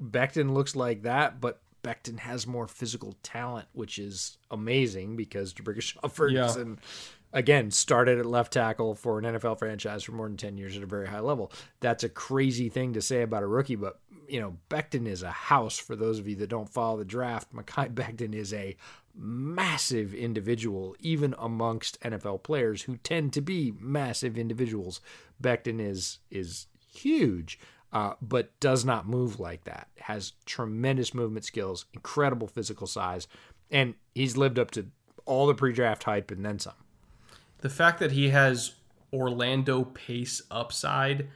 Becton 0.00 0.54
looks 0.54 0.76
like 0.76 1.02
that, 1.02 1.40
but 1.40 1.60
Becton 1.82 2.20
has 2.20 2.46
more 2.46 2.68
physical 2.68 3.14
talent, 3.22 3.66
which 3.72 3.98
is 3.98 4.38
amazing 4.50 5.16
because 5.16 5.52
D'Brickashaw 5.52 6.10
Ferguson. 6.12 6.78
Yeah 6.80 6.88
again 7.34 7.68
started 7.70 8.18
at 8.18 8.24
left 8.24 8.52
tackle 8.52 8.94
for 8.94 9.18
an 9.18 9.24
NFL 9.24 9.58
franchise 9.58 10.04
for 10.04 10.12
more 10.12 10.28
than 10.28 10.36
10 10.36 10.56
years 10.56 10.76
at 10.76 10.82
a 10.82 10.86
very 10.86 11.08
high 11.08 11.20
level. 11.20 11.52
That's 11.80 12.04
a 12.04 12.08
crazy 12.08 12.68
thing 12.68 12.94
to 12.94 13.02
say 13.02 13.22
about 13.22 13.42
a 13.42 13.46
rookie, 13.46 13.74
but 13.74 13.98
you 14.28 14.40
know, 14.40 14.56
Becton 14.68 15.06
is 15.06 15.22
a 15.22 15.30
house 15.30 15.78
for 15.78 15.96
those 15.96 16.18
of 16.18 16.28
you 16.28 16.36
that 16.36 16.48
don't 16.48 16.68
follow 16.68 16.98
the 16.98 17.04
draft. 17.04 17.54
Mekhi 17.54 17.92
Becton 17.94 18.34
is 18.34 18.52
a 18.52 18.76
massive 19.14 20.12
individual, 20.14 20.96
even 20.98 21.34
amongst 21.38 22.00
NFL 22.00 22.42
players 22.42 22.82
who 22.82 22.96
tend 22.98 23.32
to 23.32 23.40
be 23.40 23.72
massive 23.78 24.36
individuals. 24.36 25.00
Becton 25.42 25.80
is 25.80 26.18
is 26.30 26.66
huge, 26.92 27.58
uh, 27.92 28.14
but 28.20 28.58
does 28.60 28.84
not 28.84 29.06
move 29.06 29.38
like 29.38 29.64
that. 29.64 29.88
Has 30.00 30.32
tremendous 30.46 31.14
movement 31.14 31.44
skills, 31.44 31.86
incredible 31.92 32.46
physical 32.46 32.86
size, 32.86 33.28
and 33.70 33.94
he's 34.14 34.36
lived 34.36 34.58
up 34.58 34.70
to 34.72 34.86
all 35.26 35.46
the 35.46 35.54
pre-draft 35.54 36.04
hype 36.04 36.30
and 36.30 36.44
then 36.44 36.58
some. 36.58 36.74
The 37.58 37.70
fact 37.70 37.98
that 38.00 38.12
he 38.12 38.28
has 38.28 38.74
Orlando 39.12 39.84
Pace 39.84 40.42
upside 40.50 41.28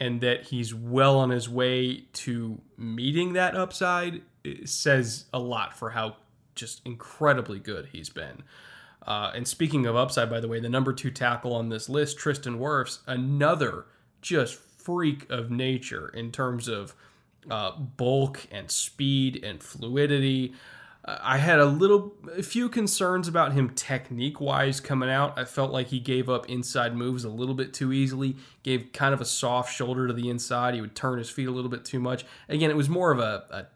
and 0.00 0.22
that 0.22 0.44
he's 0.44 0.74
well 0.74 1.18
on 1.18 1.30
his 1.30 1.48
way 1.48 2.04
to 2.14 2.60
meeting 2.76 3.34
that 3.34 3.54
upside 3.54 4.22
says 4.64 5.26
a 5.32 5.38
lot 5.38 5.76
for 5.76 5.90
how 5.90 6.16
just 6.54 6.80
incredibly 6.84 7.58
good 7.58 7.88
he's 7.92 8.08
been. 8.08 8.42
Uh, 9.06 9.32
and 9.34 9.46
speaking 9.46 9.86
of 9.86 9.96
upside, 9.96 10.30
by 10.30 10.40
the 10.40 10.48
way, 10.48 10.60
the 10.60 10.68
number 10.68 10.92
two 10.92 11.10
tackle 11.10 11.54
on 11.54 11.68
this 11.68 11.88
list, 11.88 12.18
Tristan 12.18 12.58
Wirfs, 12.58 12.98
another 13.06 13.86
just 14.22 14.54
freak 14.54 15.30
of 15.30 15.50
nature 15.50 16.08
in 16.08 16.32
terms 16.32 16.68
of 16.68 16.94
uh, 17.50 17.72
bulk 17.72 18.46
and 18.50 18.70
speed 18.70 19.42
and 19.42 19.62
fluidity. 19.62 20.54
I 21.04 21.38
had 21.38 21.58
a 21.58 21.64
little, 21.64 22.14
a 22.36 22.42
few 22.42 22.68
concerns 22.68 23.26
about 23.26 23.52
him 23.52 23.70
technique 23.70 24.40
wise 24.40 24.80
coming 24.80 25.08
out. 25.08 25.38
I 25.38 25.44
felt 25.44 25.72
like 25.72 25.86
he 25.86 25.98
gave 25.98 26.28
up 26.28 26.48
inside 26.48 26.94
moves 26.94 27.24
a 27.24 27.30
little 27.30 27.54
bit 27.54 27.72
too 27.72 27.92
easily, 27.92 28.36
gave 28.62 28.92
kind 28.92 29.14
of 29.14 29.20
a 29.20 29.24
soft 29.24 29.74
shoulder 29.74 30.06
to 30.06 30.12
the 30.12 30.28
inside. 30.28 30.74
He 30.74 30.80
would 30.82 30.94
turn 30.94 31.18
his 31.18 31.30
feet 31.30 31.48
a 31.48 31.50
little 31.50 31.70
bit 31.70 31.86
too 31.86 32.00
much. 32.00 32.26
Again, 32.48 32.70
it 32.70 32.76
was 32.76 32.90
more 32.90 33.10
of 33.12 33.18
a, 33.18 33.44
a 33.50 33.66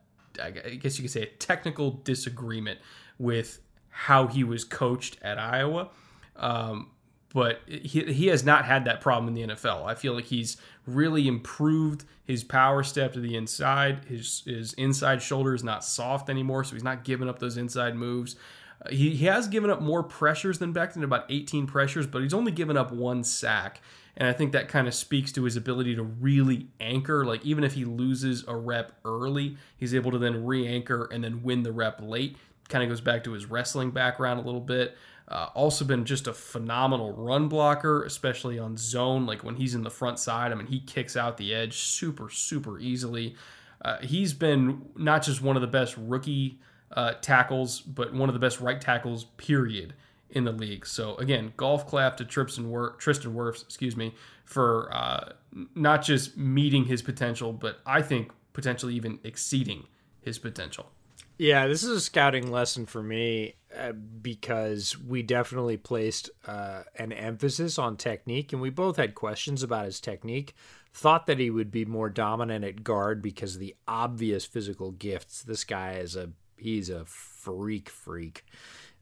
I 0.42 0.50
guess 0.50 0.98
you 0.98 1.02
could 1.02 1.10
say, 1.10 1.22
a 1.22 1.26
technical 1.26 1.92
disagreement 2.04 2.80
with 3.18 3.60
how 3.88 4.26
he 4.26 4.44
was 4.44 4.64
coached 4.64 5.18
at 5.22 5.38
Iowa. 5.38 5.90
Um, 6.36 6.90
but 7.32 7.60
he, 7.66 8.12
he 8.12 8.26
has 8.28 8.44
not 8.44 8.64
had 8.64 8.84
that 8.84 9.00
problem 9.00 9.28
in 9.28 9.34
the 9.34 9.54
NFL. 9.54 9.84
I 9.86 9.94
feel 9.94 10.14
like 10.14 10.26
he's 10.26 10.56
really 10.86 11.26
improved 11.26 12.04
his 12.24 12.44
power 12.44 12.82
step 12.82 13.12
to 13.14 13.20
the 13.20 13.36
inside. 13.36 14.04
His 14.06 14.42
his 14.46 14.72
inside 14.74 15.22
shoulder 15.22 15.54
is 15.54 15.64
not 15.64 15.84
soft 15.84 16.30
anymore, 16.30 16.64
so 16.64 16.74
he's 16.74 16.84
not 16.84 17.04
giving 17.04 17.28
up 17.28 17.38
those 17.38 17.56
inside 17.56 17.96
moves. 17.96 18.36
Uh, 18.84 18.90
he, 18.90 19.10
he 19.10 19.26
has 19.26 19.48
given 19.48 19.70
up 19.70 19.80
more 19.80 20.02
pressures 20.02 20.58
than 20.58 20.74
Becton, 20.74 21.02
about 21.02 21.26
18 21.28 21.66
pressures, 21.66 22.06
but 22.06 22.22
he's 22.22 22.34
only 22.34 22.52
given 22.52 22.76
up 22.76 22.92
one 22.92 23.22
sack. 23.24 23.80
And 24.16 24.28
I 24.28 24.32
think 24.32 24.52
that 24.52 24.68
kind 24.68 24.86
of 24.86 24.94
speaks 24.94 25.32
to 25.32 25.42
his 25.42 25.56
ability 25.56 25.96
to 25.96 26.02
really 26.02 26.68
anchor. 26.80 27.24
Like, 27.24 27.44
even 27.44 27.64
if 27.64 27.74
he 27.74 27.84
loses 27.84 28.44
a 28.46 28.56
rep 28.56 28.92
early, 29.04 29.56
he's 29.76 29.94
able 29.94 30.12
to 30.12 30.18
then 30.18 30.44
re 30.44 30.66
anchor 30.66 31.08
and 31.10 31.22
then 31.22 31.42
win 31.42 31.62
the 31.62 31.72
rep 31.72 32.00
late. 32.00 32.36
Kind 32.68 32.84
of 32.84 32.90
goes 32.90 33.00
back 33.00 33.24
to 33.24 33.32
his 33.32 33.46
wrestling 33.46 33.90
background 33.90 34.40
a 34.40 34.42
little 34.42 34.60
bit. 34.60 34.96
Uh, 35.26 35.48
also 35.54 35.84
been 35.84 36.04
just 36.04 36.26
a 36.26 36.34
phenomenal 36.34 37.12
run 37.12 37.48
blocker, 37.48 38.04
especially 38.04 38.58
on 38.58 38.76
zone. 38.76 39.24
Like 39.24 39.42
when 39.42 39.56
he's 39.56 39.74
in 39.74 39.82
the 39.82 39.90
front 39.90 40.18
side, 40.18 40.52
I 40.52 40.54
mean, 40.54 40.66
he 40.66 40.80
kicks 40.80 41.16
out 41.16 41.38
the 41.38 41.54
edge 41.54 41.78
super, 41.78 42.28
super 42.28 42.78
easily. 42.78 43.34
Uh, 43.82 43.98
he's 44.02 44.34
been 44.34 44.82
not 44.96 45.22
just 45.22 45.40
one 45.40 45.56
of 45.56 45.62
the 45.62 45.68
best 45.68 45.96
rookie 45.96 46.58
uh, 46.92 47.14
tackles, 47.20 47.80
but 47.80 48.12
one 48.12 48.28
of 48.28 48.34
the 48.34 48.38
best 48.38 48.60
right 48.60 48.80
tackles, 48.80 49.24
period, 49.36 49.94
in 50.30 50.44
the 50.44 50.52
league. 50.52 50.86
So 50.86 51.14
again, 51.16 51.52
golf 51.56 51.86
clap 51.86 52.16
to 52.18 52.24
Tristan, 52.24 52.68
Wor- 52.68 52.96
Tristan 52.98 53.34
Wirfs, 53.34 53.62
excuse 53.62 53.96
me, 53.96 54.14
for 54.44 54.94
uh, 54.94 55.32
not 55.74 56.02
just 56.02 56.36
meeting 56.36 56.84
his 56.84 57.02
potential, 57.02 57.52
but 57.52 57.80
I 57.86 58.02
think 58.02 58.30
potentially 58.52 58.94
even 58.94 59.18
exceeding 59.24 59.86
his 60.20 60.38
potential. 60.38 60.90
Yeah, 61.36 61.66
this 61.66 61.82
is 61.82 61.90
a 61.90 62.00
scouting 62.00 62.52
lesson 62.52 62.86
for 62.86 63.02
me 63.02 63.56
uh, 63.76 63.92
because 63.92 64.96
we 64.96 65.22
definitely 65.22 65.76
placed 65.76 66.30
uh, 66.46 66.82
an 66.96 67.12
emphasis 67.12 67.76
on 67.76 67.96
technique, 67.96 68.52
and 68.52 68.62
we 68.62 68.70
both 68.70 68.96
had 68.96 69.16
questions 69.16 69.62
about 69.62 69.86
his 69.86 70.00
technique. 70.00 70.54
Thought 70.92 71.26
that 71.26 71.40
he 71.40 71.50
would 71.50 71.72
be 71.72 71.84
more 71.84 72.08
dominant 72.08 72.64
at 72.64 72.84
guard 72.84 73.20
because 73.20 73.54
of 73.54 73.60
the 73.60 73.74
obvious 73.88 74.44
physical 74.44 74.92
gifts. 74.92 75.42
This 75.42 75.64
guy 75.64 75.94
is 75.94 76.14
a 76.14 76.30
he's 76.56 76.88
a 76.88 77.04
freak 77.04 77.88
freak. 77.88 78.44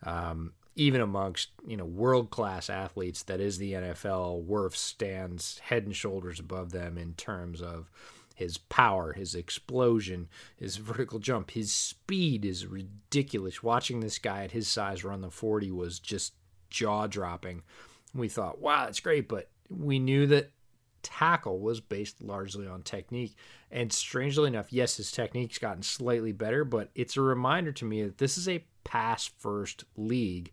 Um, 0.03 0.53
even 0.75 1.03
amongst 1.03 1.51
you 1.67 1.77
know 1.77 1.85
world 1.85 2.31
class 2.31 2.71
athletes 2.71 3.25
that 3.25 3.41
is 3.41 3.59
the 3.59 3.75
NFL, 3.75 4.47
Wirf 4.47 4.75
stands 4.75 5.59
head 5.59 5.85
and 5.85 5.95
shoulders 5.95 6.41
above 6.41 6.73
them 6.73 6.97
in 6.97 7.13
terms 7.13 7.61
of 7.61 7.91
his 8.35 8.59
power, 8.59 9.13
his 9.13 9.35
explosion, 9.35 10.29
his 10.57 10.77
vertical 10.77 11.19
jump, 11.19 11.51
his 11.51 11.73
speed 11.73 12.45
is 12.45 12.67
ridiculous. 12.67 13.63
Watching 13.63 14.01
this 14.01 14.19
guy 14.19 14.45
at 14.45 14.53
his 14.53 14.69
size 14.69 15.05
run 15.05 15.21
the 15.21 15.31
40 15.31 15.71
was 15.71 15.99
just 15.99 16.35
jaw 16.71 17.07
dropping. 17.07 17.63
We 18.15 18.29
thought, 18.29 18.61
wow, 18.61 18.85
that's 18.85 19.01
great, 19.01 19.29
but 19.29 19.51
we 19.69 19.99
knew 19.99 20.27
that 20.27 20.53
tackle 21.03 21.59
was 21.59 21.81
based 21.81 22.21
largely 22.23 22.67
on 22.67 22.83
technique. 22.83 23.35
And 23.71 23.93
strangely 23.93 24.49
enough, 24.49 24.73
yes, 24.73 24.97
his 24.97 25.13
technique's 25.13 25.59
gotten 25.59 25.83
slightly 25.83 26.33
better, 26.33 26.65
but 26.65 26.91
it's 26.95 27.17
a 27.17 27.23
reminder 27.23 27.73
to 27.73 27.85
me 27.85 28.03
that 28.03 28.19
this 28.19 28.37
is 28.37 28.49
a 28.49 28.65
pass 28.85 29.31
first 29.39 29.85
league 29.97 30.53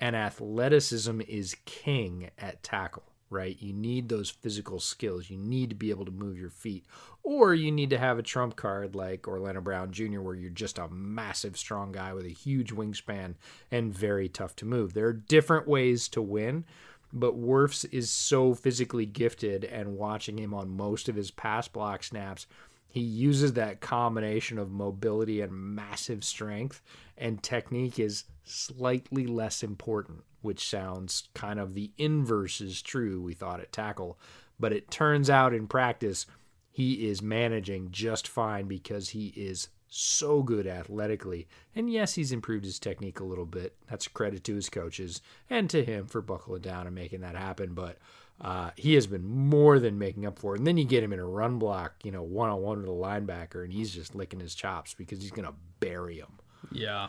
and 0.00 0.14
athleticism 0.14 1.20
is 1.26 1.56
king 1.64 2.30
at 2.38 2.62
tackle 2.62 3.04
right? 3.30 3.56
You 3.60 3.72
need 3.72 4.08
those 4.08 4.30
physical 4.30 4.78
skills. 4.80 5.30
You 5.30 5.36
need 5.36 5.70
to 5.70 5.76
be 5.76 5.90
able 5.90 6.04
to 6.04 6.10
move 6.10 6.38
your 6.38 6.50
feet. 6.50 6.84
Or 7.22 7.54
you 7.54 7.72
need 7.72 7.90
to 7.90 7.98
have 7.98 8.18
a 8.18 8.22
trump 8.22 8.56
card 8.56 8.94
like 8.94 9.26
Orlando 9.26 9.60
Brown 9.60 9.90
Jr., 9.90 10.20
where 10.20 10.34
you're 10.34 10.50
just 10.50 10.78
a 10.78 10.88
massive, 10.88 11.56
strong 11.56 11.92
guy 11.92 12.14
with 12.14 12.24
a 12.24 12.30
huge 12.30 12.72
wingspan 12.72 13.34
and 13.70 13.92
very 13.92 14.28
tough 14.28 14.54
to 14.56 14.64
move. 14.64 14.94
There 14.94 15.06
are 15.06 15.12
different 15.12 15.66
ways 15.66 16.08
to 16.08 16.22
win, 16.22 16.64
but 17.12 17.40
Wirfs 17.40 17.84
is 17.92 18.10
so 18.10 18.54
physically 18.54 19.06
gifted, 19.06 19.64
and 19.64 19.96
watching 19.96 20.38
him 20.38 20.54
on 20.54 20.76
most 20.76 21.08
of 21.08 21.16
his 21.16 21.30
pass 21.30 21.66
block 21.66 22.04
snaps, 22.04 22.46
he 22.88 23.00
uses 23.00 23.52
that 23.54 23.80
combination 23.80 24.58
of 24.58 24.70
mobility 24.70 25.40
and 25.40 25.52
massive 25.52 26.24
strength, 26.24 26.80
and 27.18 27.42
technique 27.42 27.98
is 27.98 28.24
slightly 28.44 29.26
less 29.26 29.62
important 29.62 30.22
which 30.46 30.68
sounds 30.68 31.28
kind 31.34 31.60
of 31.60 31.74
the 31.74 31.90
inverse 31.98 32.60
is 32.62 32.80
true, 32.80 33.20
we 33.20 33.34
thought 33.34 33.60
at 33.60 33.72
tackle. 33.72 34.18
But 34.58 34.72
it 34.72 34.90
turns 34.90 35.28
out 35.28 35.52
in 35.52 35.66
practice, 35.66 36.24
he 36.70 37.08
is 37.08 37.20
managing 37.20 37.90
just 37.90 38.26
fine 38.26 38.66
because 38.66 39.10
he 39.10 39.26
is 39.36 39.68
so 39.88 40.42
good 40.42 40.66
athletically. 40.66 41.46
And 41.74 41.90
yes, 41.90 42.14
he's 42.14 42.32
improved 42.32 42.64
his 42.64 42.78
technique 42.78 43.20
a 43.20 43.24
little 43.24 43.46
bit. 43.46 43.74
That's 43.88 44.08
credit 44.08 44.44
to 44.44 44.54
his 44.54 44.68
coaches 44.68 45.20
and 45.50 45.68
to 45.70 45.84
him 45.84 46.06
for 46.06 46.22
buckling 46.22 46.62
down 46.62 46.86
and 46.86 46.94
making 46.94 47.20
that 47.20 47.36
happen. 47.36 47.74
But 47.74 47.98
uh, 48.40 48.70
he 48.76 48.94
has 48.94 49.06
been 49.06 49.24
more 49.24 49.78
than 49.78 49.98
making 49.98 50.26
up 50.26 50.38
for 50.38 50.54
it. 50.54 50.58
And 50.58 50.66
then 50.66 50.76
you 50.76 50.84
get 50.84 51.02
him 51.02 51.12
in 51.12 51.18
a 51.18 51.24
run 51.24 51.58
block, 51.58 51.94
you 52.02 52.10
know, 52.10 52.22
one 52.22 52.50
on 52.50 52.60
one 52.62 52.78
with 52.78 52.88
a 52.88 52.92
linebacker, 52.92 53.64
and 53.64 53.72
he's 53.72 53.94
just 53.94 54.14
licking 54.14 54.40
his 54.40 54.54
chops 54.54 54.94
because 54.94 55.20
he's 55.20 55.30
going 55.30 55.48
to 55.48 55.54
bury 55.80 56.18
him. 56.18 56.38
Yeah. 56.70 57.08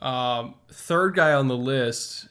Um, 0.00 0.54
third 0.70 1.14
guy 1.14 1.32
on 1.32 1.48
the 1.48 1.56
list 1.56 2.28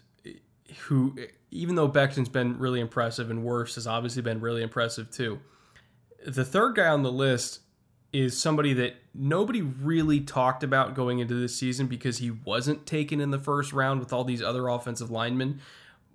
who, 0.87 1.15
even 1.51 1.75
though 1.75 1.87
Becton's 1.87 2.29
been 2.29 2.57
really 2.57 2.79
impressive 2.79 3.29
and 3.29 3.43
Wirfs 3.43 3.75
has 3.75 3.87
obviously 3.87 4.21
been 4.21 4.39
really 4.41 4.61
impressive 4.61 5.09
too, 5.11 5.39
the 6.25 6.45
third 6.45 6.75
guy 6.75 6.87
on 6.87 7.03
the 7.03 7.11
list 7.11 7.61
is 8.11 8.39
somebody 8.39 8.73
that 8.73 8.95
nobody 9.13 9.61
really 9.61 10.19
talked 10.19 10.63
about 10.63 10.95
going 10.95 11.19
into 11.19 11.35
this 11.35 11.55
season 11.55 11.87
because 11.87 12.17
he 12.17 12.31
wasn't 12.31 12.85
taken 12.85 13.21
in 13.21 13.29
the 13.29 13.39
first 13.39 13.71
round 13.71 13.99
with 13.99 14.11
all 14.11 14.23
these 14.23 14.41
other 14.41 14.67
offensive 14.67 15.11
linemen. 15.11 15.61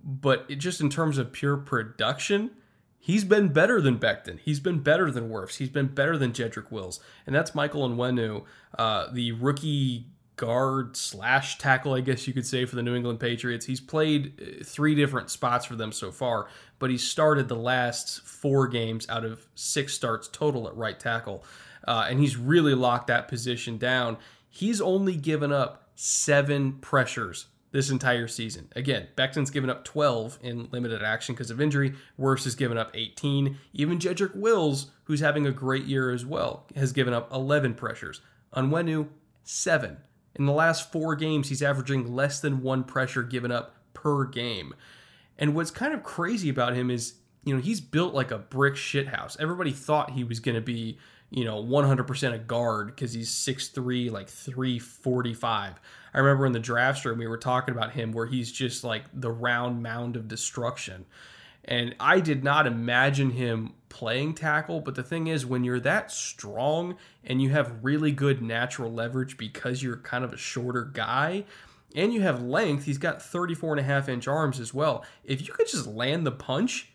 But 0.02 0.44
it, 0.48 0.57
just 0.57 0.80
in 0.80 0.90
terms 0.90 1.18
of 1.18 1.32
pure 1.32 1.57
production, 1.57 2.50
he's 2.98 3.24
been 3.24 3.48
better 3.48 3.80
than 3.80 3.98
Becton. 3.98 4.40
He's 4.40 4.61
been 4.61 4.80
better 4.80 5.11
than 5.11 5.30
Wirfs. 5.30 5.57
He's 5.57 5.68
been 5.68 5.86
better 5.86 6.18
than 6.18 6.32
Jedrick 6.32 6.70
Wills. 6.70 7.00
And 7.26 7.34
that's 7.34 7.55
Michael 7.55 7.88
Onwenu, 7.88 8.44
uh, 8.76 9.07
the 9.12 9.32
rookie 9.32 10.09
guard 10.37 10.97
slash 10.97 11.59
tackle, 11.59 11.95
I 11.95 12.01
guess 12.01 12.26
you 12.26 12.32
could 12.32 12.47
say, 12.47 12.64
for 12.64 12.76
the 12.76 12.82
New 12.82 12.95
England 12.95 13.20
Patriots. 13.20 13.66
He's 13.66 13.80
played 13.80 14.41
uh, 14.41 14.64
three 14.64 14.95
different 14.95 15.30
spots 15.30 15.64
for 15.64 15.76
them 15.76 15.93
so 15.93 16.11
far, 16.11 16.49
but 16.78 16.91
he 16.91 16.99
started 16.99 17.49
the 17.49 17.57
last 17.57 18.22
four 18.22 18.66
games 18.66 19.09
out 19.09 19.24
of 19.24 19.47
six 19.55 19.95
starts 19.95 20.28
total 20.28 20.68
at 20.68 20.76
right 20.76 20.99
tackle. 20.99 21.45
Uh, 21.87 22.07
and 22.09 22.18
he's 22.18 22.37
really 22.37 22.74
locked 22.74 23.09
that 23.09 23.28
position 23.28 23.78
down. 23.78 24.16
He's 24.49 24.80
only 24.80 25.16
given 25.16 25.53
up 25.53 25.89
seven 25.95 26.74
pressures 26.74 27.47
this 27.74 27.91
entire 27.91 28.28
season. 28.28 28.68
Again, 28.76 29.09
Becton's 29.16 29.51
given 29.51 29.68
up 29.68 29.85
12 29.85 30.39
in 30.43 30.68
limited 30.70 31.03
action 31.03 31.35
because 31.35 31.51
of 31.51 31.61
injury. 31.61 31.95
Wirfs 32.18 32.45
has 32.45 32.55
given 32.55 32.78
up 32.78 32.91
18. 32.95 33.59
Even 33.72 33.99
Jedrick 33.99 34.35
Wills, 34.37 34.93
who's 35.05 35.18
having 35.18 35.47
a 35.47 35.51
great 35.51 35.85
year 35.85 36.11
as 36.11 36.24
well, 36.24 36.66
has 36.76 36.93
given 36.93 37.12
up 37.12 37.32
11 37.32 37.74
pressures. 37.74 38.20
Onwenu, 38.55 39.09
seven. 39.43 39.97
In 40.35 40.47
the 40.47 40.53
last 40.53 40.91
four 40.91 41.14
games, 41.14 41.49
he's 41.49 41.62
averaging 41.62 42.12
less 42.12 42.41
than 42.41 42.62
one 42.62 42.85
pressure 42.85 43.22
given 43.22 43.53
up 43.53 43.76
per 43.93 44.24
game. 44.24 44.74
And 45.39 45.55
what's 45.55 45.70
kind 45.70 45.95
of 45.95 46.03
crazy 46.03 46.49
about 46.49 46.74
him 46.74 46.91
is, 46.91 47.14
you 47.45 47.55
know, 47.55 47.61
he's 47.61 47.80
built 47.80 48.14
like 48.14 48.30
a 48.30 48.39
brick 48.39 48.74
shithouse. 48.74 49.39
Everybody 49.41 49.70
thought 49.70 50.11
he 50.11 50.24
was 50.24 50.41
going 50.41 50.55
to 50.55 50.61
be, 50.61 50.99
you 51.30 51.45
know, 51.45 51.62
100% 51.62 52.32
a 52.32 52.39
guard 52.39 52.89
because 52.89 53.12
he's 53.12 53.30
6'3, 53.30 54.11
like 54.11 54.28
345. 54.28 55.80
I 56.12 56.18
remember 56.18 56.47
in 56.47 56.53
the 56.53 56.61
draft 56.61 57.05
room, 57.05 57.18
we 57.18 57.26
were 57.26 57.39
talking 57.39 57.74
about 57.74 57.93
him 57.93 58.12
where 58.12 58.26
he's 58.26 58.53
just 58.53 58.85
like 58.85 59.05
the 59.12 59.30
round 59.30 59.82
mound 59.82 60.16
of 60.16 60.28
destruction. 60.28 61.07
And 61.65 61.95
I 61.99 62.21
did 62.21 62.45
not 62.45 62.67
imagine 62.67 63.31
him 63.31 63.75
playing 63.89 64.35
tackle, 64.35 64.81
but 64.81 64.97
the 64.97 65.03
thing 65.03 65.29
is, 65.29 65.47
when 65.47 65.65
you're 65.65 65.81
that 65.81 66.11
strong 66.11 66.97
and 67.23 67.41
you 67.41 67.51
have 67.51 67.79
really 67.83 68.12
good 68.12 68.43
natural 68.43 68.93
leverage 68.93 69.37
because 69.37 69.83
you're 69.83 69.97
kind 69.97 70.25
of 70.25 70.33
a 70.33 70.37
shorter 70.37 70.85
guy 70.85 71.45
and 71.95 72.12
you 72.12 72.21
have 72.21 72.43
length, 72.43 72.85
he's 72.85 72.99
got 72.99 73.23
34 73.23 73.75
and 73.75 73.81
a 73.81 73.85
half 73.85 74.09
inch 74.09 74.29
arms 74.29 74.61
as 74.61 74.75
well. 74.75 75.05
If 75.25 75.47
you 75.47 75.55
could 75.55 75.69
just 75.69 75.87
land 75.87 76.27
the 76.27 76.33
punch, 76.33 76.91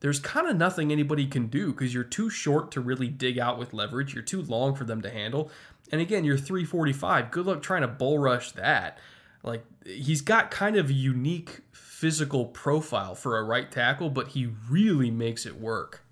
there's 0.00 0.18
kind 0.18 0.48
of 0.48 0.56
nothing 0.56 0.92
anybody 0.92 1.26
can 1.26 1.46
do 1.46 1.72
because 1.72 1.94
you're 1.94 2.04
too 2.04 2.28
short 2.28 2.70
to 2.72 2.80
really 2.80 3.08
dig 3.08 3.38
out 3.38 3.58
with 3.58 3.72
leverage. 3.72 4.14
You're 4.14 4.22
too 4.22 4.42
long 4.42 4.74
for 4.74 4.84
them 4.84 5.00
to 5.02 5.10
handle. 5.10 5.50
And 5.90 6.00
again, 6.00 6.24
you're 6.24 6.36
345. 6.36 7.30
Good 7.30 7.46
luck 7.46 7.62
trying 7.62 7.82
to 7.82 7.88
bull 7.88 8.18
rush 8.18 8.52
that. 8.52 8.98
Like, 9.42 9.64
he's 9.86 10.20
got 10.20 10.50
kind 10.50 10.76
of 10.76 10.90
unique 10.90 11.60
physical 12.02 12.46
profile 12.46 13.14
for 13.14 13.38
a 13.38 13.44
right 13.44 13.70
tackle, 13.70 14.10
but 14.10 14.26
he 14.26 14.48
really 14.68 15.08
makes 15.08 15.46
it 15.46 15.60
work. 15.60 16.02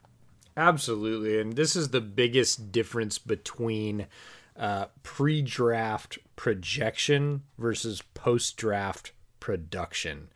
Absolutely. 0.56 1.40
And 1.40 1.56
this 1.56 1.74
is 1.74 1.88
the 1.88 2.00
biggest 2.00 2.70
difference 2.70 3.18
between 3.18 4.06
uh, 4.56 4.86
pre 5.02 5.42
draft 5.42 6.16
projection 6.36 7.42
versus 7.58 8.02
post 8.14 8.56
draft 8.56 9.10
production. 9.40 10.28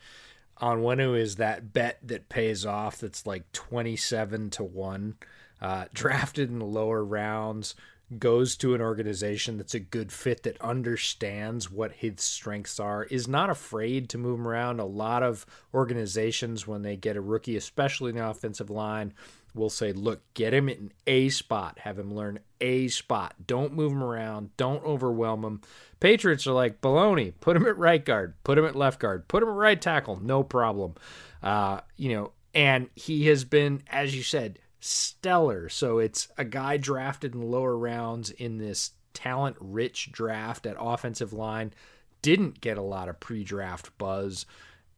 On 0.56 0.80
Onwenu 0.80 1.16
is 1.16 1.36
that 1.36 1.72
bet 1.72 2.00
that 2.02 2.28
pays 2.28 2.66
off 2.66 2.98
that's 2.98 3.24
like 3.24 3.52
27 3.52 4.50
to 4.50 4.64
1. 4.64 5.14
Uh, 5.62 5.84
drafted 5.94 6.50
in 6.50 6.58
the 6.58 6.64
lower 6.64 7.04
rounds, 7.04 7.76
goes 8.18 8.56
to 8.56 8.74
an 8.74 8.80
organization 8.80 9.56
that's 9.56 9.74
a 9.74 9.80
good 9.80 10.12
fit 10.12 10.42
that 10.42 10.60
understands 10.60 11.70
what 11.70 11.92
his 11.92 12.20
strengths 12.20 12.80
are 12.80 13.04
is 13.04 13.28
not 13.28 13.50
afraid 13.50 14.08
to 14.08 14.18
move 14.18 14.38
him 14.38 14.48
around. 14.48 14.80
A 14.80 14.84
lot 14.84 15.22
of 15.22 15.46
organizations 15.72 16.66
when 16.66 16.82
they 16.82 16.96
get 16.96 17.16
a 17.16 17.20
rookie 17.20 17.56
especially 17.56 18.10
in 18.10 18.16
the 18.16 18.28
offensive 18.28 18.70
line 18.70 19.12
will 19.54 19.70
say 19.70 19.92
look 19.92 20.22
get 20.34 20.52
him 20.52 20.68
in 20.68 20.92
a 21.06 21.28
spot. 21.28 21.78
Have 21.80 21.98
him 21.98 22.14
learn 22.14 22.40
a 22.60 22.88
spot. 22.88 23.34
Don't 23.46 23.72
move 23.72 23.92
him 23.92 24.02
around. 24.02 24.56
Don't 24.56 24.84
overwhelm 24.84 25.44
him 25.44 25.60
patriots 26.00 26.46
are 26.46 26.52
like 26.52 26.80
baloney 26.80 27.32
put 27.40 27.56
him 27.56 27.66
at 27.66 27.78
right 27.78 28.04
guard. 28.04 28.34
Put 28.44 28.58
him 28.58 28.64
at 28.64 28.76
left 28.76 29.00
guard. 29.00 29.28
Put 29.28 29.42
him 29.42 29.48
at 29.48 29.54
right 29.54 29.80
tackle. 29.80 30.20
No 30.22 30.42
problem. 30.42 30.94
Uh, 31.42 31.80
you 31.96 32.14
know 32.14 32.32
and 32.54 32.88
he 32.94 33.26
has 33.26 33.44
been 33.44 33.82
as 33.88 34.16
you 34.16 34.22
said 34.22 34.58
stellar. 34.84 35.68
So 35.70 35.98
it's 35.98 36.28
a 36.36 36.44
guy 36.44 36.76
drafted 36.76 37.34
in 37.34 37.50
lower 37.50 37.76
rounds 37.76 38.30
in 38.30 38.58
this 38.58 38.90
talent 39.14 39.56
rich 39.58 40.12
draft 40.12 40.66
at 40.66 40.76
offensive 40.78 41.32
line, 41.32 41.72
didn't 42.20 42.60
get 42.60 42.76
a 42.76 42.82
lot 42.82 43.08
of 43.08 43.18
pre 43.18 43.44
draft 43.44 43.96
buzz, 43.96 44.44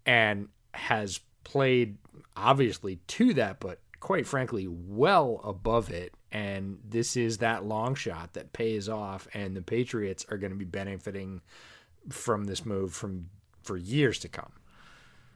and 0.04 0.48
has 0.74 1.20
played 1.44 1.98
obviously 2.36 2.96
to 3.06 3.32
that, 3.34 3.60
but 3.60 3.80
quite 4.00 4.26
frankly, 4.26 4.66
well 4.68 5.40
above 5.44 5.90
it. 5.90 6.12
And 6.32 6.78
this 6.84 7.16
is 7.16 7.38
that 7.38 7.64
long 7.64 7.94
shot 7.94 8.34
that 8.34 8.52
pays 8.52 8.88
off, 8.88 9.28
and 9.32 9.56
the 9.56 9.62
Patriots 9.62 10.26
are 10.28 10.36
going 10.36 10.52
to 10.52 10.58
be 10.58 10.64
benefiting 10.64 11.40
from 12.10 12.44
this 12.44 12.66
move 12.66 12.92
from 12.92 13.30
for 13.62 13.76
years 13.76 14.18
to 14.20 14.28
come. 14.28 14.52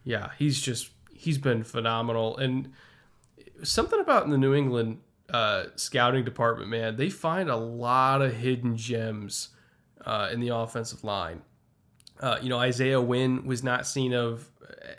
Yeah, 0.03 0.31
he's 0.39 0.61
just 0.61 0.91
he's 1.13 1.39
been 1.39 1.63
phenomenal 1.63 2.37
and 2.37 2.73
something 3.63 4.01
about 4.01 4.25
in 4.25 4.31
the 4.31 4.39
New 4.39 4.55
England 4.55 4.99
uh, 5.31 5.65
scouting 5.77 6.25
department, 6.25 6.71
man, 6.71 6.97
they 6.97 7.11
find 7.11 7.49
a 7.49 7.57
lot 7.57 8.23
of 8.23 8.35
hidden 8.35 8.77
gems 8.77 9.51
uh, 10.05 10.29
in 10.33 10.41
the 10.41 10.49
offensive 10.49 11.05
line. 11.05 11.43
Uh, 12.21 12.39
you 12.43 12.49
know, 12.49 12.59
Isaiah 12.59 13.01
Wynn 13.01 13.47
was 13.47 13.63
not 13.63 13.87
seen 13.87 14.13
of 14.13 14.51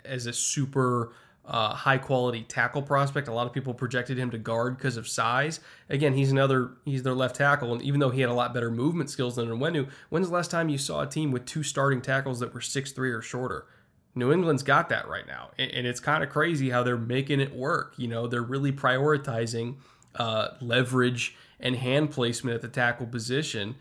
as 0.04 0.26
a 0.26 0.32
super 0.32 1.12
uh, 1.44 1.74
high 1.74 1.98
quality 1.98 2.42
tackle 2.42 2.82
prospect. 2.82 3.28
A 3.28 3.32
lot 3.32 3.46
of 3.46 3.52
people 3.52 3.74
projected 3.74 4.18
him 4.18 4.30
to 4.30 4.38
guard 4.38 4.76
because 4.76 4.96
of 4.96 5.08
size. 5.08 5.60
Again, 5.88 6.14
he's 6.14 6.30
another 6.30 6.72
he's 6.84 7.02
their 7.02 7.14
left 7.14 7.36
tackle, 7.36 7.72
and 7.72 7.82
even 7.82 8.00
though 8.00 8.10
he 8.10 8.20
had 8.20 8.30
a 8.30 8.34
lot 8.34 8.54
better 8.54 8.70
movement 8.70 9.10
skills 9.10 9.36
than 9.36 9.48
Onwenu, 9.48 9.88
when's 10.08 10.28
the 10.28 10.34
last 10.34 10.50
time 10.50 10.68
you 10.68 10.78
saw 10.78 11.02
a 11.02 11.06
team 11.06 11.30
with 11.30 11.44
two 11.44 11.62
starting 11.62 12.00
tackles 12.00 12.40
that 12.40 12.54
were 12.54 12.60
six 12.60 12.92
three 12.92 13.10
or 13.10 13.22
shorter? 13.22 13.66
New 14.14 14.32
England's 14.32 14.62
got 14.62 14.90
that 14.90 15.08
right 15.08 15.26
now, 15.26 15.50
and 15.58 15.86
it's 15.86 16.00
kind 16.00 16.22
of 16.22 16.28
crazy 16.28 16.68
how 16.70 16.82
they're 16.82 16.98
making 16.98 17.40
it 17.40 17.54
work. 17.54 17.94
You 17.96 18.08
know, 18.08 18.26
they're 18.26 18.42
really 18.42 18.72
prioritizing 18.72 19.76
uh, 20.16 20.48
leverage 20.60 21.34
and 21.58 21.76
hand 21.76 22.10
placement 22.10 22.54
at 22.54 22.62
the 22.62 22.68
tackle 22.68 23.06
position. 23.06 23.76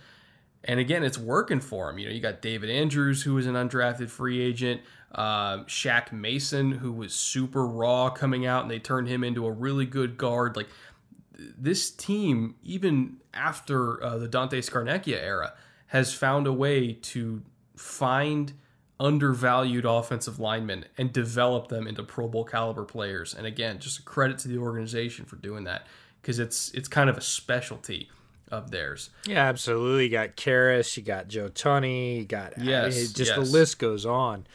And 0.64 0.80
again, 0.80 1.04
it's 1.04 1.18
working 1.18 1.60
for 1.60 1.88
them. 1.88 1.98
You 1.98 2.06
know, 2.06 2.14
you 2.14 2.22
got 2.22 2.42
David 2.42 2.70
Andrews, 2.70 3.24
who 3.24 3.34
was 3.34 3.48
an 3.48 3.56
undrafted 3.56 4.10
free 4.10 4.40
agent, 4.42 4.82
uh, 5.14 5.64
Shaq 5.64 6.12
Mason, 6.12 6.72
who 6.72 6.94
was 6.94 7.14
super 7.14 7.66
raw 7.66 8.10
coming 8.10 8.46
out, 8.46 8.62
and 8.62 8.72
they 8.72 8.80
turned 8.80 9.08
him 9.08 9.24
into 9.24 9.46
a 9.46 9.52
really 9.52 9.86
good 9.86 10.18
guard. 10.18 10.56
Like 10.56 10.70
this 11.38 11.90
team, 11.90 12.56
even 12.64 13.18
after 13.34 14.02
uh, 14.04 14.18
the 14.18 14.28
Dante 14.28 14.62
Scarnecchia 14.62 15.22
era, 15.22 15.54
has 15.88 16.14
found 16.14 16.48
a 16.48 16.54
way 16.54 16.94
to 16.94 17.42
find 17.76 18.54
undervalued 19.02 19.84
offensive 19.84 20.40
linemen 20.40 20.86
and 20.96 21.12
develop 21.12 21.68
them 21.70 21.88
into 21.88 22.04
Pro 22.04 22.28
Bowl 22.28 22.46
caliber 22.46 22.86
players. 22.86 23.34
And 23.34 23.48
again, 23.48 23.80
just 23.80 24.00
a 24.00 24.04
credit 24.04 24.38
to 24.40 24.48
the 24.48 24.60
organization 24.60 25.26
for 25.26 25.38
doing 25.38 25.64
that 25.64 25.88
because 26.22 26.38
it's 26.38 26.70
it's 26.72 26.88
kind 26.88 27.10
of 27.10 27.18
a 27.18 27.22
specialty 27.22 28.10
of 28.52 28.70
theirs. 28.70 29.10
Yeah, 29.26 29.48
absolutely. 29.48 30.06
You 30.06 30.12
got 30.12 30.38
Karras, 30.38 30.96
you 30.96 31.04
got 31.04 31.28
Joe 31.28 31.50
Thuney, 31.50 32.20
you 32.20 32.26
got 32.26 32.54
yes, 32.60 33.12
just 33.12 33.32
yes. 33.32 33.36
the 33.36 33.42
list 33.42 33.80
goes 33.80 34.06
on. 34.06 34.46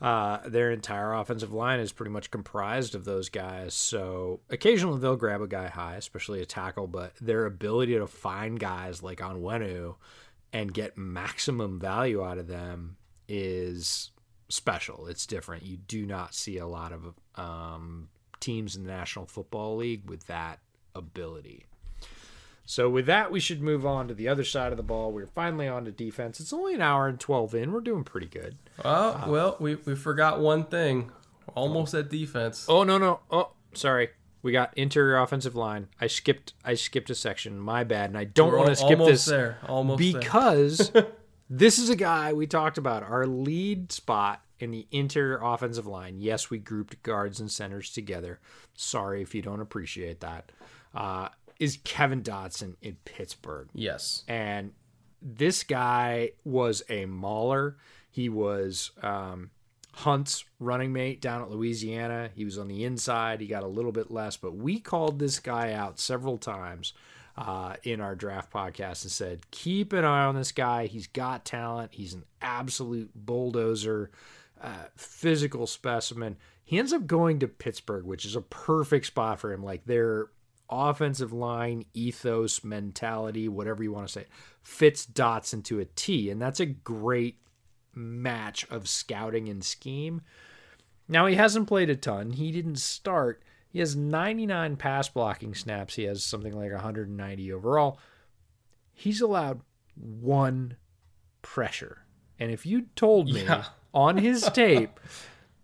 Uh, 0.00 0.46
their 0.46 0.70
entire 0.70 1.14
offensive 1.14 1.52
line 1.52 1.80
is 1.80 1.90
pretty 1.90 2.10
much 2.10 2.30
comprised 2.30 2.94
of 2.94 3.04
those 3.04 3.28
guys. 3.28 3.74
So 3.74 4.40
occasionally 4.50 5.00
they'll 5.00 5.16
grab 5.16 5.40
a 5.40 5.48
guy 5.48 5.68
high, 5.68 5.96
especially 5.96 6.42
a 6.42 6.46
tackle, 6.46 6.86
but 6.86 7.14
their 7.20 7.46
ability 7.46 7.94
to 7.94 8.06
find 8.06 8.60
guys 8.60 9.02
like 9.02 9.18
Onwenu 9.18 9.96
and 10.52 10.72
get 10.72 10.98
maximum 10.98 11.80
value 11.80 12.22
out 12.22 12.38
of 12.38 12.46
them 12.46 12.98
is 13.28 14.10
special. 14.48 15.06
It's 15.06 15.26
different. 15.26 15.64
You 15.64 15.76
do 15.76 16.06
not 16.06 16.34
see 16.34 16.58
a 16.58 16.66
lot 16.66 16.92
of 16.92 17.14
um, 17.36 18.08
teams 18.40 18.76
in 18.76 18.84
the 18.84 18.90
National 18.90 19.26
Football 19.26 19.76
League 19.76 20.08
with 20.08 20.26
that 20.26 20.60
ability. 20.94 21.66
So 22.68 22.90
with 22.90 23.06
that, 23.06 23.30
we 23.30 23.38
should 23.38 23.62
move 23.62 23.86
on 23.86 24.08
to 24.08 24.14
the 24.14 24.26
other 24.26 24.42
side 24.42 24.72
of 24.72 24.76
the 24.76 24.82
ball. 24.82 25.12
We're 25.12 25.26
finally 25.26 25.68
on 25.68 25.84
to 25.84 25.92
defense. 25.92 26.40
It's 26.40 26.52
only 26.52 26.74
an 26.74 26.82
hour 26.82 27.06
and 27.06 27.18
twelve 27.18 27.54
in. 27.54 27.72
We're 27.72 27.80
doing 27.80 28.02
pretty 28.02 28.26
good. 28.26 28.56
Oh 28.84 28.90
uh, 28.90 29.24
well, 29.28 29.56
we 29.60 29.76
we 29.76 29.94
forgot 29.94 30.40
one 30.40 30.64
thing. 30.64 31.12
Almost 31.54 31.94
at 31.94 32.10
defense. 32.10 32.66
Oh 32.68 32.82
no 32.82 32.98
no. 32.98 33.20
Oh 33.30 33.52
sorry. 33.72 34.10
We 34.42 34.52
got 34.52 34.76
interior 34.76 35.16
offensive 35.16 35.56
line. 35.56 35.88
I 36.00 36.08
skipped. 36.08 36.54
I 36.64 36.74
skipped 36.74 37.10
a 37.10 37.14
section. 37.14 37.58
My 37.58 37.84
bad. 37.84 38.10
And 38.10 38.18
I 38.18 38.24
don't 38.24 38.56
want 38.56 38.68
to 38.68 38.76
skip 38.76 38.98
this 38.98 39.24
there. 39.24 39.58
Almost 39.68 39.98
because 39.98 40.92
This 41.48 41.78
is 41.78 41.88
a 41.88 41.96
guy 41.96 42.32
we 42.32 42.46
talked 42.46 42.78
about. 42.78 43.02
Our 43.02 43.26
lead 43.26 43.92
spot 43.92 44.42
in 44.58 44.70
the 44.70 44.86
interior 44.90 45.38
offensive 45.42 45.86
line. 45.86 46.16
Yes, 46.18 46.50
we 46.50 46.58
grouped 46.58 47.02
guards 47.02 47.40
and 47.40 47.50
centers 47.50 47.90
together. 47.90 48.40
Sorry 48.74 49.22
if 49.22 49.34
you 49.34 49.42
don't 49.42 49.60
appreciate 49.60 50.20
that. 50.20 50.50
Uh, 50.94 51.28
is 51.60 51.78
Kevin 51.84 52.22
Dotson 52.22 52.74
in 52.82 52.96
Pittsburgh. 53.04 53.68
Yes. 53.74 54.24
And 54.28 54.72
this 55.22 55.62
guy 55.62 56.32
was 56.44 56.82
a 56.88 57.06
mauler. 57.06 57.76
He 58.10 58.28
was 58.28 58.90
um, 59.02 59.50
Hunt's 59.92 60.44
running 60.58 60.92
mate 60.92 61.20
down 61.20 61.42
at 61.42 61.50
Louisiana. 61.50 62.30
He 62.34 62.44
was 62.44 62.58
on 62.58 62.68
the 62.68 62.84
inside. 62.84 63.40
He 63.40 63.46
got 63.46 63.62
a 63.62 63.68
little 63.68 63.92
bit 63.92 64.10
less, 64.10 64.36
but 64.36 64.56
we 64.56 64.78
called 64.80 65.18
this 65.18 65.38
guy 65.38 65.72
out 65.72 65.98
several 65.98 66.38
times 66.38 66.92
uh, 67.36 67.74
in 67.82 68.00
our 68.00 68.14
draft 68.14 68.52
podcast 68.52 69.02
and 69.02 69.12
said, 69.12 69.50
keep 69.50 69.92
an 69.92 70.04
eye 70.04 70.24
on 70.24 70.34
this 70.34 70.52
guy. 70.52 70.86
He's 70.86 71.06
got 71.06 71.44
talent. 71.44 71.92
He's 71.92 72.14
an 72.14 72.24
absolute 72.40 73.10
bulldozer, 73.14 74.10
uh, 74.60 74.86
physical 74.96 75.66
specimen. 75.66 76.36
He 76.64 76.78
ends 76.78 76.92
up 76.92 77.06
going 77.06 77.38
to 77.40 77.48
Pittsburgh, 77.48 78.04
which 78.04 78.24
is 78.24 78.36
a 78.36 78.40
perfect 78.40 79.06
spot 79.06 79.38
for 79.38 79.52
him. 79.52 79.62
Like 79.62 79.84
their 79.84 80.28
offensive 80.70 81.32
line 81.32 81.84
ethos, 81.94 82.64
mentality, 82.64 83.48
whatever 83.48 83.82
you 83.82 83.92
want 83.92 84.06
to 84.08 84.12
say, 84.12 84.26
fits 84.62 85.04
Dots 85.04 85.52
into 85.52 85.78
a 85.78 85.84
T. 85.84 86.30
And 86.30 86.40
that's 86.40 86.60
a 86.60 86.66
great 86.66 87.38
match 87.94 88.66
of 88.70 88.88
scouting 88.88 89.48
and 89.48 89.62
scheme. 89.62 90.22
Now, 91.08 91.26
he 91.26 91.36
hasn't 91.36 91.68
played 91.68 91.88
a 91.90 91.96
ton. 91.96 92.32
He 92.32 92.50
didn't 92.50 92.78
start 92.78 93.42
he 93.76 93.80
has 93.80 93.94
99 93.94 94.76
pass 94.76 95.06
blocking 95.10 95.54
snaps. 95.54 95.96
He 95.96 96.04
has 96.04 96.24
something 96.24 96.54
like 96.54 96.72
190 96.72 97.52
overall. 97.52 97.98
He's 98.94 99.20
allowed 99.20 99.60
one 99.94 100.78
pressure. 101.42 102.06
And 102.38 102.50
if 102.50 102.64
you 102.64 102.86
told 102.96 103.30
me 103.30 103.42
yeah. 103.42 103.64
on 103.92 104.16
his 104.16 104.48
tape 104.54 104.98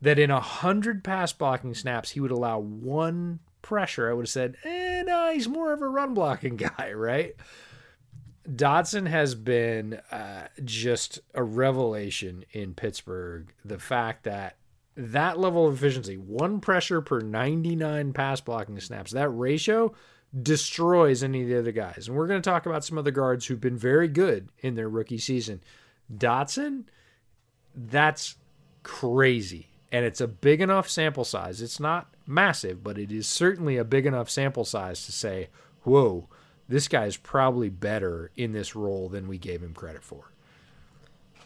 that 0.02 0.18
in 0.18 0.30
100 0.30 1.02
pass 1.02 1.32
blocking 1.32 1.72
snaps 1.72 2.10
he 2.10 2.20
would 2.20 2.30
allow 2.30 2.58
one 2.58 3.38
pressure, 3.62 4.10
I 4.10 4.12
would 4.12 4.26
have 4.26 4.30
said, 4.30 4.56
eh, 4.62 5.02
no, 5.06 5.32
he's 5.32 5.48
more 5.48 5.72
of 5.72 5.80
a 5.80 5.88
run 5.88 6.12
blocking 6.12 6.56
guy, 6.76 6.92
right? 6.92 7.34
Dotson 8.46 9.06
has 9.06 9.34
been 9.34 9.94
uh, 10.10 10.48
just 10.62 11.18
a 11.32 11.42
revelation 11.42 12.44
in 12.52 12.74
Pittsburgh. 12.74 13.54
The 13.64 13.78
fact 13.78 14.24
that 14.24 14.58
that 14.94 15.38
level 15.38 15.66
of 15.66 15.74
efficiency, 15.74 16.16
one 16.16 16.60
pressure 16.60 17.00
per 17.00 17.20
99 17.20 18.12
pass 18.12 18.40
blocking 18.40 18.78
snaps, 18.80 19.12
that 19.12 19.28
ratio 19.30 19.94
destroys 20.40 21.22
any 21.22 21.42
of 21.42 21.48
the 21.48 21.58
other 21.58 21.72
guys. 21.72 22.08
And 22.08 22.16
we're 22.16 22.26
going 22.26 22.40
to 22.40 22.50
talk 22.50 22.66
about 22.66 22.84
some 22.84 22.98
other 22.98 23.10
guards 23.10 23.46
who've 23.46 23.60
been 23.60 23.76
very 23.76 24.08
good 24.08 24.48
in 24.60 24.74
their 24.74 24.88
rookie 24.88 25.18
season. 25.18 25.62
Dotson, 26.14 26.84
that's 27.74 28.36
crazy. 28.82 29.68
And 29.90 30.04
it's 30.06 30.20
a 30.20 30.28
big 30.28 30.60
enough 30.60 30.88
sample 30.88 31.24
size. 31.24 31.60
It's 31.60 31.80
not 31.80 32.14
massive, 32.26 32.82
but 32.82 32.98
it 32.98 33.12
is 33.12 33.26
certainly 33.26 33.76
a 33.76 33.84
big 33.84 34.06
enough 34.06 34.30
sample 34.30 34.64
size 34.64 35.04
to 35.04 35.12
say, 35.12 35.48
whoa, 35.82 36.28
this 36.68 36.88
guy's 36.88 37.16
probably 37.18 37.68
better 37.68 38.30
in 38.36 38.52
this 38.52 38.74
role 38.74 39.08
than 39.10 39.28
we 39.28 39.36
gave 39.36 39.62
him 39.62 39.74
credit 39.74 40.02
for. 40.02 40.30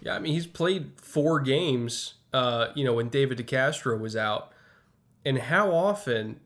Yeah, 0.01 0.15
I 0.15 0.19
mean, 0.21 0.33
he's 0.33 0.47
played 0.47 0.93
four 1.01 1.41
games 1.41 2.15
uh, 2.33 2.69
you 2.75 2.85
know, 2.85 2.95
when 2.95 3.09
David 3.09 3.39
DeCastro 3.39 3.99
was 3.99 4.17
out, 4.17 4.53
and 5.25 5.39
how 5.39 5.73
often 5.73 6.41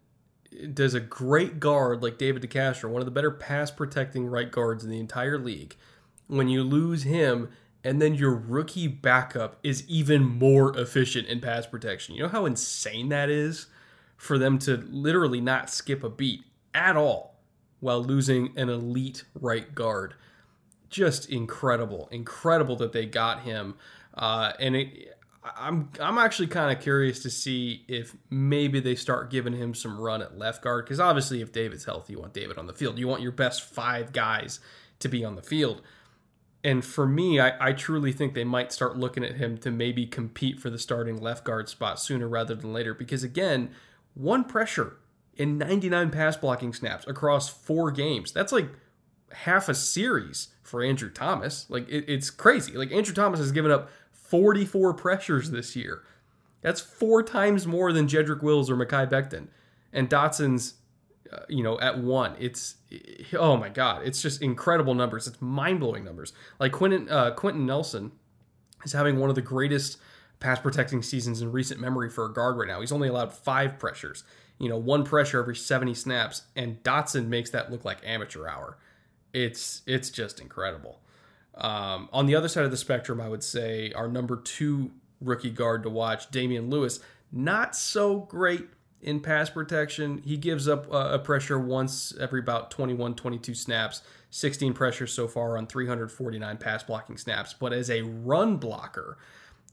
does 0.73 0.95
a 0.95 1.01
great 1.01 1.61
guard 1.61 2.03
like 2.03 2.19
David 2.19 2.43
DeCastro, 2.43 2.91
one 2.91 3.03
of 3.03 3.07
the 3.07 3.13
better 3.13 3.31
pass 3.31 3.71
protecting 3.71 4.27
right 4.27 4.51
guards 4.51 4.85
in 4.85 4.91
the 4.91 4.99
entire 4.99 5.39
league, 5.39 5.77
when 6.27 6.49
you 6.49 6.63
lose 6.63 7.03
him 7.05 7.49
and 7.83 8.01
then 8.01 8.15
your 8.15 8.35
rookie 8.35 8.89
backup 8.89 9.59
is 9.63 9.85
even 9.89 10.23
more 10.23 10.77
efficient 10.79 11.27
in 11.29 11.41
pass 11.41 11.67
protection. 11.67 12.15
You 12.15 12.25
know 12.25 12.29
how 12.29 12.45
insane 12.45 13.09
that 13.09 13.31
is 13.31 13.67
for 14.17 14.39
them 14.39 14.59
to 14.61 14.77
literally 14.91 15.41
not 15.41 15.71
skip 15.71 16.05
a 16.05 16.11
beat 16.11 16.43
at 16.75 16.97
all 16.97 17.41
while 17.81 18.03
losing 18.05 18.57
an 18.57 18.69
elite 18.69 19.25
right 19.35 19.75
guard. 19.75 20.15
Just 20.91 21.31
incredible, 21.31 22.09
incredible 22.11 22.77
that 22.77 22.93
they 22.93 23.07
got 23.07 23.43
him. 23.43 23.77
Uh, 24.13 24.53
and 24.59 24.77
it, 24.77 25.19
I'm 25.43 25.91
I'm 25.99 26.19
actually 26.19 26.49
kind 26.49 26.77
of 26.77 26.83
curious 26.83 27.23
to 27.23 27.31
see 27.31 27.85
if 27.89 28.15
maybe 28.29 28.79
they 28.79 28.95
start 28.95 29.31
giving 29.31 29.55
him 29.55 29.75
some 29.75 29.99
run 29.99 30.21
at 30.21 30.37
left 30.37 30.63
guard 30.63 30.85
because 30.85 31.01
obviously 31.01 31.41
if 31.41 31.51
David's 31.51 31.85
healthy, 31.85 32.13
you 32.13 32.21
want 32.21 32.35
David 32.35 32.59
on 32.59 32.67
the 32.67 32.75
field. 32.75 32.99
You 32.99 33.09
want 33.09 33.23
your 33.23 33.33
best 33.33 33.63
five 33.63 34.13
guys 34.13 34.61
to 34.99 35.09
be 35.09 35.25
on 35.25 35.37
the 35.37 35.43
field. 35.43 35.81
And 36.63 36.85
for 36.85 37.07
me, 37.07 37.41
I, 37.41 37.69
I 37.69 37.73
truly 37.73 38.13
think 38.13 38.35
they 38.35 38.45
might 38.45 38.71
start 38.71 38.99
looking 38.99 39.25
at 39.25 39.37
him 39.37 39.57
to 39.59 39.71
maybe 39.71 40.07
compete 40.07 40.61
for 40.61 40.69
the 40.69 40.79
starting 40.79 41.19
left 41.19 41.43
guard 41.43 41.71
spot 41.71 41.99
sooner 41.99 42.29
rather 42.29 42.55
than 42.55 42.75
later. 42.75 42.93
Because 42.93 43.25
again, 43.25 43.71
one 44.13 44.45
pressure 44.45 44.99
in 45.37 45.57
99 45.57 46.11
pass 46.11 46.37
blocking 46.37 46.75
snaps 46.75 47.07
across 47.07 47.49
four 47.49 47.91
games. 47.91 48.31
That's 48.31 48.53
like 48.53 48.69
half 49.33 49.71
a 49.71 49.75
series 49.75 50.49
for 50.63 50.83
Andrew 50.83 51.11
Thomas. 51.11 51.65
Like 51.71 51.89
it, 51.89 52.05
it's 52.09 52.29
crazy. 52.29 52.73
Like 52.73 52.93
Andrew 52.93 53.15
Thomas 53.15 53.41
has 53.41 53.53
given 53.53 53.71
up 53.71 53.89
44 54.31 54.95
pressures 54.95 55.51
this 55.51 55.75
year. 55.75 56.03
That's 56.63 56.81
four 56.81 57.23
times 57.23 57.67
more 57.67 57.93
than 57.93 58.07
Jedrick 58.07 58.43
Wills 58.43 58.71
or 58.71 58.77
Mekhi 58.77 59.11
Becton. 59.11 59.49
And 59.93 60.09
Dotson's, 60.09 60.75
uh, 61.33 61.41
you 61.49 61.65
know, 61.65 61.81
at 61.81 61.99
one. 61.99 62.37
It's, 62.39 62.77
oh 63.35 63.57
my 63.57 63.69
God, 63.69 64.03
it's 64.05 64.23
just 64.23 64.41
incredible 64.41 64.95
numbers. 64.95 65.27
It's 65.27 65.41
mind 65.43 65.81
blowing 65.81 66.05
numbers. 66.05 66.33
Like 66.61 66.73
Quenton, 66.73 67.09
uh, 67.11 67.33
Quenton 67.33 67.67
Nelson 67.67 68.13
is 68.85 68.93
having 68.93 69.19
one 69.19 69.31
of 69.31 69.35
the 69.35 69.43
greatest 69.43 69.99
pass 70.39 70.61
protecting 70.61 71.03
seasons 71.03 71.43
in 71.43 71.51
recent 71.51 71.81
memory 71.81 72.09
for 72.09 72.25
a 72.27 72.33
guard 72.33 72.57
right 72.57 72.69
now. 72.69 72.81
He's 72.81 72.93
only 72.93 73.09
allowed 73.09 73.33
five 73.33 73.79
pressures, 73.79 74.23
you 74.59 74.69
know, 74.69 74.77
one 74.77 75.05
pressure 75.05 75.41
every 75.41 75.57
70 75.57 75.95
snaps. 75.95 76.43
And 76.55 76.83
Dotson 76.85 77.27
makes 77.27 77.51
that 77.51 77.71
look 77.71 77.85
like 77.85 77.99
amateur 78.05 78.47
hour. 78.47 78.79
It's, 79.33 79.83
it's 79.87 80.09
just 80.11 80.41
incredible. 80.41 81.01
Um, 81.55 82.09
on 82.13 82.27
the 82.27 82.35
other 82.35 82.49
side 82.49 82.65
of 82.65 82.71
the 82.71 82.77
spectrum, 82.77 83.21
I 83.21 83.29
would 83.29 83.43
say 83.43 83.93
our 83.93 84.09
number 84.09 84.37
two 84.37 84.91
rookie 85.21 85.51
guard 85.51 85.83
to 85.83 85.91
watch, 85.91 86.31
Damien 86.31 86.71
Lewis, 86.71 87.01
not 87.33 87.77
so 87.77 88.21
great 88.21 88.69
in 89.03 89.21
pass 89.21 89.51
protection. 89.51 90.23
He 90.25 90.37
gives 90.37 90.69
up 90.69 90.93
a 90.93 91.19
pressure 91.19 91.59
once 91.59 92.15
every 92.19 92.41
about 92.41 92.71
21, 92.71 93.15
22 93.15 93.55
snaps, 93.55 94.03
16 94.31 94.73
pressures 94.75 95.13
so 95.13 95.27
far 95.27 95.57
on 95.57 95.67
349 95.67 96.57
pass 96.59 96.83
blocking 96.83 97.17
snaps. 97.17 97.55
But 97.55 97.73
as 97.73 97.91
a 97.91 98.03
run 98.03 98.57
blocker, 98.57 99.19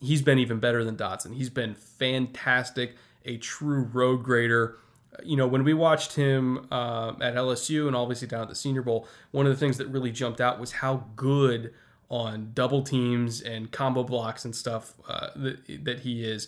he's 0.02 0.22
been 0.22 0.40
even 0.40 0.60
better 0.60 0.84
than 0.84 0.96
Dotson. 0.96 1.36
He's 1.36 1.50
been 1.50 1.76
fantastic, 1.76 2.96
a 3.26 3.38
true 3.38 3.84
road 3.84 4.24
grader 4.24 4.78
you 5.24 5.36
know, 5.36 5.48
when 5.48 5.64
we 5.64 5.74
watched 5.74 6.16
him 6.16 6.68
uh, 6.72 7.14
at 7.22 7.36
LSU 7.36 7.88
and 7.88 7.96
obviously 7.96 8.28
down 8.28 8.44
at 8.44 8.50
the 8.50 8.56
Senior 8.56 8.82
Bowl, 8.82 9.08
one 9.32 9.46
of 9.46 9.52
the 9.52 9.58
things 9.58 9.78
that 9.78 9.88
really 9.88 10.12
jumped 10.12 10.42
out 10.42 10.60
was 10.60 10.74
how 10.74 11.06
good 11.16 11.74
on 12.10 12.52
double 12.54 12.82
teams 12.82 13.42
and 13.42 13.72
combo 13.72 14.04
blocks 14.04 14.46
and 14.46 14.56
stuff 14.56 14.94
uh, 15.08 15.30
that, 15.36 15.86
that 15.86 16.00
he 16.02 16.24
is. 16.24 16.48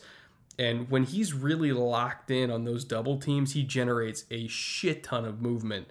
And 0.58 0.90
when 0.90 1.04
he's 1.04 1.34
really 1.34 1.72
locked 1.72 2.32
in 2.32 2.52
on 2.52 2.66
those 2.66 2.84
double 2.84 3.18
teams, 3.18 3.54
he 3.54 3.64
generates 3.64 4.26
a 4.30 4.48
shit 4.48 5.04
ton 5.04 5.26
of 5.26 5.41
movement. 5.41 5.88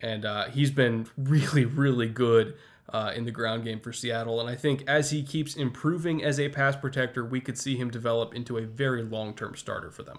And 0.00 0.24
uh, 0.24 0.46
he's 0.46 0.70
been 0.70 1.06
really, 1.18 1.64
really 1.64 2.08
good 2.08 2.56
uh, 2.88 3.12
in 3.14 3.24
the 3.24 3.30
ground 3.30 3.64
game 3.64 3.80
for 3.80 3.92
Seattle. 3.92 4.40
And 4.40 4.48
I 4.48 4.54
think 4.54 4.84
as 4.86 5.10
he 5.10 5.22
keeps 5.22 5.54
improving 5.54 6.22
as 6.22 6.40
a 6.40 6.48
pass 6.48 6.76
protector, 6.76 7.24
we 7.24 7.40
could 7.40 7.58
see 7.58 7.76
him 7.76 7.90
develop 7.90 8.34
into 8.34 8.58
a 8.58 8.62
very 8.62 9.02
long 9.02 9.34
term 9.34 9.54
starter 9.54 9.90
for 9.90 10.02
them. 10.02 10.18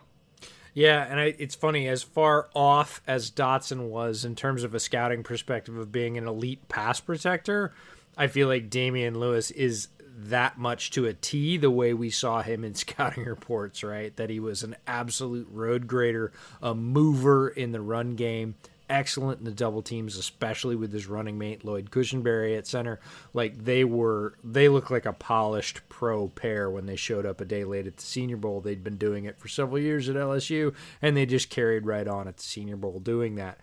Yeah, 0.78 1.08
and 1.10 1.20
I, 1.20 1.34
it's 1.40 1.56
funny, 1.56 1.88
as 1.88 2.04
far 2.04 2.50
off 2.54 3.02
as 3.08 3.32
Dotson 3.32 3.90
was 3.90 4.24
in 4.24 4.36
terms 4.36 4.64
of 4.64 4.76
a 4.76 4.80
scouting 4.80 5.24
perspective 5.24 5.76
of 5.76 5.92
being 5.92 6.20
an 6.20 6.28
elite 6.28 6.70
pass 6.70 7.00
protector, 7.00 7.74
I 8.16 8.28
feel 8.28 8.48
like 8.48 8.70
Damien 8.70 9.20
Lewis 9.20 9.50
is 9.50 9.88
that 10.16 10.60
much 10.60 10.92
to 10.92 11.08
a 11.08 11.16
T 11.16 11.58
the 11.58 11.72
way 11.72 11.96
we 11.96 12.12
saw 12.12 12.44
him 12.44 12.64
in 12.64 12.76
scouting 12.76 13.26
reports, 13.26 13.84
right? 13.84 14.16
That 14.18 14.30
he 14.30 14.40
was 14.40 14.62
an 14.62 14.76
absolute 14.86 15.48
road 15.50 15.88
grader, 15.88 16.32
a 16.62 16.76
mover 16.76 17.50
in 17.50 17.72
the 17.72 17.82
run 17.82 18.16
game, 18.16 18.54
excellent 18.90 19.40
in 19.40 19.46
the 19.46 19.52
double 19.52 19.82
teams, 19.82 20.18
especially 20.18 20.76
with 20.76 20.92
his 20.92 21.08
running 21.08 21.38
mate 21.38 21.66
Lloyd 21.66 21.92
Cushenberry 21.92 22.58
at 22.58 22.68
center. 22.68 23.00
Like 23.34 23.64
they 23.64 23.84
were, 23.84 24.36
they 24.44 24.70
look 24.70 24.90
like 24.90 25.06
a 25.06 25.14
polished 25.14 25.82
pro 25.90 26.28
pair 26.28 26.70
when 26.70 26.86
they 26.86 26.96
showed 26.96 27.26
up 27.26 27.42
a 27.42 27.46
day 27.46 27.64
late 27.64 27.88
at 27.88 27.98
the 27.98 28.04
Senior 28.04 28.38
Bowl. 28.38 28.62
They'd 28.62 28.84
been 28.84 28.98
doing 28.98 29.26
it 29.26 29.38
for 29.38 29.48
several 29.48 29.80
years 29.80 30.10
at 30.10 30.16
LSU, 30.16 30.74
and 31.02 31.16
they 31.16 31.26
just 31.26 31.50
carried 31.50 31.86
right 31.86 32.08
on 32.08 32.28
at 32.28 32.38
the 32.38 32.44
Senior 32.44 32.78
Bowl 32.78 33.00
doing 33.00 33.36
that. 33.36 33.60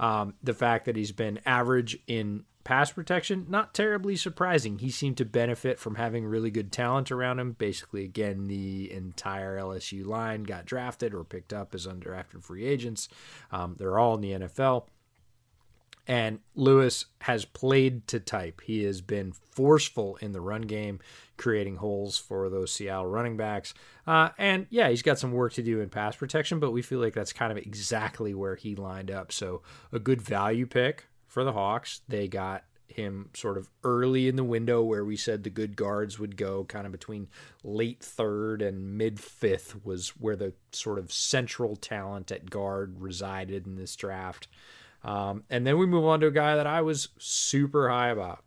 Um, 0.00 0.34
the 0.42 0.54
fact 0.54 0.86
that 0.86 0.96
he's 0.96 1.12
been 1.12 1.40
average 1.46 1.98
in 2.06 2.44
pass 2.64 2.90
protection, 2.90 3.46
not 3.48 3.74
terribly 3.74 4.16
surprising. 4.16 4.78
He 4.78 4.90
seemed 4.90 5.18
to 5.18 5.24
benefit 5.24 5.78
from 5.78 5.94
having 5.96 6.24
really 6.24 6.50
good 6.50 6.72
talent 6.72 7.12
around 7.12 7.38
him. 7.38 7.52
Basically, 7.52 8.04
again, 8.04 8.48
the 8.48 8.90
entire 8.90 9.58
LSU 9.58 10.04
line 10.04 10.42
got 10.42 10.64
drafted 10.64 11.14
or 11.14 11.24
picked 11.24 11.52
up 11.52 11.74
as 11.74 11.86
undrafted 11.86 12.42
free 12.42 12.64
agents. 12.64 13.08
Um, 13.52 13.76
they're 13.78 13.98
all 13.98 14.14
in 14.14 14.20
the 14.22 14.32
NFL. 14.32 14.86
And 16.06 16.40
Lewis 16.54 17.06
has 17.20 17.46
played 17.46 18.06
to 18.08 18.20
type. 18.20 18.60
He 18.62 18.82
has 18.82 19.00
been 19.00 19.32
forceful 19.32 20.16
in 20.16 20.32
the 20.32 20.40
run 20.40 20.62
game, 20.62 21.00
creating 21.38 21.76
holes 21.76 22.18
for 22.18 22.50
those 22.50 22.72
Seattle 22.72 23.06
running 23.06 23.38
backs. 23.38 23.72
Uh, 24.06 24.28
and 24.36 24.66
yeah, 24.68 24.90
he's 24.90 25.00
got 25.00 25.18
some 25.18 25.32
work 25.32 25.54
to 25.54 25.62
do 25.62 25.80
in 25.80 25.88
pass 25.88 26.14
protection, 26.16 26.60
but 26.60 26.72
we 26.72 26.82
feel 26.82 26.98
like 26.98 27.14
that's 27.14 27.32
kind 27.32 27.50
of 27.50 27.56
exactly 27.56 28.34
where 28.34 28.54
he 28.54 28.74
lined 28.76 29.10
up. 29.10 29.32
So 29.32 29.62
a 29.92 29.98
good 29.98 30.20
value 30.20 30.66
pick 30.66 31.06
for 31.34 31.44
the 31.44 31.52
Hawks. 31.52 32.00
They 32.08 32.28
got 32.28 32.62
him 32.86 33.28
sort 33.34 33.58
of 33.58 33.68
early 33.82 34.28
in 34.28 34.36
the 34.36 34.44
window 34.44 34.82
where 34.82 35.04
we 35.04 35.16
said 35.16 35.42
the 35.42 35.50
good 35.50 35.74
guards 35.74 36.18
would 36.18 36.36
go 36.36 36.64
kind 36.64 36.86
of 36.86 36.92
between 36.92 37.26
late 37.64 38.00
third 38.00 38.62
and 38.62 38.96
mid 38.96 39.18
fifth 39.18 39.84
was 39.84 40.10
where 40.10 40.36
the 40.36 40.54
sort 40.70 40.98
of 40.98 41.12
central 41.12 41.74
talent 41.74 42.30
at 42.30 42.48
guard 42.48 43.00
resided 43.00 43.66
in 43.66 43.74
this 43.74 43.96
draft. 43.96 44.46
Um, 45.02 45.42
and 45.50 45.66
then 45.66 45.76
we 45.76 45.86
move 45.86 46.04
on 46.04 46.20
to 46.20 46.28
a 46.28 46.30
guy 46.30 46.54
that 46.54 46.68
I 46.68 46.82
was 46.82 47.08
super 47.18 47.90
high 47.90 48.10
about 48.10 48.44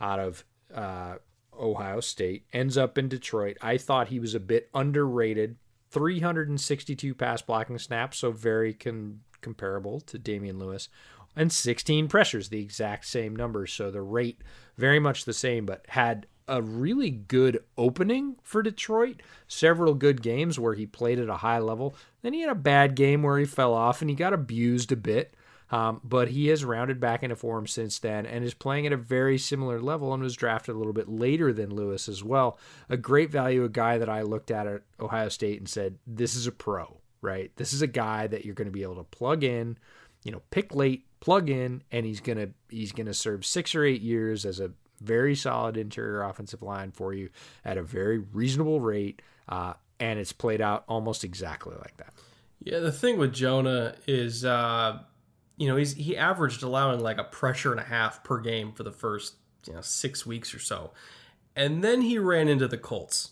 out 0.00 0.20
of 0.20 0.44
uh, 0.72 1.16
Ohio 1.58 1.98
State, 2.00 2.44
ends 2.52 2.78
up 2.78 2.96
in 2.96 3.08
Detroit. 3.08 3.56
I 3.60 3.78
thought 3.78 4.08
he 4.08 4.20
was 4.20 4.34
a 4.34 4.40
bit 4.40 4.70
underrated. 4.72 5.56
362 5.90 7.14
pass 7.14 7.42
blocking 7.42 7.78
snaps, 7.78 8.18
so 8.18 8.30
very 8.30 8.74
con- 8.74 9.20
comparable 9.40 10.00
to 10.00 10.18
Damien 10.18 10.58
Lewis 10.58 10.88
and 11.38 11.52
16 11.52 12.08
pressures, 12.08 12.48
the 12.48 12.60
exact 12.60 13.06
same 13.06 13.34
numbers. 13.34 13.72
So 13.72 13.90
the 13.90 14.02
rate 14.02 14.42
very 14.76 14.98
much 14.98 15.24
the 15.24 15.32
same, 15.32 15.64
but 15.64 15.84
had 15.88 16.26
a 16.48 16.60
really 16.60 17.10
good 17.10 17.62
opening 17.76 18.36
for 18.42 18.62
Detroit. 18.62 19.22
Several 19.46 19.94
good 19.94 20.22
games 20.22 20.58
where 20.58 20.74
he 20.74 20.86
played 20.86 21.20
at 21.20 21.28
a 21.28 21.36
high 21.36 21.58
level. 21.58 21.94
Then 22.22 22.32
he 22.32 22.40
had 22.40 22.50
a 22.50 22.56
bad 22.56 22.96
game 22.96 23.22
where 23.22 23.38
he 23.38 23.44
fell 23.44 23.72
off 23.72 24.00
and 24.00 24.10
he 24.10 24.16
got 24.16 24.32
abused 24.32 24.90
a 24.90 24.96
bit. 24.96 25.34
Um, 25.70 26.00
but 26.02 26.28
he 26.28 26.46
has 26.48 26.64
rounded 26.64 26.98
back 26.98 27.22
into 27.22 27.36
form 27.36 27.66
since 27.66 27.98
then 27.98 28.24
and 28.24 28.42
is 28.42 28.54
playing 28.54 28.86
at 28.86 28.92
a 28.92 28.96
very 28.96 29.36
similar 29.36 29.80
level 29.80 30.14
and 30.14 30.22
was 30.22 30.34
drafted 30.34 30.74
a 30.74 30.78
little 30.78 30.94
bit 30.94 31.10
later 31.10 31.52
than 31.52 31.74
Lewis 31.74 32.08
as 32.08 32.24
well. 32.24 32.58
A 32.88 32.96
great 32.96 33.30
value, 33.30 33.64
a 33.64 33.68
guy 33.68 33.98
that 33.98 34.08
I 34.08 34.22
looked 34.22 34.50
at 34.50 34.66
at 34.66 34.82
Ohio 34.98 35.28
State 35.28 35.58
and 35.58 35.68
said, 35.68 35.98
This 36.06 36.34
is 36.34 36.46
a 36.46 36.52
pro, 36.52 37.00
right? 37.20 37.52
This 37.56 37.74
is 37.74 37.82
a 37.82 37.86
guy 37.86 38.26
that 38.28 38.46
you're 38.46 38.54
going 38.54 38.66
to 38.66 38.72
be 38.72 38.82
able 38.82 38.96
to 38.96 39.04
plug 39.04 39.44
in, 39.44 39.76
you 40.24 40.32
know, 40.32 40.40
pick 40.50 40.74
late, 40.74 41.04
plug 41.20 41.50
in, 41.50 41.82
and 41.90 42.06
he's 42.06 42.20
gonna 42.20 42.48
he's 42.68 42.92
gonna 42.92 43.14
serve 43.14 43.44
six 43.44 43.74
or 43.74 43.84
eight 43.84 44.02
years 44.02 44.44
as 44.44 44.60
a 44.60 44.70
very 45.00 45.34
solid 45.34 45.76
interior 45.76 46.22
offensive 46.22 46.62
line 46.62 46.90
for 46.90 47.14
you 47.14 47.30
at 47.64 47.78
a 47.78 47.82
very 47.82 48.18
reasonable 48.18 48.80
rate, 48.80 49.22
uh, 49.48 49.74
and 50.00 50.18
it's 50.18 50.32
played 50.32 50.60
out 50.60 50.84
almost 50.88 51.24
exactly 51.24 51.74
like 51.76 51.96
that. 51.98 52.12
Yeah, 52.62 52.80
the 52.80 52.92
thing 52.92 53.18
with 53.18 53.32
Jonah 53.32 53.94
is, 54.06 54.44
uh, 54.44 54.98
you 55.56 55.68
know, 55.68 55.76
he's 55.76 55.94
he 55.94 56.16
averaged 56.16 56.62
allowing 56.62 57.00
like 57.00 57.18
a 57.18 57.24
pressure 57.24 57.70
and 57.70 57.80
a 57.80 57.84
half 57.84 58.24
per 58.24 58.38
game 58.38 58.72
for 58.72 58.82
the 58.82 58.92
first 58.92 59.34
you 59.66 59.74
know 59.74 59.80
six 59.80 60.26
weeks 60.26 60.54
or 60.54 60.58
so, 60.58 60.92
and 61.54 61.82
then 61.82 62.02
he 62.02 62.18
ran 62.18 62.48
into 62.48 62.68
the 62.68 62.78
Colts. 62.78 63.30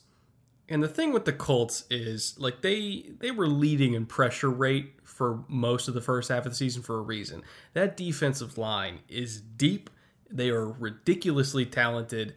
And 0.68 0.82
the 0.82 0.88
thing 0.88 1.12
with 1.12 1.24
the 1.24 1.32
Colts 1.32 1.84
is 1.90 2.34
like 2.38 2.62
they 2.62 3.10
they 3.20 3.30
were 3.30 3.46
leading 3.46 3.94
in 3.94 4.06
pressure 4.06 4.50
rate 4.50 4.94
for 5.04 5.44
most 5.48 5.86
of 5.86 5.94
the 5.94 6.00
first 6.00 6.28
half 6.28 6.44
of 6.44 6.52
the 6.52 6.56
season 6.56 6.82
for 6.82 6.98
a 6.98 7.02
reason. 7.02 7.42
That 7.72 7.96
defensive 7.96 8.58
line 8.58 9.00
is 9.08 9.40
deep. 9.40 9.90
They 10.28 10.50
are 10.50 10.66
ridiculously 10.66 11.66
talented, 11.66 12.34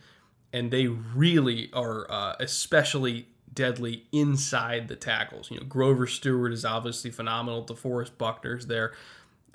and 0.54 0.70
they 0.70 0.86
really 0.88 1.72
are 1.74 2.10
uh, 2.10 2.36
especially 2.40 3.28
deadly 3.52 4.06
inside 4.12 4.88
the 4.88 4.96
tackles. 4.96 5.50
You 5.50 5.58
know, 5.58 5.66
Grover 5.66 6.06
Stewart 6.06 6.54
is 6.54 6.64
obviously 6.64 7.10
phenomenal. 7.10 7.66
DeForest 7.66 8.18
Buckner's 8.18 8.68
there. 8.68 8.94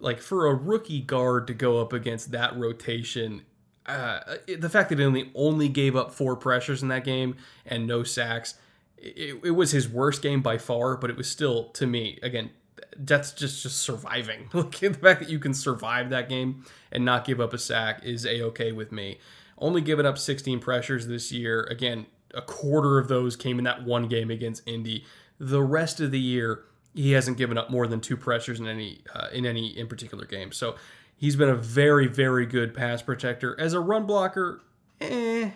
Like 0.00 0.20
for 0.20 0.46
a 0.46 0.54
rookie 0.54 1.00
guard 1.00 1.46
to 1.46 1.54
go 1.54 1.80
up 1.80 1.92
against 1.92 2.32
that 2.32 2.56
rotation, 2.56 3.42
uh, 3.86 4.36
the 4.58 4.70
fact 4.70 4.88
that 4.88 4.98
he 4.98 5.04
only 5.04 5.30
only 5.34 5.68
gave 5.68 5.96
up 5.96 6.12
four 6.12 6.36
pressures 6.36 6.82
in 6.82 6.88
that 6.88 7.04
game 7.04 7.36
and 7.66 7.86
no 7.86 8.02
sacks, 8.02 8.54
it, 8.96 9.40
it 9.44 9.50
was 9.50 9.72
his 9.72 9.88
worst 9.88 10.22
game 10.22 10.42
by 10.42 10.58
far. 10.58 10.96
But 10.96 11.10
it 11.10 11.16
was 11.16 11.28
still, 11.30 11.64
to 11.70 11.86
me, 11.86 12.18
again, 12.22 12.50
that's 12.96 13.32
just 13.32 13.62
just 13.62 13.78
surviving. 13.78 14.48
Look 14.52 14.72
the 14.76 14.94
fact 14.94 15.20
that 15.20 15.28
you 15.28 15.38
can 15.38 15.54
survive 15.54 16.10
that 16.10 16.28
game 16.28 16.64
and 16.90 17.04
not 17.04 17.24
give 17.24 17.40
up 17.40 17.52
a 17.52 17.58
sack 17.58 18.04
is 18.04 18.24
a 18.24 18.42
okay 18.42 18.72
with 18.72 18.92
me. 18.92 19.18
Only 19.58 19.80
given 19.80 20.04
up 20.04 20.18
16 20.18 20.58
pressures 20.60 21.06
this 21.06 21.30
year. 21.30 21.62
Again, 21.70 22.06
a 22.34 22.42
quarter 22.42 22.98
of 22.98 23.08
those 23.08 23.36
came 23.36 23.58
in 23.58 23.64
that 23.64 23.84
one 23.84 24.08
game 24.08 24.30
against 24.30 24.62
Indy. 24.66 25.04
The 25.38 25.62
rest 25.62 26.00
of 26.00 26.10
the 26.10 26.18
year, 26.18 26.64
he 26.94 27.12
hasn't 27.12 27.38
given 27.38 27.56
up 27.56 27.70
more 27.70 27.86
than 27.86 28.00
two 28.00 28.16
pressures 28.16 28.60
in 28.60 28.66
any 28.66 29.02
uh, 29.14 29.28
in 29.32 29.46
any 29.46 29.68
in 29.78 29.86
particular 29.88 30.24
game. 30.24 30.52
So 30.52 30.76
he's 31.24 31.36
been 31.36 31.48
a 31.48 31.56
very 31.56 32.06
very 32.06 32.44
good 32.44 32.74
pass 32.74 33.00
protector 33.00 33.58
as 33.58 33.72
a 33.72 33.80
run 33.80 34.04
blocker. 34.04 34.60
Eh, 35.00 35.50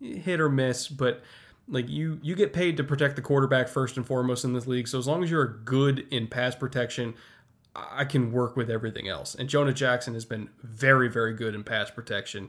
hit 0.00 0.40
or 0.40 0.48
miss, 0.48 0.88
but 0.88 1.22
like 1.68 1.90
you 1.90 2.18
you 2.22 2.34
get 2.34 2.54
paid 2.54 2.78
to 2.78 2.84
protect 2.84 3.14
the 3.14 3.22
quarterback 3.22 3.68
first 3.68 3.98
and 3.98 4.06
foremost 4.06 4.44
in 4.44 4.54
this 4.54 4.66
league. 4.66 4.88
So 4.88 4.98
as 4.98 5.06
long 5.06 5.22
as 5.22 5.30
you're 5.30 5.46
good 5.46 6.06
in 6.10 6.26
pass 6.26 6.54
protection, 6.54 7.14
I 7.76 8.06
can 8.06 8.32
work 8.32 8.56
with 8.56 8.70
everything 8.70 9.06
else. 9.06 9.34
And 9.34 9.46
Jonah 9.46 9.74
Jackson 9.74 10.14
has 10.14 10.24
been 10.24 10.48
very 10.62 11.10
very 11.10 11.34
good 11.34 11.54
in 11.54 11.64
pass 11.64 11.90
protection. 11.90 12.48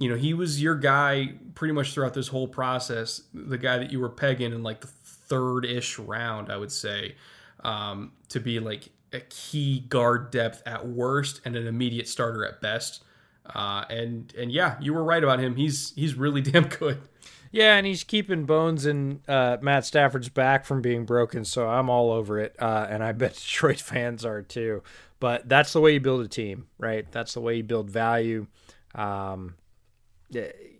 You 0.00 0.08
know, 0.08 0.16
he 0.16 0.34
was 0.34 0.60
your 0.60 0.74
guy 0.74 1.34
pretty 1.54 1.72
much 1.72 1.94
throughout 1.94 2.14
this 2.14 2.28
whole 2.28 2.48
process, 2.48 3.22
the 3.32 3.58
guy 3.58 3.78
that 3.78 3.92
you 3.92 4.00
were 4.00 4.10
pegging 4.10 4.52
in 4.52 4.64
like 4.64 4.80
the 4.80 4.88
third-ish 4.88 5.98
round, 6.00 6.50
I 6.50 6.56
would 6.56 6.70
say, 6.70 7.14
um, 7.64 8.12
to 8.28 8.40
be 8.40 8.60
like 8.60 8.90
a 9.16 9.20
key 9.20 9.80
guard 9.80 10.30
depth 10.30 10.62
at 10.66 10.86
worst 10.86 11.40
and 11.44 11.56
an 11.56 11.66
immediate 11.66 12.08
starter 12.08 12.44
at 12.44 12.60
best. 12.60 13.02
Uh, 13.44 13.84
and 13.90 14.32
and 14.38 14.52
yeah, 14.52 14.76
you 14.80 14.92
were 14.92 15.04
right 15.04 15.22
about 15.22 15.40
him. 15.40 15.56
He's 15.56 15.92
he's 15.96 16.14
really 16.14 16.40
damn 16.42 16.68
good. 16.68 17.00
Yeah, 17.52 17.76
and 17.76 17.86
he's 17.86 18.04
keeping 18.04 18.44
bones 18.44 18.86
in 18.86 19.20
uh, 19.28 19.56
Matt 19.60 19.84
Stafford's 19.84 20.28
back 20.28 20.66
from 20.66 20.82
being 20.82 21.04
broken, 21.04 21.44
so 21.44 21.68
I'm 21.68 21.88
all 21.88 22.12
over 22.12 22.38
it. 22.38 22.54
Uh, 22.58 22.86
and 22.90 23.02
I 23.02 23.12
bet 23.12 23.34
Detroit 23.34 23.80
fans 23.80 24.24
are 24.24 24.42
too. 24.42 24.82
But 25.20 25.48
that's 25.48 25.72
the 25.72 25.80
way 25.80 25.94
you 25.94 26.00
build 26.00 26.20
a 26.20 26.28
team, 26.28 26.66
right? 26.78 27.10
That's 27.10 27.34
the 27.34 27.40
way 27.40 27.56
you 27.56 27.62
build 27.62 27.88
value. 27.88 28.46
Um, 28.94 29.54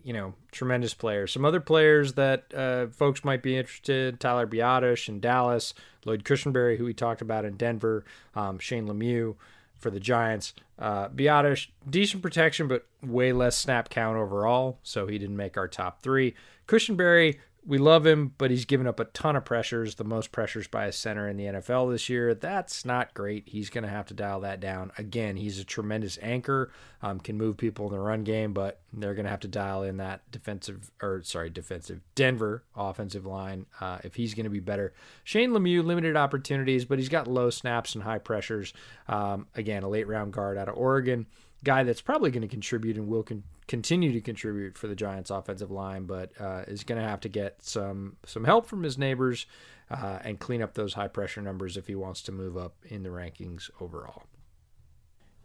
you 0.06 0.12
know, 0.12 0.34
tremendous 0.52 0.94
players. 0.94 1.32
Some 1.32 1.44
other 1.44 1.58
players 1.58 2.12
that 2.12 2.44
uh, 2.54 2.86
folks 2.86 3.24
might 3.24 3.42
be 3.42 3.56
interested: 3.56 4.20
Tyler 4.20 4.46
Biadasz 4.46 5.08
in 5.08 5.18
Dallas, 5.18 5.74
Lloyd 6.04 6.22
Cushenberry, 6.22 6.78
who 6.78 6.84
we 6.84 6.94
talked 6.94 7.22
about 7.22 7.44
in 7.44 7.56
Denver, 7.56 8.04
um, 8.36 8.60
Shane 8.60 8.86
Lemieux 8.86 9.34
for 9.76 9.90
the 9.90 9.98
Giants. 9.98 10.54
Uh, 10.78 11.08
Biadasz, 11.08 11.66
decent 11.90 12.22
protection, 12.22 12.68
but 12.68 12.86
way 13.02 13.32
less 13.32 13.58
snap 13.58 13.88
count 13.88 14.16
overall, 14.16 14.78
so 14.84 15.08
he 15.08 15.18
didn't 15.18 15.36
make 15.36 15.56
our 15.56 15.66
top 15.66 16.04
three. 16.04 16.36
Cushenberry, 16.68 17.38
we 17.66 17.78
love 17.78 18.06
him, 18.06 18.32
but 18.38 18.52
he's 18.52 18.64
given 18.64 18.86
up 18.86 19.00
a 19.00 19.06
ton 19.06 19.34
of 19.34 19.44
pressures, 19.44 19.96
the 19.96 20.04
most 20.04 20.30
pressures 20.30 20.68
by 20.68 20.86
a 20.86 20.92
center 20.92 21.28
in 21.28 21.36
the 21.36 21.46
NFL 21.46 21.90
this 21.90 22.08
year. 22.08 22.32
That's 22.32 22.84
not 22.84 23.12
great. 23.12 23.48
He's 23.48 23.70
going 23.70 23.82
to 23.82 23.90
have 23.90 24.06
to 24.06 24.14
dial 24.14 24.40
that 24.40 24.60
down. 24.60 24.92
Again, 24.96 25.36
he's 25.36 25.58
a 25.58 25.64
tremendous 25.64 26.16
anchor, 26.22 26.70
um, 27.02 27.18
can 27.18 27.36
move 27.36 27.56
people 27.56 27.86
in 27.86 27.92
the 27.92 27.98
run 27.98 28.22
game, 28.22 28.52
but 28.52 28.80
they're 28.92 29.14
going 29.14 29.24
to 29.24 29.30
have 29.30 29.40
to 29.40 29.48
dial 29.48 29.82
in 29.82 29.96
that 29.96 30.30
defensive, 30.30 30.92
or 31.02 31.22
sorry, 31.24 31.50
defensive 31.50 32.00
Denver 32.14 32.62
offensive 32.76 33.26
line 33.26 33.66
uh, 33.80 33.98
if 34.04 34.14
he's 34.14 34.34
going 34.34 34.44
to 34.44 34.50
be 34.50 34.60
better. 34.60 34.94
Shane 35.24 35.50
Lemieux, 35.50 35.84
limited 35.84 36.16
opportunities, 36.16 36.84
but 36.84 36.98
he's 36.98 37.08
got 37.08 37.26
low 37.26 37.50
snaps 37.50 37.96
and 37.96 38.04
high 38.04 38.18
pressures. 38.18 38.72
Um, 39.08 39.48
again, 39.56 39.82
a 39.82 39.88
late 39.88 40.06
round 40.06 40.32
guard 40.32 40.56
out 40.56 40.68
of 40.68 40.76
Oregon 40.76 41.26
guy 41.64 41.82
that's 41.82 42.00
probably 42.00 42.30
going 42.30 42.42
to 42.42 42.48
contribute 42.48 42.96
and 42.96 43.08
will 43.08 43.22
con- 43.22 43.44
continue 43.66 44.12
to 44.12 44.20
contribute 44.20 44.78
for 44.78 44.86
the 44.86 44.94
Giants' 44.94 45.30
offensive 45.30 45.70
line, 45.70 46.04
but 46.04 46.32
uh, 46.40 46.64
is 46.66 46.84
going 46.84 47.00
to 47.00 47.06
have 47.06 47.20
to 47.20 47.28
get 47.28 47.62
some 47.62 48.16
some 48.24 48.44
help 48.44 48.66
from 48.66 48.82
his 48.82 48.98
neighbors 48.98 49.46
uh, 49.90 50.18
and 50.22 50.38
clean 50.38 50.62
up 50.62 50.74
those 50.74 50.94
high 50.94 51.08
pressure 51.08 51.42
numbers 51.42 51.76
if 51.76 51.86
he 51.86 51.94
wants 51.94 52.22
to 52.22 52.32
move 52.32 52.56
up 52.56 52.74
in 52.84 53.02
the 53.02 53.08
rankings 53.08 53.70
overall. 53.80 54.24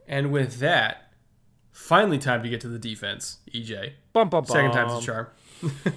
And 0.08 0.32
with 0.32 0.60
that, 0.60 1.14
finally 1.72 2.18
time 2.18 2.44
to 2.44 2.50
get 2.50 2.62
to 2.62 2.68
the 2.68 2.80
defense. 2.80 3.40
EJ, 3.54 3.94
second 4.48 4.72
time's 4.72 4.94
the 4.94 5.12
charm. 5.12 5.28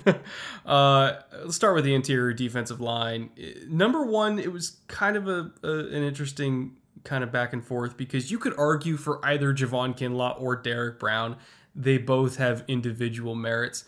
uh, 0.67 1.21
let's 1.43 1.57
start 1.57 1.75
with 1.75 1.85
the 1.85 1.95
interior 1.95 2.33
defensive 2.33 2.81
line. 2.81 3.31
Number 3.69 4.05
one, 4.05 4.39
it 4.39 4.53
was 4.53 4.79
kind 4.89 5.17
of 5.17 5.27
a, 5.27 5.51
a 5.63 5.71
an 5.71 6.03
interesting 6.03 6.77
kind 7.05 7.23
of 7.23 7.31
back 7.31 7.53
and 7.53 7.65
forth 7.65 7.97
because 7.97 8.31
you 8.31 8.39
could 8.39 8.59
argue 8.59 8.97
for 8.97 9.25
either 9.25 9.53
Javon 9.55 9.97
Kinlaw 9.97 10.41
or 10.41 10.57
Derrick 10.57 10.99
Brown. 10.99 11.37
They 11.75 11.99
both 11.99 12.37
have 12.37 12.65
individual 12.67 13.35
merits. 13.35 13.85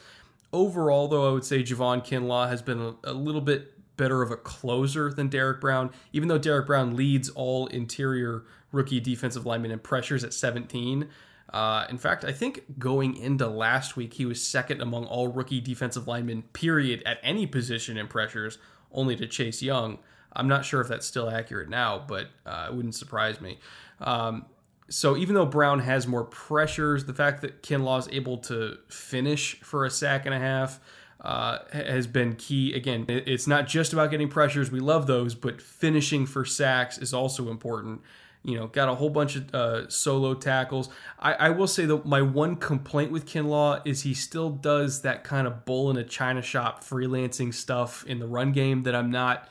Overall, 0.52 1.08
though, 1.08 1.28
I 1.28 1.32
would 1.32 1.44
say 1.44 1.62
Javon 1.62 2.06
Kinlaw 2.06 2.48
has 2.48 2.62
been 2.62 2.96
a, 3.04 3.12
little 3.12 3.40
bit 3.40 3.72
better 3.96 4.22
of 4.22 4.30
a 4.30 4.36
closer 4.36 5.10
than 5.10 5.28
Derrick 5.28 5.60
Brown, 5.60 5.90
even 6.12 6.28
though 6.28 6.38
Derrick 6.38 6.66
Brown 6.66 6.96
leads 6.96 7.30
all 7.30 7.66
interior 7.68 8.44
rookie 8.72 9.00
defensive 9.00 9.46
linemen 9.46 9.70
in 9.70 9.78
pressures 9.78 10.22
at 10.22 10.34
17. 10.34 11.08
Uh, 11.52 11.86
in 11.88 11.96
fact, 11.96 12.24
I 12.24 12.32
think 12.32 12.78
going 12.78 13.16
into 13.16 13.46
last 13.46 13.96
week, 13.96 14.14
he 14.14 14.26
was 14.26 14.42
second 14.42 14.82
among 14.82 15.06
all 15.06 15.28
rookie 15.28 15.60
defensive 15.60 16.06
linemen, 16.06 16.42
period, 16.52 17.02
at 17.06 17.18
any 17.22 17.46
position 17.46 17.96
in 17.96 18.08
pressures, 18.08 18.58
only 18.92 19.16
to 19.16 19.26
Chase 19.26 19.62
Young. 19.62 19.98
I'm 20.36 20.48
not 20.48 20.64
sure 20.64 20.80
if 20.80 20.88
that's 20.88 21.06
still 21.06 21.30
accurate 21.30 21.68
now, 21.68 22.04
but 22.06 22.28
uh, 22.44 22.66
it 22.68 22.74
wouldn't 22.74 22.94
surprise 22.94 23.40
me. 23.40 23.58
Um, 24.00 24.46
so 24.88 25.16
even 25.16 25.34
though 25.34 25.46
Brown 25.46 25.80
has 25.80 26.06
more 26.06 26.24
pressures, 26.24 27.06
the 27.06 27.14
fact 27.14 27.42
that 27.42 27.62
Kinlaw 27.62 27.98
is 27.98 28.08
able 28.12 28.38
to 28.38 28.78
finish 28.88 29.58
for 29.60 29.84
a 29.84 29.90
sack 29.90 30.26
and 30.26 30.34
a 30.34 30.38
half 30.38 30.78
uh, 31.20 31.58
has 31.72 32.06
been 32.06 32.36
key. 32.36 32.72
Again, 32.74 33.04
it's 33.08 33.46
not 33.46 33.66
just 33.66 33.92
about 33.92 34.10
getting 34.10 34.28
pressures; 34.28 34.70
we 34.70 34.80
love 34.80 35.06
those, 35.06 35.34
but 35.34 35.60
finishing 35.60 36.26
for 36.26 36.44
sacks 36.44 36.98
is 36.98 37.12
also 37.12 37.50
important. 37.50 38.02
You 38.44 38.56
know, 38.56 38.68
got 38.68 38.88
a 38.88 38.94
whole 38.94 39.10
bunch 39.10 39.34
of 39.34 39.52
uh, 39.52 39.88
solo 39.88 40.34
tackles. 40.34 40.88
I, 41.18 41.32
I, 41.32 41.50
will 41.50 41.66
say 41.66 41.84
that 41.86 42.06
my 42.06 42.22
one 42.22 42.54
complaint 42.54 43.10
with 43.10 43.26
Kinlaw 43.26 43.82
is 43.84 44.02
he 44.02 44.14
still 44.14 44.50
does 44.50 45.02
that 45.02 45.24
kind 45.24 45.48
of 45.48 45.64
bull 45.64 45.90
in 45.90 45.96
a 45.96 46.04
china 46.04 46.42
shop 46.42 46.84
freelancing 46.84 47.52
stuff 47.52 48.04
in 48.06 48.20
the 48.20 48.28
run 48.28 48.52
game 48.52 48.84
that 48.84 48.94
I'm 48.94 49.10
not 49.10 49.48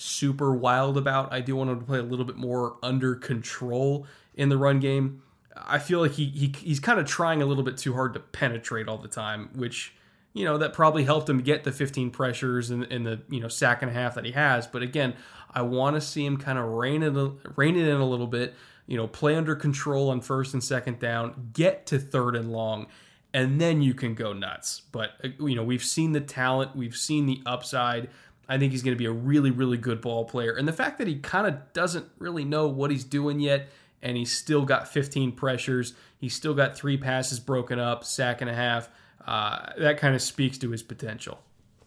super 0.00 0.54
wild 0.54 0.96
about. 0.96 1.32
I 1.32 1.40
do 1.40 1.56
want 1.56 1.70
him 1.70 1.80
to 1.80 1.84
play 1.84 1.98
a 1.98 2.02
little 2.02 2.24
bit 2.24 2.36
more 2.36 2.76
under 2.82 3.14
control 3.14 4.06
in 4.34 4.48
the 4.48 4.56
run 4.56 4.80
game. 4.80 5.22
I 5.56 5.78
feel 5.78 6.00
like 6.00 6.12
he, 6.12 6.26
he 6.26 6.54
he's 6.58 6.80
kind 6.80 6.98
of 6.98 7.06
trying 7.06 7.42
a 7.42 7.46
little 7.46 7.62
bit 7.62 7.76
too 7.76 7.92
hard 7.92 8.14
to 8.14 8.20
penetrate 8.20 8.88
all 8.88 8.98
the 8.98 9.08
time, 9.08 9.50
which 9.54 9.94
you 10.32 10.44
know 10.44 10.58
that 10.58 10.72
probably 10.72 11.04
helped 11.04 11.28
him 11.28 11.40
get 11.42 11.64
the 11.64 11.72
15 11.72 12.10
pressures 12.10 12.70
and, 12.70 12.84
the 12.84 13.20
you 13.28 13.40
know 13.40 13.48
sack 13.48 13.82
and 13.82 13.90
a 13.90 13.94
half 13.94 14.14
that 14.14 14.24
he 14.24 14.32
has. 14.32 14.66
But 14.66 14.82
again, 14.82 15.14
I 15.50 15.62
want 15.62 15.96
to 15.96 16.00
see 16.00 16.24
him 16.24 16.38
kind 16.38 16.58
of 16.58 16.66
rein 16.66 17.02
it 17.02 17.12
rein 17.56 17.76
it 17.76 17.86
in 17.86 18.00
a 18.00 18.08
little 18.08 18.26
bit. 18.26 18.54
You 18.86 18.96
know, 18.96 19.06
play 19.06 19.36
under 19.36 19.54
control 19.54 20.10
on 20.10 20.20
first 20.20 20.54
and 20.54 20.64
second 20.64 20.98
down, 20.98 21.50
get 21.52 21.86
to 21.86 21.98
third 21.98 22.34
and 22.34 22.50
long, 22.50 22.86
and 23.34 23.60
then 23.60 23.82
you 23.82 23.92
can 23.92 24.14
go 24.14 24.32
nuts. 24.32 24.82
But 24.92 25.10
uh, 25.22 25.28
you 25.40 25.54
know, 25.54 25.64
we've 25.64 25.84
seen 25.84 26.12
the 26.12 26.20
talent, 26.20 26.74
we've 26.74 26.96
seen 26.96 27.26
the 27.26 27.42
upside. 27.44 28.08
I 28.50 28.58
think 28.58 28.72
he's 28.72 28.82
going 28.82 28.96
to 28.96 28.98
be 28.98 29.06
a 29.06 29.12
really, 29.12 29.52
really 29.52 29.76
good 29.76 30.00
ball 30.00 30.24
player. 30.24 30.52
And 30.56 30.66
the 30.66 30.72
fact 30.72 30.98
that 30.98 31.06
he 31.06 31.20
kind 31.20 31.46
of 31.46 31.72
doesn't 31.72 32.06
really 32.18 32.44
know 32.44 32.66
what 32.66 32.90
he's 32.90 33.04
doing 33.04 33.38
yet, 33.38 33.68
and 34.02 34.16
he's 34.16 34.36
still 34.36 34.64
got 34.64 34.88
15 34.88 35.32
pressures, 35.32 35.94
he's 36.18 36.34
still 36.34 36.52
got 36.52 36.76
three 36.76 36.96
passes 36.96 37.38
broken 37.38 37.78
up, 37.78 38.02
sack 38.02 38.40
and 38.40 38.50
a 38.50 38.54
half, 38.54 38.88
uh, 39.24 39.70
that 39.78 39.98
kind 39.98 40.16
of 40.16 40.20
speaks 40.20 40.58
to 40.58 40.70
his 40.70 40.82
potential. 40.82 41.40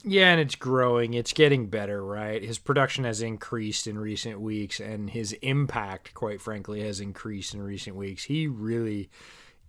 Yeah, 0.06 0.31
and 0.31 0.40
it's 0.40 0.56
growing. 0.56 1.14
It's 1.14 1.34
getting 1.34 1.68
better, 1.68 2.02
right? 2.03 2.41
His 2.41 2.60
production 2.60 3.03
has 3.03 3.22
increased 3.22 3.85
in 3.85 3.99
recent 3.99 4.40
weeks, 4.40 4.80
and 4.80 5.10
his 5.10 5.34
impact, 5.41 6.14
quite 6.14 6.41
frankly, 6.41 6.81
has 6.81 7.02
increased 7.02 7.53
in 7.53 7.61
recent 7.61 7.98
weeks. 7.98 8.23
He 8.23 8.48
really 8.48 9.10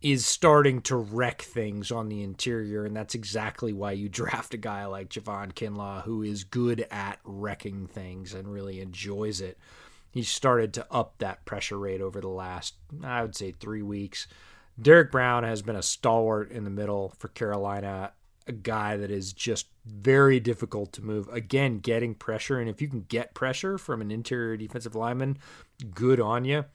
is 0.05 0.26
starting 0.26 0.82
to 0.82 0.94
wreck 0.94 1.40
things 1.40 1.90
on 1.90 2.10
the 2.10 2.22
interior, 2.22 2.85
and 2.85 2.94
that's 2.94 3.14
exactly 3.14 3.72
why 3.72 3.93
you 3.93 4.09
draft 4.10 4.52
a 4.52 4.59
guy 4.59 4.85
like 4.85 5.09
Javon 5.09 5.55
Kinlaw, 5.55 6.02
who 6.02 6.22
is 6.22 6.44
good 6.44 6.86
at 6.90 7.18
wrecking 7.24 7.86
things 7.86 8.35
and 8.35 8.52
really 8.52 8.81
enjoys 8.81 9.40
it. 9.40 9.59
He 10.10 10.22
started 10.22 10.74
to 10.74 10.86
up 10.93 11.14
that 11.18 11.44
pressure 11.47 11.78
rate 11.78 12.02
over 12.02 12.20
the 12.20 12.28
last, 12.28 12.74
I 13.02 13.22
would 13.22 13.35
say, 13.35 13.51
three 13.51 13.82
weeks. 13.82 14.28
Derrick 14.81 15.10
Brown 15.10 15.43
has 15.43 15.62
been 15.62 15.74
a 15.74 15.82
stalwart 15.82 16.52
in 16.52 16.64
the 16.64 16.70
middle 16.70 17.14
for 17.18 17.28
Carolina, 17.28 18.12
a 18.47 18.52
guy 18.52 18.98
that 18.98 19.10
is 19.10 19.32
just 19.32 19.68
very 19.86 20.39
difficult 20.39 20.93
to 20.93 21.02
move. 21.02 21.28
Again, 21.28 21.78
getting 21.78 22.14
pressure, 22.14 22.60
and 22.60 22.68
if 22.68 22.82
you 22.82 22.89
can 22.89 23.06
get 23.09 23.35
pressure 23.35 23.78
from 23.78 24.02
an 24.02 24.10
interior 24.10 24.56
defensive 24.56 24.94
lineman, 24.94 25.39
good 25.94 26.20
on 26.20 26.44
you. 26.44 26.66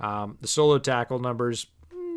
Um, 0.00 0.38
the 0.40 0.48
solo 0.48 0.78
tackle 0.78 1.18
numbers 1.18 1.66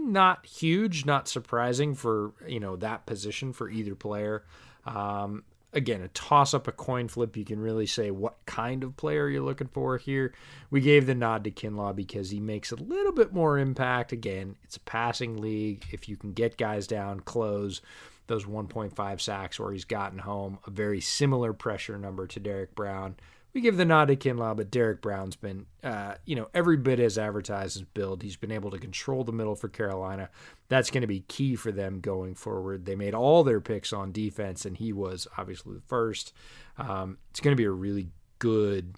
not 0.01 0.45
huge, 0.45 1.05
not 1.05 1.27
surprising 1.27 1.95
for 1.95 2.33
you 2.47 2.59
know 2.59 2.75
that 2.77 3.05
position 3.05 3.53
for 3.53 3.69
either 3.69 3.95
player. 3.95 4.43
Um, 4.85 5.43
again, 5.73 6.01
a 6.01 6.07
toss 6.09 6.53
up, 6.53 6.67
a 6.67 6.71
coin 6.71 7.07
flip. 7.07 7.37
You 7.37 7.45
can 7.45 7.59
really 7.59 7.85
say 7.85 8.11
what 8.11 8.37
kind 8.45 8.83
of 8.83 8.97
player 8.97 9.29
you're 9.29 9.43
looking 9.43 9.67
for 9.67 9.97
here. 9.97 10.33
We 10.69 10.81
gave 10.81 11.05
the 11.05 11.15
nod 11.15 11.43
to 11.45 11.51
Kinlaw 11.51 11.95
because 11.95 12.29
he 12.29 12.39
makes 12.39 12.71
a 12.71 12.75
little 12.75 13.13
bit 13.13 13.33
more 13.33 13.57
impact. 13.57 14.11
Again, 14.11 14.55
it's 14.63 14.77
a 14.77 14.81
passing 14.81 15.37
league. 15.37 15.85
If 15.91 16.09
you 16.09 16.17
can 16.17 16.33
get 16.33 16.57
guys 16.57 16.87
down, 16.87 17.21
close 17.21 17.81
those 18.27 18.45
1.5 18.45 19.21
sacks 19.21 19.59
where 19.59 19.73
he's 19.73 19.85
gotten 19.85 20.19
home, 20.19 20.59
a 20.65 20.69
very 20.69 21.01
similar 21.01 21.51
pressure 21.53 21.97
number 21.97 22.27
to 22.27 22.39
Derrick 22.39 22.73
Brown. 22.75 23.15
We 23.53 23.61
give 23.61 23.77
the 23.77 23.85
nod 23.85 24.05
to 24.05 24.15
Kinlaw, 24.15 24.55
but 24.55 24.71
Derrick 24.71 25.01
Brown's 25.01 25.35
been, 25.35 25.65
uh, 25.83 26.15
you 26.25 26.35
know, 26.35 26.47
every 26.53 26.77
bit 26.77 26.99
as 26.99 27.17
advertised 27.17 27.77
as 27.77 27.83
build. 27.83 28.23
He's 28.23 28.37
been 28.37 28.51
able 28.51 28.71
to 28.71 28.79
control 28.79 29.23
the 29.23 29.33
middle 29.33 29.55
for 29.55 29.67
Carolina. 29.67 30.29
That's 30.69 30.89
going 30.89 31.01
to 31.01 31.07
be 31.07 31.21
key 31.21 31.55
for 31.55 31.71
them 31.71 31.99
going 31.99 32.35
forward. 32.35 32.85
They 32.85 32.95
made 32.95 33.13
all 33.13 33.43
their 33.43 33.59
picks 33.59 33.91
on 33.91 34.13
defense, 34.13 34.65
and 34.65 34.77
he 34.77 34.93
was 34.93 35.27
obviously 35.37 35.75
the 35.75 35.81
first. 35.81 36.33
Um, 36.77 37.17
it's 37.29 37.41
going 37.41 37.55
to 37.55 37.61
be 37.61 37.65
a 37.65 37.71
really 37.71 38.07
good 38.39 38.95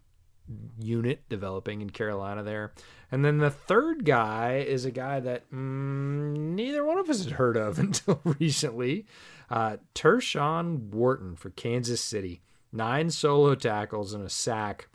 unit 0.80 1.28
developing 1.30 1.82
in 1.82 1.90
Carolina 1.90 2.44
there. 2.44 2.74
And 3.12 3.24
then 3.24 3.38
the 3.38 3.50
third 3.50 4.06
guy 4.06 4.58
is 4.58 4.86
a 4.86 4.92
guy 4.92 5.20
that 5.20 5.50
mm, 5.52 6.36
neither 6.36 6.84
one 6.84 6.98
of 6.98 7.10
us 7.10 7.24
had 7.24 7.34
heard 7.34 7.58
of 7.58 7.80
until 7.80 8.20
recently 8.24 9.06
uh, 9.50 9.78
Tershawn 9.96 10.90
Wharton 10.90 11.36
for 11.36 11.50
Kansas 11.52 12.02
City. 12.02 12.42
Nine 12.76 13.12
solo 13.12 13.54
tackles 13.54 14.14
and 14.14 14.26
a 14.26 14.30
sack. 14.30 14.88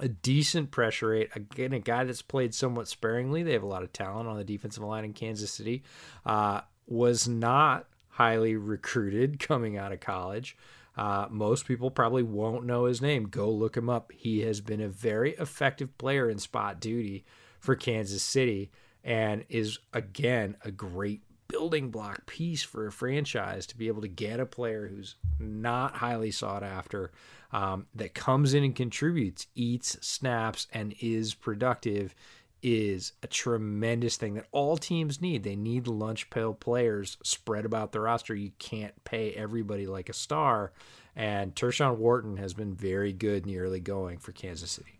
A 0.00 0.08
decent 0.08 0.72
pressure 0.72 1.08
rate. 1.08 1.30
Again, 1.34 1.72
a 1.72 1.78
guy 1.78 2.04
that's 2.04 2.22
played 2.22 2.52
somewhat 2.52 2.88
sparingly. 2.88 3.42
They 3.42 3.52
have 3.52 3.62
a 3.62 3.66
lot 3.66 3.84
of 3.84 3.92
talent 3.92 4.28
on 4.28 4.36
the 4.36 4.44
defensive 4.44 4.82
line 4.82 5.04
in 5.04 5.12
Kansas 5.12 5.50
City. 5.50 5.84
Uh, 6.26 6.60
was 6.86 7.28
not 7.28 7.86
highly 8.08 8.56
recruited 8.56 9.38
coming 9.40 9.78
out 9.78 9.92
of 9.92 10.00
college. 10.00 10.56
Uh, 10.96 11.28
most 11.30 11.66
people 11.66 11.92
probably 11.92 12.24
won't 12.24 12.66
know 12.66 12.86
his 12.86 13.00
name. 13.00 13.28
Go 13.28 13.48
look 13.48 13.76
him 13.76 13.88
up. 13.88 14.10
He 14.12 14.40
has 14.40 14.60
been 14.60 14.80
a 14.80 14.88
very 14.88 15.34
effective 15.36 15.96
player 15.96 16.28
in 16.28 16.38
spot 16.38 16.80
duty 16.80 17.24
for 17.60 17.76
Kansas 17.76 18.24
City 18.24 18.72
and 19.04 19.44
is, 19.48 19.78
again, 19.92 20.56
a 20.64 20.72
great 20.72 21.22
building 21.48 21.90
block 21.90 22.26
piece 22.26 22.62
for 22.62 22.86
a 22.86 22.92
franchise 22.92 23.66
to 23.66 23.76
be 23.76 23.88
able 23.88 24.02
to 24.02 24.08
get 24.08 24.38
a 24.38 24.46
player 24.46 24.86
who's 24.86 25.16
not 25.38 25.96
highly 25.96 26.30
sought 26.30 26.62
after, 26.62 27.10
um, 27.52 27.86
that 27.94 28.14
comes 28.14 28.54
in 28.54 28.62
and 28.64 28.76
contributes, 28.76 29.46
eats 29.54 29.96
snaps, 30.06 30.66
and 30.72 30.94
is 31.00 31.34
productive 31.34 32.14
is 32.62 33.12
a 33.22 33.26
tremendous 33.26 34.16
thing 34.16 34.34
that 34.34 34.46
all 34.50 34.76
teams 34.76 35.20
need. 35.20 35.44
They 35.44 35.56
need 35.56 35.86
lunch 35.86 36.28
pail 36.30 36.52
players 36.54 37.16
spread 37.22 37.64
about 37.64 37.92
the 37.92 38.00
roster. 38.00 38.34
You 38.34 38.50
can't 38.58 38.92
pay 39.04 39.32
everybody 39.32 39.86
like 39.86 40.08
a 40.08 40.12
star. 40.12 40.72
And 41.14 41.54
Tershawn 41.54 41.96
Wharton 41.96 42.36
has 42.36 42.54
been 42.54 42.74
very 42.74 43.12
good 43.12 43.44
in 43.44 43.48
the 43.48 43.58
early 43.58 43.80
going 43.80 44.18
for 44.18 44.32
Kansas 44.32 44.72
City. 44.72 44.98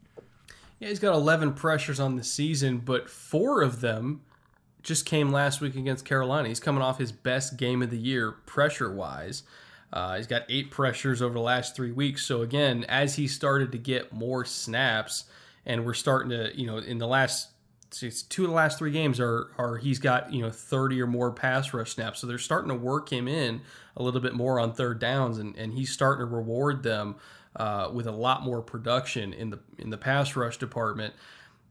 Yeah, 0.78 0.88
he's 0.88 1.00
got 1.00 1.14
11 1.14 1.54
pressures 1.54 1.98
on 1.98 2.16
the 2.16 2.22
season, 2.22 2.78
but 2.78 3.10
four 3.10 3.62
of 3.62 3.80
them 3.80 4.22
just 4.82 5.06
came 5.06 5.30
last 5.30 5.60
week 5.60 5.74
against 5.74 6.04
Carolina. 6.04 6.48
He's 6.48 6.60
coming 6.60 6.82
off 6.82 6.98
his 6.98 7.12
best 7.12 7.56
game 7.56 7.82
of 7.82 7.90
the 7.90 7.98
year 7.98 8.32
pressure 8.32 8.92
wise. 8.92 9.42
Uh, 9.92 10.16
he's 10.16 10.26
got 10.26 10.42
eight 10.48 10.70
pressures 10.70 11.22
over 11.22 11.34
the 11.34 11.40
last 11.40 11.74
three 11.74 11.92
weeks. 11.92 12.24
So, 12.24 12.42
again, 12.42 12.84
as 12.88 13.14
he 13.14 13.26
started 13.26 13.72
to 13.72 13.78
get 13.78 14.12
more 14.12 14.44
snaps, 14.44 15.24
and 15.64 15.84
we're 15.84 15.94
starting 15.94 16.30
to, 16.30 16.58
you 16.58 16.66
know, 16.66 16.78
in 16.78 16.98
the 16.98 17.06
last 17.06 17.48
two 17.90 18.44
of 18.44 18.50
the 18.50 18.54
last 18.54 18.78
three 18.78 18.90
games 18.90 19.18
are 19.18 19.50
are 19.56 19.78
he's 19.78 19.98
got 19.98 20.32
you 20.32 20.42
know 20.42 20.50
30 20.50 21.00
or 21.00 21.06
more 21.06 21.32
pass 21.32 21.72
rush 21.72 21.94
snaps 21.94 22.20
so 22.20 22.26
they're 22.26 22.38
starting 22.38 22.68
to 22.68 22.74
work 22.74 23.10
him 23.10 23.26
in 23.26 23.62
a 23.96 24.02
little 24.02 24.20
bit 24.20 24.34
more 24.34 24.60
on 24.60 24.72
third 24.72 24.98
downs 24.98 25.38
and, 25.38 25.56
and 25.56 25.72
he's 25.72 25.90
starting 25.90 26.26
to 26.26 26.34
reward 26.34 26.82
them 26.82 27.16
uh, 27.56 27.90
with 27.92 28.06
a 28.06 28.12
lot 28.12 28.42
more 28.42 28.60
production 28.60 29.32
in 29.32 29.50
the 29.50 29.58
in 29.78 29.90
the 29.90 29.96
pass 29.96 30.36
rush 30.36 30.58
department 30.58 31.14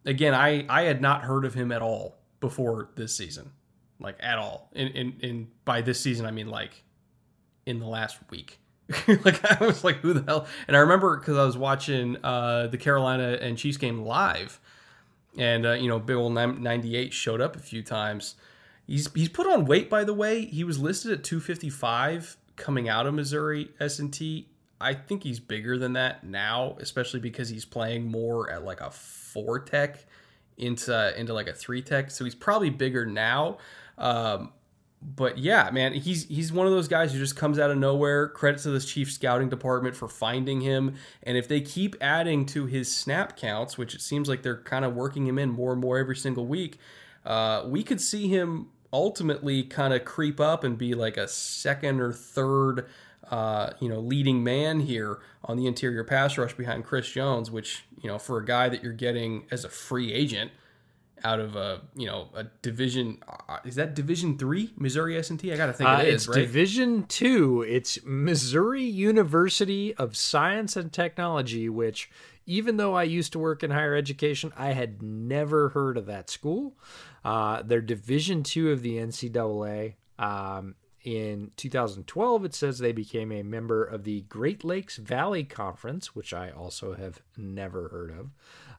again 0.05 0.33
i 0.33 0.65
i 0.69 0.83
had 0.83 1.01
not 1.01 1.21
heard 1.21 1.45
of 1.45 1.53
him 1.53 1.71
at 1.71 1.81
all 1.81 2.16
before 2.39 2.89
this 2.95 3.15
season 3.15 3.51
like 3.99 4.15
at 4.19 4.37
all 4.37 4.69
and 4.75 4.89
in, 4.89 5.13
in 5.21 5.47
by 5.65 5.81
this 5.81 5.99
season 5.99 6.25
i 6.25 6.31
mean 6.31 6.49
like 6.49 6.83
in 7.65 7.79
the 7.79 7.87
last 7.87 8.17
week 8.29 8.59
like 9.25 9.43
I 9.43 9.65
was 9.65 9.83
like, 9.83 9.97
who 9.97 10.13
the 10.13 10.23
hell? 10.23 10.47
And 10.67 10.77
I 10.77 10.79
remember 10.79 11.17
because 11.17 11.37
I 11.37 11.45
was 11.45 11.57
watching 11.57 12.17
uh, 12.23 12.67
the 12.67 12.77
Carolina 12.77 13.37
and 13.41 13.57
Chiefs 13.57 13.77
game 13.77 14.03
live, 14.03 14.59
and 15.37 15.65
uh, 15.65 15.71
you 15.73 15.89
know, 15.89 15.99
big 15.99 16.17
ninety 16.17 16.95
eight 16.95 17.13
showed 17.13 17.41
up 17.41 17.55
a 17.55 17.59
few 17.59 17.83
times. 17.83 18.35
He's 18.85 19.11
he's 19.13 19.29
put 19.29 19.45
on 19.45 19.65
weight, 19.65 19.89
by 19.89 20.05
the 20.05 20.13
way. 20.13 20.45
He 20.45 20.63
was 20.63 20.79
listed 20.79 21.11
at 21.11 21.23
two 21.23 21.41
fifty 21.41 21.69
five 21.69 22.37
coming 22.55 22.87
out 22.87 23.05
of 23.05 23.13
Missouri 23.13 23.69
S 23.79 23.99
and 23.99 24.11
T. 24.13 24.47
I 24.79 24.93
think 24.93 25.23
he's 25.23 25.39
bigger 25.39 25.77
than 25.77 25.93
that 25.93 26.23
now, 26.23 26.77
especially 26.79 27.19
because 27.19 27.49
he's 27.49 27.65
playing 27.65 28.09
more 28.09 28.49
at 28.49 28.63
like 28.63 28.79
a 28.79 28.91
four 28.91 29.59
tech 29.59 30.05
into 30.57 31.19
into 31.19 31.33
like 31.33 31.47
a 31.47 31.53
three 31.53 31.81
tech. 31.81 32.11
So 32.11 32.23
he's 32.23 32.35
probably 32.35 32.69
bigger 32.69 33.05
now. 33.05 33.57
Um, 33.97 34.51
but 35.01 35.37
yeah, 35.37 35.69
man, 35.71 35.93
he's 35.93 36.27
he's 36.27 36.51
one 36.51 36.65
of 36.65 36.73
those 36.73 36.87
guys 36.87 37.13
who 37.13 37.19
just 37.19 37.35
comes 37.35 37.59
out 37.59 37.69
of 37.69 37.77
nowhere. 37.77 38.27
Credit 38.29 38.61
to 38.63 38.71
this 38.71 38.85
chief 38.85 39.11
scouting 39.11 39.49
department 39.49 39.95
for 39.95 40.07
finding 40.07 40.61
him. 40.61 40.95
And 41.23 41.37
if 41.37 41.47
they 41.47 41.61
keep 41.61 41.95
adding 42.01 42.45
to 42.47 42.65
his 42.65 42.93
snap 42.93 43.37
counts, 43.37 43.77
which 43.77 43.93
it 43.93 44.01
seems 44.01 44.27
like 44.27 44.41
they're 44.41 44.61
kind 44.61 44.83
of 44.83 44.95
working 44.95 45.27
him 45.27 45.37
in 45.37 45.49
more 45.49 45.71
and 45.71 45.81
more 45.81 45.99
every 45.99 46.15
single 46.15 46.47
week, 46.47 46.79
uh, 47.25 47.63
we 47.67 47.83
could 47.83 48.01
see 48.01 48.27
him 48.27 48.69
ultimately 48.91 49.63
kind 49.63 49.93
of 49.93 50.03
creep 50.05 50.39
up 50.39 50.63
and 50.63 50.77
be 50.77 50.95
like 50.95 51.17
a 51.17 51.27
second 51.27 51.99
or 51.99 52.11
third, 52.11 52.87
uh, 53.29 53.71
you 53.79 53.89
know, 53.89 53.99
leading 53.99 54.43
man 54.43 54.79
here 54.79 55.19
on 55.43 55.57
the 55.57 55.67
interior 55.67 56.03
pass 56.03 56.37
rush 56.37 56.53
behind 56.53 56.85
Chris 56.85 57.09
Jones. 57.09 57.51
Which 57.51 57.85
you 58.01 58.09
know, 58.09 58.19
for 58.19 58.37
a 58.37 58.45
guy 58.45 58.69
that 58.69 58.83
you're 58.83 58.93
getting 58.93 59.45
as 59.51 59.63
a 59.65 59.69
free 59.69 60.13
agent 60.13 60.51
out 61.23 61.39
of 61.39 61.55
a 61.55 61.81
you 61.95 62.05
know 62.05 62.29
a 62.33 62.43
division 62.61 63.17
uh, 63.49 63.57
is 63.65 63.75
that 63.75 63.95
division 63.95 64.37
three 64.37 64.71
missouri 64.77 65.17
s&t 65.17 65.51
i 65.51 65.57
gotta 65.57 65.73
think 65.73 65.89
uh, 65.89 65.99
it 66.01 66.09
is 66.09 66.13
it's 66.13 66.27
right? 66.27 66.41
Division 66.41 67.03
two. 67.07 67.65
It's 67.67 67.99
missouri 68.05 68.83
university 68.83 69.93
of 69.95 70.15
science 70.15 70.75
and 70.75 70.91
technology 70.91 71.69
which 71.69 72.09
even 72.45 72.77
though 72.77 72.93
i 72.93 73.03
used 73.03 73.31
to 73.33 73.39
work 73.39 73.63
in 73.63 73.71
higher 73.71 73.95
education 73.95 74.53
i 74.55 74.73
had 74.73 75.01
never 75.01 75.69
heard 75.69 75.97
of 75.97 76.05
that 76.05 76.29
school. 76.29 76.77
Uh, 77.25 77.61
they're 77.63 77.81
division 77.81 78.43
two 78.43 78.71
of 78.71 78.81
the 78.81 78.97
ncaa 78.97 79.95
um, 80.19 80.75
in 81.07 81.51
2012, 81.55 82.43
it 82.43 82.53
says 82.53 82.79
they 82.79 82.91
became 82.91 83.31
a 83.31 83.41
member 83.41 83.81
of 83.81 84.03
the 84.03 84.23
Great 84.23 84.65
Lakes 84.65 84.97
Valley 84.97 85.45
Conference, 85.45 86.13
which 86.13 86.33
I 86.33 86.49
also 86.49 86.95
have 86.95 87.21
never 87.37 87.87
heard 87.87 88.11
of 88.11 88.31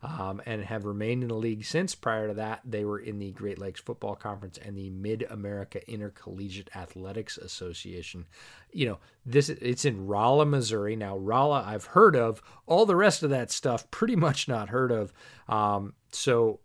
um, 0.02 0.42
and 0.44 0.62
have 0.62 0.84
remained 0.84 1.22
in 1.22 1.28
the 1.30 1.34
league 1.34 1.64
since. 1.64 1.94
Prior 1.94 2.28
to 2.28 2.34
that, 2.34 2.60
they 2.66 2.84
were 2.84 2.98
in 2.98 3.18
the 3.18 3.30
Great 3.30 3.58
Lakes 3.58 3.80
Football 3.80 4.14
Conference 4.14 4.58
and 4.58 4.76
the 4.76 4.90
Mid 4.90 5.26
America 5.30 5.80
Intercollegiate 5.90 6.68
Athletics 6.76 7.38
Association. 7.38 8.26
You 8.72 8.88
know, 8.88 8.98
this 9.24 9.48
it's 9.48 9.86
in 9.86 10.06
Rolla, 10.06 10.44
Missouri. 10.44 10.96
Now, 10.96 11.16
Rolla, 11.16 11.64
I've 11.66 11.86
heard 11.86 12.14
of. 12.14 12.42
All 12.66 12.84
the 12.84 12.94
rest 12.94 13.22
of 13.22 13.30
that 13.30 13.50
stuff, 13.50 13.90
pretty 13.90 14.16
much 14.16 14.48
not 14.48 14.68
heard 14.68 14.92
of. 14.92 15.14
Um, 15.48 15.94
so 16.12 16.60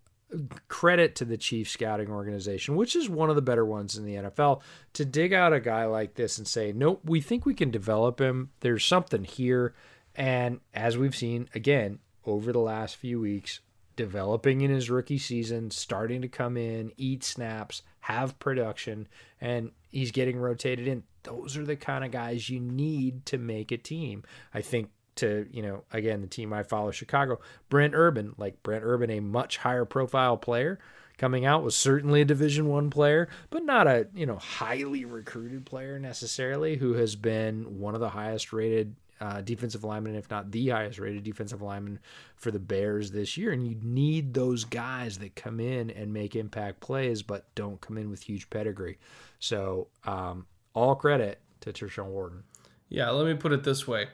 credit 0.68 1.14
to 1.16 1.24
the 1.24 1.36
chief 1.36 1.68
scouting 1.68 2.10
organization, 2.10 2.76
which 2.76 2.96
is 2.96 3.08
one 3.08 3.30
of 3.30 3.36
the 3.36 3.42
better 3.42 3.64
ones 3.64 3.96
in 3.96 4.04
the 4.04 4.14
NFL, 4.14 4.62
to 4.94 5.04
dig 5.04 5.32
out 5.32 5.52
a 5.52 5.60
guy 5.60 5.84
like 5.84 6.14
this 6.14 6.38
and 6.38 6.46
say, 6.46 6.72
nope, 6.72 7.00
we 7.04 7.20
think 7.20 7.46
we 7.46 7.54
can 7.54 7.70
develop 7.70 8.20
him. 8.20 8.50
There's 8.60 8.84
something 8.84 9.24
here. 9.24 9.74
And 10.14 10.60
as 10.72 10.96
we've 10.98 11.16
seen, 11.16 11.48
again, 11.54 11.98
over 12.24 12.52
the 12.52 12.60
last 12.60 12.96
few 12.96 13.20
weeks, 13.20 13.60
developing 13.96 14.60
in 14.60 14.70
his 14.70 14.90
rookie 14.90 15.18
season, 15.18 15.70
starting 15.70 16.22
to 16.22 16.28
come 16.28 16.56
in, 16.56 16.92
eat 16.96 17.22
snaps, 17.22 17.82
have 18.00 18.38
production, 18.38 19.08
and 19.40 19.70
he's 19.90 20.10
getting 20.10 20.36
rotated 20.36 20.88
in. 20.88 21.04
Those 21.22 21.56
are 21.56 21.64
the 21.64 21.76
kind 21.76 22.04
of 22.04 22.10
guys 22.10 22.50
you 22.50 22.60
need 22.60 23.24
to 23.26 23.38
make 23.38 23.72
a 23.72 23.76
team. 23.76 24.24
I 24.52 24.60
think 24.60 24.90
to, 25.16 25.46
you 25.50 25.62
know, 25.62 25.84
again, 25.92 26.20
the 26.20 26.26
team 26.26 26.52
I 26.52 26.62
follow, 26.62 26.90
Chicago, 26.90 27.40
Brent 27.68 27.94
Urban, 27.94 28.34
like 28.38 28.62
Brent 28.62 28.84
Urban, 28.84 29.10
a 29.10 29.20
much 29.20 29.58
higher 29.58 29.84
profile 29.84 30.36
player 30.36 30.78
coming 31.16 31.44
out 31.44 31.62
was 31.62 31.76
certainly 31.76 32.22
a 32.22 32.24
division 32.24 32.66
one 32.66 32.90
player 32.90 33.28
but 33.48 33.62
not 33.62 33.86
a 33.86 34.08
you 34.16 34.26
know 34.26 34.34
highly 34.34 35.04
recruited 35.04 35.64
player 35.64 35.96
necessarily 35.96 36.74
who 36.74 36.94
has 36.94 37.14
been 37.14 37.78
one 37.78 37.94
of 37.94 38.00
the 38.00 38.08
highest 38.08 38.52
rated 38.52 38.96
uh, 39.20 39.40
defensive 39.40 39.84
lineman, 39.84 40.14
if 40.14 40.30
not 40.30 40.50
the 40.50 40.68
highest 40.68 40.98
rated 40.98 41.22
defensive 41.22 41.62
lineman 41.62 41.98
for 42.36 42.50
the 42.50 42.58
Bears 42.58 43.10
this 43.10 43.36
year. 43.36 43.52
And 43.52 43.66
you 43.66 43.76
need 43.82 44.34
those 44.34 44.64
guys 44.64 45.18
that 45.18 45.34
come 45.34 45.60
in 45.60 45.90
and 45.90 46.12
make 46.12 46.36
impact 46.36 46.80
plays, 46.80 47.22
but 47.22 47.46
don't 47.54 47.80
come 47.80 47.96
in 47.96 48.10
with 48.10 48.22
huge 48.22 48.50
pedigree. 48.50 48.98
So, 49.38 49.88
um, 50.04 50.46
all 50.74 50.94
credit 50.94 51.40
to 51.60 51.72
Tershawn 51.72 52.08
Wharton 52.08 52.42
Yeah, 52.88 53.10
let 53.10 53.26
me 53.26 53.34
put 53.34 53.52
it 53.52 53.64
this 53.64 53.86
way: 53.86 54.08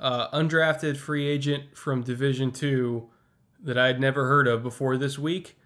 uh, 0.00 0.28
undrafted 0.30 0.96
free 0.96 1.26
agent 1.28 1.76
from 1.76 2.02
Division 2.02 2.50
Two 2.50 3.10
that 3.62 3.78
I 3.78 3.86
had 3.86 4.00
never 4.00 4.28
heard 4.28 4.46
of 4.46 4.62
before 4.62 4.96
this 4.96 5.18
week. 5.18 5.56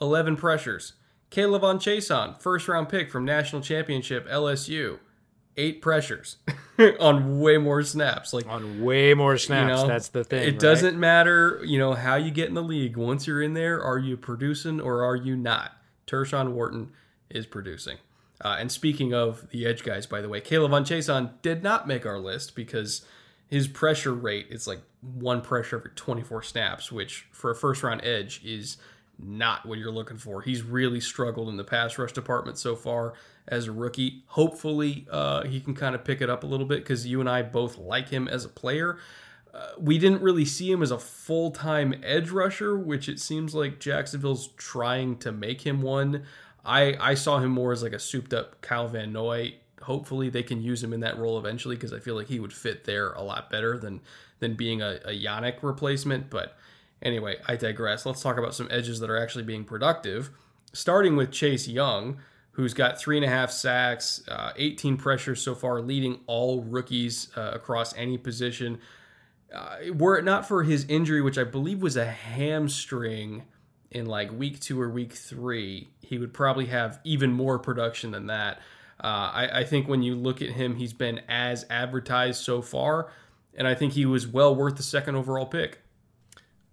Eleven 0.00 0.36
pressures. 0.36 0.94
K'Lavon 1.30 1.76
Chaisson, 1.76 2.40
first 2.40 2.68
round 2.68 2.88
pick 2.88 3.10
from 3.10 3.24
national 3.24 3.60
championship 3.60 4.28
LSU, 4.28 4.98
eight 5.56 5.82
pressures. 5.82 6.36
on 7.00 7.40
way 7.40 7.58
more 7.58 7.82
snaps. 7.82 8.32
Like 8.32 8.46
on 8.46 8.82
way 8.82 9.14
more 9.14 9.38
snaps. 9.38 9.68
You 9.68 9.86
know, 9.86 9.86
that's 9.86 10.08
the 10.08 10.24
thing. 10.24 10.42
It 10.42 10.52
right? 10.52 10.58
doesn't 10.58 10.98
matter, 10.98 11.60
you 11.64 11.78
know, 11.78 11.94
how 11.94 12.16
you 12.16 12.30
get 12.30 12.48
in 12.48 12.54
the 12.54 12.62
league. 12.62 12.96
Once 12.96 13.26
you're 13.26 13.42
in 13.42 13.54
there, 13.54 13.82
are 13.82 13.98
you 13.98 14.16
producing 14.16 14.80
or 14.80 15.02
are 15.02 15.16
you 15.16 15.36
not? 15.36 15.72
Tershawn 16.06 16.52
Wharton 16.52 16.92
is 17.30 17.46
producing. 17.46 17.98
Uh, 18.44 18.56
and 18.58 18.70
speaking 18.70 19.14
of 19.14 19.48
the 19.50 19.66
edge 19.66 19.82
guys, 19.82 20.06
by 20.06 20.20
the 20.20 20.28
way, 20.28 20.40
K'Lavon 20.40 20.82
Chaisson 20.82 21.30
did 21.42 21.62
not 21.62 21.88
make 21.88 22.04
our 22.04 22.18
list 22.18 22.54
because 22.54 23.04
his 23.48 23.68
pressure 23.68 24.14
rate 24.14 24.48
is 24.50 24.66
like 24.66 24.80
one 25.00 25.40
pressure 25.40 25.76
every 25.76 25.90
24 25.94 26.42
snaps, 26.42 26.90
which 26.90 27.26
for 27.32 27.50
a 27.50 27.54
first 27.54 27.82
round 27.82 28.04
edge 28.04 28.44
is 28.44 28.76
not 29.18 29.64
what 29.64 29.78
you're 29.78 29.92
looking 29.92 30.18
for. 30.18 30.42
He's 30.42 30.62
really 30.62 31.00
struggled 31.00 31.48
in 31.48 31.56
the 31.56 31.64
pass 31.64 31.96
rush 31.96 32.12
department 32.12 32.58
so 32.58 32.76
far 32.76 33.14
as 33.48 33.66
a 33.66 33.72
rookie. 33.72 34.24
Hopefully, 34.26 35.06
uh, 35.10 35.44
he 35.44 35.60
can 35.60 35.74
kind 35.74 35.94
of 35.94 36.04
pick 36.04 36.20
it 36.20 36.28
up 36.28 36.44
a 36.44 36.46
little 36.46 36.66
bit 36.66 36.80
because 36.80 37.06
you 37.06 37.20
and 37.20 37.28
I 37.28 37.42
both 37.42 37.78
like 37.78 38.08
him 38.08 38.28
as 38.28 38.44
a 38.44 38.48
player. 38.48 38.98
Uh, 39.54 39.68
we 39.78 39.96
didn't 39.96 40.20
really 40.20 40.44
see 40.44 40.70
him 40.70 40.82
as 40.82 40.90
a 40.90 40.98
full 40.98 41.50
time 41.50 41.94
edge 42.02 42.30
rusher, 42.30 42.76
which 42.76 43.08
it 43.08 43.18
seems 43.18 43.54
like 43.54 43.80
Jacksonville's 43.80 44.48
trying 44.56 45.16
to 45.18 45.32
make 45.32 45.62
him 45.62 45.80
one. 45.80 46.24
I, 46.64 46.96
I 47.00 47.14
saw 47.14 47.38
him 47.38 47.52
more 47.52 47.72
as 47.72 47.82
like 47.82 47.92
a 47.92 47.98
souped 47.98 48.34
up 48.34 48.60
Kyle 48.60 48.88
Van 48.88 49.12
Noy. 49.12 49.54
Hopefully, 49.86 50.28
they 50.28 50.42
can 50.42 50.62
use 50.62 50.82
him 50.82 50.92
in 50.92 51.00
that 51.00 51.18
role 51.18 51.38
eventually 51.38 51.76
because 51.76 51.92
I 51.92 51.98
feel 51.98 52.14
like 52.14 52.28
he 52.28 52.40
would 52.40 52.52
fit 52.52 52.84
there 52.84 53.12
a 53.12 53.22
lot 53.22 53.50
better 53.50 53.78
than 53.78 54.00
than 54.38 54.54
being 54.54 54.82
a, 54.82 55.00
a 55.04 55.10
Yannick 55.10 55.62
replacement. 55.62 56.28
But 56.28 56.56
anyway, 57.02 57.36
I 57.46 57.56
digress. 57.56 58.04
Let's 58.04 58.22
talk 58.22 58.38
about 58.38 58.54
some 58.54 58.68
edges 58.70 59.00
that 59.00 59.10
are 59.10 59.16
actually 59.16 59.44
being 59.44 59.64
productive. 59.64 60.30
Starting 60.72 61.16
with 61.16 61.30
Chase 61.30 61.66
Young, 61.66 62.18
who's 62.52 62.74
got 62.74 62.98
three 63.00 63.16
and 63.16 63.24
a 63.24 63.28
half 63.28 63.50
sacks, 63.50 64.22
uh, 64.28 64.52
18 64.56 64.96
pressures 64.96 65.40
so 65.40 65.54
far, 65.54 65.80
leading 65.80 66.20
all 66.26 66.62
rookies 66.62 67.28
uh, 67.36 67.52
across 67.54 67.96
any 67.96 68.18
position. 68.18 68.78
Uh, 69.54 69.76
were 69.94 70.18
it 70.18 70.24
not 70.24 70.46
for 70.46 70.64
his 70.64 70.84
injury, 70.86 71.22
which 71.22 71.38
I 71.38 71.44
believe 71.44 71.80
was 71.80 71.96
a 71.96 72.04
hamstring 72.04 73.44
in 73.90 74.06
like 74.06 74.30
week 74.36 74.60
two 74.60 74.80
or 74.80 74.90
week 74.90 75.12
three, 75.12 75.88
he 76.00 76.18
would 76.18 76.32
probably 76.34 76.66
have 76.66 77.00
even 77.04 77.32
more 77.32 77.58
production 77.58 78.10
than 78.10 78.26
that. 78.26 78.60
Uh, 79.02 79.30
I, 79.32 79.48
I 79.60 79.64
think 79.64 79.88
when 79.88 80.02
you 80.02 80.14
look 80.14 80.40
at 80.40 80.50
him, 80.50 80.76
he's 80.76 80.92
been 80.92 81.20
as 81.28 81.66
advertised 81.68 82.42
so 82.42 82.62
far, 82.62 83.12
and 83.54 83.68
I 83.68 83.74
think 83.74 83.92
he 83.92 84.06
was 84.06 84.26
well 84.26 84.54
worth 84.54 84.76
the 84.76 84.82
second 84.82 85.16
overall 85.16 85.46
pick. 85.46 85.80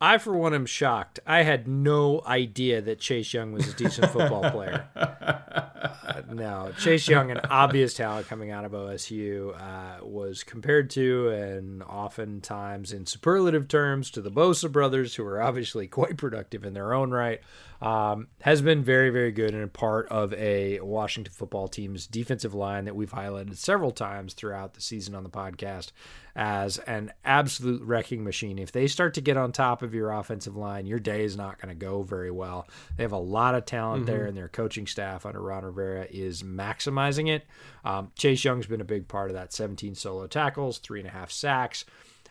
I, 0.03 0.17
for 0.17 0.33
one, 0.33 0.53
am 0.53 0.65
shocked. 0.65 1.21
I 1.25 1.43
had 1.43 1.65
no 1.65 2.21
idea 2.25 2.81
that 2.81 2.99
Chase 2.99 3.33
Young 3.33 3.53
was 3.53 3.69
a 3.69 3.73
decent 3.73 4.11
football 4.11 4.49
player. 4.51 4.87
Uh, 6.03 6.21
no, 6.33 6.71
Chase 6.77 7.07
Young, 7.07 7.31
an 7.31 7.39
obvious 7.49 7.93
talent 7.93 8.27
coming 8.27 8.51
out 8.51 8.65
of 8.65 8.71
OSU, 8.73 9.55
uh, 9.55 10.05
was 10.05 10.43
compared 10.43 10.89
to 10.89 11.29
and 11.29 11.81
oftentimes 11.83 12.91
in 12.91 13.05
superlative 13.05 13.67
terms 13.67 14.09
to 14.11 14.21
the 14.21 14.31
Bosa 14.31 14.71
brothers, 14.71 15.15
who 15.15 15.25
are 15.25 15.41
obviously 15.41 15.87
quite 15.87 16.17
productive 16.17 16.65
in 16.65 16.73
their 16.73 16.93
own 16.93 17.11
right 17.11 17.41
um, 17.84 18.27
has 18.39 18.61
been 18.61 18.81
very, 18.81 19.10
very 19.10 19.34
good 19.34 19.53
and 19.53 19.61
a 19.61 19.68
part 19.68 20.07
of 20.07 20.34
a 20.35 20.80
Washington 20.80 21.34
football 21.34 21.68
team's 21.68 22.07
defensive 22.07 22.53
line 22.53 22.85
that 22.85 22.95
we've 22.95 23.11
highlighted 23.11 23.57
several 23.57 23.91
times 23.91 24.34
throughout 24.34 24.73
the 24.73 24.80
season 24.80 25.14
on 25.14 25.23
the 25.23 25.30
podcast 25.30 25.91
as 26.34 26.77
an 26.80 27.11
absolute 27.26 27.81
wrecking 27.84 28.23
machine. 28.23 28.57
If 28.57 28.72
they 28.72 28.88
start 28.88 29.14
to 29.15 29.22
get 29.22 29.35
on 29.35 29.51
top 29.51 29.81
of 29.81 29.93
your 29.93 30.11
offensive 30.11 30.55
line, 30.55 30.85
your 30.85 30.97
day 30.97 31.26
is 31.26 31.35
not 31.35 31.60
going 31.60 31.77
to 31.77 31.85
go 31.85 32.03
very 32.03 32.31
well. 32.31 32.69
They 32.95 33.03
have 33.03 33.11
a 33.11 33.18
lot 33.18 33.53
of 33.53 33.65
talent 33.65 34.05
mm-hmm. 34.05 34.14
there, 34.14 34.26
and 34.27 34.38
their 34.38 34.47
coaching 34.47 34.88
staff 34.88 35.26
under 35.26 35.41
Ron 35.41 35.65
Rivera 35.65 36.07
is 36.10 36.41
maximizing 36.41 37.27
it. 37.27 37.45
Um, 37.84 38.11
Chase 38.15 38.45
Young's 38.45 38.65
been 38.65 38.80
a 38.80 38.85
big 38.85 39.10
part 39.10 39.30
of 39.30 39.35
that 39.35 39.51
17 39.51 39.95
solo 39.95 40.26
tackles, 40.27 40.77
three 40.77 41.01
and 41.01 41.10
a 41.10 41.11
half 41.11 41.31
sacks. 41.31 41.84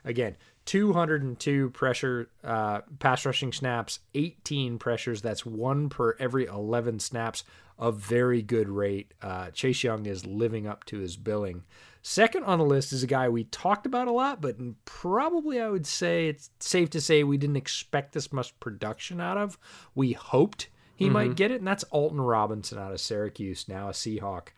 Again, 0.03 0.37
202 0.65 1.71
pressure 1.71 2.31
uh, 2.45 2.81
pass 2.99 3.27
rushing 3.27 3.53
snaps, 3.53 4.01
18 4.15 4.79
pressures. 4.79 5.23
That's 5.23 5.45
one 5.45 5.89
per 5.89 6.17
every 6.19 6.47
11 6.47 7.01
snaps. 7.01 7.45
A 7.79 7.91
very 7.91 8.43
good 8.43 8.69
rate. 8.69 9.13
Uh, 9.21 9.51
Chase 9.51 9.83
Young 9.83 10.07
is 10.07 10.25
living 10.25 10.67
up 10.67 10.85
to 10.85 10.99
his 10.99 11.17
billing. 11.17 11.65
Second 12.03 12.45
on 12.45 12.59
the 12.59 12.65
list 12.65 12.93
is 12.93 13.03
a 13.03 13.09
guy 13.09 13.29
we 13.29 13.45
talked 13.45 13.87
about 13.87 14.09
a 14.09 14.13
lot, 14.13 14.41
but 14.41 14.57
probably 14.85 15.61
I 15.61 15.69
would 15.69 15.87
say 15.87 16.29
it's 16.29 16.51
safe 16.59 16.91
to 16.91 17.01
say 17.01 17.23
we 17.23 17.39
didn't 17.39 17.57
expect 17.57 18.13
this 18.13 18.33
much 18.33 18.59
production 18.61 19.21
out 19.21 19.39
of. 19.39 19.59
We 19.95 20.13
hoped 20.13 20.69
he 20.97 21.07
mm-hmm. 21.07 21.13
might 21.15 21.37
get 21.37 21.51
it, 21.51 21.61
and 21.61 21.67
that's 21.67 21.85
Alton 21.85 22.21
Robinson 22.21 22.79
out 22.79 22.93
of 22.93 23.01
Syracuse, 23.01 23.69
now 23.69 23.89
a 23.89 23.93
Seahawk. 23.93 24.49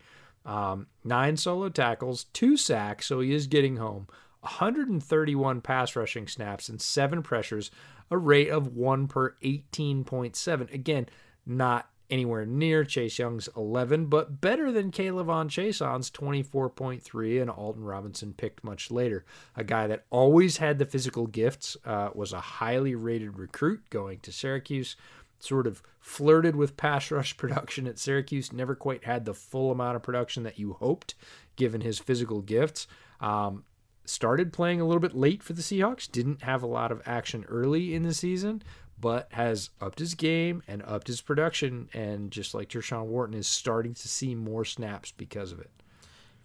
Um, 0.45 0.87
nine 1.03 1.37
solo 1.37 1.69
tackles, 1.69 2.25
two 2.25 2.57
sacks, 2.57 3.07
so 3.07 3.19
he 3.19 3.33
is 3.33 3.47
getting 3.47 3.77
home. 3.77 4.07
131 4.45 5.61
pass 5.61 5.95
rushing 5.95 6.27
snaps 6.27 6.69
and 6.69 6.81
seven 6.81 7.23
pressures, 7.23 7.71
a 8.11 8.17
rate 8.17 8.49
of 8.49 8.75
one 8.75 9.07
per 9.07 9.35
18.7. 9.43 10.73
Again, 10.73 11.07
not 11.45 11.89
anywhere 12.09 12.45
near 12.45 12.83
Chase 12.83 13.17
Young's 13.17 13.49
11, 13.57 14.05
but 14.05 14.39
better 14.39 14.71
than 14.71 14.91
K'Lavon 14.91 15.49
Chaisson's 15.49 16.11
24.3 16.11 17.41
and 17.41 17.49
Alton 17.49 17.83
Robinson 17.83 18.33
picked 18.33 18.63
much 18.63 18.91
later. 18.91 19.25
A 19.55 19.63
guy 19.63 19.87
that 19.87 20.05
always 20.11 20.57
had 20.57 20.77
the 20.77 20.85
physical 20.85 21.25
gifts, 21.25 21.75
uh, 21.83 22.09
was 22.13 22.31
a 22.31 22.39
highly 22.39 22.93
rated 22.93 23.39
recruit 23.39 23.89
going 23.89 24.19
to 24.19 24.31
Syracuse, 24.31 24.95
sort 25.39 25.65
of 25.67 25.81
flirted 25.99 26.55
with 26.55 26.77
pass 26.77 27.09
rush 27.09 27.35
production 27.37 27.87
at 27.87 27.99
Syracuse, 27.99 28.53
never 28.53 28.75
quite 28.75 29.05
had 29.05 29.25
the 29.25 29.33
full 29.33 29.71
amount 29.71 29.95
of 29.95 30.03
production 30.03 30.43
that 30.43 30.59
you 30.59 30.73
hoped 30.73 31.15
given 31.55 31.81
his 31.81 31.99
physical 31.99 32.41
gifts. 32.41 32.87
Um, 33.19 33.63
started 34.09 34.53
playing 34.53 34.81
a 34.81 34.85
little 34.85 35.01
bit 35.01 35.15
late 35.15 35.43
for 35.43 35.53
the 35.53 35.61
Seahawks, 35.61 36.11
didn't 36.11 36.43
have 36.43 36.63
a 36.63 36.67
lot 36.67 36.91
of 36.91 37.01
action 37.05 37.45
early 37.47 37.93
in 37.93 38.03
the 38.03 38.13
season, 38.13 38.61
but 38.99 39.27
has 39.33 39.69
upped 39.81 39.99
his 39.99 40.15
game 40.15 40.63
and 40.67 40.83
upped 40.83 41.07
his 41.07 41.21
production. 41.21 41.89
And 41.93 42.31
just 42.31 42.53
like 42.53 42.69
Tershawn 42.69 43.05
Wharton 43.05 43.35
is 43.35 43.47
starting 43.47 43.93
to 43.93 44.07
see 44.07 44.35
more 44.35 44.65
snaps 44.65 45.11
because 45.11 45.51
of 45.51 45.59
it. 45.59 45.69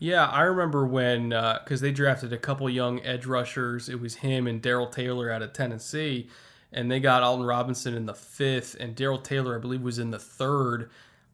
Yeah, 0.01 0.27
I 0.27 0.43
remember 0.43 0.87
when 0.87 1.29
because 1.29 1.83
uh, 1.83 1.85
they 1.85 1.93
drafted 1.93 2.33
a 2.33 2.39
couple 2.39 2.69
young 2.71 3.01
edge 3.05 3.27
rushers. 3.27 3.91
It 3.91 4.01
was 4.01 4.17
him 4.17 4.47
and 4.47 4.63
Darrell 4.63 4.87
Taylor 4.87 5.31
out 5.31 5.43
of 5.43 5.53
Tennessee, 5.53 6.29
and 6.73 6.91
they 6.91 7.01
got 7.01 7.23
Alton 7.23 7.45
Robinson 7.45 7.95
in 7.95 8.07
the 8.07 8.15
fifth, 8.15 8.77
and 8.81 8.97
Darrell 8.97 9.19
Taylor, 9.19 9.55
I 9.55 9.59
believe, 9.61 9.83
was 9.83 9.99
in 9.99 10.11
the 10.11 10.19
third. 10.19 10.91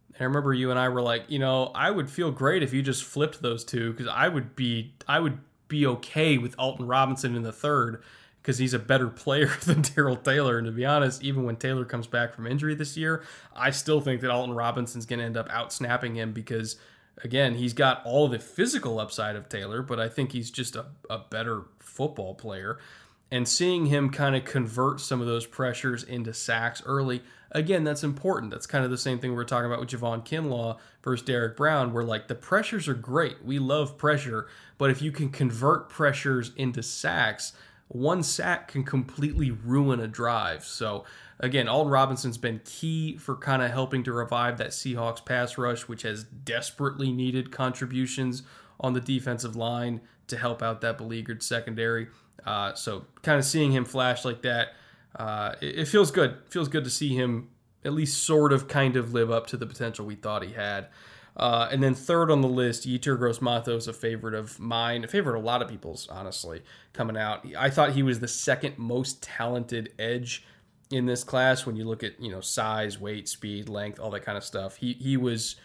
And 0.09 0.20
I 0.20 0.24
remember 0.24 0.53
you 0.53 0.70
and 0.70 0.81
I 0.81 0.89
were 0.89 1.01
like, 1.01 1.27
you 1.28 1.39
know, 1.39 1.70
I 1.77 1.93
would 1.93 2.11
feel 2.11 2.32
great 2.32 2.65
if 2.65 2.73
you 2.73 2.82
just 2.82 3.05
flipped 3.05 3.40
those 3.40 3.65
two 3.65 3.93
because 3.93 4.09
I 4.09 4.27
would 4.27 4.57
be, 4.57 4.94
I 5.07 5.20
would 5.20 5.39
be 5.68 5.86
okay 5.86 6.38
with 6.38 6.55
Alton 6.59 6.86
Robinson 6.86 7.34
in 7.34 7.43
the 7.43 7.52
third 7.52 8.02
because 8.47 8.59
he's 8.59 8.74
a 8.74 8.78
better 8.78 9.09
player 9.09 9.51
than 9.64 9.82
Darrell 9.82 10.16
Taylor. 10.16 10.56
And 10.56 10.66
to 10.66 10.72
be 10.72 10.86
honest, 10.86 11.22
even 11.22 11.44
when 11.44 11.56
Taylor 11.56 11.84
comes 11.84 12.06
back 12.06 12.32
from 12.32 12.47
injury 12.47 12.76
this 12.76 12.97
year, 12.97 13.24
I 13.55 13.70
still 13.70 14.01
think 14.01 14.20
that 14.20 14.30
Alton 14.30 14.55
Robinson's 14.55 15.05
going 15.05 15.18
to 15.18 15.24
end 15.24 15.36
up 15.36 15.48
out 15.51 15.72
snapping 15.72 16.14
him 16.14 16.32
because, 16.32 16.76
again, 17.24 17.56
he's 17.56 17.72
got 17.72 18.02
all 18.05 18.28
the 18.28 18.38
physical 18.38 19.01
upside 19.01 19.34
of 19.34 19.48
Taylor, 19.48 19.82
but 19.82 19.98
I 19.98 20.09
think 20.09 20.30
he's 20.30 20.52
just 20.52 20.76
a, 20.76 20.86
a 21.10 21.18
better 21.18 21.62
football 21.80 22.34
player. 22.34 22.78
And 23.32 23.48
seeing 23.48 23.86
him 23.86 24.10
kind 24.10 24.36
of 24.36 24.44
convert 24.44 25.01
some 25.01 25.20
of 25.20 25.26
those 25.26 25.47
pressures 25.47 26.05
into 26.05 26.32
sacks 26.32 26.80
early, 26.86 27.22
again, 27.51 27.85
that's 27.85 28.05
important. 28.05 28.51
That's 28.51 28.66
kind 28.66 28.85
of 28.85 28.90
the 28.90 28.98
same 28.98 29.18
thing 29.18 29.35
we 29.35 29.40
are 29.40 29.44
talking 29.44 29.66
about 29.66 29.81
with 29.81 29.90
Javon 29.90 30.24
Kinlaw 30.24 30.78
versus 31.02 31.24
Derrick 31.24 31.56
Brown, 31.56 31.93
where 31.93 32.05
like 32.05 32.28
the 32.28 32.35
pressures 32.35 32.89
are 32.89 32.94
great. 32.94 33.44
We 33.44 33.59
love 33.59 33.98
pressure, 33.98 34.47
but 34.78 34.90
if 34.90 35.01
you 35.02 35.12
can 35.12 35.31
convert 35.31 35.89
pressures 35.89 36.52
into 36.56 36.82
sacks, 36.82 37.52
one 37.89 38.23
sack 38.23 38.68
can 38.68 38.85
completely 38.85 39.51
ruin 39.51 40.01
a 40.01 40.09
drive. 40.09 40.64
So 40.64 41.05
again, 41.39 41.68
Alton 41.68 41.93
Robinson's 41.93 42.39
been 42.39 42.60
key 42.64 43.16
for 43.16 43.36
kind 43.36 43.62
of 43.62 43.70
helping 43.70 44.02
to 44.05 44.12
revive 44.12 44.59
that 44.59 44.70
Seahawks 44.70 45.24
pass 45.24 45.56
rush, 45.56 45.82
which 45.89 46.02
has 46.02 46.24
desperately 46.24 47.12
needed 47.12 47.52
contributions 47.52 48.43
on 48.81 48.93
the 48.93 49.01
defensive 49.01 49.56
line 49.56 50.01
to 50.27 50.36
help 50.36 50.62
out 50.62 50.81
that 50.81 50.98
beleaguered 50.98 51.43
secondary. 51.43 52.09
Uh, 52.44 52.74
so 52.74 53.06
kind 53.23 53.39
of 53.39 53.44
seeing 53.44 53.73
him 53.73 53.85
flash 53.85 54.24
like 54.24 54.43
that 54.43 54.74
uh, 55.16 55.55
it, 55.60 55.80
it, 55.80 55.88
feels 55.88 56.10
good. 56.10 56.30
It 56.30 56.51
feels 56.52 56.68
good 56.68 56.84
to 56.84 56.90
see 56.90 57.14
him 57.14 57.48
at 57.84 57.93
least 57.93 58.22
sort 58.24 58.52
of 58.52 58.68
kind 58.68 58.97
of 58.97 59.12
live 59.12 59.30
up 59.30 59.47
to 59.48 59.56
the 59.56 59.66
potential 59.66 60.05
we 60.06 60.14
thought 60.14 60.43
he 60.43 60.52
had. 60.52 60.88
Uh, 61.36 61.68
and 61.70 61.82
then 61.82 61.94
third 61.94 62.30
on 62.30 62.40
the 62.40 62.48
list, 62.48 62.88
Yetur 62.88 63.18
Gross 63.18 63.43
Matos, 63.43 63.86
a 63.86 63.93
favorite 63.93 64.34
of 64.34 64.59
mine, 64.59 65.05
a 65.05 65.09
favorite 65.09 65.36
of 65.36 65.43
a 65.43 65.47
lot 65.47 65.60
of 65.60 65.68
people's, 65.68 66.09
honestly, 66.09 66.62
coming 66.94 67.16
out. 67.16 67.47
I 67.59 67.68
thought 67.68 67.93
he 67.93 68.02
was 68.02 68.20
the 68.20 68.28
second 68.28 68.78
most 68.78 69.22
talented 69.22 69.93
edge 69.98 70.47
in 70.90 71.05
this 71.06 71.24
class 71.24 71.66
when 71.66 71.76
you 71.76 71.84
look 71.84 72.02
at 72.02 72.20
you 72.20 72.30
know 72.30 72.40
size, 72.40 72.98
weight, 72.98 73.28
speed, 73.28 73.68
length, 73.68 74.01
all 74.01 74.10
that 74.10 74.24
kind 74.24 74.38
of 74.38 74.44
stuff. 74.44 74.76
He 74.76 74.94
he 74.94 75.16
was 75.16 75.56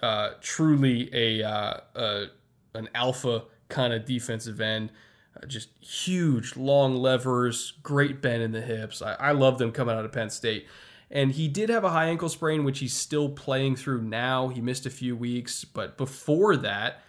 uh, 0.00 0.30
truly 0.40 1.10
a, 1.12 1.42
uh, 1.42 1.80
a 1.94 2.26
an 2.74 2.88
alpha 2.94 3.44
kind 3.68 3.92
of 3.92 4.04
defensive 4.04 4.60
end. 4.60 4.92
Uh, 5.36 5.46
just 5.46 5.68
huge, 5.80 6.56
long 6.56 6.96
levers, 6.96 7.74
great 7.82 8.22
bend 8.22 8.42
in 8.42 8.52
the 8.52 8.60
hips. 8.60 9.02
I, 9.02 9.14
I 9.14 9.32
love 9.32 9.58
them 9.58 9.72
coming 9.72 9.96
out 9.96 10.04
of 10.04 10.12
Penn 10.12 10.30
State. 10.30 10.66
And 11.10 11.32
he 11.32 11.46
did 11.48 11.68
have 11.68 11.84
a 11.84 11.90
high 11.90 12.06
ankle 12.06 12.28
sprain, 12.28 12.64
which 12.64 12.80
he's 12.80 12.94
still 12.94 13.28
playing 13.28 13.76
through 13.76 14.02
now. 14.02 14.48
He 14.48 14.60
missed 14.60 14.86
a 14.86 14.90
few 14.90 15.16
weeks, 15.16 15.64
but 15.64 15.96
before 15.96 16.56
that, 16.56 17.02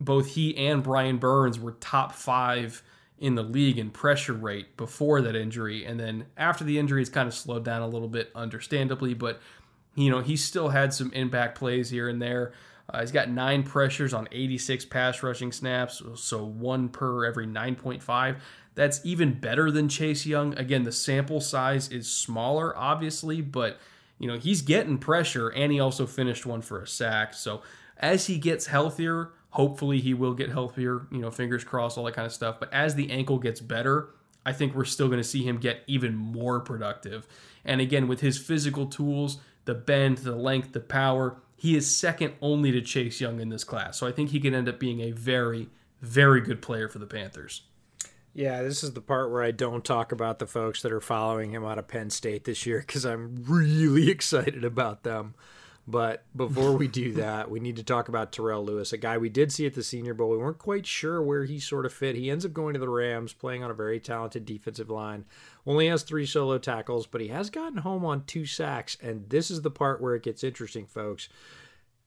both 0.00 0.34
he 0.34 0.56
and 0.56 0.82
Brian 0.82 1.18
Burns 1.18 1.58
were 1.58 1.72
top 1.72 2.12
five 2.12 2.82
in 3.18 3.34
the 3.34 3.42
league 3.42 3.78
in 3.78 3.90
pressure 3.90 4.32
rate 4.32 4.76
before 4.76 5.20
that 5.22 5.34
injury. 5.34 5.84
And 5.84 5.98
then 5.98 6.26
after 6.36 6.64
the 6.64 6.78
injury, 6.78 7.00
it's 7.00 7.10
kind 7.10 7.28
of 7.28 7.34
slowed 7.34 7.64
down 7.64 7.82
a 7.82 7.88
little 7.88 8.08
bit, 8.08 8.30
understandably, 8.34 9.14
but 9.14 9.40
you 9.94 10.10
know, 10.10 10.20
he 10.20 10.36
still 10.36 10.68
had 10.68 10.94
some 10.94 11.12
impact 11.12 11.58
plays 11.58 11.90
here 11.90 12.08
and 12.08 12.22
there. 12.22 12.52
Uh, 12.90 13.00
he's 13.00 13.12
got 13.12 13.28
nine 13.28 13.62
pressures 13.62 14.14
on 14.14 14.28
86 14.32 14.86
pass 14.86 15.22
rushing 15.22 15.52
snaps, 15.52 16.02
so 16.16 16.44
one 16.44 16.88
per 16.88 17.26
every 17.26 17.46
9.5. 17.46 18.38
That's 18.74 19.00
even 19.04 19.34
better 19.38 19.70
than 19.70 19.88
Chase 19.88 20.24
Young. 20.24 20.56
Again, 20.56 20.84
the 20.84 20.92
sample 20.92 21.40
size 21.40 21.88
is 21.90 22.10
smaller, 22.10 22.76
obviously, 22.76 23.40
but 23.42 23.78
you 24.18 24.26
know 24.26 24.38
he's 24.38 24.62
getting 24.62 24.98
pressure, 24.98 25.48
and 25.48 25.70
he 25.70 25.80
also 25.80 26.06
finished 26.06 26.46
one 26.46 26.62
for 26.62 26.80
a 26.80 26.86
sack. 26.86 27.34
So 27.34 27.62
as 27.98 28.26
he 28.26 28.38
gets 28.38 28.66
healthier, 28.66 29.32
hopefully 29.50 30.00
he 30.00 30.14
will 30.14 30.34
get 30.34 30.50
healthier. 30.50 31.06
You 31.10 31.18
know, 31.18 31.30
fingers 31.30 31.64
crossed, 31.64 31.98
all 31.98 32.04
that 32.04 32.14
kind 32.14 32.26
of 32.26 32.32
stuff. 32.32 32.58
But 32.60 32.72
as 32.72 32.94
the 32.94 33.10
ankle 33.10 33.38
gets 33.38 33.60
better, 33.60 34.10
I 34.46 34.52
think 34.52 34.74
we're 34.74 34.84
still 34.84 35.08
going 35.08 35.20
to 35.20 35.28
see 35.28 35.42
him 35.42 35.58
get 35.58 35.82
even 35.86 36.14
more 36.16 36.60
productive. 36.60 37.26
And 37.64 37.80
again, 37.80 38.08
with 38.08 38.20
his 38.20 38.38
physical 38.38 38.86
tools, 38.86 39.38
the 39.64 39.74
bend, 39.74 40.18
the 40.18 40.36
length, 40.36 40.72
the 40.72 40.80
power, 40.80 41.36
he 41.58 41.76
is 41.76 41.94
second 41.94 42.34
only 42.40 42.70
to 42.70 42.80
Chase 42.80 43.20
Young 43.20 43.40
in 43.40 43.48
this 43.48 43.64
class. 43.64 43.98
So 43.98 44.06
I 44.06 44.12
think 44.12 44.30
he 44.30 44.38
can 44.38 44.54
end 44.54 44.68
up 44.68 44.78
being 44.78 45.00
a 45.00 45.10
very, 45.10 45.68
very 46.00 46.40
good 46.40 46.62
player 46.62 46.88
for 46.88 47.00
the 47.00 47.06
Panthers. 47.06 47.62
Yeah, 48.32 48.62
this 48.62 48.84
is 48.84 48.92
the 48.92 49.00
part 49.00 49.32
where 49.32 49.42
I 49.42 49.50
don't 49.50 49.84
talk 49.84 50.12
about 50.12 50.38
the 50.38 50.46
folks 50.46 50.82
that 50.82 50.92
are 50.92 51.00
following 51.00 51.50
him 51.50 51.64
out 51.64 51.76
of 51.76 51.88
Penn 51.88 52.10
State 52.10 52.44
this 52.44 52.64
year 52.64 52.78
because 52.78 53.04
I'm 53.04 53.44
really 53.48 54.08
excited 54.10 54.64
about 54.64 55.02
them. 55.02 55.34
But 55.88 56.22
before 56.36 56.76
we 56.76 56.86
do 56.86 57.12
that, 57.14 57.50
we 57.50 57.58
need 57.58 57.74
to 57.76 57.82
talk 57.82 58.08
about 58.08 58.30
Terrell 58.30 58.64
Lewis, 58.64 58.92
a 58.92 58.98
guy 58.98 59.18
we 59.18 59.28
did 59.28 59.50
see 59.50 59.66
at 59.66 59.74
the 59.74 59.82
Senior 59.82 60.14
Bowl. 60.14 60.30
We 60.30 60.36
weren't 60.36 60.58
quite 60.58 60.86
sure 60.86 61.20
where 61.20 61.44
he 61.44 61.58
sort 61.58 61.86
of 61.86 61.92
fit. 61.92 62.14
He 62.14 62.30
ends 62.30 62.44
up 62.44 62.52
going 62.52 62.74
to 62.74 62.78
the 62.78 62.88
Rams, 62.88 63.32
playing 63.32 63.64
on 63.64 63.70
a 63.72 63.74
very 63.74 63.98
talented 63.98 64.44
defensive 64.44 64.90
line. 64.90 65.24
Only 65.68 65.88
has 65.88 66.02
three 66.02 66.24
solo 66.24 66.56
tackles, 66.56 67.06
but 67.06 67.20
he 67.20 67.28
has 67.28 67.50
gotten 67.50 67.76
home 67.78 68.02
on 68.02 68.24
two 68.24 68.46
sacks. 68.46 68.96
And 69.02 69.28
this 69.28 69.50
is 69.50 69.60
the 69.60 69.70
part 69.70 70.00
where 70.00 70.14
it 70.14 70.22
gets 70.22 70.42
interesting, 70.42 70.86
folks. 70.86 71.28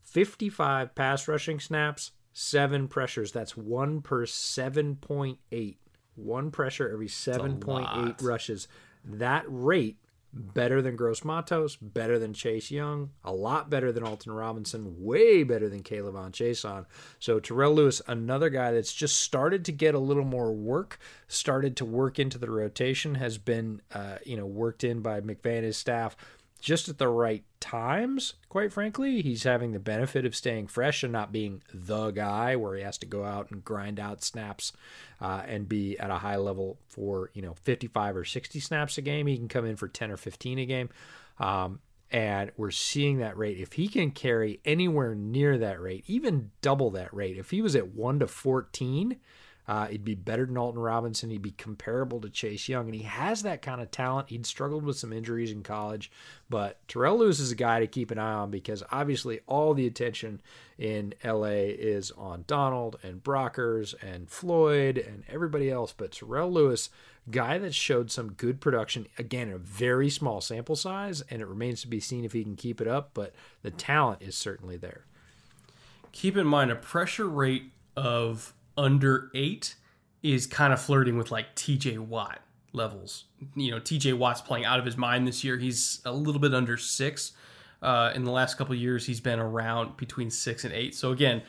55 0.02 0.96
pass 0.96 1.28
rushing 1.28 1.60
snaps, 1.60 2.10
seven 2.34 2.88
pressures. 2.88 3.32
That's 3.32 3.56
one 3.56 4.02
per 4.02 4.26
7.8. 4.26 5.76
One 6.16 6.50
pressure 6.50 6.92
every 6.92 7.08
7.8 7.08 8.24
rushes. 8.24 8.68
That 9.06 9.46
rate 9.48 9.98
better 10.34 10.82
than 10.82 10.95
Gross 10.95 11.24
Matos, 11.24 11.76
better 11.76 12.18
than 12.18 12.34
Chase 12.34 12.72
Young, 12.72 13.12
a 13.24 13.34
lot 13.34 13.70
better 13.70 13.91
than 13.91 14.03
Alton 14.03 14.32
Robinson, 14.32 14.95
way 14.98 15.44
better 15.44 15.68
than 15.70 15.84
K'Lavon 15.84 16.32
Chaisson. 16.32 16.86
So 17.20 17.40
Terrell 17.40 17.74
Lewis, 17.74 18.02
another 18.08 18.49
guy 18.49 18.72
that's 18.72 18.94
just 18.94 19.20
started 19.22 19.66
to 19.66 19.72
get 19.72 19.95
a 19.95 19.99
little 19.99 20.24
more 20.24 20.53
work, 20.53 20.99
started 21.28 21.76
to 21.78 21.86
work 21.86 22.20
into 22.20 22.38
the 22.38 22.49
rotation, 22.49 23.16
has 23.16 23.38
been 23.38 23.82
uh, 23.94 24.18
you 24.26 24.38
know 24.38 24.45
worked 24.45 24.84
in 24.84 25.02
by 25.02 25.22
McVay 25.22 25.58
and 25.58 25.66
his 25.66 25.78
staff 25.78 26.16
just 26.62 26.88
at 26.88 27.00
the 27.00 27.10
right 27.10 27.44
times, 27.60 28.36
quite 28.48 28.72
frankly. 28.72 29.22
He's 29.22 29.44
having 29.44 29.72
the 29.72 29.80
benefit 29.80 30.26
of 30.26 30.36
staying 30.36 30.68
fresh 30.68 31.04
and 31.04 31.12
not 31.12 31.32
being 31.32 31.64
the 31.74 32.12
guy 32.12 32.56
where 32.56 32.76
he 32.76 32.84
has 32.84 32.98
to 33.00 33.06
go 33.06 33.26
out 33.26 33.52
and 33.52 33.66
grind 33.66 34.00
out 34.00 34.24
snaps 34.24 34.72
uh, 35.20 35.42
and 35.48 35.68
be 35.68 35.98
at 35.98 36.12
a 36.12 36.20
high 36.20 36.38
level 36.38 36.78
for, 36.88 37.32
you 37.34 37.42
know, 37.42 37.56
55 37.64 38.16
or 38.16 38.24
60 38.24 38.60
snaps 38.60 38.98
a 38.98 39.02
game. 39.02 39.28
He 39.28 39.38
can 39.38 39.48
come 39.48 39.66
in 39.66 39.76
for 39.76 39.88
10 39.88 40.12
or 40.12 40.18
15 40.18 40.60
a 40.60 40.66
game. 40.66 40.90
Um, 41.40 41.80
and 42.12 42.52
we're 42.58 42.72
seeing 42.72 43.20
that 43.20 43.38
rate. 43.38 43.58
If 43.58 43.74
he 43.74 43.88
can 43.88 44.12
carry 44.12 44.60
anywhere 44.64 45.16
near 45.16 45.58
that 45.58 45.82
rate, 45.82 46.04
even 46.08 46.52
double 46.62 46.92
that 46.92 47.14
rate, 47.14 47.38
if 47.38 47.52
he 47.52 47.62
was 47.62 47.76
at 47.76 47.94
1 47.96 48.20
to 48.20 48.28
14, 48.28 49.18
uh, 49.72 49.88
he'd 49.88 50.03
be 50.03 50.15
better 50.15 50.45
than 50.45 50.57
Alton 50.57 50.81
Robinson. 50.81 51.30
He'd 51.30 51.41
be 51.41 51.52
comparable 51.52 52.19
to 52.19 52.30
Chase 52.30 52.68
Young, 52.68 52.88
and 52.88 52.93
he 52.93 53.03
has 53.03 53.43
that 53.43 53.61
kind 53.61 53.80
of 53.80 53.89
talent. 53.89 54.27
He'd 54.27 54.45
struggled 54.45 54.84
with 54.84 54.98
some 54.98 55.14
injuries 55.14 55.49
in 55.49 55.64
college, 55.64 56.11
but 56.49 56.85
Terrell 56.89 57.19
Lewis 57.19 57.39
is 57.39 57.53
a 57.53 57.56
guy 57.56 57.80
to 57.80 57.88
keep 57.88 58.11
an 58.11 58.18
eye 58.18 58.34
on 58.34 58.52
because 58.52 58.84
obviously 58.91 59.39
all 59.48 59.73
the 59.73 59.88
attention 59.88 60.41
in 60.77 61.14
LA 61.23 61.69
is 61.69 62.11
on 62.11 62.43
Donald 62.48 62.98
and 63.02 63.23
Brockers 63.23 63.95
and 64.03 64.30
Floyd 64.30 64.98
and 64.98 65.23
everybody 65.30 65.72
else. 65.72 65.93
But 65.95 66.11
Terrell 66.11 66.52
Lewis, 66.52 66.89
guy 67.30 67.57
that 67.57 67.73
showed 67.73 68.11
some 68.11 68.34
good 68.34 68.60
production, 68.60 69.07
again, 69.18 69.49
a 69.49 69.57
very 69.57 70.10
small 70.10 70.41
sample 70.41 70.76
size, 70.76 71.22
and 71.30 71.41
it 71.41 71.48
remains 71.48 71.80
to 71.84 71.88
be 71.88 72.02
seen 72.02 72.26
if 72.26 72.34
he 72.34 72.43
can 72.43 72.57
keep 72.57 72.81
it 72.81 72.89
up, 72.89 73.11
but 73.14 73.34
the 73.61 73.72
talent 73.72 74.22
is 74.22 74.35
certainly 74.35 74.76
there. 74.76 75.06
Keep 76.11 76.35
in 76.35 76.45
mind 76.45 76.72
a 76.72 76.76
pressure 76.76 77.30
rate 77.30 77.72
of 77.95 78.53
under 78.82 79.30
eight 79.36 79.76
is 80.24 80.48
kind 80.48 80.74
of 80.74 80.82
flirting 80.82 81.18
with 81.18 81.32
like 81.32 81.56
TJ 81.56 81.99
Watt 81.99 82.40
levels. 82.74 83.26
You 83.56 83.72
know, 83.72 83.80
TJ 83.80 84.18
Watt's 84.18 84.41
playing 84.41 84.66
out 84.66 84.80
of 84.80 84.86
his 84.86 84.98
mind 84.98 85.28
this 85.28 85.44
year. 85.44 85.58
He's 85.58 86.02
a 86.03 86.12
little 86.12 86.41
bit 86.41 86.53
under 86.53 86.78
six. 86.78 87.34
Uh, 87.82 88.12
in 88.14 88.24
the 88.24 88.32
last 88.32 88.58
couple 88.58 88.76
years, 88.76 89.06
he's 89.06 89.20
been 89.20 89.40
around 89.40 89.98
between 89.98 90.30
six 90.30 90.64
and 90.66 90.74
eight. 90.74 90.95
So 90.95 91.12
again, 91.12 91.44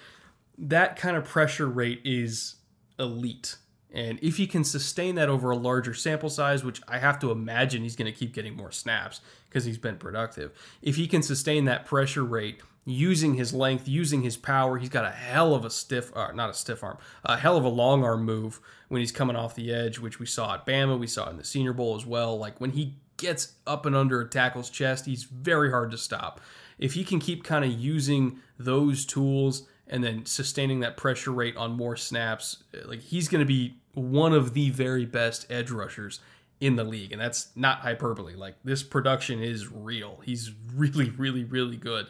that 0.58 0.96
kind 0.96 1.16
of 1.16 1.24
pressure 1.24 1.66
rate 1.66 2.00
is 2.04 2.56
elite. 2.98 3.56
And 3.94 4.18
if 4.22 4.38
he 4.38 4.46
can 4.46 4.64
sustain 4.64 5.16
that 5.16 5.28
over 5.28 5.50
a 5.50 5.56
larger 5.56 5.92
sample 5.92 6.30
size, 6.30 6.64
which 6.64 6.80
I 6.88 6.98
have 6.98 7.18
to 7.20 7.30
imagine 7.30 7.82
he's 7.82 7.96
going 7.96 8.10
to 8.10 8.18
keep 8.18 8.32
getting 8.32 8.56
more 8.56 8.72
snaps 8.72 9.20
because 9.48 9.66
he's 9.66 9.78
been 9.78 9.96
productive. 9.96 10.52
If 10.80 10.96
he 10.96 11.06
can 11.06 11.22
sustain 11.22 11.66
that 11.66 11.84
pressure 11.84 12.24
rate 12.24 12.60
using 12.84 13.34
his 13.34 13.54
length, 13.54 13.86
using 13.86 14.22
his 14.22 14.36
power. 14.36 14.78
He's 14.78 14.88
got 14.88 15.04
a 15.04 15.10
hell 15.10 15.54
of 15.54 15.64
a 15.64 15.70
stiff, 15.70 16.14
uh, 16.16 16.32
not 16.32 16.50
a 16.50 16.54
stiff 16.54 16.82
arm, 16.82 16.98
a 17.24 17.36
hell 17.36 17.56
of 17.56 17.64
a 17.64 17.68
long 17.68 18.04
arm 18.04 18.24
move 18.24 18.60
when 18.88 19.00
he's 19.00 19.12
coming 19.12 19.36
off 19.36 19.54
the 19.54 19.72
edge, 19.72 19.98
which 19.98 20.18
we 20.18 20.26
saw 20.26 20.54
at 20.54 20.66
Bama. 20.66 20.98
We 20.98 21.06
saw 21.06 21.30
in 21.30 21.36
the 21.36 21.44
Senior 21.44 21.72
Bowl 21.72 21.96
as 21.96 22.04
well. 22.04 22.38
Like 22.38 22.60
when 22.60 22.70
he 22.70 22.96
gets 23.16 23.54
up 23.66 23.86
and 23.86 23.94
under 23.94 24.20
a 24.20 24.28
tackle's 24.28 24.68
chest, 24.68 25.06
he's 25.06 25.24
very 25.24 25.70
hard 25.70 25.90
to 25.92 25.98
stop. 25.98 26.40
If 26.78 26.94
he 26.94 27.04
can 27.04 27.20
keep 27.20 27.44
kind 27.44 27.64
of 27.64 27.70
using 27.70 28.40
those 28.58 29.06
tools 29.06 29.68
and 29.86 30.02
then 30.02 30.26
sustaining 30.26 30.80
that 30.80 30.96
pressure 30.96 31.30
rate 31.30 31.56
on 31.56 31.72
more 31.72 31.96
snaps, 31.96 32.64
like 32.84 33.00
he's 33.00 33.28
going 33.28 33.40
to 33.40 33.46
be 33.46 33.76
one 33.94 34.32
of 34.32 34.54
the 34.54 34.70
very 34.70 35.04
best 35.04 35.46
edge 35.50 35.70
rushers 35.70 36.20
in 36.60 36.76
the 36.76 36.84
league. 36.84 37.12
And 37.12 37.20
that's 37.20 37.48
not 37.54 37.80
hyperbole. 37.80 38.34
Like 38.34 38.56
this 38.64 38.82
production 38.82 39.42
is 39.42 39.70
real. 39.70 40.20
He's 40.24 40.52
really, 40.74 41.10
really, 41.10 41.44
really 41.44 41.76
good. 41.76 42.06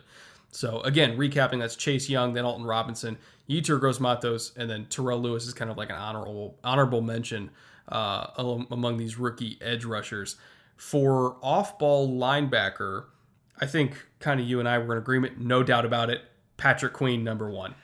So 0.52 0.80
again, 0.82 1.16
recapping, 1.16 1.58
that's 1.58 1.76
Chase 1.76 2.08
Young, 2.08 2.34
then 2.34 2.44
Alton 2.44 2.64
Robinson, 2.64 3.18
Yetur 3.48 3.80
Gross 3.80 3.98
Matos, 3.98 4.52
and 4.56 4.68
then 4.70 4.86
Terrell 4.86 5.20
Lewis 5.20 5.46
is 5.46 5.54
kind 5.54 5.70
of 5.70 5.78
like 5.78 5.88
an 5.88 5.96
honorable 5.96 6.58
honorable 6.62 7.00
mention 7.00 7.50
uh, 7.88 8.26
among 8.70 8.98
these 8.98 9.18
rookie 9.18 9.58
edge 9.60 9.84
rushers. 9.84 10.36
For 10.76 11.36
off-ball 11.42 12.08
linebacker, 12.08 13.06
I 13.60 13.66
think 13.66 14.06
kind 14.18 14.40
of 14.40 14.46
you 14.46 14.60
and 14.60 14.68
I 14.68 14.78
were 14.78 14.92
in 14.92 14.98
agreement, 14.98 15.40
no 15.40 15.62
doubt 15.62 15.86
about 15.86 16.10
it. 16.10 16.22
Patrick 16.56 16.92
Queen, 16.92 17.24
number 17.24 17.50
one. 17.50 17.74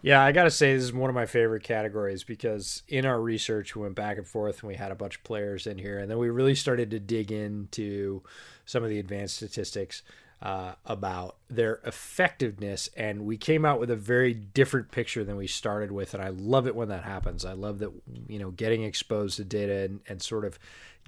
Yeah, 0.00 0.20
I 0.20 0.32
got 0.32 0.44
to 0.44 0.50
say, 0.50 0.74
this 0.74 0.82
is 0.82 0.92
one 0.92 1.08
of 1.08 1.14
my 1.14 1.26
favorite 1.26 1.62
categories 1.62 2.24
because 2.24 2.82
in 2.88 3.06
our 3.06 3.20
research, 3.20 3.76
we 3.76 3.82
went 3.82 3.94
back 3.94 4.18
and 4.18 4.26
forth 4.26 4.60
and 4.60 4.68
we 4.68 4.74
had 4.74 4.90
a 4.90 4.96
bunch 4.96 5.16
of 5.16 5.24
players 5.24 5.66
in 5.68 5.78
here. 5.78 5.98
And 5.98 6.10
then 6.10 6.18
we 6.18 6.28
really 6.28 6.56
started 6.56 6.90
to 6.90 6.98
dig 6.98 7.30
into 7.30 8.22
some 8.64 8.82
of 8.82 8.90
the 8.90 8.98
advanced 8.98 9.36
statistics 9.36 10.02
uh, 10.42 10.74
about 10.84 11.36
their 11.48 11.80
effectiveness, 11.84 12.90
and 12.96 13.24
we 13.24 13.36
came 13.36 13.64
out 13.64 13.78
with 13.78 13.90
a 13.92 13.96
very 13.96 14.34
different 14.34 14.90
picture 14.90 15.22
than 15.22 15.36
we 15.36 15.46
started 15.46 15.92
with. 15.92 16.14
And 16.14 16.22
I 16.22 16.30
love 16.30 16.66
it 16.66 16.74
when 16.74 16.88
that 16.88 17.04
happens. 17.04 17.44
I 17.44 17.52
love 17.52 17.78
that 17.78 17.92
you 18.26 18.40
know 18.40 18.50
getting 18.50 18.82
exposed 18.82 19.36
to 19.36 19.44
data 19.44 19.84
and, 19.84 20.00
and 20.08 20.20
sort 20.20 20.44
of 20.44 20.58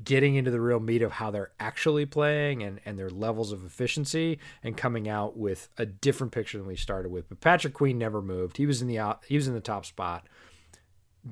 getting 0.02 0.36
into 0.36 0.52
the 0.52 0.60
real 0.60 0.78
meat 0.78 1.02
of 1.02 1.12
how 1.12 1.32
they're 1.32 1.50
actually 1.58 2.06
playing 2.06 2.62
and, 2.62 2.80
and 2.84 2.96
their 2.96 3.10
levels 3.10 3.50
of 3.50 3.64
efficiency 3.64 4.38
and 4.62 4.76
coming 4.76 5.08
out 5.08 5.36
with 5.36 5.68
a 5.78 5.86
different 5.86 6.32
picture 6.32 6.58
than 6.58 6.66
we 6.66 6.76
started 6.76 7.10
with. 7.10 7.28
But 7.28 7.40
Patrick 7.40 7.74
Queen 7.74 7.98
never 7.98 8.22
moved. 8.22 8.56
He 8.56 8.66
was 8.66 8.82
in 8.82 8.88
the 8.88 9.16
he 9.26 9.34
was 9.34 9.48
in 9.48 9.54
the 9.54 9.60
top 9.60 9.84
spot. 9.84 10.28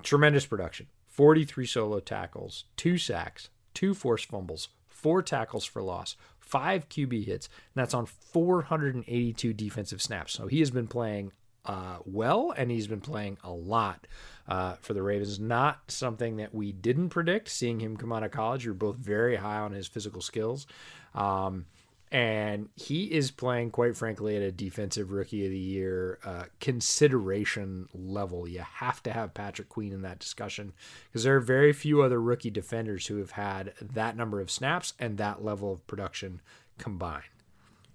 Tremendous 0.03 0.47
production. 0.47 0.87
43 1.07 1.67
solo 1.67 2.01
tackles, 2.01 2.65
two 2.75 2.99
sacks, 2.99 3.51
two 3.75 3.95
forced 3.95 4.27
fumbles, 4.27 4.71
four 4.89 5.23
tackles 5.23 5.65
for 5.65 5.83
loss, 5.83 6.17
five 6.53 6.87
QB 6.91 7.25
hits, 7.25 7.47
and 7.47 7.83
that's 7.83 7.95
on 7.95 8.05
482 8.05 9.55
defensive 9.55 10.03
snaps. 10.03 10.35
So 10.35 10.49
he 10.49 10.61
has 10.61 10.71
been 10.71 10.87
playing 10.87 11.33
uh, 11.65 11.99
well, 12.05 12.53
and 12.55 12.71
he's 12.71 12.87
been 12.87 13.01
playing 13.01 13.39
a 13.43 13.51
lot 13.51 14.07
uh, 14.47 14.75
for 14.83 14.93
the 14.93 15.03
Ravens. 15.03 15.41
Not 15.41 15.81
something 15.89 16.37
that 16.37 16.55
we 16.55 16.71
didn't 16.71 17.09
predict. 17.09 17.49
Seeing 17.49 17.81
him 17.81 17.97
come 17.97 18.13
out 18.13 18.23
of 18.23 18.33
college, 18.33 18.67
you're 18.67 18.75
both 18.75 18.97
very 18.97 19.37
high 19.37 19.61
on 19.61 19.73
his 19.73 19.87
physical 19.87 20.21
skills. 20.21 20.67
Um, 21.15 21.65
and 22.13 22.69
he 22.77 23.05
is 23.05 23.31
playing, 23.31 23.71
quite 23.71 23.97
frankly, 23.97 24.37
at 24.37 24.43
a 24.43 24.53
defensive 24.53 25.13
rookie 25.13 25.47
of 25.47 25.51
the 25.51 25.59
year 25.59 26.19
uh, 26.27 26.45
consideration 26.61 27.89
level. 27.95 28.47
You 28.47 28.61
have 28.61 29.03
to 29.05 29.13
have 29.13 29.33
Patrick 29.33 29.71
Queen 29.71 29.95
in 29.95 30.03
that 30.03 30.19
discussion 30.19 30.75
because 31.07 31.25
there 31.25 31.35
are 31.35 31.41
very 31.41 31.73
few 31.73 32.03
other 32.03 32.21
rookie 32.21 32.51
defenders 32.51 33.07
who 33.07 33.17
have 33.17 33.31
had 33.33 33.73
that 33.81 34.15
number 34.15 34.43
of 34.43 34.51
snaps 34.51 34.93
and 34.99 35.17
that 35.17 35.43
level 35.43 35.73
of 35.73 35.87
production 35.87 36.43
combined. 36.77 37.25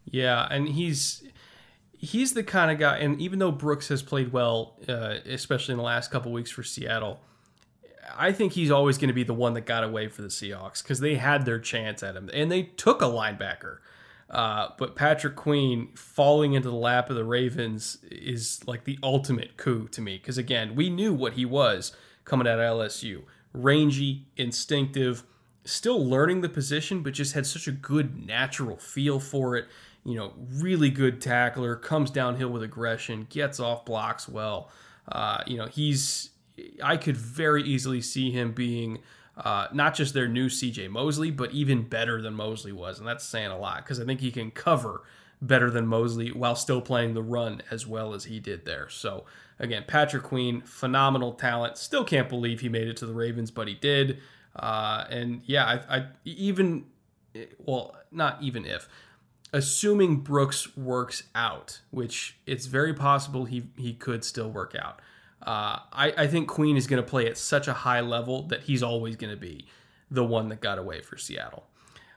Yeah, 0.04 0.48
and 0.50 0.70
he's 0.70 1.22
he's 1.96 2.34
the 2.34 2.44
kind 2.44 2.72
of 2.72 2.80
guy, 2.80 2.98
and 2.98 3.22
even 3.22 3.38
though 3.38 3.52
Brooks 3.52 3.90
has 3.90 4.02
played 4.02 4.34
well, 4.34 4.80
uh, 4.90 5.18
especially 5.28 5.74
in 5.74 5.78
the 5.78 5.84
last 5.84 6.10
couple 6.10 6.32
weeks 6.32 6.50
for 6.50 6.64
Seattle, 6.64 7.20
I 8.18 8.32
think 8.32 8.54
he's 8.54 8.72
always 8.72 8.98
going 8.98 9.10
to 9.10 9.14
be 9.14 9.24
the 9.24 9.36
one 9.36 9.54
that 9.54 9.68
got 9.68 9.84
away 9.84 10.08
for 10.08 10.24
the 10.24 10.30
Seahawks 10.30 10.82
because 10.82 11.02
they 11.02 11.16
had 11.16 11.46
their 11.46 11.60
chance 11.60 12.02
at 12.02 12.16
him 12.16 12.32
and 12.34 12.52
they 12.52 12.64
took 12.64 13.04
a 13.04 13.06
linebacker. 13.06 13.78
Uh, 14.30 14.70
but 14.78 14.96
Patrick 14.96 15.36
Queen 15.36 15.90
falling 15.96 16.54
into 16.54 16.70
the 16.70 16.76
lap 16.76 17.10
of 17.10 17.16
the 17.16 17.24
Ravens 17.24 17.98
is 18.12 18.60
like 18.68 18.84
the 18.84 19.00
ultimate 19.02 19.56
coup 19.56 19.88
to 19.90 20.02
me 20.02 20.18
because 20.18 20.38
again, 20.38 20.76
we 20.76 20.90
knew 20.90 21.14
what 21.14 21.34
he 21.34 21.46
was 21.46 21.96
coming 22.26 22.48
out 22.48 22.60
of 22.60 22.78
LSU 22.78 23.24
rangy, 23.54 24.26
instinctive, 24.36 25.24
still 25.64 26.04
learning 26.06 26.42
the 26.42 26.50
position, 26.50 27.02
but 27.02 27.14
just 27.14 27.34
had 27.34 27.46
such 27.46 27.68
a 27.68 27.72
good 27.72 28.26
natural 28.26 28.78
feel 28.78 29.20
for 29.20 29.56
it. 29.56 29.68
You 30.04 30.16
know, 30.16 30.34
really 30.54 30.90
good 30.90 31.22
tackler, 31.22 31.76
comes 31.76 32.12
downhill 32.12 32.50
with 32.50 32.64
aggression, 32.64 33.28
gets 33.30 33.60
off 33.60 33.86
blocks 33.86 34.28
well. 34.30 34.70
Uh, 35.10 35.42
you 35.46 35.58
know, 35.58 35.66
he's 35.66 36.30
I 36.84 36.98
could 36.98 37.18
very 37.18 37.64
easily 37.64 38.02
see 38.02 38.32
him 38.32 38.52
being 38.52 39.00
uh, 39.38 39.68
not 39.72 39.96
just 39.96 40.14
their 40.14 40.28
new 40.28 40.48
CJ 40.48 40.90
Mosley, 40.90 41.32
but 41.32 41.52
even 41.52 41.84
better 41.84 42.22
than 42.22 42.34
Mosley 42.34 42.72
was. 42.72 43.00
And 43.00 43.08
that's 43.08 43.24
saying 43.24 43.52
a 43.52 43.58
lot 43.58 43.84
because 43.84 44.00
I 44.00 44.06
think 44.06 44.20
he 44.20 44.32
can 44.32 44.52
cover 44.52 45.04
better 45.42 45.70
than 45.70 45.86
Mosley 45.86 46.32
while 46.32 46.56
still 46.56 46.82
playing 46.82 47.14
the 47.14 47.22
run 47.22 47.62
as 47.70 47.86
well 47.86 48.14
as 48.14 48.26
he 48.26 48.40
did 48.40 48.66
there. 48.66 48.90
So, 48.90 49.26
again, 49.60 49.86
Patrick 49.88 50.24
Queen, 50.24 50.62
phenomenal 50.62 51.34
talent. 51.34 51.78
Still 51.78 52.04
can't 52.04 52.28
believe 52.28 52.62
he 52.62 52.70
made 52.70 52.88
it 52.88 52.98
to 52.98 53.06
the 53.06 53.14
Ravens, 53.14 53.52
but 53.52 53.68
he 53.68 53.76
did. 53.76 54.20
Uh, 54.56 55.06
and 55.10 55.42
yeah, 55.46 55.66
I, 55.66 55.98
I 55.98 56.06
even, 56.26 56.86
well, 57.60 57.96
not 58.12 58.42
even 58.42 58.66
if, 58.66 58.90
assuming 59.54 60.18
Brooks 60.18 60.76
works 60.76 61.24
out, 61.36 61.82
which 61.92 62.38
it's 62.48 62.66
very 62.66 62.94
possible 62.94 63.46
he, 63.46 63.68
he 63.78 63.94
could 63.94 64.24
still 64.24 64.50
work 64.50 64.76
out. 64.80 65.00
Uh, 65.42 65.80
I, 65.94 66.14
I 66.18 66.28
think 66.28 66.48
Queen 66.48 66.78
is 66.78 66.88
going 66.88 67.02
to 67.02 67.08
play 67.08 67.28
at 67.28 67.38
such 67.38 67.68
a 67.68 67.74
high 67.74 68.02
level 68.02 68.44
that 68.48 68.64
he's 68.64 68.84
always 68.84 69.16
going 69.16 69.34
to 69.34 69.40
be 69.40 69.68
the 70.10 70.24
one 70.24 70.50
that 70.50 70.62
got 70.62 70.78
away 70.80 71.02
for 71.02 71.18
Seattle. 71.18 71.66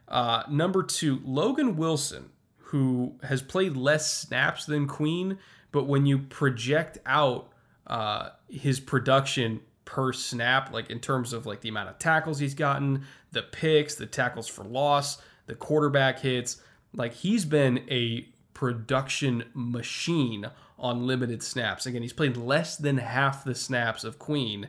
Uh, 0.08 0.42
number 0.50 0.82
two, 0.82 1.20
Logan 1.24 1.76
Wilson, 1.76 2.30
who 2.58 3.14
has 3.22 3.42
played 3.42 3.76
less 3.76 4.12
snaps 4.12 4.64
than 4.64 4.86
Queen, 4.86 5.38
but 5.72 5.86
when 5.86 6.06
you 6.06 6.18
project 6.18 6.98
out 7.06 7.52
uh, 7.86 8.30
his 8.48 8.80
production 8.80 9.60
per 9.84 10.12
snap, 10.12 10.72
like 10.72 10.90
in 10.90 11.00
terms 11.00 11.32
of 11.32 11.46
like 11.46 11.60
the 11.60 11.68
amount 11.68 11.88
of 11.88 11.98
tackles 11.98 12.38
he's 12.38 12.54
gotten, 12.54 13.04
the 13.32 13.42
picks, 13.42 13.96
the 13.96 14.06
tackles 14.06 14.48
for 14.48 14.64
loss, 14.64 15.20
the 15.46 15.54
quarterback 15.54 16.20
hits, 16.20 16.62
like 16.94 17.12
he's 17.12 17.44
been 17.44 17.78
a 17.90 18.26
production 18.54 19.44
machine 19.54 20.46
on 20.80 21.06
limited 21.06 21.42
snaps. 21.42 21.86
Again, 21.86 22.02
he's 22.02 22.12
played 22.12 22.36
less 22.36 22.76
than 22.76 22.98
half 22.98 23.44
the 23.44 23.54
snaps 23.54 24.02
of 24.02 24.18
Queen, 24.18 24.68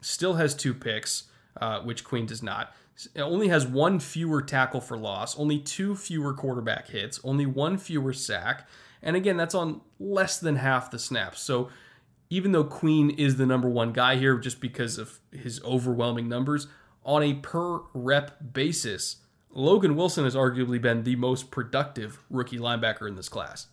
still 0.00 0.34
has 0.34 0.54
two 0.54 0.74
picks, 0.74 1.24
uh, 1.60 1.80
which 1.80 2.02
Queen 2.02 2.26
does 2.26 2.42
not. 2.42 2.74
Only 3.16 3.48
has 3.48 3.66
one 3.66 4.00
fewer 4.00 4.42
tackle 4.42 4.80
for 4.80 4.96
loss, 4.96 5.38
only 5.38 5.58
two 5.58 5.94
fewer 5.94 6.34
quarterback 6.34 6.88
hits, 6.88 7.20
only 7.22 7.46
one 7.46 7.78
fewer 7.78 8.12
sack. 8.12 8.66
And 9.02 9.16
again, 9.16 9.36
that's 9.36 9.54
on 9.54 9.80
less 9.98 10.38
than 10.38 10.56
half 10.56 10.90
the 10.90 10.98
snaps. 10.98 11.40
So 11.40 11.68
even 12.28 12.52
though 12.52 12.64
Queen 12.64 13.10
is 13.10 13.36
the 13.36 13.46
number 13.46 13.68
one 13.68 13.92
guy 13.92 14.16
here 14.16 14.38
just 14.38 14.60
because 14.60 14.98
of 14.98 15.18
his 15.32 15.62
overwhelming 15.64 16.28
numbers, 16.28 16.66
on 17.04 17.22
a 17.22 17.34
per 17.34 17.80
rep 17.94 18.52
basis, 18.52 19.16
Logan 19.50 19.96
Wilson 19.96 20.24
has 20.24 20.36
arguably 20.36 20.80
been 20.80 21.02
the 21.02 21.16
most 21.16 21.50
productive 21.50 22.22
rookie 22.30 22.58
linebacker 22.58 23.08
in 23.08 23.16
this 23.16 23.28
class. 23.28 23.66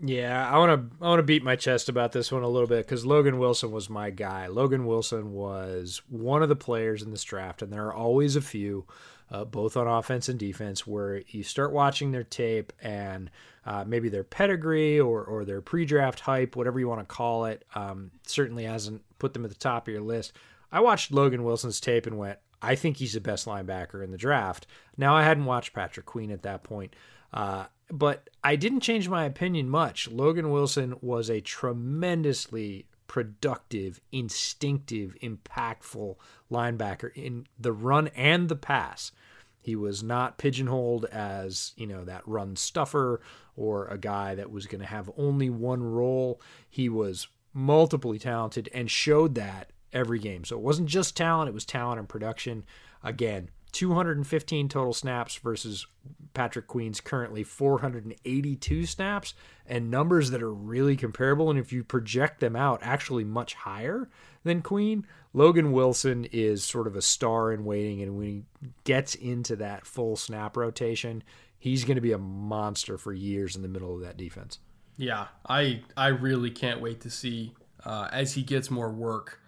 Yeah, 0.00 0.50
I 0.50 0.58
want 0.58 0.90
to 0.90 1.04
I 1.04 1.08
want 1.08 1.20
to 1.20 1.24
beat 1.24 1.44
my 1.44 1.56
chest 1.56 1.88
about 1.88 2.12
this 2.12 2.32
one 2.32 2.42
a 2.42 2.48
little 2.48 2.66
bit 2.68 2.84
because 2.84 3.06
Logan 3.06 3.38
Wilson 3.38 3.70
was 3.70 3.88
my 3.88 4.10
guy. 4.10 4.48
Logan 4.48 4.86
Wilson 4.86 5.32
was 5.32 6.02
one 6.08 6.42
of 6.42 6.48
the 6.48 6.56
players 6.56 7.02
in 7.02 7.10
this 7.10 7.22
draft, 7.22 7.62
and 7.62 7.72
there 7.72 7.86
are 7.86 7.94
always 7.94 8.34
a 8.34 8.40
few, 8.40 8.86
uh, 9.30 9.44
both 9.44 9.76
on 9.76 9.86
offense 9.86 10.28
and 10.28 10.38
defense, 10.38 10.84
where 10.84 11.22
you 11.28 11.44
start 11.44 11.72
watching 11.72 12.10
their 12.10 12.24
tape 12.24 12.72
and 12.82 13.30
uh, 13.64 13.84
maybe 13.86 14.08
their 14.08 14.24
pedigree 14.24 14.98
or 14.98 15.22
or 15.24 15.44
their 15.44 15.60
pre-draft 15.60 16.20
hype, 16.20 16.56
whatever 16.56 16.80
you 16.80 16.88
want 16.88 17.00
to 17.00 17.14
call 17.14 17.44
it, 17.44 17.64
um, 17.76 18.10
certainly 18.26 18.64
hasn't 18.64 19.00
put 19.20 19.32
them 19.32 19.44
at 19.44 19.50
the 19.50 19.56
top 19.56 19.86
of 19.86 19.92
your 19.92 20.02
list. 20.02 20.32
I 20.72 20.80
watched 20.80 21.12
Logan 21.12 21.44
Wilson's 21.44 21.80
tape 21.80 22.04
and 22.06 22.18
went, 22.18 22.40
I 22.60 22.74
think 22.74 22.96
he's 22.96 23.12
the 23.12 23.20
best 23.20 23.46
linebacker 23.46 24.02
in 24.02 24.10
the 24.10 24.18
draft. 24.18 24.66
Now 24.96 25.14
I 25.14 25.22
hadn't 25.22 25.44
watched 25.44 25.72
Patrick 25.72 26.04
Queen 26.04 26.32
at 26.32 26.42
that 26.42 26.64
point. 26.64 26.96
Uh, 27.32 27.66
but 27.90 28.30
I 28.42 28.56
didn't 28.56 28.80
change 28.80 29.08
my 29.08 29.24
opinion 29.24 29.68
much. 29.68 30.08
Logan 30.08 30.50
Wilson 30.50 30.96
was 31.00 31.30
a 31.30 31.40
tremendously 31.40 32.86
productive, 33.06 34.00
instinctive, 34.12 35.16
impactful 35.22 36.16
linebacker 36.50 37.12
in 37.14 37.46
the 37.58 37.72
run 37.72 38.08
and 38.08 38.48
the 38.48 38.56
pass. 38.56 39.12
He 39.60 39.76
was 39.76 40.02
not 40.02 40.36
pigeonholed 40.36 41.06
as, 41.06 41.72
you 41.76 41.86
know, 41.86 42.04
that 42.04 42.26
run 42.26 42.56
stuffer 42.56 43.20
or 43.56 43.86
a 43.86 43.96
guy 43.96 44.34
that 44.34 44.50
was 44.50 44.66
going 44.66 44.80
to 44.80 44.86
have 44.86 45.10
only 45.16 45.48
one 45.48 45.82
role. 45.82 46.40
He 46.68 46.88
was 46.88 47.28
multiply 47.54 48.16
talented 48.18 48.68
and 48.74 48.90
showed 48.90 49.34
that 49.36 49.70
every 49.92 50.18
game. 50.18 50.44
So 50.44 50.56
it 50.56 50.62
wasn't 50.62 50.88
just 50.88 51.16
talent, 51.16 51.48
it 51.48 51.54
was 51.54 51.64
talent 51.64 51.98
and 51.98 52.08
production. 52.08 52.64
Again, 53.02 53.48
215 53.74 54.68
total 54.68 54.92
snaps 54.92 55.36
versus 55.36 55.86
Patrick 56.32 56.68
Queen's 56.68 57.00
currently 57.00 57.42
482 57.42 58.86
snaps, 58.86 59.34
and 59.66 59.90
numbers 59.90 60.30
that 60.30 60.42
are 60.42 60.52
really 60.52 60.96
comparable. 60.96 61.50
And 61.50 61.58
if 61.58 61.72
you 61.72 61.82
project 61.84 62.40
them 62.40 62.56
out, 62.56 62.80
actually 62.82 63.24
much 63.24 63.54
higher 63.54 64.08
than 64.44 64.62
Queen. 64.62 65.06
Logan 65.32 65.72
Wilson 65.72 66.26
is 66.32 66.64
sort 66.64 66.86
of 66.86 66.94
a 66.94 67.02
star 67.02 67.52
in 67.52 67.64
waiting, 67.64 68.00
and 68.00 68.16
when 68.16 68.26
he 68.26 68.42
gets 68.84 69.16
into 69.16 69.56
that 69.56 69.86
full 69.86 70.16
snap 70.16 70.56
rotation, 70.56 71.24
he's 71.58 71.84
going 71.84 71.96
to 71.96 72.00
be 72.00 72.12
a 72.12 72.18
monster 72.18 72.96
for 72.96 73.12
years 73.12 73.56
in 73.56 73.62
the 73.62 73.68
middle 73.68 73.94
of 73.94 74.02
that 74.02 74.16
defense. 74.16 74.60
Yeah, 74.96 75.26
I 75.48 75.82
I 75.96 76.08
really 76.08 76.50
can't 76.50 76.80
wait 76.80 77.00
to 77.00 77.10
see 77.10 77.54
uh, 77.84 78.08
as 78.12 78.34
he 78.34 78.42
gets 78.42 78.70
more 78.70 78.90
work 78.90 79.40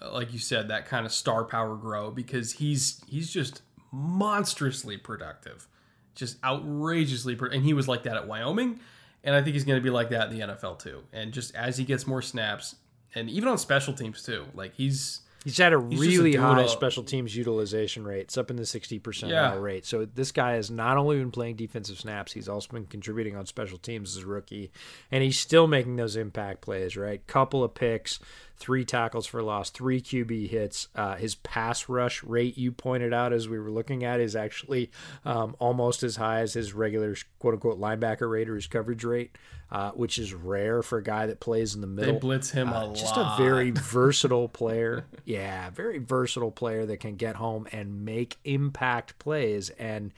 Uh, 0.00 0.12
like 0.12 0.32
you 0.32 0.38
said, 0.38 0.68
that 0.68 0.86
kind 0.86 1.06
of 1.06 1.12
star 1.12 1.44
power 1.44 1.76
grow 1.76 2.10
because 2.10 2.52
he's 2.52 3.02
he's 3.06 3.30
just 3.30 3.62
monstrously 3.92 4.96
productive, 4.96 5.68
just 6.14 6.42
outrageously, 6.44 7.36
pro- 7.36 7.50
and 7.50 7.64
he 7.64 7.72
was 7.72 7.88
like 7.88 8.02
that 8.04 8.16
at 8.16 8.26
Wyoming, 8.26 8.80
and 9.24 9.34
I 9.34 9.42
think 9.42 9.54
he's 9.54 9.64
going 9.64 9.78
to 9.78 9.84
be 9.84 9.90
like 9.90 10.10
that 10.10 10.30
in 10.30 10.38
the 10.38 10.46
NFL 10.46 10.78
too. 10.78 11.02
And 11.12 11.32
just 11.32 11.54
as 11.54 11.76
he 11.78 11.84
gets 11.84 12.06
more 12.06 12.22
snaps, 12.22 12.76
and 13.14 13.30
even 13.30 13.48
on 13.48 13.58
special 13.58 13.94
teams 13.94 14.22
too, 14.22 14.46
like 14.54 14.74
he's 14.74 15.20
He's 15.46 15.58
had 15.58 15.72
a 15.72 15.86
he's 15.88 16.00
really 16.00 16.34
a 16.34 16.40
high 16.40 16.66
special 16.66 17.04
teams 17.04 17.36
utilization 17.36 18.04
rate. 18.04 18.22
It's 18.22 18.36
up 18.36 18.50
in 18.50 18.56
the 18.56 18.64
60% 18.64 19.28
yeah. 19.28 19.54
rate. 19.54 19.86
So 19.86 20.04
this 20.04 20.32
guy 20.32 20.54
has 20.54 20.72
not 20.72 20.96
only 20.96 21.18
been 21.18 21.30
playing 21.30 21.54
defensive 21.54 22.00
snaps, 22.00 22.32
he's 22.32 22.48
also 22.48 22.72
been 22.72 22.86
contributing 22.86 23.36
on 23.36 23.46
special 23.46 23.78
teams 23.78 24.16
as 24.16 24.24
a 24.24 24.26
rookie. 24.26 24.72
And 25.12 25.22
he's 25.22 25.38
still 25.38 25.68
making 25.68 25.94
those 25.94 26.16
impact 26.16 26.62
plays, 26.62 26.96
right? 26.96 27.24
Couple 27.28 27.62
of 27.62 27.74
picks, 27.74 28.18
three 28.56 28.84
tackles 28.84 29.26
for 29.26 29.42
loss, 29.42 29.70
three 29.70 30.00
QB 30.00 30.48
hits. 30.48 30.88
Uh, 30.94 31.16
his 31.16 31.34
pass 31.36 31.88
rush 31.88 32.22
rate, 32.24 32.56
you 32.56 32.72
pointed 32.72 33.12
out 33.12 33.32
as 33.32 33.48
we 33.48 33.58
were 33.58 33.70
looking 33.70 34.04
at, 34.04 34.20
is 34.20 34.34
actually 34.34 34.90
um, 35.24 35.54
almost 35.58 36.02
as 36.02 36.16
high 36.16 36.40
as 36.40 36.54
his 36.54 36.72
regular 36.72 37.14
quote 37.38 37.54
unquote 37.54 37.80
linebacker 37.80 38.30
rate 38.30 38.48
or 38.48 38.54
his 38.54 38.66
coverage 38.66 39.04
rate, 39.04 39.36
uh, 39.70 39.90
which 39.92 40.18
is 40.18 40.32
rare 40.32 40.82
for 40.82 40.98
a 40.98 41.02
guy 41.02 41.26
that 41.26 41.40
plays 41.40 41.74
in 41.74 41.80
the 41.80 41.86
middle. 41.86 42.14
They 42.14 42.18
blitz 42.18 42.50
him 42.50 42.72
uh, 42.72 42.90
a 42.90 42.94
just 42.94 43.16
lot. 43.16 43.38
a 43.38 43.42
very 43.42 43.70
versatile 43.74 44.48
player. 44.48 45.04
yeah, 45.24 45.70
very 45.70 45.98
versatile 45.98 46.50
player 46.50 46.86
that 46.86 47.00
can 47.00 47.16
get 47.16 47.36
home 47.36 47.66
and 47.72 48.04
make 48.04 48.36
impact 48.44 49.18
plays. 49.18 49.70
And 49.70 50.12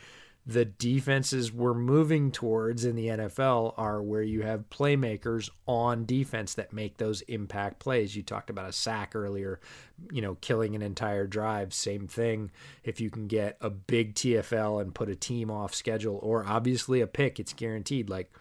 the 0.48 0.64
defenses 0.64 1.52
we're 1.52 1.74
moving 1.74 2.32
towards 2.32 2.86
in 2.86 2.96
the 2.96 3.08
NFL 3.08 3.74
are 3.76 4.00
where 4.02 4.22
you 4.22 4.40
have 4.40 4.70
playmakers 4.70 5.50
on 5.66 6.06
defense 6.06 6.54
that 6.54 6.72
make 6.72 6.96
those 6.96 7.20
impact 7.22 7.80
plays. 7.80 8.16
You 8.16 8.22
talked 8.22 8.48
about 8.48 8.66
a 8.66 8.72
sack 8.72 9.14
earlier, 9.14 9.60
you 10.10 10.22
know, 10.22 10.36
killing 10.36 10.74
an 10.74 10.80
entire 10.80 11.26
drive. 11.26 11.74
Same 11.74 12.08
thing 12.08 12.50
if 12.82 12.98
you 12.98 13.10
can 13.10 13.26
get 13.26 13.58
a 13.60 13.68
big 13.68 14.14
TFL 14.14 14.80
and 14.80 14.94
put 14.94 15.10
a 15.10 15.14
team 15.14 15.50
off 15.50 15.74
schedule, 15.74 16.18
or 16.22 16.46
obviously 16.46 17.02
a 17.02 17.06
pick, 17.06 17.38
it's 17.38 17.52
guaranteed. 17.52 18.08
Like 18.08 18.32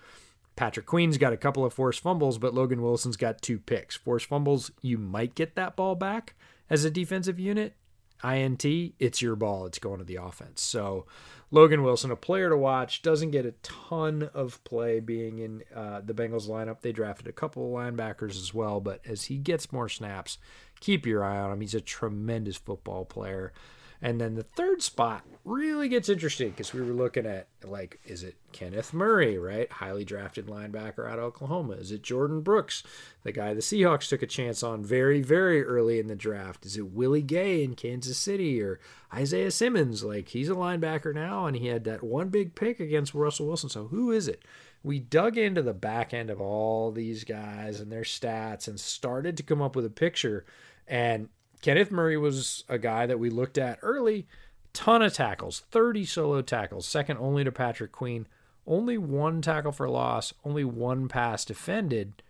Patrick 0.56 0.86
Queen's 0.86 1.18
got 1.18 1.34
a 1.34 1.38
couple 1.38 1.66
of 1.66 1.74
forced 1.74 2.00
fumbles, 2.00 2.38
but 2.38 2.54
Logan 2.54 2.82
Wilson's 2.82 3.18
got 3.18 3.42
two 3.42 3.60
picks. 3.60 3.98
Forced 3.98 4.28
fumbles, 4.28 4.72
you 4.82 4.98
might 4.98 5.36
get 5.36 5.56
that 5.56 5.76
ball 5.76 5.94
back 5.94 6.36
as 6.70 6.86
a 6.86 6.90
defensive 6.90 7.38
unit. 7.38 7.76
INT, 8.24 8.66
it's 8.66 9.22
your 9.22 9.36
ball. 9.36 9.66
It's 9.66 9.80
going 9.80 10.00
to 10.00 10.06
the 10.06 10.16
offense. 10.16 10.62
So, 10.62 11.06
Logan 11.50 11.82
Wilson, 11.82 12.12
a 12.12 12.16
player 12.18 12.50
to 12.50 12.58
watch, 12.58 13.02
doesn't 13.02 13.32
get 13.32 13.46
a 13.46 13.54
ton 13.64 14.30
of 14.34 14.62
play 14.66 15.00
being 15.00 15.40
in 15.40 15.64
uh, 15.74 16.02
the 16.04 16.14
Bengals 16.14 16.50
lineup. 16.50 16.82
They 16.82 16.92
drafted 16.92 17.28
a 17.28 17.32
couple 17.32 17.66
of 17.66 17.72
linebackers 17.72 18.32
as 18.32 18.54
well, 18.54 18.82
but 18.82 19.00
as 19.06 19.26
he 19.26 19.38
gets 19.38 19.72
more 19.72 19.88
snaps, 19.88 20.38
keep 20.82 21.06
your 21.06 21.24
eye 21.24 21.40
on 21.40 21.54
him. 21.54 21.62
He's 21.62 21.74
a 21.74 21.80
tremendous 21.80 22.58
football 22.58 23.06
player. 23.06 23.54
And 24.02 24.22
then 24.22 24.36
the 24.36 24.44
third 24.44 24.84
spot 24.84 25.24
really 25.44 25.88
gets 25.88 26.10
interesting 26.10 26.50
because 26.50 26.74
we 26.74 26.82
were 26.82 26.94
looking 26.94 27.26
at 27.26 27.48
like, 27.64 28.00
is 28.06 28.22
it 28.22 28.36
Kenneth 28.52 28.94
Murray, 28.94 29.38
right? 29.38 29.72
Highly 29.72 30.04
drafted 30.04 30.48
linebacker 30.48 31.10
out 31.10 31.20
of 31.20 31.26
Oklahoma. 31.26 31.74
Is 31.74 31.92
it 31.92 32.04
Jordyn 32.04 32.44
Brooks, 32.44 32.84
the 33.24 33.32
guy 33.32 33.54
the 33.54 33.62
Seahawks 33.62 34.10
took 34.10 34.22
a 34.22 34.28
chance 34.28 34.62
on 34.62 34.84
very, 34.84 35.22
very 35.22 35.64
early 35.64 36.00
in 36.00 36.08
the 36.08 36.16
draft? 36.16 36.66
Is 36.66 36.78
it 36.78 36.92
Willie 36.92 37.22
Gay 37.22 37.64
in 37.64 37.76
Kansas 37.76 38.18
City 38.18 38.62
or 38.62 38.80
Isaiah 39.14 39.52
Simmons? 39.52 40.04
Like 40.04 40.30
he's 40.30 40.50
a 40.50 40.56
linebacker 40.56 41.14
now 41.14 41.46
and 41.48 41.56
he 41.56 41.68
had 41.68 41.86
that 41.86 42.04
one 42.04 42.30
big 42.30 42.54
pick 42.54 42.80
against 42.80 43.16
Russell 43.16 43.48
Wilson. 43.48 43.70
So 43.70 43.88
who 43.88 44.12
is 44.12 44.28
it? 44.28 44.44
We 44.84 45.00
dug 45.00 45.38
into 45.38 45.62
the 45.64 45.74
back 45.74 46.14
end 46.14 46.30
of 46.30 46.40
all 46.40 46.92
these 46.92 47.24
guys 47.24 47.80
and 47.80 47.92
their 47.92 48.04
stats 48.04 48.68
and 48.68 48.80
started 48.80 49.38
to 49.38 49.44
come 49.44 49.62
up 49.62 49.76
with 49.76 49.86
a 49.86 49.90
picture. 49.90 50.46
And 50.88 51.30
Kenneth 51.62 51.92
Murray 51.92 52.18
was 52.18 52.64
a 52.70 52.78
guy 52.78 53.06
that 53.06 53.20
we 53.20 53.30
looked 53.30 53.58
at 53.58 53.80
early. 53.82 54.28
Ton 54.74 55.02
of 55.02 55.14
tackles, 55.14 55.62
30 55.72 56.06
solo 56.06 56.42
tackles, 56.42 56.86
second 56.86 57.18
only 57.18 57.44
to 57.44 57.52
Patrick 57.52 57.92
Queen. 57.92 58.28
Only 58.66 58.98
one 58.98 59.42
tackle 59.42 59.72
for 59.72 59.90
loss, 59.90 60.34
only 60.44 60.64
one 60.64 61.08
pass 61.08 61.46
defended. 61.46 62.22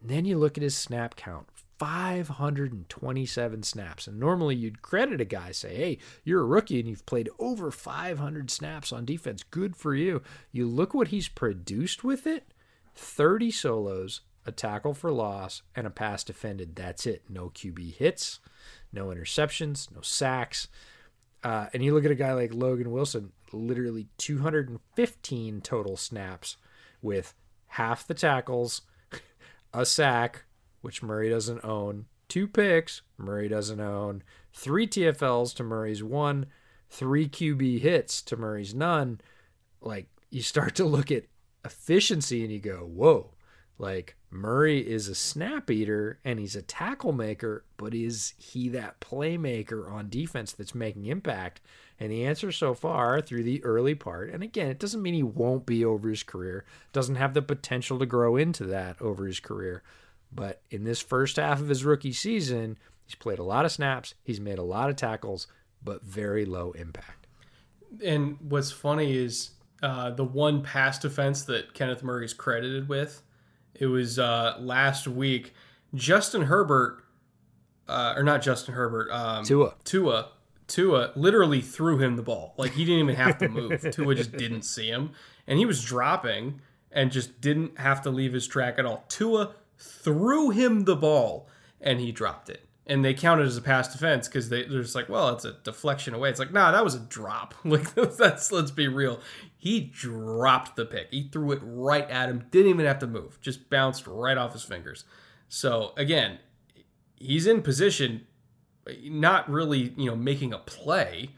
And 0.00 0.10
then 0.10 0.24
you 0.24 0.38
look 0.38 0.56
at 0.56 0.62
his 0.62 0.76
snap 0.76 1.14
count 1.14 1.46
527 1.78 3.62
snaps. 3.62 4.06
And 4.06 4.18
normally 4.18 4.56
you'd 4.56 4.82
credit 4.82 5.20
a 5.20 5.24
guy, 5.24 5.52
say, 5.52 5.76
hey, 5.76 5.98
you're 6.24 6.40
a 6.40 6.46
rookie 6.46 6.80
and 6.80 6.88
you've 6.88 7.06
played 7.06 7.28
over 7.38 7.70
500 7.70 8.50
snaps 8.50 8.92
on 8.92 9.04
defense. 9.04 9.42
Good 9.42 9.76
for 9.76 9.94
you. 9.94 10.22
You 10.52 10.66
look 10.66 10.94
what 10.94 11.08
he's 11.08 11.28
produced 11.28 12.02
with 12.02 12.26
it 12.26 12.44
30 12.94 13.50
solos, 13.50 14.20
a 14.46 14.52
tackle 14.52 14.94
for 14.94 15.10
loss, 15.10 15.62
and 15.74 15.86
a 15.86 15.90
pass 15.90 16.24
defended. 16.24 16.76
That's 16.76 17.06
it. 17.06 17.22
No 17.28 17.50
QB 17.50 17.96
hits, 17.96 18.40
no 18.92 19.06
interceptions, 19.06 19.90
no 19.94 20.00
sacks. 20.00 20.68
Uh, 21.42 21.66
and 21.72 21.84
you 21.84 21.92
look 21.94 22.04
at 22.04 22.10
a 22.10 22.16
guy 22.16 22.32
like 22.32 22.54
Logan 22.54 22.90
Wilson, 22.90 23.32
literally 23.52 24.08
215 24.18 25.60
total 25.60 25.96
snaps 25.96 26.56
with 27.02 27.34
half 27.68 28.06
the 28.06 28.14
tackles, 28.14 28.82
a 29.74 29.84
sack, 29.84 30.44
which 30.80 31.02
Murray 31.02 31.28
doesn't 31.28 31.64
own, 31.64 32.06
two 32.28 32.48
picks, 32.48 33.02
Murray 33.18 33.48
doesn't 33.48 33.80
own, 33.80 34.22
three 34.52 34.86
TFLs 34.86 35.54
to 35.56 35.62
Murray's 35.62 36.02
one, 36.02 36.46
three 36.88 37.28
QB 37.28 37.80
hits 37.80 38.22
to 38.22 38.36
Murray's 38.36 38.74
none. 38.74 39.20
Like, 39.80 40.08
you 40.30 40.42
start 40.42 40.74
to 40.76 40.84
look 40.84 41.10
at 41.10 41.24
efficiency 41.64 42.42
and 42.42 42.52
you 42.52 42.60
go, 42.60 42.78
whoa, 42.78 43.32
like 43.78 44.16
Murray 44.34 44.80
is 44.80 45.06
a 45.06 45.14
snap 45.14 45.70
eater 45.70 46.18
and 46.24 46.40
he's 46.40 46.56
a 46.56 46.62
tackle 46.62 47.12
maker, 47.12 47.64
but 47.76 47.94
is 47.94 48.34
he 48.36 48.68
that 48.70 49.00
playmaker 49.00 49.90
on 49.90 50.10
defense 50.10 50.50
that's 50.52 50.74
making 50.74 51.06
impact? 51.06 51.60
And 52.00 52.10
the 52.10 52.24
answer 52.24 52.50
so 52.50 52.74
far 52.74 53.20
through 53.20 53.44
the 53.44 53.62
early 53.62 53.94
part, 53.94 54.30
and 54.30 54.42
again, 54.42 54.68
it 54.68 54.80
doesn't 54.80 55.00
mean 55.00 55.14
he 55.14 55.22
won't 55.22 55.64
be 55.64 55.84
over 55.84 56.08
his 56.08 56.24
career, 56.24 56.64
doesn't 56.92 57.14
have 57.14 57.32
the 57.32 57.42
potential 57.42 57.96
to 58.00 58.06
grow 58.06 58.34
into 58.34 58.64
that 58.64 59.00
over 59.00 59.24
his 59.26 59.38
career. 59.38 59.84
But 60.32 60.62
in 60.68 60.82
this 60.82 61.00
first 61.00 61.36
half 61.36 61.60
of 61.60 61.68
his 61.68 61.84
rookie 61.84 62.12
season, 62.12 62.76
he's 63.04 63.14
played 63.14 63.38
a 63.38 63.44
lot 63.44 63.64
of 63.64 63.70
snaps, 63.70 64.14
he's 64.24 64.40
made 64.40 64.58
a 64.58 64.64
lot 64.64 64.90
of 64.90 64.96
tackles, 64.96 65.46
but 65.84 66.02
very 66.02 66.44
low 66.44 66.72
impact. 66.72 67.28
And 68.04 68.36
what's 68.40 68.72
funny 68.72 69.16
is 69.16 69.50
uh, 69.80 70.10
the 70.10 70.24
one 70.24 70.62
pass 70.62 70.98
defense 70.98 71.42
that 71.44 71.72
Kenneth 71.72 72.02
Murray 72.02 72.24
is 72.24 72.34
credited 72.34 72.88
with 72.88 73.22
it 73.74 73.86
was 73.86 74.18
uh, 74.18 74.56
last 74.60 75.06
week. 75.06 75.54
Justin 75.94 76.42
Herbert, 76.42 77.04
uh, 77.88 78.14
or 78.16 78.22
not 78.22 78.42
Justin 78.42 78.74
Herbert, 78.74 79.10
um, 79.10 79.44
Tua. 79.44 79.74
Tua. 79.84 80.28
Tua 80.66 81.12
literally 81.14 81.60
threw 81.60 81.98
him 81.98 82.16
the 82.16 82.22
ball. 82.22 82.54
Like 82.56 82.72
he 82.72 82.84
didn't 82.84 83.00
even 83.00 83.16
have 83.16 83.38
to 83.38 83.48
move. 83.48 83.80
Tua 83.92 84.14
just 84.14 84.32
didn't 84.36 84.62
see 84.62 84.88
him. 84.88 85.12
And 85.46 85.58
he 85.58 85.66
was 85.66 85.84
dropping 85.84 86.60
and 86.90 87.12
just 87.12 87.40
didn't 87.40 87.78
have 87.78 88.00
to 88.02 88.10
leave 88.10 88.32
his 88.32 88.46
track 88.46 88.78
at 88.78 88.86
all. 88.86 89.04
Tua 89.08 89.54
threw 89.78 90.50
him 90.50 90.84
the 90.84 90.96
ball 90.96 91.48
and 91.80 92.00
he 92.00 92.12
dropped 92.12 92.48
it. 92.48 92.66
And 92.86 93.02
they 93.02 93.14
count 93.14 93.40
it 93.40 93.44
as 93.44 93.56
a 93.56 93.62
pass 93.62 93.90
defense 93.90 94.28
because 94.28 94.50
they, 94.50 94.64
they're 94.64 94.82
just 94.82 94.94
like, 94.94 95.08
well, 95.08 95.30
it's 95.30 95.46
a 95.46 95.52
deflection 95.64 96.12
away. 96.12 96.28
It's 96.28 96.38
like, 96.38 96.52
nah, 96.52 96.70
that 96.70 96.84
was 96.84 96.94
a 96.94 97.00
drop. 97.00 97.54
Like 97.64 97.94
that's 97.94 98.52
let's 98.52 98.70
be 98.70 98.88
real. 98.88 99.20
He 99.56 99.80
dropped 99.80 100.76
the 100.76 100.84
pick. 100.84 101.08
He 101.10 101.28
threw 101.32 101.52
it 101.52 101.60
right 101.62 102.08
at 102.10 102.28
him. 102.28 102.44
Didn't 102.50 102.70
even 102.70 102.84
have 102.84 102.98
to 102.98 103.06
move. 103.06 103.40
Just 103.40 103.70
bounced 103.70 104.06
right 104.06 104.36
off 104.36 104.52
his 104.52 104.62
fingers. 104.62 105.04
So 105.48 105.92
again, 105.96 106.38
he's 107.16 107.46
in 107.46 107.62
position, 107.62 108.26
not 109.04 109.48
really, 109.48 109.94
you 109.96 110.10
know, 110.10 110.16
making 110.16 110.52
a 110.52 110.58
play, 110.58 111.30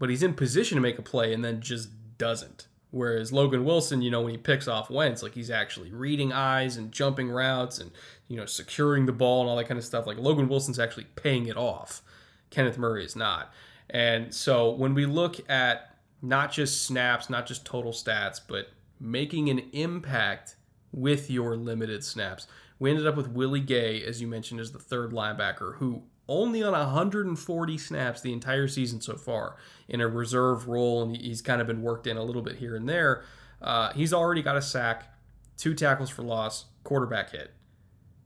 but 0.00 0.10
he's 0.10 0.24
in 0.24 0.34
position 0.34 0.76
to 0.76 0.82
make 0.82 0.98
a 0.98 1.02
play 1.02 1.32
and 1.32 1.44
then 1.44 1.60
just 1.60 1.90
doesn't. 2.18 2.66
Whereas 2.90 3.32
Logan 3.32 3.64
Wilson, 3.64 4.02
you 4.02 4.10
know, 4.10 4.22
when 4.22 4.32
he 4.32 4.38
picks 4.38 4.66
off 4.66 4.90
Wentz, 4.90 5.22
like 5.22 5.34
he's 5.34 5.50
actually 5.50 5.92
reading 5.92 6.32
eyes 6.32 6.76
and 6.76 6.90
jumping 6.90 7.30
routes 7.30 7.78
and, 7.78 7.92
you 8.30 8.36
know, 8.36 8.46
securing 8.46 9.06
the 9.06 9.12
ball 9.12 9.40
and 9.40 9.50
all 9.50 9.56
that 9.56 9.66
kind 9.66 9.76
of 9.76 9.84
stuff. 9.84 10.06
Like 10.06 10.16
Logan 10.16 10.48
Wilson's 10.48 10.78
actually 10.78 11.08
paying 11.16 11.46
it 11.46 11.56
off. 11.56 12.00
Kenneth 12.48 12.78
Murray 12.78 13.04
is 13.04 13.16
not. 13.16 13.52
And 13.90 14.32
so 14.32 14.70
when 14.70 14.94
we 14.94 15.04
look 15.04 15.38
at 15.50 15.96
not 16.22 16.52
just 16.52 16.84
snaps, 16.86 17.28
not 17.28 17.44
just 17.44 17.66
total 17.66 17.90
stats, 17.90 18.40
but 18.46 18.68
making 19.00 19.50
an 19.50 19.58
impact 19.72 20.54
with 20.92 21.28
your 21.28 21.56
limited 21.56 22.04
snaps, 22.04 22.46
we 22.78 22.90
ended 22.90 23.04
up 23.04 23.16
with 23.16 23.28
Willie 23.28 23.58
Gay, 23.58 24.04
as 24.04 24.20
you 24.20 24.28
mentioned, 24.28 24.60
as 24.60 24.70
the 24.70 24.78
third 24.78 25.10
linebacker, 25.10 25.74
who 25.78 26.04
only 26.28 26.62
on 26.62 26.70
140 26.70 27.78
snaps 27.78 28.20
the 28.20 28.32
entire 28.32 28.68
season 28.68 29.00
so 29.00 29.16
far 29.16 29.56
in 29.88 30.00
a 30.00 30.06
reserve 30.06 30.68
role, 30.68 31.02
and 31.02 31.16
he's 31.16 31.42
kind 31.42 31.60
of 31.60 31.66
been 31.66 31.82
worked 31.82 32.06
in 32.06 32.16
a 32.16 32.22
little 32.22 32.42
bit 32.42 32.56
here 32.56 32.76
and 32.76 32.88
there. 32.88 33.24
Uh, 33.60 33.92
he's 33.92 34.12
already 34.12 34.40
got 34.40 34.56
a 34.56 34.62
sack, 34.62 35.12
two 35.56 35.74
tackles 35.74 36.10
for 36.10 36.22
loss, 36.22 36.66
quarterback 36.84 37.30
hit. 37.32 37.50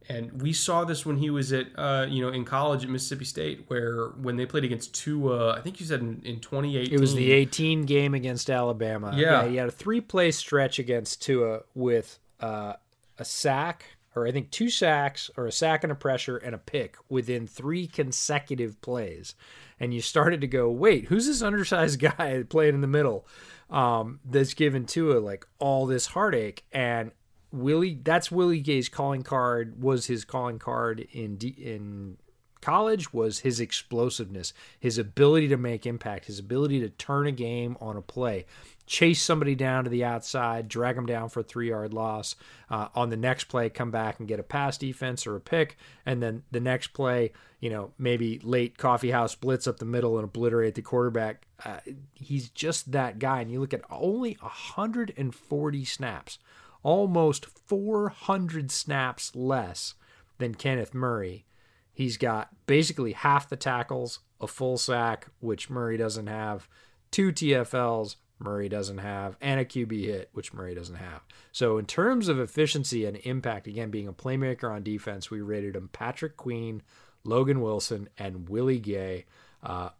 And 0.08 0.42
we 0.42 0.52
saw 0.52 0.84
this 0.84 1.06
when 1.06 1.16
he 1.16 1.30
was 1.30 1.52
at, 1.52 1.68
uh, 1.76 2.06
you 2.08 2.22
know, 2.22 2.28
in 2.28 2.44
college 2.44 2.84
at 2.84 2.90
Mississippi 2.90 3.24
State, 3.24 3.64
where 3.68 4.08
when 4.20 4.36
they 4.36 4.44
played 4.44 4.64
against 4.64 4.94
Tua, 4.94 5.54
I 5.54 5.60
think 5.60 5.80
you 5.80 5.86
said 5.86 6.00
in, 6.00 6.20
in 6.24 6.40
2018. 6.40 6.92
It 6.92 7.00
was 7.00 7.14
the 7.14 7.32
18 7.32 7.86
game 7.86 8.12
against 8.12 8.50
Alabama. 8.50 9.14
Yeah. 9.16 9.42
yeah 9.42 9.48
he 9.48 9.56
had 9.56 9.68
a 9.68 9.72
three 9.72 10.00
play 10.00 10.30
stretch 10.30 10.78
against 10.78 11.22
Tua 11.22 11.60
with 11.74 12.18
uh, 12.40 12.74
a 13.18 13.24
sack, 13.24 13.84
or 14.14 14.26
I 14.26 14.32
think 14.32 14.50
two 14.50 14.68
sacks, 14.68 15.30
or 15.38 15.46
a 15.46 15.52
sack 15.52 15.82
and 15.84 15.92
a 15.92 15.96
pressure 15.96 16.36
and 16.36 16.54
a 16.54 16.58
pick 16.58 16.96
within 17.08 17.46
three 17.46 17.86
consecutive 17.86 18.80
plays. 18.82 19.34
And 19.80 19.94
you 19.94 20.02
started 20.02 20.42
to 20.42 20.46
go, 20.46 20.70
wait, 20.70 21.06
who's 21.06 21.26
this 21.26 21.40
undersized 21.40 21.98
guy 22.18 22.44
playing 22.46 22.74
in 22.74 22.80
the 22.82 22.86
middle 22.86 23.26
um, 23.70 24.20
that's 24.22 24.52
given 24.52 24.84
Tua 24.84 25.18
like 25.18 25.46
all 25.58 25.86
this 25.86 26.08
heartache? 26.08 26.64
And 26.72 27.12
Willie, 27.54 28.00
that's 28.02 28.32
Willie 28.32 28.60
Gay's 28.60 28.88
calling 28.88 29.22
card. 29.22 29.80
Was 29.82 30.06
his 30.06 30.24
calling 30.24 30.58
card 30.58 31.06
in 31.12 31.36
D, 31.36 31.48
in 31.48 32.16
college 32.60 33.12
was 33.12 33.40
his 33.40 33.60
explosiveness, 33.60 34.54
his 34.80 34.96
ability 34.96 35.48
to 35.48 35.56
make 35.56 35.86
impact, 35.86 36.24
his 36.24 36.38
ability 36.38 36.80
to 36.80 36.88
turn 36.88 37.26
a 37.26 37.32
game 37.32 37.76
on 37.78 37.96
a 37.96 38.00
play, 38.00 38.46
chase 38.86 39.22
somebody 39.22 39.54
down 39.54 39.84
to 39.84 39.90
the 39.90 40.02
outside, 40.02 40.66
drag 40.66 40.96
them 40.96 41.04
down 41.04 41.28
for 41.28 41.40
a 41.40 41.44
three 41.44 41.68
yard 41.68 41.92
loss. 41.92 42.34
Uh, 42.70 42.88
on 42.94 43.10
the 43.10 43.16
next 43.16 43.44
play, 43.44 43.68
come 43.68 43.90
back 43.90 44.18
and 44.18 44.26
get 44.26 44.40
a 44.40 44.42
pass 44.42 44.78
defense 44.78 45.26
or 45.26 45.36
a 45.36 45.40
pick, 45.40 45.76
and 46.06 46.22
then 46.22 46.42
the 46.50 46.60
next 46.60 46.88
play, 46.88 47.30
you 47.60 47.70
know, 47.70 47.92
maybe 47.98 48.40
late 48.42 48.78
coffee 48.78 49.10
house 49.10 49.34
blitz 49.34 49.66
up 49.68 49.78
the 49.78 49.84
middle 49.84 50.16
and 50.16 50.24
obliterate 50.24 50.74
the 50.74 50.82
quarterback. 50.82 51.46
Uh, 51.64 51.78
he's 52.14 52.48
just 52.48 52.92
that 52.92 53.18
guy. 53.18 53.42
And 53.42 53.50
you 53.50 53.60
look 53.60 53.74
at 53.74 53.84
only 53.90 54.38
140 54.40 55.84
snaps 55.84 56.38
almost 56.84 57.46
400 57.46 58.70
snaps 58.70 59.34
less 59.34 59.94
than 60.38 60.54
Kenneth 60.54 60.94
Murray. 60.94 61.44
He's 61.92 62.16
got 62.16 62.50
basically 62.66 63.12
half 63.12 63.48
the 63.48 63.56
tackles, 63.56 64.20
a 64.40 64.46
full 64.46 64.78
sack, 64.78 65.26
which 65.40 65.70
Murray 65.70 65.96
doesn't 65.96 66.26
have, 66.28 66.68
two 67.10 67.32
TFLs, 67.32 68.16
Murray 68.38 68.68
doesn't 68.68 68.98
have, 68.98 69.36
and 69.40 69.60
a 69.60 69.64
QB 69.64 70.04
hit, 70.04 70.28
which 70.32 70.52
Murray 70.52 70.74
doesn't 70.74 70.96
have. 70.96 71.22
So, 71.52 71.78
in 71.78 71.86
terms 71.86 72.28
of 72.28 72.38
efficiency 72.38 73.06
and 73.06 73.16
impact, 73.18 73.66
again, 73.66 73.90
being 73.90 74.08
a 74.08 74.12
playmaker 74.12 74.70
on 74.70 74.82
defense, 74.82 75.30
we 75.30 75.40
rated 75.40 75.76
him 75.76 75.88
Patrick 75.92 76.36
Queen, 76.36 76.82
Logan 77.24 77.60
Wilson, 77.60 78.08
and 78.18 78.48
Willie 78.48 78.80
Gay. 78.80 79.24
Uh, 79.62 79.90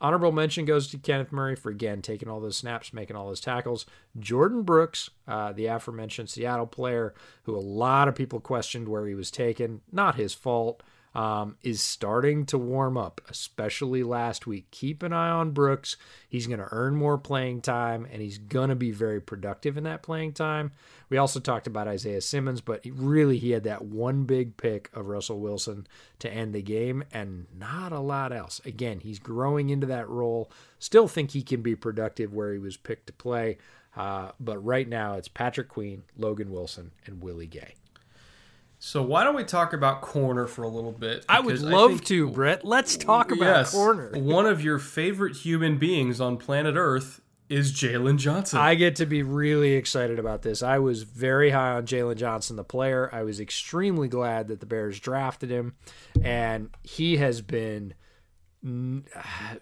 Honorable 0.00 0.32
mention 0.32 0.64
goes 0.64 0.88
to 0.88 0.98
Kenneth 0.98 1.32
Murray 1.32 1.56
for 1.56 1.70
again 1.70 2.02
taking 2.02 2.28
all 2.28 2.40
those 2.40 2.56
snaps, 2.56 2.92
making 2.92 3.16
all 3.16 3.26
those 3.26 3.40
tackles. 3.40 3.84
Jordyn 4.18 4.64
Brooks, 4.64 5.10
uh, 5.26 5.52
the 5.52 5.66
aforementioned 5.66 6.30
Seattle 6.30 6.66
player, 6.66 7.14
who 7.44 7.56
a 7.56 7.58
lot 7.58 8.06
of 8.06 8.14
people 8.14 8.40
questioned 8.40 8.88
where 8.88 9.06
he 9.06 9.14
was 9.14 9.30
taken. 9.30 9.80
Not 9.90 10.14
his 10.14 10.34
fault. 10.34 10.82
Um, 11.14 11.56
is 11.62 11.80
starting 11.80 12.46
to 12.46 12.58
warm 12.58 12.96
up, 12.96 13.20
especially 13.28 14.02
last 14.02 14.46
week. 14.46 14.70
Keep 14.70 15.02
an 15.02 15.12
eye 15.12 15.30
on 15.30 15.52
Brooks. 15.52 15.96
He's 16.28 16.46
going 16.46 16.60
to 16.60 16.68
earn 16.70 16.94
more 16.96 17.18
playing 17.18 17.62
time, 17.62 18.06
and 18.10 18.20
he's 18.20 18.38
going 18.38 18.68
to 18.68 18.76
be 18.76 18.90
very 18.90 19.20
productive 19.20 19.76
in 19.76 19.84
that 19.84 20.02
playing 20.02 20.32
time. 20.32 20.72
We 21.08 21.16
also 21.16 21.40
talked 21.40 21.66
about 21.66 21.88
Isaiah 21.88 22.20
Simmons, 22.20 22.60
but 22.60 22.84
really 22.90 23.38
he 23.38 23.50
had 23.50 23.64
that 23.64 23.84
one 23.84 24.24
big 24.24 24.56
pick 24.56 24.90
of 24.92 25.06
Russell 25.06 25.40
Wilson 25.40 25.86
to 26.18 26.32
end 26.32 26.54
the 26.54 26.62
game, 26.62 27.04
and 27.12 27.46
not 27.56 27.92
a 27.92 28.00
lot 28.00 28.32
else. 28.32 28.60
Again, 28.64 29.00
he's 29.00 29.18
growing 29.18 29.70
into 29.70 29.86
that 29.86 30.08
role. 30.08 30.50
Still 30.78 31.08
think 31.08 31.30
he 31.30 31.42
can 31.42 31.62
be 31.62 31.74
productive 31.74 32.32
where 32.32 32.52
he 32.52 32.58
was 32.58 32.76
picked 32.76 33.06
to 33.06 33.12
play. 33.12 33.58
Uh, 33.96 34.30
but 34.38 34.58
right 34.58 34.88
now, 34.88 35.14
it's 35.14 35.28
Patrick 35.28 35.68
Queen, 35.68 36.04
Logan 36.16 36.52
Wilson, 36.52 36.92
and 37.06 37.22
Willie 37.22 37.46
Gay. 37.46 37.74
So 38.78 39.02
why 39.02 39.24
don't 39.24 39.34
we 39.34 39.44
talk 39.44 39.72
about 39.72 40.02
corner 40.02 40.46
for 40.46 40.62
a 40.62 40.68
little 40.68 40.92
bit? 40.92 41.24
I 41.28 41.40
would 41.40 41.60
love 41.60 41.90
think- 41.90 42.04
to, 42.06 42.30
Brett. 42.30 42.64
Let's 42.64 42.96
talk 42.96 43.32
about 43.32 43.44
yes, 43.44 43.72
corner. 43.72 44.10
one 44.14 44.46
of 44.46 44.62
your 44.62 44.78
favorite 44.78 45.36
human 45.36 45.78
beings 45.78 46.20
on 46.20 46.36
planet 46.36 46.76
Earth 46.76 47.20
is 47.48 47.72
Jaylon 47.72 48.18
Johnson. 48.18 48.58
I 48.58 48.74
get 48.74 48.96
to 48.96 49.06
be 49.06 49.22
really 49.22 49.72
excited 49.72 50.18
about 50.18 50.42
this. 50.42 50.62
I 50.62 50.78
was 50.78 51.02
very 51.02 51.50
high 51.50 51.72
on 51.72 51.86
Jaylon 51.86 52.16
Johnson, 52.16 52.56
the 52.56 52.64
player. 52.64 53.08
I 53.12 53.22
was 53.22 53.40
extremely 53.40 54.06
glad 54.06 54.48
that 54.48 54.60
the 54.60 54.66
Bears 54.66 55.00
drafted 55.00 55.50
him, 55.50 55.74
and 56.22 56.70
he 56.82 57.16
has 57.16 57.40
been 57.40 57.94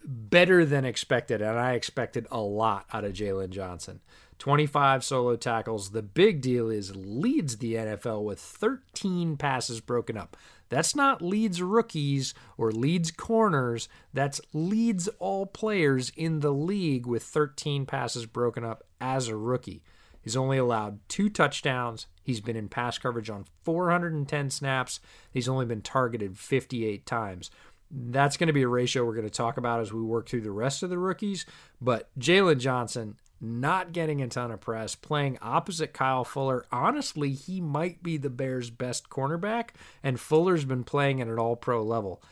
better 0.05 0.65
than 0.65 0.85
expected. 0.85 1.41
And 1.41 1.59
I 1.59 1.73
expected 1.73 2.27
a 2.31 2.41
lot 2.41 2.87
out 2.93 3.05
of 3.05 3.13
Jaylon 3.13 3.51
Johnson. 3.51 4.01
25 4.39 5.05
solo 5.05 5.37
tackles. 5.37 5.91
The 5.91 6.03
big 6.03 6.41
deal 6.41 6.71
is 6.71 6.95
leads 6.95 7.59
the 7.59 7.75
NFL 7.75 8.23
with 8.23 8.39
13 8.39 9.37
passes 9.37 9.81
broken 9.81 10.17
up. 10.17 10.37
That's 10.69 10.97
not 10.97 11.23
leads 11.23 11.63
rookies 11.63 12.35
or 12.59 12.73
leads 12.73 13.11
corners. 13.11 13.89
That's 14.13 14.41
leads 14.53 15.09
all 15.19 15.47
players 15.47 16.11
in 16.17 16.41
the 16.41 16.53
league 16.53 17.07
with 17.07 17.23
13 17.23 17.87
passes 17.87 18.27
broken 18.27 18.65
up 18.65 18.83
as 19.01 19.29
a 19.29 19.37
rookie. 19.37 19.83
He's 20.21 20.37
only 20.37 20.59
allowed 20.59 20.99
two 21.09 21.31
touchdowns. 21.31 22.09
He's 22.21 22.41
been 22.41 22.57
in 22.57 22.69
pass 22.69 22.99
coverage 22.99 23.31
on 23.31 23.45
410 23.63 24.51
snaps. 24.51 24.99
He's 25.33 25.49
only 25.49 25.67
been 25.67 25.83
targeted 25.83 26.37
58 26.37 27.07
times. 27.07 27.49
That's 27.89 28.37
going 28.37 28.49
to 28.49 28.53
be 28.53 28.63
a 28.63 28.69
ratio 28.69 29.05
we're 29.05 29.15
going 29.15 29.29
to 29.29 29.31
talk 29.31 29.57
about 29.57 29.79
as 29.79 29.93
we 29.93 30.03
work 30.03 30.29
through 30.29 30.41
the 30.41 30.51
rest 30.51 30.83
of 30.83 30.91
the 30.91 30.99
rookies. 30.99 31.47
But 31.81 32.09
Jaylon 32.19 32.59
Johnson, 32.59 33.15
not 33.41 33.93
getting 33.93 34.23
a 34.23 34.29
ton 34.29 34.51
of 34.51 34.61
press, 34.61 34.95
playing 34.95 35.39
opposite 35.43 35.93
Kyle 35.93 36.25
Fuller. 36.25 36.67
Honestly, 36.73 37.33
he 37.33 37.61
might 37.61 38.03
be 38.03 38.17
the 38.17 38.31
Bears' 38.31 38.71
best 38.71 39.11
cornerback, 39.11 39.71
and 40.03 40.19
Fuller's 40.19 40.65
been 40.65 40.85
playing 40.85 41.21
at 41.21 41.29
an 41.29 41.39
all 41.39 41.57
pro 41.57 41.83
level. 41.83 42.23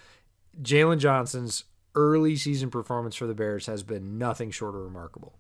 Jaylon 0.62 0.98
Johnson's 0.98 1.64
early 1.94 2.36
season 2.36 2.70
performance 2.70 3.16
for 3.16 3.26
the 3.26 3.35
Bears 3.35 3.66
has 3.66 3.82
been 3.82 4.18
nothing 4.18 4.51
short 4.51 4.74
of 4.74 4.82
remarkable. 4.82 5.35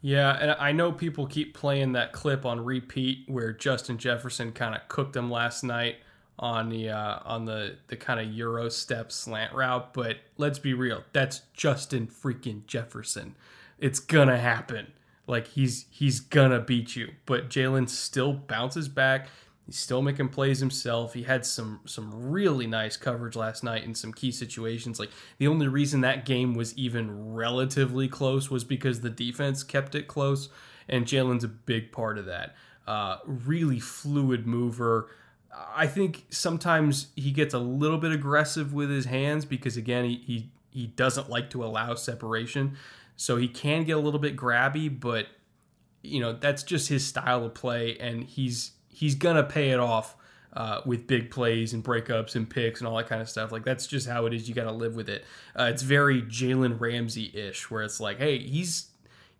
Yeah, 0.00 0.36
and 0.38 0.50
I 0.52 0.72
know 0.72 0.92
people 0.92 1.26
keep 1.26 1.54
playing 1.54 1.92
that 1.92 2.12
clip 2.12 2.44
on 2.44 2.62
repeat 2.62 3.24
where 3.26 3.52
Justin 3.52 3.96
Jefferson 3.96 4.52
kind 4.52 4.74
of 4.74 4.86
cooked 4.88 5.14
them 5.14 5.30
last 5.30 5.64
night 5.64 5.96
on 6.38 6.68
the 6.68 6.90
uh, 6.90 7.20
on 7.24 7.44
the 7.44 7.76
the 7.86 7.96
kind 7.96 8.20
of 8.20 8.26
Euro 8.34 8.68
step 8.68 9.12
slant 9.12 9.54
route, 9.54 9.94
but 9.94 10.16
let's 10.36 10.58
be 10.58 10.74
real, 10.74 11.04
that's 11.12 11.42
Justin 11.54 12.06
freaking 12.06 12.66
Jefferson. 12.66 13.34
It's 13.78 13.98
gonna 13.98 14.38
happen. 14.38 14.92
Like 15.26 15.48
he's 15.48 15.86
he's 15.90 16.20
gonna 16.20 16.60
beat 16.60 16.96
you, 16.96 17.12
but 17.26 17.48
Jaylon 17.48 17.88
still 17.88 18.32
bounces 18.32 18.88
back. 18.88 19.28
He's 19.66 19.78
still 19.78 20.02
making 20.02 20.28
plays 20.28 20.60
himself. 20.60 21.14
He 21.14 21.22
had 21.22 21.46
some 21.46 21.80
some 21.86 22.30
really 22.30 22.66
nice 22.66 22.98
coverage 22.98 23.34
last 23.34 23.64
night 23.64 23.84
in 23.84 23.94
some 23.94 24.12
key 24.12 24.30
situations. 24.30 25.00
Like 25.00 25.10
the 25.38 25.48
only 25.48 25.66
reason 25.68 26.02
that 26.02 26.26
game 26.26 26.54
was 26.54 26.76
even 26.76 27.32
relatively 27.32 28.06
close 28.06 28.50
was 28.50 28.64
because 28.64 29.00
the 29.00 29.08
defense 29.08 29.62
kept 29.62 29.94
it 29.94 30.06
close, 30.06 30.50
and 30.88 31.06
Jaylon's 31.06 31.44
a 31.44 31.48
big 31.48 31.92
part 31.92 32.18
of 32.18 32.26
that. 32.26 32.54
Uh, 32.86 33.16
really 33.24 33.80
fluid 33.80 34.46
mover. 34.46 35.08
I 35.74 35.86
think 35.86 36.26
sometimes 36.28 37.06
he 37.16 37.30
gets 37.30 37.54
a 37.54 37.58
little 37.58 37.98
bit 37.98 38.12
aggressive 38.12 38.74
with 38.74 38.90
his 38.90 39.06
hands 39.06 39.46
because 39.46 39.78
again 39.78 40.04
he 40.04 40.16
he, 40.26 40.50
he 40.70 40.86
doesn't 40.88 41.30
like 41.30 41.48
to 41.50 41.64
allow 41.64 41.94
separation, 41.94 42.76
so 43.16 43.36
he 43.36 43.48
can 43.48 43.84
get 43.84 43.96
a 43.96 44.00
little 44.00 44.20
bit 44.20 44.36
grabby, 44.36 44.88
but 44.88 45.26
you 46.02 46.20
know 46.20 46.32
that's 46.32 46.62
just 46.62 46.88
his 46.88 47.06
style 47.06 47.44
of 47.44 47.54
play, 47.54 47.96
and 47.98 48.24
he's 48.24 48.72
he's 48.88 49.14
gonna 49.14 49.44
pay 49.44 49.70
it 49.70 49.80
off 49.80 50.16
uh, 50.54 50.80
with 50.86 51.06
big 51.06 51.30
plays 51.30 51.72
and 51.72 51.84
breakups 51.84 52.36
and 52.36 52.48
picks 52.48 52.80
and 52.80 52.88
all 52.88 52.96
that 52.96 53.08
kind 53.08 53.20
of 53.20 53.28
stuff. 53.28 53.52
Like 53.52 53.64
that's 53.64 53.86
just 53.86 54.08
how 54.08 54.26
it 54.26 54.34
is. 54.34 54.48
You 54.48 54.54
got 54.54 54.64
to 54.64 54.72
live 54.72 54.94
with 54.94 55.08
it. 55.08 55.24
Uh, 55.58 55.64
it's 55.64 55.82
very 55.82 56.22
Jalen 56.22 56.80
Ramsey 56.80 57.30
ish, 57.34 57.70
where 57.70 57.82
it's 57.82 58.00
like, 58.00 58.18
hey, 58.18 58.38
he's 58.38 58.90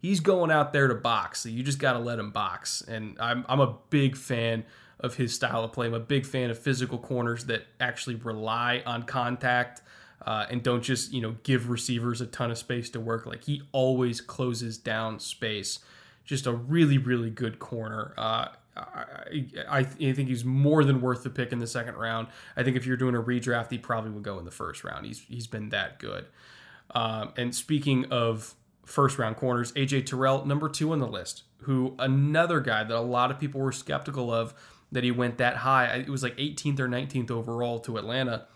he's 0.01 0.21
going 0.21 0.51
out 0.51 0.73
there 0.73 0.89
to 0.89 0.95
box, 0.95 1.41
so 1.41 1.49
you 1.49 1.63
just 1.63 1.79
got 1.79 1.93
to 1.95 1.99
let 1.99 2.19
him 2.19 2.31
box. 2.31 2.83
And 2.83 3.17
I'm 3.21 3.45
I'm 3.49 3.61
a 3.61 3.77
big 3.91 4.17
fan 4.17 4.65
of 5.01 5.17
his 5.17 5.35
style 5.35 5.65
of 5.65 5.73
play. 5.73 5.87
I'm 5.87 5.95
a 5.95 6.01
big 6.01 6.27
fan 6.27 6.51
of 6.51 6.59
physical 6.59 6.99
corners 6.99 7.47
that 7.47 7.67
actually 7.79 8.17
rely 8.17 8.83
on 8.87 9.05
contact. 9.05 9.83
Uh, 10.25 10.47
and 10.51 10.63
don't 10.63 10.83
just 10.83 11.13
you 11.13 11.21
know 11.21 11.37
give 11.43 11.69
receivers 11.69 12.21
a 12.21 12.27
ton 12.27 12.51
of 12.51 12.59
space 12.59 12.89
to 12.91 13.01
work. 13.01 13.27
Like 13.27 13.45
he 13.45 13.63
always 13.73 14.21
closes 14.21 14.79
down 14.79 15.21
space. 15.21 15.81
Just 16.25 16.47
a 16.47 16.53
really 16.53 16.99
really 16.99 17.31
good 17.31 17.59
corner. 17.59 18.15
Uh, 18.17 18.49
I, 18.77 19.47
I, 19.69 19.79
I 19.79 19.85
think 19.85 20.29
he's 20.29 20.45
more 20.45 20.83
than 20.85 21.01
worth 21.01 21.23
the 21.23 21.31
pick 21.31 21.53
in 21.53 21.59
the 21.59 21.67
second 21.67 21.95
round. 21.95 22.27
I 22.57 22.65
think 22.65 22.77
if 22.77 22.87
you're 22.87 22.97
doing 22.97 23.15
a 23.15 23.23
redraft, 23.23 23.71
he 23.71 23.79
probably 23.79 24.11
would 24.11 24.25
go 24.25 24.39
in 24.39 24.45
the 24.45 24.51
first 24.51 24.83
round. 24.83 25.07
He's 25.07 25.21
he's 25.21 25.47
been 25.47 25.69
that 25.71 25.99
good. 25.99 26.27
Um, 26.95 27.33
and 27.37 27.55
speaking 27.55 28.07
of 28.07 28.55
first 28.85 29.19
round 29.19 29.37
corners, 29.37 29.73
AJ 29.73 30.07
Terrell, 30.07 30.45
number 30.45 30.69
two 30.69 30.93
on 30.93 30.99
the 30.99 31.07
list, 31.07 31.45
who 31.63 31.95
another 31.99 32.61
guy 32.61 32.85
that 32.85 32.97
a 32.97 33.01
lot 33.01 33.31
of 33.31 33.39
people 33.39 33.61
were 33.61 33.73
skeptical 33.73 34.33
of 34.33 34.55
that 34.93 35.05
he 35.05 35.11
went 35.11 35.39
that 35.39 35.59
high. 35.59 35.87
It 35.97 36.09
was 36.09 36.23
like 36.23 36.37
18th 36.37 36.81
or 36.81 36.89
19th 36.89 37.31
overall 37.31 37.81
to 37.81 37.97
Atlanta. 37.97 38.47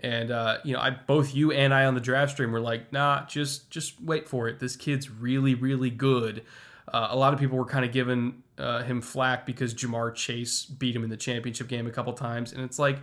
And 0.00 0.30
uh, 0.30 0.58
you 0.64 0.74
know, 0.74 0.80
I 0.80 0.90
both 0.90 1.34
you 1.34 1.50
and 1.52 1.74
I 1.74 1.84
on 1.86 1.94
the 1.94 2.00
draft 2.00 2.32
stream 2.32 2.52
were 2.52 2.60
like, 2.60 2.92
nah, 2.92 3.26
just 3.26 3.70
just 3.70 4.00
wait 4.00 4.28
for 4.28 4.48
it. 4.48 4.60
This 4.60 4.76
kid's 4.76 5.10
really 5.10 5.54
really 5.54 5.90
good. 5.90 6.44
Uh, 6.92 7.08
a 7.10 7.16
lot 7.16 7.34
of 7.34 7.40
people 7.40 7.58
were 7.58 7.64
kind 7.66 7.84
of 7.84 7.92
giving 7.92 8.42
uh, 8.56 8.82
him 8.82 9.00
flack 9.02 9.44
because 9.44 9.74
Ja'Marr 9.74 10.14
Chase 10.14 10.64
beat 10.64 10.96
him 10.96 11.04
in 11.04 11.10
the 11.10 11.16
championship 11.18 11.68
game 11.68 11.86
a 11.86 11.90
couple 11.90 12.12
times, 12.14 12.52
and 12.52 12.62
it's 12.62 12.78
like, 12.78 12.98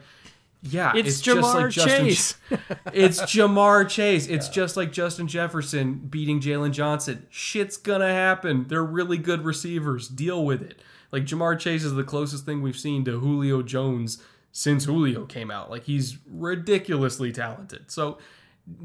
yeah, 0.63 0.91
It's, 0.95 1.22
just 1.22 1.38
Ja'Marr 1.39 1.53
like 1.65 1.69
Justin- 1.69 2.05
Chase. 2.07 2.35
it's 2.93 3.22
Ja'Marr 3.22 3.88
Chase. 3.88 4.26
It's 4.26 4.49
just 4.49 4.76
like 4.76 4.91
Justin 4.91 5.27
Jefferson 5.27 5.95
beating 6.09 6.39
Jaylon 6.41 6.72
Johnson. 6.72 7.27
Shit's 7.30 7.77
gonna 7.77 8.11
happen. 8.11 8.65
They're 8.69 8.84
really 8.84 9.19
good 9.19 9.45
receivers. 9.45 10.07
Deal 10.07 10.43
with 10.43 10.63
it. 10.63 10.81
Like 11.11 11.26
Ja'Marr 11.26 11.59
Chase 11.59 11.84
is 11.84 11.93
the 11.93 12.03
closest 12.03 12.45
thing 12.45 12.63
we've 12.63 12.76
seen 12.77 13.05
to 13.05 13.19
Julio 13.19 13.61
Jones 13.61 14.22
since 14.57 14.86
Julio 14.86 15.26
came 15.26 15.52
out. 15.52 15.69
Like 15.69 15.84
he's 15.84 16.18
ridiculously 16.26 17.34
talented. 17.34 17.91
So 17.91 18.19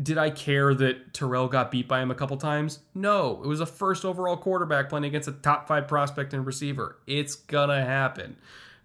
did 0.02 0.18
I 0.18 0.30
care 0.30 0.74
that 0.74 1.14
Terrell 1.14 1.46
got 1.46 1.70
beat 1.70 1.86
by 1.86 2.02
him 2.02 2.10
a 2.10 2.14
couple 2.16 2.36
times? 2.38 2.80
No. 2.92 3.40
It 3.44 3.46
was 3.46 3.60
a 3.60 3.66
first 3.66 4.04
overall 4.04 4.36
quarterback 4.36 4.88
playing 4.88 5.04
against 5.04 5.28
a 5.28 5.32
top 5.32 5.68
five 5.68 5.86
prospect 5.86 6.34
and 6.34 6.44
receiver. 6.44 6.98
It's 7.06 7.36
gonna 7.36 7.84
happen. 7.84 8.36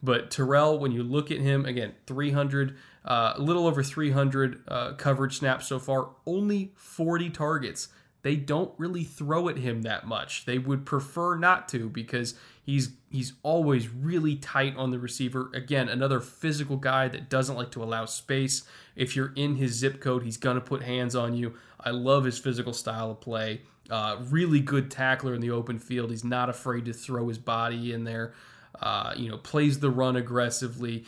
But 0.03 0.29
Terrell, 0.29 0.77
when 0.77 0.91
you 0.91 1.01
look 1.01 1.31
at 1.31 1.39
him 1.39 1.65
again, 1.65 1.95
300, 2.05 2.77
uh, 3.03 3.33
a 3.35 3.41
little 3.41 3.65
over 3.65 3.81
300 3.81 4.61
uh, 4.67 4.93
coverage 4.93 5.39
snaps 5.39 5.65
so 5.65 5.79
far, 5.79 6.09
only 6.27 6.71
40 6.75 7.31
targets. 7.31 7.87
They 8.21 8.35
don't 8.35 8.71
really 8.77 9.03
throw 9.03 9.49
at 9.49 9.57
him 9.57 9.81
that 9.81 10.05
much. 10.05 10.45
They 10.45 10.59
would 10.59 10.85
prefer 10.85 11.35
not 11.35 11.67
to 11.69 11.89
because 11.89 12.35
he's 12.65 12.93
he's 13.09 13.33
always 13.43 13.87
really 13.87 14.35
tight 14.35 14.75
on 14.75 14.91
the 14.91 14.99
receiver. 14.99 15.51
Again, 15.53 15.87
another 15.87 16.19
physical 16.19 16.77
guy 16.77 17.07
that 17.07 17.29
doesn't 17.29 17.55
like 17.55 17.71
to 17.71 17.83
allow 17.83 18.05
space. 18.05 18.63
If 18.95 19.15
you're 19.15 19.33
in 19.35 19.55
his 19.55 19.73
zip 19.73 20.01
code, 20.01 20.23
he's 20.23 20.37
gonna 20.37 20.61
put 20.61 20.81
hands 20.81 21.15
on 21.15 21.35
you. 21.35 21.53
I 21.79 21.91
love 21.91 22.25
his 22.25 22.39
physical 22.39 22.73
style 22.73 23.11
of 23.11 23.21
play. 23.21 23.61
Uh, 23.89 24.17
really 24.29 24.59
good 24.59 24.89
tackler 24.89 25.35
in 25.35 25.41
the 25.41 25.51
open 25.51 25.77
field. 25.77 26.09
He's 26.09 26.23
not 26.23 26.49
afraid 26.49 26.85
to 26.85 26.93
throw 26.93 27.27
his 27.27 27.37
body 27.37 27.93
in 27.93 28.03
there. 28.03 28.33
Uh, 28.81 29.13
you 29.15 29.29
know, 29.29 29.37
plays 29.37 29.79
the 29.79 29.91
run 29.91 30.15
aggressively. 30.15 31.05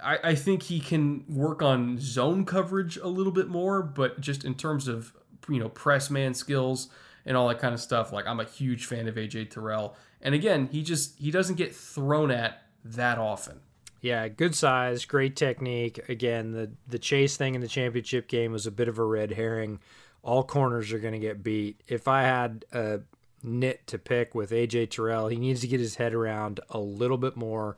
I, 0.00 0.18
I 0.24 0.34
think 0.34 0.64
he 0.64 0.80
can 0.80 1.24
work 1.28 1.62
on 1.62 1.98
zone 2.00 2.44
coverage 2.46 2.96
a 2.96 3.08
little 3.08 3.32
bit 3.32 3.48
more, 3.48 3.82
but 3.82 4.20
just 4.20 4.44
in 4.44 4.54
terms 4.54 4.88
of 4.88 5.12
you 5.48 5.60
know 5.60 5.68
press 5.68 6.10
man 6.10 6.34
skills 6.34 6.88
and 7.26 7.36
all 7.36 7.48
that 7.48 7.58
kind 7.58 7.74
of 7.74 7.80
stuff, 7.80 8.12
like 8.12 8.26
I'm 8.26 8.40
a 8.40 8.44
huge 8.44 8.86
fan 8.86 9.08
of 9.08 9.16
AJ 9.16 9.50
Terrell. 9.50 9.94
And 10.20 10.34
again, 10.34 10.68
he 10.72 10.82
just 10.82 11.18
he 11.18 11.30
doesn't 11.30 11.56
get 11.56 11.74
thrown 11.74 12.30
at 12.30 12.62
that 12.84 13.18
often. 13.18 13.60
Yeah, 14.00 14.28
good 14.28 14.54
size, 14.54 15.04
great 15.04 15.36
technique. 15.36 16.08
Again, 16.08 16.52
the 16.52 16.70
the 16.86 16.98
chase 16.98 17.36
thing 17.36 17.54
in 17.54 17.60
the 17.60 17.68
championship 17.68 18.28
game 18.28 18.52
was 18.52 18.66
a 18.66 18.70
bit 18.70 18.88
of 18.88 18.98
a 18.98 19.04
red 19.04 19.32
herring. 19.32 19.80
All 20.22 20.42
corners 20.42 20.92
are 20.92 20.98
going 20.98 21.14
to 21.14 21.20
get 21.20 21.42
beat. 21.42 21.80
If 21.86 22.08
I 22.08 22.22
had 22.22 22.64
a 22.72 23.00
nit 23.46 23.86
to 23.86 23.98
pick 23.98 24.34
with 24.34 24.50
AJ 24.50 24.90
Terrell. 24.90 25.28
He 25.28 25.36
needs 25.36 25.60
to 25.60 25.68
get 25.68 25.80
his 25.80 25.96
head 25.96 26.12
around 26.12 26.60
a 26.70 26.78
little 26.78 27.16
bit 27.16 27.36
more. 27.36 27.76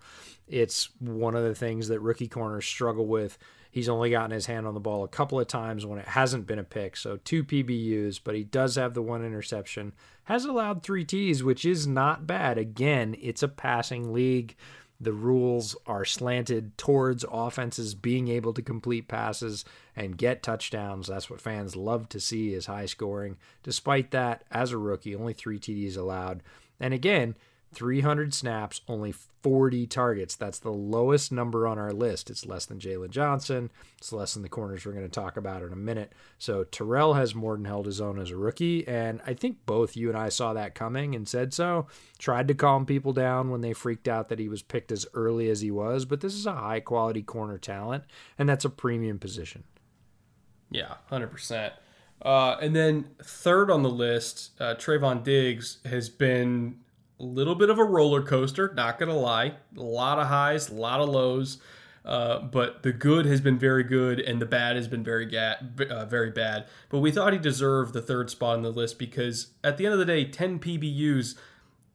It's 0.48 0.88
one 0.98 1.34
of 1.34 1.44
the 1.44 1.54
things 1.54 1.88
that 1.88 2.00
rookie 2.00 2.28
corners 2.28 2.66
struggle 2.66 3.06
with. 3.06 3.38
He's 3.70 3.88
only 3.88 4.10
gotten 4.10 4.30
his 4.30 4.46
hand 4.46 4.66
on 4.66 4.74
the 4.74 4.80
ball 4.80 5.04
a 5.04 5.08
couple 5.08 5.38
of 5.38 5.46
times 5.46 5.84
when 5.84 5.98
it 5.98 6.08
hasn't 6.08 6.46
been 6.46 6.58
a 6.58 6.64
pick. 6.64 6.96
So 6.96 7.18
two 7.18 7.44
PBUs, 7.44 8.18
but 8.24 8.34
he 8.34 8.44
does 8.44 8.76
have 8.76 8.94
the 8.94 9.02
one 9.02 9.24
interception. 9.24 9.92
Has 10.28 10.44
allowed 10.44 10.82
three 10.82 11.06
T's, 11.06 11.42
which 11.42 11.64
is 11.64 11.86
not 11.86 12.26
bad. 12.26 12.58
Again, 12.58 13.16
it's 13.18 13.42
a 13.42 13.48
passing 13.48 14.12
league. 14.12 14.56
The 15.00 15.14
rules 15.14 15.74
are 15.86 16.04
slanted 16.04 16.76
towards 16.76 17.24
offenses 17.32 17.94
being 17.94 18.28
able 18.28 18.52
to 18.52 18.60
complete 18.60 19.08
passes 19.08 19.64
and 19.96 20.18
get 20.18 20.42
touchdowns. 20.42 21.06
That's 21.06 21.30
what 21.30 21.40
fans 21.40 21.76
love 21.76 22.10
to 22.10 22.20
see 22.20 22.52
is 22.52 22.66
high 22.66 22.84
scoring. 22.84 23.38
Despite 23.62 24.10
that, 24.10 24.44
as 24.50 24.70
a 24.70 24.76
rookie, 24.76 25.14
only 25.14 25.32
three 25.32 25.58
TDs 25.58 25.96
allowed. 25.96 26.42
And 26.78 26.92
again, 26.92 27.34
300 27.74 28.32
snaps, 28.32 28.80
only 28.88 29.12
40 29.12 29.86
targets. 29.86 30.34
That's 30.34 30.58
the 30.58 30.72
lowest 30.72 31.30
number 31.30 31.66
on 31.66 31.78
our 31.78 31.92
list. 31.92 32.30
It's 32.30 32.46
less 32.46 32.66
than 32.66 32.78
Jaylon 32.78 33.10
Johnson. 33.10 33.70
It's 33.98 34.12
less 34.12 34.34
than 34.34 34.42
the 34.42 34.48
corners 34.48 34.84
we're 34.84 34.92
going 34.92 35.04
to 35.04 35.10
talk 35.10 35.36
about 35.36 35.62
in 35.62 35.72
a 35.72 35.76
minute. 35.76 36.12
So 36.38 36.64
Terrell 36.64 37.14
has 37.14 37.34
more 37.34 37.56
than 37.56 37.66
held 37.66 37.86
his 37.86 38.00
own 38.00 38.18
as 38.18 38.30
a 38.30 38.36
rookie. 38.36 38.86
And 38.88 39.20
I 39.26 39.34
think 39.34 39.58
both 39.66 39.96
you 39.96 40.08
and 40.08 40.18
I 40.18 40.30
saw 40.30 40.54
that 40.54 40.74
coming 40.74 41.14
and 41.14 41.28
said 41.28 41.52
so. 41.52 41.86
Tried 42.18 42.48
to 42.48 42.54
calm 42.54 42.86
people 42.86 43.12
down 43.12 43.50
when 43.50 43.60
they 43.60 43.72
freaked 43.72 44.08
out 44.08 44.28
that 44.28 44.38
he 44.38 44.48
was 44.48 44.62
picked 44.62 44.90
as 44.90 45.06
early 45.14 45.50
as 45.50 45.60
he 45.60 45.70
was. 45.70 46.04
But 46.04 46.20
this 46.20 46.34
is 46.34 46.46
a 46.46 46.52
high 46.52 46.80
quality 46.80 47.22
corner 47.22 47.58
talent, 47.58 48.04
and 48.38 48.48
that's 48.48 48.64
a 48.64 48.70
premium 48.70 49.18
position. 49.18 49.64
Yeah, 50.70 50.94
100%. 51.10 51.72
Uh, 52.20 52.56
and 52.60 52.74
then 52.74 53.06
third 53.22 53.70
on 53.70 53.82
the 53.82 53.90
list, 53.90 54.50
uh, 54.60 54.74
Trevon 54.74 55.22
Diggs 55.22 55.78
has 55.84 56.08
been 56.08 56.78
a 57.20 57.24
little 57.24 57.54
bit 57.54 57.70
of 57.70 57.78
a 57.78 57.84
roller 57.84 58.22
coaster, 58.22 58.72
not 58.74 58.98
going 58.98 59.08
to 59.08 59.14
lie. 59.14 59.54
A 59.76 59.82
lot 59.82 60.18
of 60.18 60.28
highs, 60.28 60.68
a 60.68 60.74
lot 60.74 61.00
of 61.00 61.08
lows. 61.08 61.58
Uh, 62.04 62.40
but 62.40 62.82
the 62.82 62.92
good 62.92 63.26
has 63.26 63.40
been 63.40 63.58
very 63.58 63.82
good, 63.82 64.18
and 64.18 64.40
the 64.40 64.46
bad 64.46 64.76
has 64.76 64.88
been 64.88 65.04
very 65.04 65.26
ga- 65.26 65.58
uh, 65.90 66.06
very 66.06 66.30
bad. 66.30 66.66
But 66.88 67.00
we 67.00 67.10
thought 67.10 67.32
he 67.32 67.38
deserved 67.38 67.92
the 67.92 68.00
third 68.00 68.30
spot 68.30 68.56
on 68.56 68.62
the 68.62 68.70
list 68.70 68.98
because 68.98 69.48
at 69.62 69.76
the 69.76 69.84
end 69.84 69.92
of 69.92 69.98
the 69.98 70.06
day, 70.06 70.24
10 70.24 70.58
PBUs, 70.58 71.34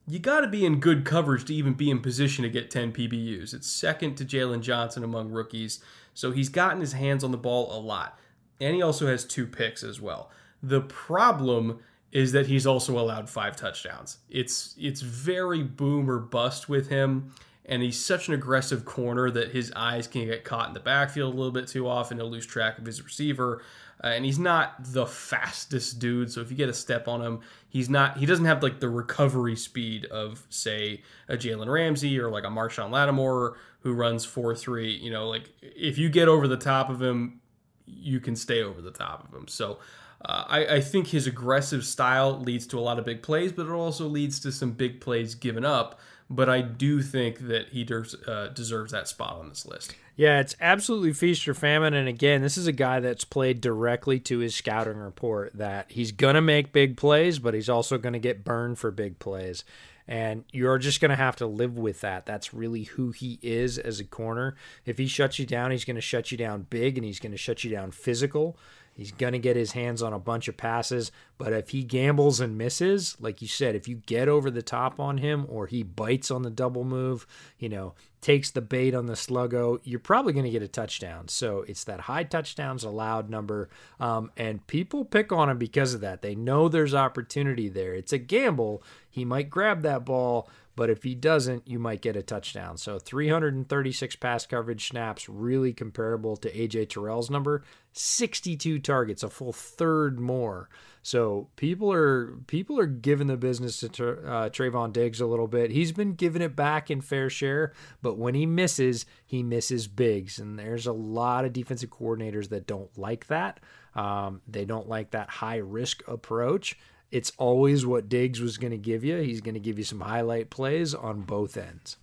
you 0.06 0.18
got 0.18 0.42
to 0.42 0.46
be 0.46 0.64
in 0.64 0.78
good 0.78 1.04
coverage 1.04 1.46
to 1.46 1.54
even 1.54 1.74
be 1.74 1.90
in 1.90 2.00
position 2.00 2.44
to 2.44 2.50
get 2.50 2.70
10 2.70 2.92
PBUs. 2.92 3.54
It's 3.54 3.68
second 3.68 4.16
to 4.16 4.24
Jaylon 4.24 4.60
Johnson 4.60 5.02
among 5.02 5.30
rookies, 5.30 5.80
so 6.12 6.30
he's 6.30 6.48
gotten 6.48 6.80
his 6.80 6.92
hands 6.92 7.24
on 7.24 7.32
the 7.32 7.38
ball 7.38 7.76
a 7.76 7.80
lot, 7.80 8.16
and 8.60 8.76
he 8.76 8.82
also 8.82 9.06
has 9.06 9.24
two 9.24 9.46
picks 9.46 9.82
as 9.82 10.00
well. 10.00 10.30
The 10.62 10.82
problem 10.82 11.80
is 12.14 12.30
that 12.30 12.46
he's 12.46 12.64
also 12.64 12.98
allowed 12.98 13.28
five 13.28 13.56
touchdowns. 13.56 14.18
It's 14.30 14.74
it's 14.78 15.02
very 15.02 15.62
boom 15.64 16.08
or 16.08 16.20
bust 16.20 16.68
with 16.68 16.88
him, 16.88 17.34
and 17.66 17.82
he's 17.82 18.02
such 18.02 18.28
an 18.28 18.34
aggressive 18.34 18.84
corner 18.84 19.30
that 19.32 19.50
his 19.50 19.72
eyes 19.74 20.06
can 20.06 20.26
get 20.26 20.44
caught 20.44 20.68
in 20.68 20.74
the 20.74 20.80
backfield 20.80 21.34
a 21.34 21.36
little 21.36 21.52
bit 21.52 21.66
too 21.66 21.88
often. 21.88 22.18
He'll 22.18 22.30
lose 22.30 22.46
track 22.46 22.78
of 22.78 22.86
his 22.86 23.02
receiver, 23.02 23.62
uh, 24.02 24.06
and 24.06 24.24
he's 24.24 24.38
not 24.38 24.76
the 24.78 25.06
fastest 25.06 25.98
dude. 25.98 26.30
So 26.30 26.40
if 26.40 26.52
you 26.52 26.56
get 26.56 26.68
a 26.68 26.74
step 26.74 27.08
on 27.08 27.20
him, 27.20 27.40
he's 27.68 27.90
not. 27.90 28.16
He 28.16 28.26
doesn't 28.26 28.44
have 28.44 28.62
like 28.62 28.78
the 28.78 28.88
recovery 28.88 29.56
speed 29.56 30.04
of 30.06 30.46
say 30.50 31.02
a 31.28 31.36
Jalen 31.36 31.66
Ramsey 31.66 32.20
or 32.20 32.30
like 32.30 32.44
a 32.44 32.48
Marshon 32.48 32.92
Lattimore 32.92 33.56
who 33.80 33.92
runs 33.92 34.24
four 34.24 34.54
three. 34.54 34.94
You 34.94 35.10
know, 35.10 35.28
like 35.28 35.50
if 35.60 35.98
you 35.98 36.08
get 36.08 36.28
over 36.28 36.46
the 36.46 36.56
top 36.56 36.90
of 36.90 37.02
him, 37.02 37.40
you 37.86 38.20
can 38.20 38.36
stay 38.36 38.62
over 38.62 38.80
the 38.80 38.92
top 38.92 39.26
of 39.26 39.36
him. 39.36 39.48
So. 39.48 39.80
Uh, 40.24 40.44
I, 40.48 40.66
I, 40.76 40.80
think 40.80 41.08
his 41.08 41.26
aggressive 41.26 41.84
style 41.84 42.40
leads 42.40 42.66
to 42.68 42.78
a 42.78 42.80
lot 42.80 42.98
of 42.98 43.04
big 43.04 43.22
plays, 43.22 43.52
but 43.52 43.66
it 43.66 43.72
also 43.72 44.06
leads 44.06 44.40
to 44.40 44.52
some 44.52 44.72
big 44.72 45.00
plays 45.00 45.34
given 45.34 45.66
up. 45.66 46.00
But 46.30 46.48
I 46.48 46.62
do 46.62 47.02
think 47.02 47.48
that 47.48 47.68
he 47.68 47.86
uh, 48.26 48.48
deserves 48.48 48.92
that 48.92 49.06
spot 49.08 49.36
on 49.36 49.50
this 49.50 49.66
list. 49.66 49.94
Yeah, 50.16 50.40
it's 50.40 50.56
absolutely 50.60 51.12
feast 51.12 51.46
or 51.46 51.54
famine. 51.54 51.92
And 51.92 52.08
again, 52.08 52.40
this 52.40 52.56
is 52.56 52.66
a 52.66 52.72
guy 52.72 53.00
that's 53.00 53.24
played 53.24 53.60
directly 53.60 54.18
to 54.20 54.38
his 54.38 54.54
scouting 54.54 54.96
report 54.96 55.52
that 55.54 55.90
he's 55.90 56.12
going 56.12 56.36
to 56.36 56.40
make 56.40 56.72
big 56.72 56.96
plays, 56.96 57.38
but 57.38 57.52
he's 57.52 57.68
also 57.68 57.98
going 57.98 58.12
to 58.14 58.18
get 58.18 58.44
burned 58.44 58.78
for 58.78 58.90
big 58.90 59.18
plays. 59.18 59.64
And 60.06 60.44
you're 60.52 60.78
just 60.78 61.00
going 61.00 61.10
to 61.10 61.16
have 61.16 61.36
to 61.36 61.46
live 61.46 61.76
with 61.76 62.00
that. 62.02 62.26
That's 62.26 62.54
really 62.54 62.84
who 62.84 63.10
he 63.10 63.38
is 63.42 63.78
as 63.78 64.00
a 64.00 64.04
corner. 64.04 64.54
If 64.86 64.98
he 64.98 65.06
shuts 65.06 65.38
you 65.38 65.46
down, 65.46 65.70
he's 65.70 65.84
going 65.84 65.96
to 65.96 66.02
shut 66.02 66.30
you 66.30 66.38
down 66.38 66.66
big 66.70 66.96
and 66.96 67.04
he's 67.04 67.20
going 67.20 67.32
to 67.32 67.38
shut 67.38 67.64
you 67.64 67.70
down 67.70 67.90
physical. 67.90 68.56
He's 68.96 69.12
going 69.12 69.32
to 69.32 69.38
get 69.38 69.56
his 69.56 69.72
hands 69.72 70.02
on 70.02 70.12
a 70.12 70.18
bunch 70.18 70.46
of 70.46 70.56
passes, 70.56 71.10
but 71.36 71.52
if 71.52 71.70
he 71.70 71.82
gambles 71.82 72.40
and 72.40 72.56
misses, 72.56 73.16
like 73.20 73.42
you 73.42 73.48
said, 73.48 73.74
if 73.74 73.88
you 73.88 73.96
get 74.06 74.28
over 74.28 74.50
the 74.50 74.62
top 74.62 75.00
on 75.00 75.18
him 75.18 75.46
or 75.48 75.66
he 75.66 75.82
bites 75.82 76.30
on 76.30 76.42
the 76.42 76.50
double 76.50 76.84
move, 76.84 77.26
you 77.58 77.68
know, 77.68 77.94
takes 78.24 78.50
the 78.50 78.62
bait 78.62 78.94
on 78.94 79.04
the 79.04 79.12
sluggo, 79.12 79.78
you're 79.84 79.98
probably 79.98 80.32
going 80.32 80.46
to 80.46 80.50
get 80.50 80.62
a 80.62 80.68
touchdown. 80.68 81.28
So 81.28 81.58
it's 81.68 81.84
that 81.84 82.00
high 82.00 82.24
touchdowns 82.24 82.82
allowed 82.82 83.28
number. 83.28 83.68
Um, 84.00 84.30
and 84.34 84.66
people 84.66 85.04
pick 85.04 85.30
on 85.30 85.50
him 85.50 85.58
because 85.58 85.92
of 85.92 86.00
that. 86.00 86.22
They 86.22 86.34
know 86.34 86.70
there's 86.70 86.94
opportunity 86.94 87.68
there. 87.68 87.92
It's 87.92 88.14
a 88.14 88.18
gamble. 88.18 88.82
He 89.10 89.26
might 89.26 89.50
grab 89.50 89.82
that 89.82 90.06
ball 90.06 90.48
but 90.76 90.90
if 90.90 91.04
he 91.04 91.14
doesn't, 91.14 91.68
you 91.68 91.78
might 91.78 92.02
get 92.02 92.16
a 92.16 92.22
touchdown. 92.22 92.78
So 92.78 92.98
336 92.98 94.16
pass 94.16 94.46
coverage 94.46 94.88
snaps, 94.88 95.28
really 95.28 95.72
comparable 95.72 96.36
to 96.38 96.50
AJ 96.50 96.90
Terrell's 96.90 97.30
number. 97.30 97.62
62 97.92 98.80
targets, 98.80 99.22
a 99.22 99.30
full 99.30 99.52
third 99.52 100.18
more. 100.18 100.68
So 101.04 101.48
people 101.56 101.92
are 101.92 102.38
people 102.46 102.80
are 102.80 102.86
giving 102.86 103.28
the 103.28 103.36
business 103.36 103.78
to 103.80 104.10
uh, 104.10 104.48
Trevon 104.48 104.92
Diggs 104.92 105.20
a 105.20 105.26
little 105.26 105.46
bit. 105.46 105.70
He's 105.70 105.92
been 105.92 106.14
giving 106.14 106.42
it 106.42 106.56
back 106.56 106.90
in 106.90 107.00
fair 107.00 107.30
share, 107.30 107.72
but 108.02 108.18
when 108.18 108.34
he 108.34 108.46
misses, 108.46 109.06
he 109.24 109.42
misses 109.42 109.86
bigs, 109.86 110.38
and 110.38 110.58
there's 110.58 110.86
a 110.86 110.92
lot 110.92 111.44
of 111.44 111.52
defensive 111.52 111.90
coordinators 111.90 112.48
that 112.48 112.66
don't 112.66 112.96
like 112.98 113.26
that. 113.26 113.60
Um, 113.94 114.40
they 114.48 114.64
don't 114.64 114.88
like 114.88 115.12
that 115.12 115.28
high 115.28 115.58
risk 115.58 116.02
approach 116.08 116.76
it's 117.14 117.30
always 117.38 117.86
what 117.86 118.08
Diggs 118.08 118.40
was 118.40 118.58
going 118.58 118.72
to 118.72 118.76
give 118.76 119.04
you. 119.04 119.18
He's 119.18 119.40
going 119.40 119.54
to 119.54 119.60
give 119.60 119.78
you 119.78 119.84
some 119.84 120.00
highlight 120.00 120.50
plays 120.50 120.94
on 120.94 121.20
both 121.20 121.56
ends. 121.56 121.96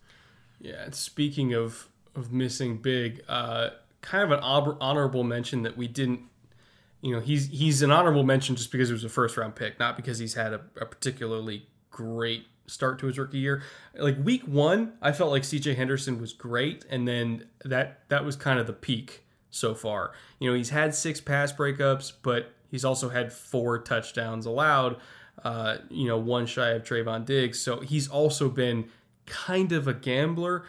Yeah, 0.61 0.89
speaking 0.91 1.53
of 1.53 1.89
of 2.15 2.31
missing 2.31 2.77
big, 2.77 3.21
uh, 3.27 3.71
kind 3.99 4.31
of 4.31 4.31
an 4.31 4.43
honorable 4.79 5.23
mention 5.25 5.63
that 5.63 5.75
we 5.75 5.87
didn't. 5.87 6.21
You 7.01 7.15
know, 7.15 7.19
he's 7.19 7.47
he's 7.47 7.81
an 7.81 7.91
honorable 7.91 8.23
mention 8.23 8.55
just 8.55 8.71
because 8.71 8.89
he 8.89 8.93
was 8.93 9.03
a 9.03 9.09
first 9.09 9.37
round 9.37 9.55
pick, 9.55 9.79
not 9.79 9.95
because 9.95 10.19
he's 10.19 10.35
had 10.35 10.53
a, 10.53 10.61
a 10.79 10.85
particularly 10.85 11.67
great 11.89 12.45
start 12.67 12.99
to 12.99 13.07
his 13.07 13.17
rookie 13.17 13.39
year. 13.39 13.63
Like 13.95 14.17
week 14.23 14.43
one, 14.43 14.93
I 15.01 15.11
felt 15.11 15.31
like 15.31 15.43
CJ 15.43 15.75
Henderson 15.75 16.21
was 16.21 16.33
great, 16.33 16.85
and 16.89 17.07
then 17.07 17.45
that 17.65 18.07
that 18.09 18.23
was 18.23 18.35
kind 18.35 18.59
of 18.59 18.67
the 18.67 18.73
peak 18.73 19.25
so 19.49 19.73
far. 19.73 20.11
You 20.39 20.49
know, 20.49 20.55
he's 20.55 20.69
had 20.69 20.93
six 20.93 21.19
pass 21.19 21.51
breakups, 21.51 22.13
but 22.21 22.53
He's 22.71 22.85
also 22.85 23.09
had 23.09 23.33
four 23.33 23.79
touchdowns 23.79 24.45
allowed, 24.45 24.95
uh, 25.43 25.77
you 25.89 26.07
know, 26.07 26.17
one 26.17 26.45
shy 26.45 26.69
of 26.69 26.83
Trevon 26.83 27.25
Diggs. 27.25 27.59
So 27.59 27.81
he's 27.81 28.07
also 28.07 28.47
been 28.47 28.89
kind 29.25 29.73
of 29.73 29.87
a 29.87 29.93
gambler. 29.93 30.63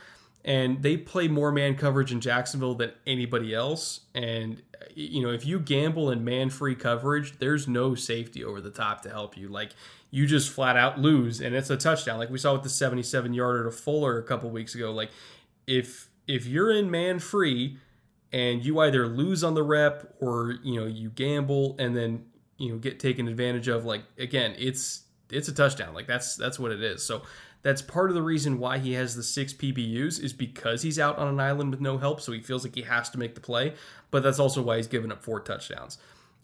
And 0.44 0.82
they 0.82 0.96
play 0.96 1.28
more 1.28 1.52
man 1.52 1.76
coverage 1.76 2.10
in 2.10 2.20
Jacksonville 2.20 2.74
than 2.74 2.90
anybody 3.06 3.54
else. 3.54 4.00
And, 4.12 4.60
you 4.94 5.22
know, 5.22 5.30
if 5.30 5.46
you 5.46 5.58
gamble 5.58 6.10
in 6.10 6.24
man 6.24 6.50
free 6.50 6.74
coverage, 6.74 7.38
there's 7.38 7.68
no 7.68 7.94
safety 7.94 8.44
over 8.44 8.60
the 8.60 8.70
top 8.70 9.02
to 9.02 9.10
help 9.10 9.36
you. 9.36 9.48
Like, 9.48 9.70
you 10.10 10.26
just 10.26 10.50
flat 10.50 10.76
out 10.76 10.98
lose, 10.98 11.40
and 11.40 11.54
it's 11.54 11.70
a 11.70 11.76
touchdown. 11.76 12.18
Like 12.18 12.30
we 12.30 12.38
saw 12.38 12.52
with 12.52 12.62
the 12.62 12.68
77 12.68 13.32
yarder 13.34 13.64
to 13.64 13.70
Fuller 13.70 14.18
a 14.18 14.22
couple 14.22 14.50
weeks 14.50 14.74
ago. 14.74 14.92
Like, 14.92 15.10
if 15.66 16.08
if 16.26 16.46
you're 16.46 16.70
in 16.70 16.90
man 16.90 17.18
free, 17.18 17.78
and 18.32 18.64
you 18.64 18.80
either 18.80 19.06
lose 19.06 19.44
on 19.44 19.54
the 19.54 19.62
rep 19.62 20.14
or 20.20 20.56
you 20.62 20.80
know 20.80 20.86
you 20.86 21.10
gamble 21.10 21.76
and 21.78 21.96
then 21.96 22.24
you 22.56 22.72
know 22.72 22.78
get 22.78 22.98
taken 22.98 23.28
advantage 23.28 23.68
of 23.68 23.84
like 23.84 24.02
again 24.18 24.54
it's 24.58 25.02
it's 25.30 25.48
a 25.48 25.54
touchdown 25.54 25.94
like 25.94 26.06
that's 26.06 26.36
that's 26.36 26.58
what 26.58 26.72
it 26.72 26.82
is 26.82 27.04
so 27.04 27.22
that's 27.62 27.82
part 27.82 28.10
of 28.10 28.14
the 28.14 28.22
reason 28.22 28.58
why 28.58 28.78
he 28.78 28.94
has 28.94 29.14
the 29.14 29.22
six 29.22 29.52
PBUs 29.52 30.20
is 30.22 30.32
because 30.32 30.82
he's 30.82 30.98
out 30.98 31.18
on 31.18 31.28
an 31.28 31.40
island 31.40 31.70
with 31.70 31.80
no 31.80 31.98
help 31.98 32.20
so 32.20 32.32
he 32.32 32.40
feels 32.40 32.64
like 32.64 32.74
he 32.74 32.82
has 32.82 33.10
to 33.10 33.18
make 33.18 33.34
the 33.34 33.40
play 33.40 33.74
but 34.10 34.22
that's 34.22 34.38
also 34.38 34.62
why 34.62 34.76
he's 34.76 34.86
given 34.86 35.12
up 35.12 35.22
four 35.22 35.40
touchdowns 35.40 35.98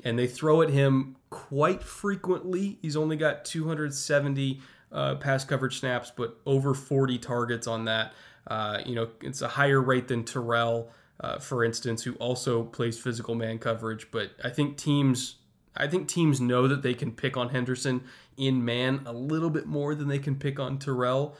and 0.04 0.18
they 0.18 0.26
throw 0.26 0.62
at 0.62 0.70
him 0.70 1.16
quite 1.30 1.82
frequently 1.82 2.78
he's 2.82 2.96
only 2.96 3.16
got 3.16 3.44
270 3.44 4.60
uh, 4.90 5.14
pass 5.16 5.44
coverage 5.44 5.80
snaps 5.80 6.12
but 6.14 6.38
over 6.46 6.74
40 6.74 7.18
targets 7.18 7.66
on 7.66 7.84
that 7.84 8.12
uh, 8.46 8.78
you 8.86 8.94
know 8.94 9.08
it's 9.22 9.42
a 9.42 9.48
higher 9.48 9.80
rate 9.80 10.08
than 10.08 10.24
Terrell 10.24 10.90
uh, 11.20 11.38
for 11.38 11.64
instance, 11.64 12.02
who 12.02 12.14
also 12.14 12.62
plays 12.62 12.98
physical 12.98 13.34
man 13.34 13.58
coverage. 13.58 14.08
But 14.10 14.30
I 14.44 14.50
think 14.50 14.76
teams, 14.76 15.36
I 15.78 15.86
think 15.86 16.08
teams 16.08 16.40
know 16.40 16.68
that 16.68 16.82
they 16.82 16.92
can 16.92 17.12
pick 17.12 17.36
on 17.36 17.50
Henderson 17.50 18.02
in 18.36 18.64
man 18.64 19.02
a 19.06 19.12
little 19.12 19.50
bit 19.50 19.66
more 19.66 19.94
than 19.94 20.08
they 20.08 20.18
can 20.18 20.36
pick 20.36 20.58
on 20.58 20.78
Terrell. 20.78 21.36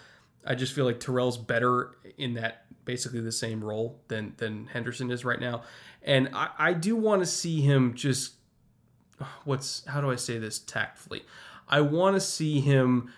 I 0.46 0.54
just 0.54 0.72
feel 0.72 0.84
like 0.84 1.00
Terrell's 1.00 1.36
better 1.36 1.96
in 2.16 2.34
that 2.34 2.64
basically 2.84 3.20
the 3.20 3.32
same 3.32 3.62
role 3.62 4.00
than 4.08 4.34
than 4.38 4.68
Henderson 4.68 5.10
is 5.10 5.24
right 5.24 5.40
now, 5.40 5.62
and 6.02 6.30
I, 6.32 6.48
I 6.58 6.72
do 6.72 6.96
want 6.96 7.20
to 7.20 7.26
see 7.26 7.60
him 7.60 7.94
just 7.94 8.34
what's 9.44 9.84
how 9.86 10.00
do 10.00 10.10
I 10.10 10.16
say 10.16 10.38
this 10.38 10.58
tactfully. 10.58 11.24
I 11.68 11.82
want 11.82 12.16
to 12.16 12.20
see 12.20 12.60
him 12.60 13.12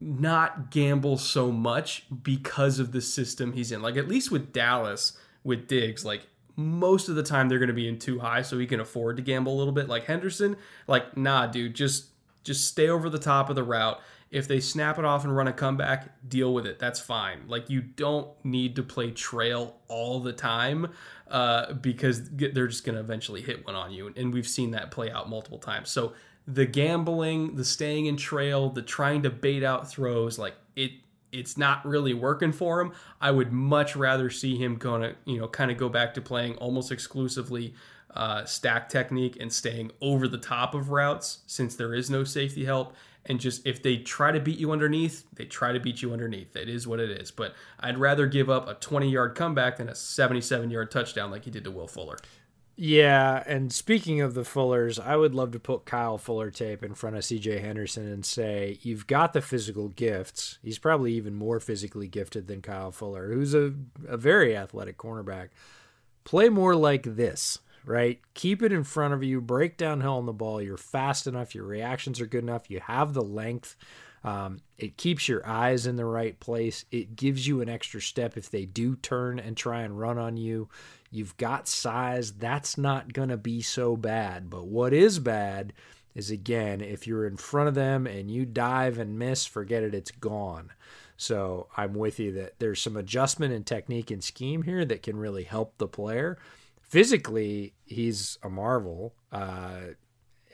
not 0.00 0.70
gamble 0.70 1.16
so 1.16 1.50
much 1.50 2.04
because 2.22 2.78
of 2.78 2.92
the 2.92 3.00
system 3.00 3.52
he's 3.52 3.72
in. 3.72 3.80
Like 3.80 3.96
at 3.96 4.08
least 4.08 4.30
with 4.30 4.52
Dallas 4.52 5.16
with 5.42 5.66
Diggs, 5.68 6.04
like 6.04 6.26
most 6.58 7.08
of 7.08 7.14
the 7.14 7.22
time 7.22 7.48
they're 7.48 7.60
going 7.60 7.68
to 7.68 7.74
be 7.74 7.86
in 7.86 8.00
two 8.00 8.18
high 8.18 8.42
so 8.42 8.58
he 8.58 8.66
can 8.66 8.80
afford 8.80 9.16
to 9.16 9.22
gamble 9.22 9.54
a 9.54 9.58
little 9.58 9.72
bit. 9.72 9.88
Like 9.88 10.04
Henderson, 10.04 10.56
like 10.88 11.16
nah, 11.16 11.46
dude, 11.46 11.74
just 11.74 12.08
just 12.42 12.66
stay 12.66 12.88
over 12.88 13.08
the 13.08 13.18
top 13.18 13.48
of 13.48 13.54
the 13.54 13.62
route. 13.62 14.00
If 14.32 14.48
they 14.48 14.58
snap 14.58 14.98
it 14.98 15.04
off 15.04 15.24
and 15.24 15.34
run 15.34 15.46
a 15.46 15.52
comeback, 15.52 16.28
deal 16.28 16.52
with 16.52 16.66
it. 16.66 16.78
That's 16.80 16.98
fine. 16.98 17.44
Like 17.46 17.70
you 17.70 17.80
don't 17.80 18.28
need 18.44 18.74
to 18.76 18.82
play 18.82 19.12
trail 19.12 19.76
all 19.86 20.18
the 20.18 20.32
time 20.32 20.92
uh, 21.30 21.74
because 21.74 22.28
they're 22.30 22.66
just 22.66 22.84
going 22.84 22.96
to 22.96 23.00
eventually 23.00 23.40
hit 23.40 23.64
one 23.64 23.76
on 23.76 23.92
you, 23.92 24.12
and 24.16 24.34
we've 24.34 24.48
seen 24.48 24.72
that 24.72 24.90
play 24.90 25.12
out 25.12 25.30
multiple 25.30 25.58
times. 25.58 25.90
So 25.90 26.12
the 26.48 26.66
gambling, 26.66 27.54
the 27.54 27.64
staying 27.64 28.06
in 28.06 28.16
trail, 28.16 28.68
the 28.68 28.82
trying 28.82 29.22
to 29.22 29.30
bait 29.30 29.62
out 29.62 29.88
throws, 29.88 30.40
like 30.40 30.56
it 30.74 30.90
it's 31.32 31.56
not 31.56 31.84
really 31.84 32.14
working 32.14 32.52
for 32.52 32.80
him. 32.80 32.92
I 33.20 33.30
would 33.30 33.52
much 33.52 33.96
rather 33.96 34.30
see 34.30 34.56
him 34.56 34.78
to, 34.78 35.14
you 35.24 35.38
know, 35.38 35.48
kind 35.48 35.70
of 35.70 35.76
go 35.76 35.88
back 35.88 36.14
to 36.14 36.20
playing 36.20 36.56
almost 36.56 36.92
exclusively 36.92 37.74
uh, 38.14 38.44
stack 38.44 38.88
technique 38.88 39.36
and 39.40 39.52
staying 39.52 39.90
over 40.00 40.28
the 40.28 40.38
top 40.38 40.74
of 40.74 40.90
routes 40.90 41.38
since 41.46 41.76
there 41.76 41.94
is 41.94 42.10
no 42.10 42.24
safety 42.24 42.64
help. 42.64 42.94
And 43.26 43.38
just 43.38 43.66
if 43.66 43.82
they 43.82 43.98
try 43.98 44.32
to 44.32 44.40
beat 44.40 44.58
you 44.58 44.72
underneath, 44.72 45.24
they 45.34 45.44
try 45.44 45.72
to 45.72 45.80
beat 45.80 46.00
you 46.00 46.12
underneath. 46.12 46.56
It 46.56 46.68
is 46.68 46.86
what 46.86 46.98
it 46.98 47.10
is. 47.10 47.30
But 47.30 47.54
I'd 47.78 47.98
rather 47.98 48.26
give 48.26 48.48
up 48.48 48.68
a 48.68 48.74
20 48.74 49.10
yard 49.10 49.34
comeback 49.34 49.76
than 49.76 49.88
a 49.88 49.94
77 49.94 50.70
yard 50.70 50.90
touchdown 50.90 51.30
like 51.30 51.44
he 51.44 51.50
did 51.50 51.64
to 51.64 51.70
Will 51.70 51.88
Fuller. 51.88 52.16
Yeah, 52.80 53.42
and 53.44 53.72
speaking 53.72 54.20
of 54.20 54.34
the 54.34 54.44
Fullers, 54.44 55.04
I 55.04 55.16
would 55.16 55.34
love 55.34 55.50
to 55.50 55.58
put 55.58 55.84
Kyle 55.84 56.16
Fuller 56.16 56.52
tape 56.52 56.84
in 56.84 56.94
front 56.94 57.16
of 57.16 57.22
CJ 57.22 57.60
Henderson 57.60 58.06
and 58.06 58.24
say, 58.24 58.78
You've 58.82 59.08
got 59.08 59.32
the 59.32 59.42
physical 59.42 59.88
gifts. 59.88 60.60
He's 60.62 60.78
probably 60.78 61.12
even 61.14 61.34
more 61.34 61.58
physically 61.58 62.06
gifted 62.06 62.46
than 62.46 62.62
Kyle 62.62 62.92
Fuller, 62.92 63.32
who's 63.32 63.52
a, 63.52 63.74
a 64.06 64.16
very 64.16 64.56
athletic 64.56 64.96
cornerback. 64.96 65.48
Play 66.22 66.50
more 66.50 66.76
like 66.76 67.02
this, 67.02 67.58
right? 67.84 68.20
Keep 68.34 68.62
it 68.62 68.72
in 68.72 68.84
front 68.84 69.12
of 69.12 69.24
you, 69.24 69.40
break 69.40 69.76
downhill 69.76 70.18
on 70.18 70.26
the 70.26 70.32
ball. 70.32 70.62
You're 70.62 70.76
fast 70.76 71.26
enough, 71.26 71.56
your 71.56 71.64
reactions 71.64 72.20
are 72.20 72.26
good 72.26 72.44
enough, 72.44 72.70
you 72.70 72.78
have 72.78 73.12
the 73.12 73.24
length. 73.24 73.74
Um, 74.24 74.60
it 74.76 74.96
keeps 74.96 75.28
your 75.28 75.46
eyes 75.46 75.86
in 75.86 75.96
the 75.96 76.04
right 76.04 76.38
place. 76.38 76.84
It 76.90 77.16
gives 77.16 77.46
you 77.46 77.60
an 77.60 77.68
extra 77.68 78.00
step 78.00 78.36
if 78.36 78.50
they 78.50 78.66
do 78.66 78.96
turn 78.96 79.38
and 79.38 79.56
try 79.56 79.82
and 79.82 79.98
run 79.98 80.18
on 80.18 80.36
you. 80.36 80.68
You've 81.10 81.36
got 81.36 81.68
size. 81.68 82.32
That's 82.32 82.76
not 82.76 83.12
going 83.12 83.30
to 83.30 83.36
be 83.36 83.62
so 83.62 83.96
bad. 83.96 84.50
But 84.50 84.66
what 84.66 84.92
is 84.92 85.18
bad 85.18 85.72
is, 86.14 86.30
again, 86.30 86.80
if 86.80 87.06
you're 87.06 87.26
in 87.26 87.36
front 87.36 87.68
of 87.68 87.74
them 87.74 88.06
and 88.06 88.30
you 88.30 88.44
dive 88.44 88.98
and 88.98 89.18
miss, 89.18 89.46
forget 89.46 89.82
it, 89.82 89.94
it's 89.94 90.10
gone. 90.10 90.70
So 91.16 91.68
I'm 91.76 91.94
with 91.94 92.20
you 92.20 92.32
that 92.32 92.58
there's 92.58 92.80
some 92.80 92.96
adjustment 92.96 93.52
in 93.52 93.64
technique 93.64 94.10
and 94.10 94.22
scheme 94.22 94.62
here 94.62 94.84
that 94.84 95.02
can 95.02 95.16
really 95.16 95.44
help 95.44 95.78
the 95.78 95.88
player. 95.88 96.38
Physically, 96.80 97.74
he's 97.84 98.38
a 98.42 98.48
marvel. 98.48 99.14
Uh, 99.32 99.94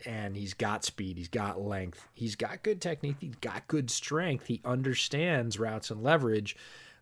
and 0.06 0.36
he's 0.36 0.54
got 0.54 0.84
speed, 0.84 1.16
he's 1.16 1.28
got 1.28 1.60
length, 1.60 2.06
he's 2.12 2.36
got 2.36 2.62
good 2.62 2.80
technique, 2.80 3.16
he's 3.20 3.36
got 3.36 3.66
good 3.68 3.90
strength, 3.90 4.46
he 4.46 4.60
understands 4.64 5.58
routes 5.58 5.90
and 5.90 6.02
leverage, 6.02 6.56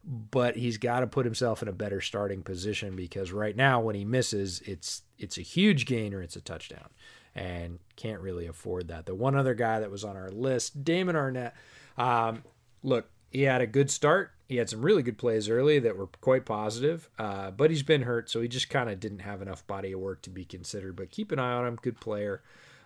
but 0.04 0.56
he's 0.56 0.78
got 0.78 1.00
to 1.00 1.06
put 1.06 1.24
himself 1.24 1.62
in 1.62 1.68
a 1.68 1.72
better 1.72 2.00
starting 2.00 2.42
position 2.42 2.96
because 2.96 3.32
right 3.32 3.56
now 3.56 3.80
when 3.80 3.94
he 3.94 4.04
misses, 4.04 4.60
it's 4.66 5.02
it's 5.18 5.38
a 5.38 5.42
huge 5.42 5.86
gain 5.86 6.12
or 6.12 6.22
it's 6.22 6.36
a 6.36 6.40
touchdown, 6.40 6.88
and 7.34 7.78
can't 7.96 8.20
really 8.20 8.46
afford 8.46 8.88
that. 8.88 9.06
The 9.06 9.14
one 9.14 9.36
other 9.36 9.54
guy 9.54 9.80
that 9.80 9.90
was 9.90 10.04
on 10.04 10.16
our 10.16 10.30
list, 10.30 10.84
Damon 10.84 11.14
Arnette. 11.14 11.52
Um, 11.96 12.42
look, 12.82 13.10
he 13.30 13.42
had 13.42 13.60
a 13.60 13.66
good 13.66 13.90
start. 13.90 14.32
He 14.48 14.56
had 14.56 14.68
some 14.68 14.82
really 14.82 15.02
good 15.02 15.16
plays 15.18 15.48
early 15.48 15.78
that 15.78 15.96
were 15.96 16.08
quite 16.20 16.44
positive, 16.44 17.08
uh, 17.18 17.50
but 17.50 17.70
he's 17.70 17.82
been 17.82 18.02
hurt, 18.02 18.28
so 18.28 18.40
he 18.42 18.48
just 18.48 18.68
kind 18.68 18.90
of 18.90 19.00
didn't 19.00 19.20
have 19.20 19.40
enough 19.40 19.66
body 19.66 19.92
of 19.92 20.00
work 20.00 20.20
to 20.22 20.30
be 20.30 20.44
considered. 20.44 20.96
But 20.96 21.10
keep 21.10 21.32
an 21.32 21.38
eye 21.38 21.52
on 21.52 21.66
him. 21.66 21.78
Good 21.80 22.00
player. 22.00 22.42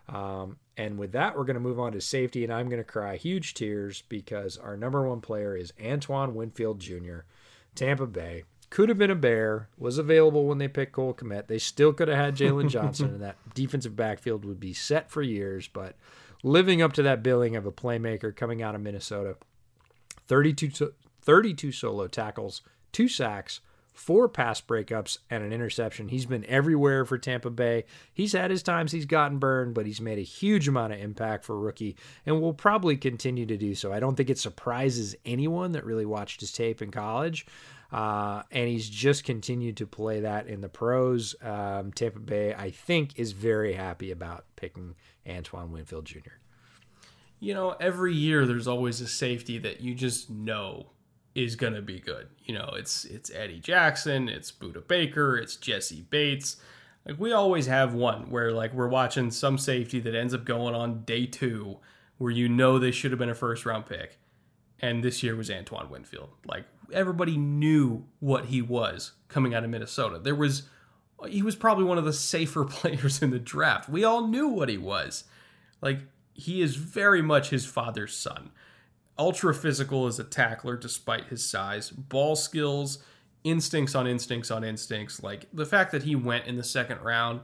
Um, 0.08 0.58
and 0.76 0.98
with 0.98 1.12
that, 1.12 1.36
we're 1.36 1.44
going 1.44 1.54
to 1.54 1.60
move 1.60 1.80
on 1.80 1.92
to 1.92 2.00
safety, 2.00 2.44
and 2.44 2.52
I'm 2.52 2.68
going 2.68 2.80
to 2.80 2.84
cry 2.84 3.16
huge 3.16 3.54
tears 3.54 4.02
because 4.08 4.56
our 4.58 4.76
number 4.76 5.08
one 5.08 5.20
player 5.20 5.56
is 5.56 5.72
Antoine 5.82 6.34
Winfield 6.34 6.80
Jr., 6.80 7.20
Tampa 7.74 8.06
Bay. 8.06 8.44
Could 8.68 8.88
have 8.88 8.98
been 8.98 9.10
a 9.10 9.16
Bear, 9.16 9.68
was 9.78 9.96
available 9.96 10.46
when 10.46 10.58
they 10.58 10.68
picked 10.68 10.92
Cole 10.92 11.14
Kmet. 11.14 11.46
They 11.46 11.58
still 11.58 11.92
could 11.92 12.08
have 12.08 12.16
had 12.16 12.36
Jaylon 12.36 12.68
Johnson, 12.68 13.10
and 13.10 13.22
that 13.22 13.36
defensive 13.54 13.96
backfield 13.96 14.44
would 14.44 14.60
be 14.60 14.74
set 14.74 15.10
for 15.10 15.22
years. 15.22 15.68
But 15.68 15.96
living 16.42 16.82
up 16.82 16.92
to 16.94 17.02
that 17.02 17.22
billing 17.22 17.56
of 17.56 17.64
a 17.64 17.72
playmaker 17.72 18.34
coming 18.34 18.62
out 18.62 18.74
of 18.74 18.80
Minnesota, 18.80 19.36
32, 20.26 20.92
32 21.22 21.72
solo 21.72 22.08
tackles, 22.08 22.62
two 22.92 23.08
sacks, 23.08 23.60
four 23.96 24.28
pass 24.28 24.60
breakups, 24.60 25.18
and 25.30 25.42
an 25.42 25.52
interception. 25.52 26.08
He's 26.08 26.26
been 26.26 26.44
everywhere 26.44 27.06
for 27.06 27.16
Tampa 27.16 27.50
Bay. 27.50 27.84
He's 28.12 28.34
had 28.34 28.50
his 28.50 28.62
times 28.62 28.92
he's 28.92 29.06
gotten 29.06 29.38
burned, 29.38 29.74
but 29.74 29.86
he's 29.86 30.02
made 30.02 30.18
a 30.18 30.22
huge 30.22 30.68
amount 30.68 30.92
of 30.92 31.00
impact 31.00 31.46
for 31.46 31.58
rookie 31.58 31.96
and 32.26 32.40
will 32.40 32.52
probably 32.52 32.96
continue 32.96 33.46
to 33.46 33.56
do 33.56 33.74
so. 33.74 33.92
I 33.92 34.00
don't 34.00 34.14
think 34.14 34.28
it 34.28 34.38
surprises 34.38 35.16
anyone 35.24 35.72
that 35.72 35.84
really 35.86 36.04
watched 36.04 36.40
his 36.40 36.52
tape 36.52 36.82
in 36.82 36.90
college. 36.90 37.46
Uh, 37.90 38.42
and 38.50 38.68
he's 38.68 38.88
just 38.88 39.24
continued 39.24 39.78
to 39.78 39.86
play 39.86 40.20
that 40.20 40.46
in 40.46 40.60
the 40.60 40.68
pros. 40.68 41.34
Um, 41.40 41.92
Tampa 41.92 42.18
Bay, 42.18 42.52
I 42.52 42.70
think, 42.70 43.18
is 43.18 43.32
very 43.32 43.72
happy 43.72 44.10
about 44.10 44.44
picking 44.56 44.94
Antoine 45.26 45.72
Winfield 45.72 46.04
Jr. 46.04 46.36
You 47.40 47.54
know, 47.54 47.76
every 47.80 48.14
year 48.14 48.44
there's 48.44 48.68
always 48.68 49.00
a 49.00 49.06
safety 49.06 49.58
that 49.58 49.80
you 49.80 49.94
just 49.94 50.28
know 50.28 50.90
is 51.36 51.54
gonna 51.54 51.82
be 51.82 52.00
good. 52.00 52.28
You 52.44 52.54
know, 52.54 52.70
it's 52.76 53.04
it's 53.04 53.30
Eddie 53.30 53.60
Jackson, 53.60 54.28
it's 54.28 54.50
Budda 54.50 54.86
Baker, 54.86 55.36
it's 55.36 55.56
Jessie 55.56 56.06
Bates. 56.08 56.56
Like 57.06 57.20
we 57.20 57.32
always 57.32 57.66
have 57.66 57.94
one 57.94 58.30
where 58.30 58.52
like 58.52 58.72
we're 58.72 58.88
watching 58.88 59.30
some 59.30 59.58
safety 59.58 60.00
that 60.00 60.14
ends 60.14 60.34
up 60.34 60.44
going 60.44 60.74
on 60.74 61.02
day 61.04 61.26
two 61.26 61.78
where 62.18 62.30
you 62.30 62.48
know 62.48 62.78
they 62.78 62.90
should 62.90 63.10
have 63.10 63.18
been 63.18 63.28
a 63.28 63.34
first 63.34 63.66
round 63.66 63.86
pick. 63.86 64.18
And 64.80 65.02
this 65.02 65.22
year 65.22 65.36
was 65.36 65.50
Antoine 65.50 65.90
Winfield. 65.90 66.30
Like 66.46 66.64
everybody 66.92 67.36
knew 67.36 68.04
what 68.20 68.46
he 68.46 68.62
was 68.62 69.12
coming 69.28 69.54
out 69.54 69.64
of 69.64 69.70
Minnesota. 69.70 70.18
There 70.18 70.34
was 70.34 70.64
he 71.28 71.42
was 71.42 71.56
probably 71.56 71.84
one 71.84 71.98
of 71.98 72.04
the 72.04 72.12
safer 72.12 72.64
players 72.68 73.22
in 73.22 73.30
the 73.30 73.38
draft. 73.38 73.88
We 73.88 74.04
all 74.04 74.26
knew 74.26 74.48
what 74.48 74.68
he 74.68 74.78
was. 74.78 75.24
Like 75.82 76.00
he 76.32 76.62
is 76.62 76.76
very 76.76 77.22
much 77.22 77.50
his 77.50 77.66
father's 77.66 78.16
son 78.16 78.50
ultra 79.18 79.54
physical 79.54 80.06
as 80.06 80.18
a 80.18 80.24
tackler 80.24 80.76
despite 80.76 81.26
his 81.26 81.44
size, 81.44 81.90
ball 81.90 82.36
skills, 82.36 82.98
instincts 83.44 83.94
on 83.94 84.06
instincts 84.06 84.50
on 84.50 84.64
instincts. 84.64 85.22
Like 85.22 85.46
the 85.52 85.66
fact 85.66 85.92
that 85.92 86.02
he 86.02 86.16
went 86.16 86.46
in 86.46 86.56
the 86.56 86.64
second 86.64 87.00
round 87.02 87.40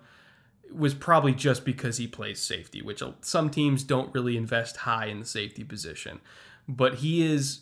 was 0.75 0.95
probably 0.95 1.33
just 1.33 1.65
because 1.65 1.99
he 1.99 2.07
plays 2.07 2.41
safety, 2.41 2.83
which 2.83 3.03
uh, 3.03 3.13
some 3.21 3.51
teams 3.51 3.83
don't 3.83 4.13
really 4.15 4.37
invest 4.37 4.79
high 4.79 5.07
in 5.07 5.21
the 5.21 5.27
safety 5.27 5.65
position. 5.65 6.21
But 6.67 6.97
he 6.97 7.25
is, 7.25 7.61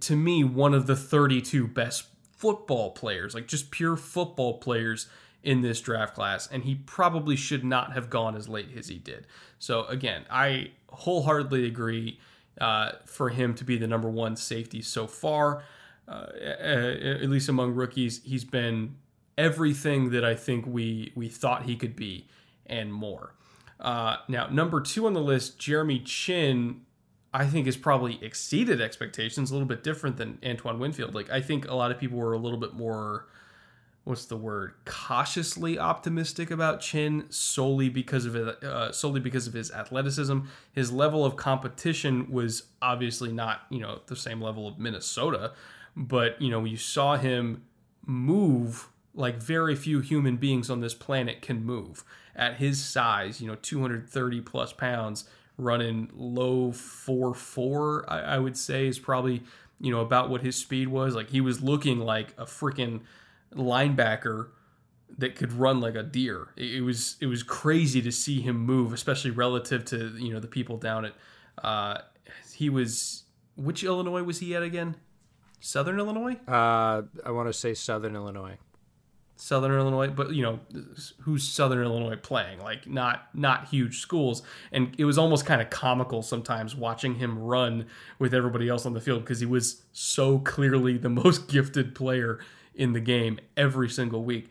to 0.00 0.16
me, 0.16 0.44
one 0.44 0.74
of 0.74 0.86
the 0.86 0.96
32 0.96 1.68
best 1.68 2.04
football 2.36 2.90
players, 2.90 3.34
like 3.34 3.46
just 3.46 3.70
pure 3.70 3.96
football 3.96 4.58
players 4.58 5.08
in 5.42 5.62
this 5.62 5.80
draft 5.80 6.14
class. 6.14 6.48
And 6.50 6.64
he 6.64 6.74
probably 6.74 7.36
should 7.36 7.64
not 7.64 7.92
have 7.92 8.10
gone 8.10 8.36
as 8.36 8.48
late 8.48 8.68
as 8.76 8.88
he 8.88 8.98
did. 8.98 9.26
So, 9.58 9.84
again, 9.84 10.24
I 10.28 10.72
wholeheartedly 10.88 11.66
agree 11.66 12.18
uh, 12.60 12.92
for 13.04 13.28
him 13.30 13.54
to 13.54 13.64
be 13.64 13.76
the 13.76 13.86
number 13.86 14.08
one 14.08 14.36
safety 14.36 14.82
so 14.82 15.06
far. 15.06 15.62
Uh, 16.08 16.26
at 16.40 17.28
least 17.28 17.48
among 17.48 17.74
rookies, 17.74 18.22
he's 18.24 18.44
been 18.44 18.94
everything 19.36 20.10
that 20.10 20.24
I 20.24 20.34
think 20.34 20.66
we 20.66 21.12
we 21.14 21.28
thought 21.28 21.64
he 21.64 21.76
could 21.76 21.96
be 21.96 22.28
and 22.64 22.92
more. 22.92 23.34
Uh, 23.80 24.16
now, 24.28 24.46
number 24.46 24.80
two 24.80 25.06
on 25.06 25.14
the 25.14 25.20
list, 25.20 25.58
Jeremy 25.58 25.98
Chinn, 26.00 26.82
I 27.34 27.46
think 27.46 27.66
has 27.66 27.76
probably 27.76 28.22
exceeded 28.24 28.80
expectations. 28.80 29.50
A 29.50 29.54
little 29.54 29.68
bit 29.68 29.82
different 29.82 30.16
than 30.16 30.38
Antoine 30.44 30.78
Winfield. 30.78 31.14
Like 31.14 31.30
I 31.30 31.40
think 31.40 31.68
a 31.68 31.74
lot 31.74 31.90
of 31.90 31.98
people 31.98 32.18
were 32.18 32.32
a 32.32 32.38
little 32.38 32.58
bit 32.58 32.74
more 32.74 33.26
what's 34.06 34.26
the 34.26 34.36
word 34.36 34.72
cautiously 34.84 35.80
optimistic 35.80 36.48
about 36.52 36.80
Chinn 36.80 37.24
solely 37.28 37.88
because 37.88 38.24
of 38.24 38.36
it 38.36 38.62
uh, 38.62 38.92
solely 38.92 39.18
because 39.18 39.48
of 39.48 39.52
his 39.52 39.72
athleticism. 39.72 40.40
His 40.72 40.92
level 40.92 41.24
of 41.24 41.34
competition 41.34 42.30
was 42.30 42.68
obviously 42.80 43.32
not 43.32 43.62
you 43.68 43.80
know 43.80 44.02
the 44.06 44.14
same 44.14 44.40
level 44.40 44.68
of 44.68 44.78
Minnesota, 44.78 45.52
but 45.96 46.40
you 46.40 46.50
know 46.50 46.64
you 46.64 46.76
saw 46.76 47.16
him 47.16 47.64
move 48.06 48.88
like 49.12 49.42
very 49.42 49.74
few 49.74 49.98
human 49.98 50.36
beings 50.36 50.70
on 50.70 50.80
this 50.80 50.94
planet 50.94 51.42
can 51.42 51.64
move 51.64 52.04
at 52.36 52.58
his 52.58 52.82
size. 52.82 53.40
You 53.40 53.48
know, 53.48 53.56
230 53.56 54.40
plus 54.42 54.72
pounds, 54.72 55.24
running 55.58 56.10
low 56.14 56.70
four 56.70 57.34
four. 57.34 58.08
I, 58.08 58.20
I 58.20 58.38
would 58.38 58.56
say 58.56 58.86
is 58.86 59.00
probably 59.00 59.42
you 59.80 59.90
know 59.90 60.00
about 60.00 60.30
what 60.30 60.42
his 60.42 60.54
speed 60.54 60.86
was. 60.86 61.16
Like 61.16 61.30
he 61.30 61.40
was 61.40 61.60
looking 61.60 61.98
like 61.98 62.34
a 62.38 62.44
freaking 62.44 63.00
linebacker 63.56 64.48
that 65.18 65.36
could 65.36 65.52
run 65.52 65.80
like 65.80 65.94
a 65.94 66.02
deer. 66.02 66.48
It 66.56 66.82
was 66.82 67.16
it 67.20 67.26
was 67.26 67.42
crazy 67.42 68.02
to 68.02 68.12
see 68.12 68.40
him 68.40 68.56
move, 68.56 68.92
especially 68.92 69.30
relative 69.30 69.84
to 69.86 70.16
you 70.18 70.32
know 70.32 70.40
the 70.40 70.48
people 70.48 70.76
down 70.76 71.04
at 71.06 71.14
Uh, 71.62 71.98
he 72.54 72.68
was 72.68 73.24
which 73.56 73.82
Illinois 73.82 74.22
was 74.22 74.40
he 74.40 74.54
at 74.54 74.62
again? 74.62 74.96
Southern 75.60 75.98
Illinois. 75.98 76.36
Uh, 76.46 77.02
I 77.24 77.30
want 77.30 77.48
to 77.48 77.52
say 77.52 77.74
Southern 77.74 78.14
Illinois. 78.14 78.58
Southern 79.38 79.72
Illinois, 79.72 80.08
but 80.08 80.32
you 80.32 80.42
know 80.42 80.60
who's 81.20 81.46
Southern 81.46 81.84
Illinois 81.84 82.16
playing? 82.16 82.58
Like 82.58 82.86
not 82.86 83.28
not 83.34 83.68
huge 83.68 84.00
schools, 84.00 84.42
and 84.72 84.94
it 84.96 85.04
was 85.04 85.18
almost 85.18 85.44
kind 85.44 85.60
of 85.60 85.68
comical 85.68 86.22
sometimes 86.22 86.74
watching 86.74 87.16
him 87.16 87.38
run 87.38 87.86
with 88.18 88.32
everybody 88.32 88.68
else 88.68 88.86
on 88.86 88.94
the 88.94 89.00
field 89.00 89.20
because 89.24 89.40
he 89.40 89.46
was 89.46 89.82
so 89.92 90.38
clearly 90.38 90.96
the 90.96 91.08
most 91.24 91.48
gifted 91.48 91.94
player 91.94 92.40
in 92.76 92.92
the 92.92 93.00
game 93.00 93.38
every 93.56 93.88
single 93.88 94.22
week. 94.22 94.48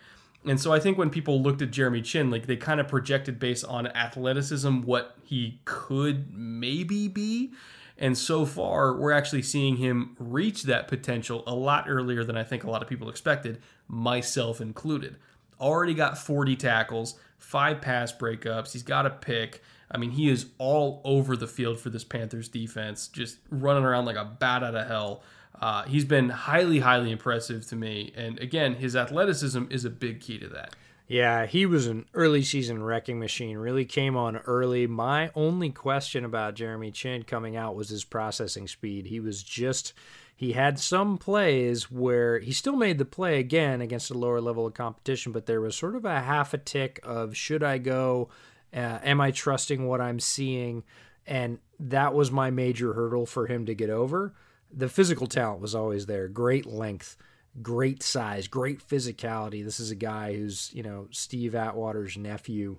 And 0.47 0.59
so 0.59 0.71
I 0.71 0.79
think 0.79 0.97
when 0.97 1.09
people 1.09 1.41
looked 1.41 1.61
at 1.61 1.71
Jeremy 1.71 2.01
Chinn, 2.01 2.29
like 2.29 2.45
they 2.45 2.55
kind 2.55 2.79
of 2.79 2.87
projected 2.87 3.39
based 3.39 3.65
on 3.65 3.87
athleticism 3.87 4.81
what 4.81 5.15
he 5.23 5.59
could 5.65 6.35
maybe 6.35 7.07
be. 7.07 7.51
And 7.97 8.17
so 8.17 8.45
far, 8.45 8.95
we're 8.95 9.13
actually 9.13 9.41
seeing 9.41 9.77
him 9.77 10.15
reach 10.19 10.63
that 10.63 10.87
potential 10.87 11.43
a 11.47 11.55
lot 11.55 11.85
earlier 11.87 12.23
than 12.23 12.37
I 12.37 12.43
think 12.43 12.63
a 12.63 12.69
lot 12.69 12.83
of 12.83 12.89
people 12.89 13.09
expected, 13.09 13.61
myself 13.87 14.59
included. 14.59 15.15
Already 15.59 15.93
got 15.93 16.17
40 16.17 16.57
tackles, 16.57 17.17
five 17.37 17.81
pass 17.81 18.11
breakups. 18.11 18.73
He's 18.73 18.83
got 18.83 19.05
a 19.05 19.09
pick. 19.09 19.63
I 19.89 19.97
mean, 19.97 20.11
he 20.11 20.29
is 20.29 20.47
all 20.57 21.01
over 21.05 21.37
the 21.37 21.47
field 21.47 21.79
for 21.79 21.89
this 21.89 22.03
Panthers 22.03 22.49
defense, 22.49 23.07
just 23.07 23.37
running 23.49 23.85
around 23.85 24.05
like 24.05 24.17
a 24.17 24.25
bat 24.25 24.63
out 24.63 24.75
of 24.75 24.87
hell. 24.87 25.23
Uh, 25.61 25.83
he's 25.83 26.05
been 26.05 26.29
highly, 26.29 26.79
highly 26.79 27.11
impressive 27.11 27.65
to 27.67 27.75
me. 27.75 28.13
And 28.15 28.39
again, 28.39 28.75
his 28.75 28.95
athleticism 28.95 29.65
is 29.69 29.85
a 29.85 29.89
big 29.89 30.21
key 30.21 30.37
to 30.39 30.47
that. 30.49 30.75
Yeah, 31.07 31.45
he 31.45 31.67
was 31.67 31.85
an 31.85 32.05
early 32.15 32.41
season 32.41 32.81
wrecking 32.81 33.19
machine. 33.19 33.57
Really 33.57 33.85
came 33.85 34.17
on 34.17 34.37
early. 34.37 34.87
My 34.87 35.29
only 35.35 35.69
question 35.69 36.25
about 36.25 36.55
Jeremy 36.55 36.89
Chinn 36.91 37.23
coming 37.23 37.55
out 37.55 37.75
was 37.75 37.89
his 37.89 38.03
processing 38.03 38.67
speed. 38.67 39.05
He 39.05 39.19
was 39.19 39.43
just 39.43 39.93
he 40.35 40.53
had 40.53 40.79
some 40.79 41.17
plays 41.17 41.91
where 41.91 42.39
he 42.39 42.51
still 42.51 42.75
made 42.75 42.97
the 42.97 43.05
play 43.05 43.39
again 43.39 43.81
against 43.81 44.11
a 44.11 44.17
lower 44.17 44.41
level 44.41 44.65
of 44.65 44.73
competition, 44.73 45.31
but 45.31 45.45
there 45.45 45.61
was 45.61 45.75
sort 45.75 45.95
of 45.95 46.03
a 46.05 46.21
half 46.21 46.53
a 46.53 46.57
tick 46.57 46.99
of 47.03 47.37
should 47.37 47.63
I 47.63 47.77
go? 47.77 48.29
Uh, 48.73 48.99
am 49.03 49.21
I 49.21 49.31
trusting 49.31 49.85
what 49.85 50.01
I'm 50.01 50.19
seeing? 50.19 50.83
And 51.25 51.59
that 51.79 52.13
was 52.13 52.31
my 52.31 52.49
major 52.49 52.93
hurdle 52.93 53.25
for 53.25 53.47
him 53.47 53.65
to 53.67 53.75
get 53.75 53.89
over. 53.89 54.33
The 54.71 54.89
physical 54.89 55.27
talent 55.27 55.61
was 55.61 55.75
always 55.75 56.05
there, 56.05 56.27
great 56.27 56.65
length 56.65 57.17
great 57.61 58.03
size, 58.03 58.47
great 58.47 58.85
physicality. 58.85 59.63
This 59.63 59.79
is 59.79 59.91
a 59.91 59.95
guy 59.95 60.35
who's, 60.35 60.71
you 60.73 60.83
know, 60.83 61.07
Steve 61.11 61.55
Atwater's 61.55 62.17
nephew. 62.17 62.77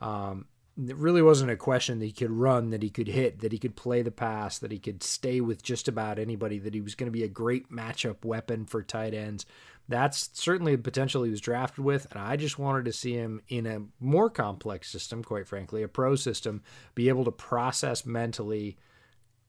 Um, 0.00 0.46
it 0.76 0.96
really 0.96 1.22
wasn't 1.22 1.50
a 1.50 1.56
question 1.56 2.00
that 2.00 2.06
he 2.06 2.12
could 2.12 2.30
run, 2.30 2.70
that 2.70 2.82
he 2.82 2.90
could 2.90 3.08
hit, 3.08 3.40
that 3.40 3.52
he 3.52 3.58
could 3.58 3.76
play 3.76 4.02
the 4.02 4.10
pass, 4.10 4.58
that 4.58 4.72
he 4.72 4.78
could 4.78 5.02
stay 5.02 5.40
with 5.40 5.62
just 5.62 5.88
about 5.88 6.18
anybody, 6.18 6.58
that 6.58 6.74
he 6.74 6.82
was 6.82 6.94
going 6.94 7.06
to 7.06 7.16
be 7.18 7.22
a 7.22 7.28
great 7.28 7.70
matchup 7.70 8.24
weapon 8.24 8.66
for 8.66 8.82
tight 8.82 9.14
ends. 9.14 9.46
That's 9.88 10.28
certainly 10.34 10.74
the 10.76 10.82
potential 10.82 11.22
he 11.22 11.30
was 11.30 11.40
drafted 11.40 11.84
with, 11.84 12.06
and 12.10 12.20
I 12.20 12.36
just 12.36 12.58
wanted 12.58 12.84
to 12.86 12.92
see 12.92 13.14
him 13.14 13.40
in 13.48 13.66
a 13.66 13.82
more 14.00 14.28
complex 14.28 14.90
system, 14.90 15.22
quite 15.22 15.46
frankly, 15.46 15.82
a 15.82 15.88
pro 15.88 16.16
system, 16.16 16.62
be 16.94 17.08
able 17.08 17.24
to 17.24 17.30
process 17.30 18.04
mentally 18.04 18.76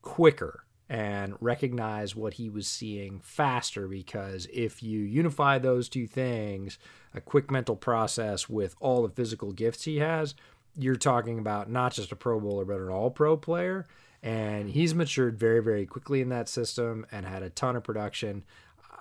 quicker 0.04 0.67
and 0.90 1.36
recognize 1.42 2.16
what 2.16 2.36
he 2.36 2.50
was 2.50 2.68
seeing 2.68 3.20
faster 3.20 3.88
because 3.88 4.48
if 4.54 4.82
you 4.82 5.00
unify 5.00 5.58
those 5.58 5.90
two 5.90 6.08
things, 6.08 6.80
a 7.14 7.20
quick 7.20 7.52
mental 7.52 7.76
process 7.76 8.48
with 8.48 8.76
all 8.80 9.02
the 9.02 9.14
physical 9.14 9.52
gifts 9.52 9.84
he 9.84 9.98
has, 9.98 10.34
you're 10.78 10.96
talking 10.96 11.40
about 11.40 11.70
not 11.70 11.94
just 11.94 12.12
a 12.12 12.16
Pro 12.16 12.40
Bowler, 12.40 12.64
but 12.64 12.80
an 12.80 12.90
all 12.90 13.10
pro 13.10 13.36
player. 13.36 13.86
And 14.24 14.70
he's 14.70 14.96
matured 14.96 15.38
very, 15.38 15.62
very 15.62 15.86
quickly 15.86 16.22
in 16.22 16.30
that 16.30 16.50
system 16.50 17.06
and 17.12 17.26
had 17.26 17.44
a 17.44 17.50
ton 17.50 17.76
of 17.76 17.84
production. 17.84 18.44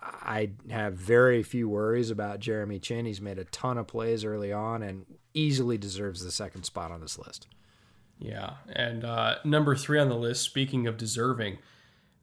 I 0.02 0.50
have 0.70 0.94
very 0.94 1.42
few 1.42 1.68
worries 1.68 2.10
about 2.10 2.40
Jeremy 2.40 2.78
Chinn. 2.78 3.06
He's 3.06 3.20
made 3.20 3.38
a 3.38 3.44
ton 3.44 3.78
of 3.78 3.86
plays 3.86 4.24
early 4.24 4.52
on 4.52 4.82
and 4.82 5.06
easily 5.34 5.78
deserves 5.78 6.22
the 6.22 6.30
second 6.30 6.64
spot 6.64 6.90
on 6.90 7.00
this 7.00 7.18
list. 7.18 7.46
Yeah. 8.18 8.54
And 8.68 9.04
uh, 9.04 9.36
number 9.44 9.76
three 9.76 9.98
on 9.98 10.08
the 10.08 10.16
list, 10.16 10.42
speaking 10.42 10.86
of 10.86 10.96
deserving, 10.96 11.58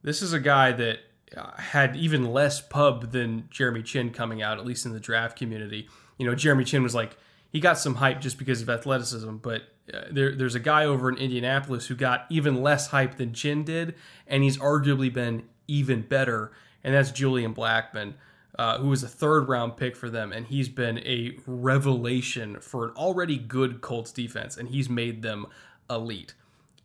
this 0.03 0.21
is 0.21 0.33
a 0.33 0.39
guy 0.39 0.71
that 0.73 0.99
uh, 1.35 1.51
had 1.57 1.95
even 1.95 2.31
less 2.31 2.61
pub 2.61 3.11
than 3.11 3.47
Jeremy 3.49 3.81
Chinn 3.81 4.11
coming 4.11 4.41
out, 4.41 4.59
at 4.59 4.65
least 4.65 4.85
in 4.85 4.91
the 4.91 4.99
draft 4.99 5.37
community. 5.37 5.87
You 6.17 6.27
know, 6.27 6.35
Jeremy 6.35 6.63
Chinn 6.63 6.83
was 6.83 6.93
like, 6.93 7.17
he 7.51 7.59
got 7.59 7.77
some 7.77 7.95
hype 7.95 8.21
just 8.21 8.37
because 8.37 8.61
of 8.61 8.69
athleticism, 8.69 9.37
but 9.37 9.63
uh, 9.93 10.01
there, 10.11 10.35
there's 10.35 10.55
a 10.55 10.59
guy 10.59 10.85
over 10.85 11.09
in 11.09 11.17
Indianapolis 11.17 11.87
who 11.87 11.95
got 11.95 12.25
even 12.29 12.61
less 12.61 12.87
hype 12.87 13.17
than 13.17 13.33
Chinn 13.33 13.63
did, 13.63 13.95
and 14.27 14.43
he's 14.43 14.57
arguably 14.57 15.11
been 15.11 15.43
even 15.67 16.01
better, 16.01 16.51
and 16.83 16.93
that's 16.93 17.11
Julian 17.11 17.53
Blackmon. 17.53 18.13
Uh, 18.59 18.77
who 18.77 18.89
was 18.89 19.01
a 19.01 19.07
third 19.07 19.49
round 19.49 19.77
pick 19.77 19.95
for 19.95 20.11
them, 20.11 20.31
and 20.31 20.45
he's 20.45 20.69
been 20.69 20.99
a 20.99 21.35
revelation 21.47 22.59
for 22.59 22.85
an 22.85 22.91
already 22.91 23.35
good 23.35 23.81
Colts 23.81 24.11
defense, 24.11 24.57
and 24.57 24.69
he's 24.69 24.87
made 24.87 25.23
them 25.23 25.47
elite. 25.89 26.35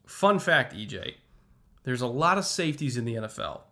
Fun 0.06 0.38
fact, 0.38 0.74
EJ 0.74 1.16
there's 1.84 2.00
a 2.00 2.06
lot 2.06 2.38
of 2.38 2.44
safeties 2.44 2.96
in 2.96 3.04
the 3.04 3.14
NFL. 3.14 3.62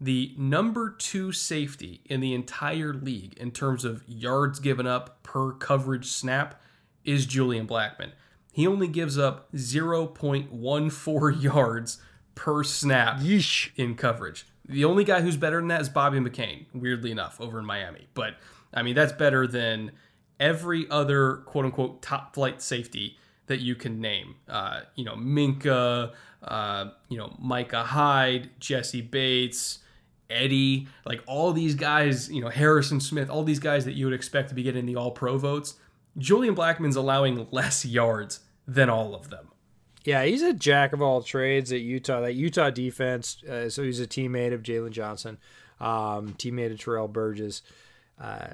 The 0.00 0.34
number 0.36 0.90
two 0.90 1.32
safety 1.32 2.02
in 2.04 2.20
the 2.20 2.34
entire 2.34 2.92
league 2.92 3.34
in 3.38 3.50
terms 3.50 3.84
of 3.84 4.04
yards 4.06 4.60
given 4.60 4.86
up 4.86 5.22
per 5.22 5.52
coverage 5.52 6.06
snap 6.06 6.60
is 7.04 7.24
Julian 7.24 7.66
Blackmon. 7.66 8.12
He 8.52 8.66
only 8.66 8.88
gives 8.88 9.18
up 9.18 9.50
0.14 9.52 11.42
yards 11.42 11.98
per 12.34 12.62
snap 12.62 13.20
Yeesh. 13.20 13.70
in 13.76 13.94
coverage. 13.94 14.46
The 14.68 14.84
only 14.84 15.04
guy 15.04 15.20
who's 15.20 15.36
better 15.36 15.58
than 15.58 15.68
that 15.68 15.80
is 15.80 15.88
Bobby 15.88 16.18
McCain, 16.18 16.66
weirdly 16.74 17.10
enough, 17.10 17.40
over 17.40 17.58
in 17.58 17.64
Miami. 17.64 18.08
But 18.14 18.36
I 18.74 18.82
mean, 18.82 18.94
that's 18.94 19.12
better 19.12 19.46
than 19.46 19.92
every 20.38 20.88
other 20.90 21.36
quote 21.46 21.64
unquote 21.64 22.02
top 22.02 22.34
flight 22.34 22.60
safety 22.60 23.16
that 23.46 23.60
you 23.60 23.74
can 23.74 24.00
name. 24.00 24.36
Uh, 24.48 24.80
you 24.94 25.04
know, 25.04 25.14
Minkah, 25.14 26.12
uh, 26.42 26.90
you 27.08 27.18
know, 27.18 27.34
Micah 27.38 27.84
Hyde, 27.84 28.50
Jessie 28.60 29.02
Bates, 29.02 29.78
Eddie, 30.28 30.88
like 31.04 31.22
all 31.26 31.52
these 31.52 31.74
guys, 31.74 32.30
you 32.30 32.40
know, 32.40 32.48
Harrison 32.48 33.00
Smith, 33.00 33.30
all 33.30 33.44
these 33.44 33.60
guys 33.60 33.84
that 33.84 33.94
you 33.94 34.06
would 34.06 34.14
expect 34.14 34.48
to 34.48 34.54
be 34.54 34.62
getting 34.62 34.86
the 34.86 34.96
all 34.96 35.10
pro 35.10 35.38
votes. 35.38 35.74
Julian 36.18 36.54
Blackmon's 36.54 36.96
allowing 36.96 37.46
less 37.50 37.84
yards 37.84 38.40
than 38.66 38.88
all 38.88 39.14
of 39.14 39.30
them. 39.30 39.48
Yeah, 40.04 40.24
he's 40.24 40.42
a 40.42 40.52
jack 40.52 40.92
of 40.92 41.02
all 41.02 41.22
trades 41.22 41.72
at 41.72 41.80
Utah. 41.80 42.20
That 42.20 42.34
Utah 42.34 42.70
defense, 42.70 43.42
uh, 43.44 43.68
so 43.68 43.82
he's 43.82 44.00
a 44.00 44.06
teammate 44.06 44.54
of 44.54 44.62
Jaylon 44.62 44.90
Johnson, 44.90 45.38
um, 45.80 46.34
teammate 46.38 46.72
of 46.72 46.80
Terrell 46.80 47.08
Burgess 47.08 47.62
uh, 48.18 48.48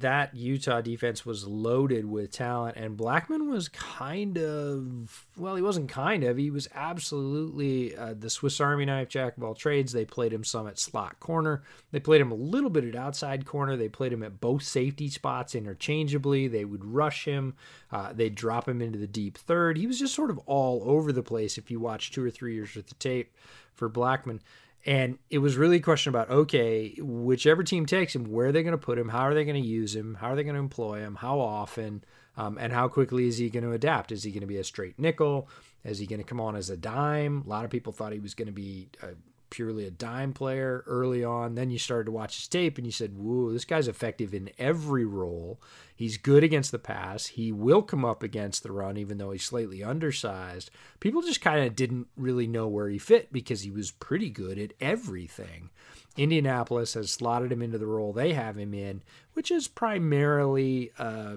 that 0.00 0.34
Utah 0.34 0.80
defense 0.80 1.26
was 1.26 1.46
loaded 1.46 2.06
with 2.06 2.30
talent, 2.30 2.78
and 2.78 2.96
Blackmon 2.96 3.50
was 3.50 3.68
kind 3.68 4.38
of 4.38 5.26
well, 5.36 5.54
he 5.54 5.60
wasn't 5.60 5.90
kind 5.90 6.24
of, 6.24 6.38
he 6.38 6.50
was 6.50 6.66
absolutely 6.74 7.94
uh, 7.94 8.14
the 8.18 8.30
Swiss 8.30 8.58
Army 8.58 8.86
knife 8.86 9.10
jack 9.10 9.36
of 9.36 9.44
all 9.44 9.54
trades. 9.54 9.92
They 9.92 10.06
played 10.06 10.32
him 10.32 10.44
some 10.44 10.66
at 10.66 10.78
slot 10.78 11.20
corner, 11.20 11.62
they 11.92 12.00
played 12.00 12.22
him 12.22 12.32
a 12.32 12.36
little 12.36 12.70
bit 12.70 12.84
at 12.84 12.96
outside 12.96 13.44
corner, 13.44 13.76
they 13.76 13.90
played 13.90 14.14
him 14.14 14.22
at 14.22 14.40
both 14.40 14.62
safety 14.62 15.10
spots 15.10 15.54
interchangeably. 15.54 16.48
They 16.48 16.64
would 16.64 16.84
rush 16.84 17.26
him, 17.26 17.54
uh, 17.92 18.14
they'd 18.14 18.34
drop 18.34 18.66
him 18.66 18.80
into 18.80 18.98
the 18.98 19.06
deep 19.06 19.36
third. 19.36 19.76
He 19.76 19.86
was 19.86 19.98
just 19.98 20.14
sort 20.14 20.30
of 20.30 20.38
all 20.46 20.82
over 20.86 21.12
the 21.12 21.22
place 21.22 21.58
if 21.58 21.70
you 21.70 21.80
watch 21.80 22.12
two 22.12 22.24
or 22.24 22.30
three 22.30 22.54
years 22.54 22.74
worth 22.74 22.90
of 22.90 22.98
tape 22.98 23.34
for 23.74 23.90
Blackmon. 23.90 24.40
And 24.86 25.18
it 25.30 25.38
was 25.38 25.56
really 25.56 25.78
a 25.78 25.80
question 25.80 26.10
about 26.10 26.30
okay, 26.30 26.96
whichever 27.00 27.64
team 27.64 27.86
takes 27.86 28.14
him, 28.14 28.30
where 28.30 28.46
are 28.46 28.52
they 28.52 28.62
going 28.62 28.72
to 28.72 28.78
put 28.78 28.98
him? 28.98 29.08
How 29.08 29.22
are 29.22 29.34
they 29.34 29.44
going 29.44 29.60
to 29.60 29.68
use 29.68 29.94
him? 29.94 30.16
How 30.20 30.28
are 30.28 30.36
they 30.36 30.44
going 30.44 30.54
to 30.54 30.60
employ 30.60 31.00
him? 31.00 31.16
How 31.16 31.40
often? 31.40 32.04
Um, 32.36 32.56
and 32.58 32.72
how 32.72 32.86
quickly 32.88 33.26
is 33.26 33.38
he 33.38 33.50
going 33.50 33.64
to 33.64 33.72
adapt? 33.72 34.12
Is 34.12 34.22
he 34.22 34.30
going 34.30 34.42
to 34.42 34.46
be 34.46 34.58
a 34.58 34.64
straight 34.64 34.98
nickel? 34.98 35.48
Is 35.84 35.98
he 35.98 36.06
going 36.06 36.20
to 36.20 36.24
come 36.24 36.40
on 36.40 36.54
as 36.54 36.70
a 36.70 36.76
dime? 36.76 37.42
A 37.46 37.48
lot 37.48 37.64
of 37.64 37.70
people 37.70 37.92
thought 37.92 38.12
he 38.12 38.20
was 38.20 38.34
going 38.34 38.46
to 38.46 38.52
be 38.52 38.88
a 39.02 39.08
purely 39.50 39.86
a 39.86 39.90
dime 39.90 40.32
player 40.32 40.84
early 40.86 41.24
on. 41.24 41.54
Then 41.54 41.70
you 41.70 41.78
started 41.78 42.06
to 42.06 42.12
watch 42.12 42.36
his 42.36 42.48
tape 42.48 42.78
and 42.78 42.86
you 42.86 42.92
said, 42.92 43.16
Whoa, 43.16 43.52
this 43.52 43.64
guy's 43.64 43.88
effective 43.88 44.34
in 44.34 44.50
every 44.58 45.04
role. 45.04 45.60
He's 45.94 46.18
good 46.18 46.44
against 46.44 46.72
the 46.72 46.78
pass. 46.78 47.26
He 47.26 47.52
will 47.52 47.82
come 47.82 48.04
up 48.04 48.22
against 48.22 48.62
the 48.62 48.72
run, 48.72 48.96
even 48.96 49.18
though 49.18 49.30
he's 49.30 49.44
slightly 49.44 49.82
undersized. 49.82 50.70
People 51.00 51.22
just 51.22 51.40
kind 51.40 51.64
of 51.66 51.74
didn't 51.74 52.08
really 52.16 52.46
know 52.46 52.68
where 52.68 52.88
he 52.88 52.98
fit 52.98 53.32
because 53.32 53.62
he 53.62 53.70
was 53.70 53.90
pretty 53.90 54.28
good 54.28 54.58
at 54.58 54.72
everything. 54.80 55.70
Indianapolis 56.16 56.94
has 56.94 57.10
slotted 57.10 57.52
him 57.52 57.62
into 57.62 57.78
the 57.78 57.86
role 57.86 58.12
they 58.12 58.32
have 58.32 58.56
him 58.56 58.74
in, 58.74 59.02
which 59.32 59.50
is 59.50 59.68
primarily, 59.68 60.90
uh, 60.98 61.36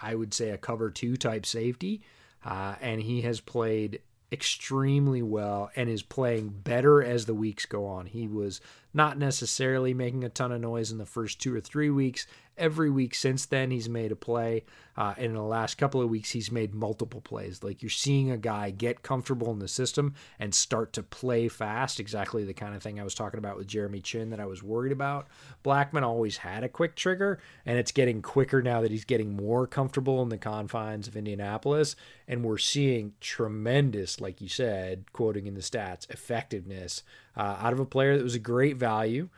I 0.00 0.14
would 0.14 0.32
say, 0.32 0.50
a 0.50 0.58
cover 0.58 0.90
two 0.90 1.16
type 1.16 1.44
safety. 1.44 2.02
Uh, 2.44 2.76
and 2.80 3.02
he 3.02 3.22
has 3.22 3.40
played 3.40 4.00
extremely 4.30 5.22
well 5.22 5.70
and 5.74 5.88
is 5.88 6.02
playing 6.02 6.48
better 6.48 7.02
as 7.02 7.26
the 7.26 7.34
weeks 7.34 7.66
go 7.66 7.86
on. 7.86 8.06
He 8.06 8.28
was 8.28 8.60
not 8.92 9.18
necessarily 9.18 9.94
making 9.94 10.24
a 10.24 10.28
ton 10.28 10.52
of 10.52 10.60
noise 10.60 10.90
in 10.90 10.98
the 10.98 11.06
first 11.06 11.40
two 11.40 11.54
or 11.54 11.60
three 11.60 11.90
weeks. 11.90 12.26
Every 12.58 12.90
week 12.90 13.14
since 13.14 13.46
then, 13.46 13.70
he's 13.70 13.88
made 13.88 14.12
a 14.12 14.16
play. 14.16 14.64
Uh, 14.98 15.14
and 15.16 15.26
in 15.26 15.34
the 15.34 15.42
last 15.42 15.78
couple 15.78 16.02
of 16.02 16.10
weeks, 16.10 16.32
he's 16.32 16.50
made 16.50 16.74
multiple 16.74 17.20
plays. 17.20 17.62
Like 17.62 17.82
you're 17.82 17.88
seeing 17.88 18.32
a 18.32 18.36
guy 18.36 18.70
get 18.70 19.04
comfortable 19.04 19.52
in 19.52 19.60
the 19.60 19.68
system 19.68 20.14
and 20.40 20.52
start 20.52 20.92
to 20.94 21.04
play 21.04 21.46
fast. 21.46 22.00
Exactly 22.00 22.44
the 22.44 22.52
kind 22.52 22.74
of 22.74 22.82
thing 22.82 22.98
I 22.98 23.04
was 23.04 23.14
talking 23.14 23.38
about 23.38 23.56
with 23.56 23.68
Jeremy 23.68 24.00
Chinn 24.00 24.30
that 24.30 24.40
I 24.40 24.46
was 24.46 24.60
worried 24.60 24.90
about. 24.90 25.28
Blackmon 25.64 26.02
always 26.02 26.38
had 26.38 26.64
a 26.64 26.68
quick 26.68 26.96
trigger, 26.96 27.38
and 27.64 27.78
it's 27.78 27.92
getting 27.92 28.22
quicker 28.22 28.60
now 28.60 28.80
that 28.80 28.90
he's 28.90 29.04
getting 29.04 29.36
more 29.36 29.68
comfortable 29.68 30.20
in 30.20 30.30
the 30.30 30.36
confines 30.36 31.06
of 31.06 31.16
Indianapolis. 31.16 31.94
And 32.26 32.42
we're 32.42 32.58
seeing 32.58 33.12
tremendous, 33.20 34.20
like 34.20 34.40
you 34.40 34.48
said, 34.48 35.12
quoting 35.12 35.46
in 35.46 35.54
the 35.54 35.60
stats, 35.60 36.10
effectiveness 36.10 37.04
uh, 37.36 37.56
out 37.60 37.72
of 37.72 37.78
a 37.78 37.86
player 37.86 38.16
that 38.16 38.24
was 38.24 38.34
a 38.34 38.40
great 38.40 38.76
value 38.76 39.28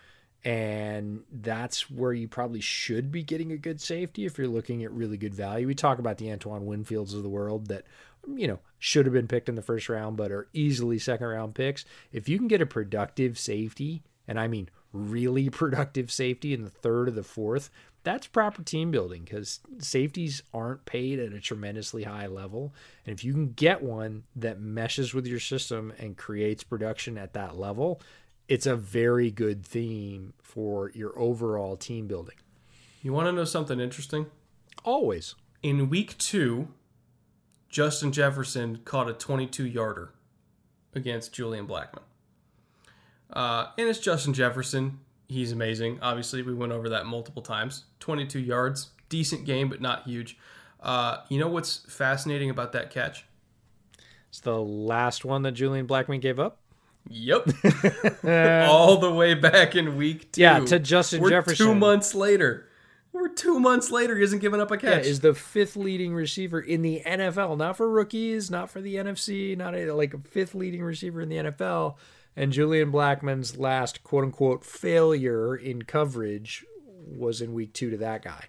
and 0.45 1.23
that's 1.31 1.91
where 1.91 2.13
you 2.13 2.27
probably 2.27 2.61
should 2.61 3.13
be 3.13 3.23
getting 3.23 3.53
a 3.53 3.59
good 3.59 3.81
safety 3.81 4.25
if 4.25 4.39
you're 4.39 4.49
looking 4.49 4.83
at 4.83 4.93
really 4.93 5.19
good 5.19 5.35
value. 5.35 5.67
We 5.67 5.75
talk 5.75 5.99
about 5.99 6.19
the 6.19 6.33
Antoine 6.33 6.67
Winfields 6.67 7.15
of 7.15 7.23
the 7.23 7.29
world 7.29 7.69
that 7.69 7.85
you 8.35 8.47
know 8.47 8.59
should 8.79 9.07
have 9.07 9.13
been 9.13 9.29
picked 9.29 9.49
in 9.49 9.55
the 9.55 9.63
first 9.63 9.89
round 9.89 10.17
but 10.17 10.31
are 10.31 10.49
easily 10.53 10.99
second 10.99 11.27
round 11.27 11.55
picks. 11.55 11.85
If 12.13 12.29
you 12.29 12.39
can 12.39 12.49
get 12.49 12.63
a 12.63 12.67
productive 12.67 13.39
safety, 13.39 14.03
and 14.27 14.41
I 14.41 14.49
mean 14.49 14.71
really 14.93 15.51
productive 15.51 16.11
safety 16.11 16.55
in 16.55 16.63
the 16.65 16.71
third 16.71 17.09
or 17.09 17.13
the 17.13 17.23
fourth, 17.23 17.71
that's 18.03 18.27
proper 18.27 18.63
team 18.63 18.91
building 18.91 19.25
because 19.25 19.61
safeties 19.79 20.43
aren't 20.55 20.87
paid 20.87 21.19
at 21.19 21.35
a 21.35 21.41
tremendously 21.41 22.05
high 22.05 22.29
level. 22.29 22.73
And 23.05 23.13
if 23.13 23.25
you 23.25 23.33
can 23.35 23.53
get 23.53 23.83
one 23.83 24.25
that 24.37 24.59
meshes 24.59 25.13
with 25.13 25.27
your 25.27 25.41
system 25.41 25.93
and 25.99 26.17
creates 26.17 26.65
production 26.65 27.19
at 27.19 27.35
that 27.35 27.59
level, 27.59 28.01
it's 28.51 28.67
a 28.67 28.75
very 28.75 29.31
good 29.31 29.65
theme 29.65 30.35
for 30.43 30.91
your 30.93 31.17
overall 31.17 31.77
team 31.77 32.09
building. 32.09 32.35
You 33.01 33.13
want 33.13 33.29
to 33.29 33.33
know 33.33 33.45
something 33.45 33.79
interesting? 33.79 34.27
Always. 34.85 35.37
In 35.63 35.89
week 35.89 36.19
two, 36.19 36.69
Justin 37.69 38.11
Jefferson 38.11 38.81
caught 38.85 39.09
a 39.09 39.13
22 39.13 39.65
yarder 39.65 40.13
against 40.93 41.33
Julian 41.33 41.69
Blackmon. 41.69 42.03
Uh, 43.33 43.69
and 43.79 43.89
it's 43.89 44.01
Justin 44.01 44.35
Jefferson. 44.35 44.99
He's 45.29 45.53
amazing. 45.53 46.01
Obviously, 46.03 46.43
we 46.43 46.53
went 46.53 46.73
over 46.73 46.89
that 46.89 47.07
multiple 47.07 47.43
times. 47.43 47.85
22 48.01 48.41
yards, 48.41 48.89
decent 49.09 49.45
game, 49.45 49.69
but 49.69 49.81
not 49.81 50.09
huge. 50.09 50.37
Uh, 50.81 51.19
you 51.29 51.39
know 51.39 51.47
what's 51.47 51.87
fascinating 51.89 52.51
about 52.51 52.73
that 52.73 52.91
catch? 52.91 53.27
It's 54.29 54.41
the 54.41 54.61
last 54.61 55.25
one 55.25 55.43
that 55.43 55.53
Julian 55.53 55.87
Blackmon 55.87 56.21
gave 56.21 56.41
up. 56.41 56.60
Yep. 57.09 57.49
All 58.69 58.99
the 58.99 59.13
way 59.13 59.35
back 59.35 59.75
in 59.75 59.97
week 59.97 60.33
two. 60.33 60.43
Yeah, 60.43 60.61
to 60.61 60.79
Justin 60.79 61.23
We're 61.23 61.31
Jefferson. 61.31 61.67
Two 61.67 61.75
months 61.75 62.15
later. 62.15 62.67
We're 63.13 63.29
two 63.29 63.59
months 63.59 63.91
later. 63.91 64.15
He 64.15 64.21
hasn't 64.23 64.41
given 64.41 64.61
up 64.61 64.71
a 64.71 64.75
Yeah, 64.75 64.97
catch. 64.97 65.07
is 65.07 65.21
the 65.21 65.35
fifth 65.35 65.75
leading 65.77 66.15
receiver 66.15 66.61
in 66.61 66.83
the 66.83 67.03
NFL, 67.05 67.59
not 67.59 67.77
for 67.77 67.91
rookies, 67.91 68.51
not 68.51 68.71
for 68.71 68.81
the 68.81 68.95
NFC, 68.97 69.57
not 69.57 69.75
a, 69.75 69.93
like 69.93 70.15
a 70.15 70.19
fifth 70.19 70.55
leading 70.55 70.83
receiver 70.83 71.21
in 71.21 71.29
the 71.29 71.37
NFL. 71.37 71.97
And 72.37 72.53
Julian 72.53 72.93
Blackmon's 72.93 73.59
last 73.59 74.05
quote 74.05 74.25
unquote 74.25 74.65
failure 74.65 75.57
in 75.57 75.83
coverage 75.83 76.65
was 77.05 77.41
in 77.41 77.53
week 77.53 77.73
two 77.73 77.91
to 77.91 77.97
that 77.97 78.23
guy. 78.23 78.45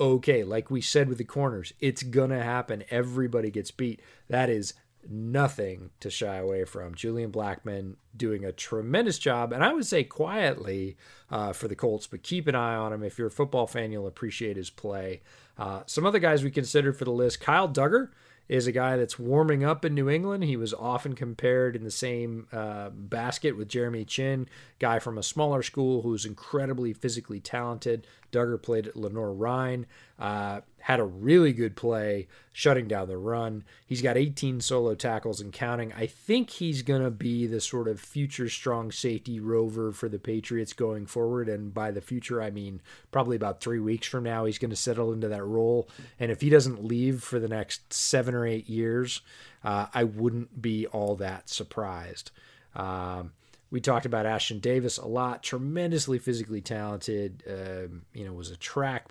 Okay, 0.00 0.42
like 0.42 0.70
we 0.70 0.80
said 0.80 1.08
with 1.08 1.18
the 1.18 1.24
corners, 1.24 1.72
it's 1.78 2.02
gonna 2.02 2.42
happen. 2.42 2.82
Everybody 2.90 3.50
gets 3.50 3.70
beat. 3.70 4.00
That 4.28 4.50
is 4.50 4.74
nothing 5.08 5.90
to 6.00 6.10
shy 6.10 6.36
away 6.36 6.64
from. 6.64 6.94
Julian 6.94 7.32
Blackmon 7.32 7.96
doing 8.16 8.44
a 8.44 8.52
tremendous 8.52 9.18
job, 9.18 9.52
and 9.52 9.64
I 9.64 9.72
would 9.72 9.86
say 9.86 10.04
quietly 10.04 10.96
uh, 11.30 11.52
for 11.52 11.68
the 11.68 11.76
Colts, 11.76 12.06
but 12.06 12.22
keep 12.22 12.46
an 12.46 12.54
eye 12.54 12.74
on 12.74 12.92
him. 12.92 13.02
If 13.02 13.18
you're 13.18 13.28
a 13.28 13.32
football 13.32 13.66
fan, 13.66 13.92
you'll 13.92 14.06
appreciate 14.06 14.56
his 14.56 14.70
play. 14.70 15.22
Uh, 15.58 15.82
some 15.86 16.06
other 16.06 16.18
guys 16.18 16.42
we 16.42 16.50
considered 16.50 16.96
for 16.96 17.04
the 17.04 17.12
list 17.12 17.40
Kyle 17.40 17.68
Dugger 17.68 18.10
is 18.50 18.66
a 18.66 18.72
guy 18.72 18.96
that's 18.96 19.16
warming 19.16 19.62
up 19.62 19.84
in 19.84 19.94
New 19.94 20.10
England. 20.10 20.42
He 20.42 20.56
was 20.56 20.74
often 20.74 21.14
compared 21.14 21.76
in 21.76 21.84
the 21.84 21.90
same 21.90 22.48
uh, 22.52 22.90
basket 22.90 23.56
with 23.56 23.68
Jeremy 23.68 24.04
Chinn, 24.04 24.48
guy 24.80 24.98
from 24.98 25.18
a 25.18 25.22
smaller 25.22 25.62
school 25.62 26.02
who's 26.02 26.26
incredibly 26.26 26.92
physically 26.92 27.38
talented. 27.38 28.08
Dugger 28.32 28.60
played 28.60 28.86
at 28.86 28.96
Lenoir-Rhyne, 28.96 29.86
uh, 30.18 30.60
had 30.78 31.00
a 31.00 31.04
really 31.04 31.52
good 31.52 31.76
play 31.76 32.26
shutting 32.52 32.88
down 32.88 33.08
the 33.08 33.16
run. 33.16 33.64
He's 33.86 34.02
got 34.02 34.16
18 34.16 34.60
solo 34.60 34.94
tackles 34.94 35.40
and 35.40 35.52
counting. 35.52 35.92
I 35.92 36.06
think 36.06 36.50
he's 36.50 36.82
going 36.82 37.02
to 37.02 37.10
be 37.10 37.46
the 37.46 37.60
sort 37.60 37.88
of 37.88 38.00
future 38.00 38.48
strong 38.48 38.90
safety 38.90 39.40
rover 39.40 39.92
for 39.92 40.08
the 40.08 40.18
Patriots 40.18 40.72
going 40.72 41.06
forward. 41.06 41.48
And 41.48 41.72
by 41.72 41.90
the 41.90 42.00
future, 42.00 42.42
I 42.42 42.50
mean 42.50 42.80
probably 43.12 43.36
about 43.36 43.60
three 43.60 43.80
weeks 43.80 44.06
from 44.06 44.24
now, 44.24 44.44
he's 44.44 44.58
going 44.58 44.70
to 44.70 44.76
settle 44.76 45.12
into 45.12 45.28
that 45.28 45.44
role. 45.44 45.88
And 46.18 46.30
if 46.30 46.40
he 46.40 46.50
doesn't 46.50 46.84
leave 46.84 47.22
for 47.22 47.38
the 47.38 47.48
next 47.48 47.92
seven 47.92 48.34
or 48.34 48.46
eight 48.46 48.68
years, 48.68 49.20
uh, 49.64 49.86
I 49.92 50.04
wouldn't 50.04 50.60
be 50.60 50.86
all 50.86 51.16
that 51.16 51.48
surprised. 51.48 52.30
Um, 52.74 53.32
we 53.70 53.80
talked 53.80 54.06
about 54.06 54.26
Ashtyn 54.26 54.60
Davis 54.60 54.98
a 54.98 55.06
lot. 55.06 55.42
Tremendously 55.42 56.18
physically 56.18 56.60
talented. 56.60 57.44
Um, 57.48 58.02
you 58.12 58.24
know, 58.24 58.32
was 58.32 58.50
a 58.50 58.56
track 58.56 59.06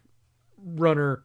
runner, 0.63 1.23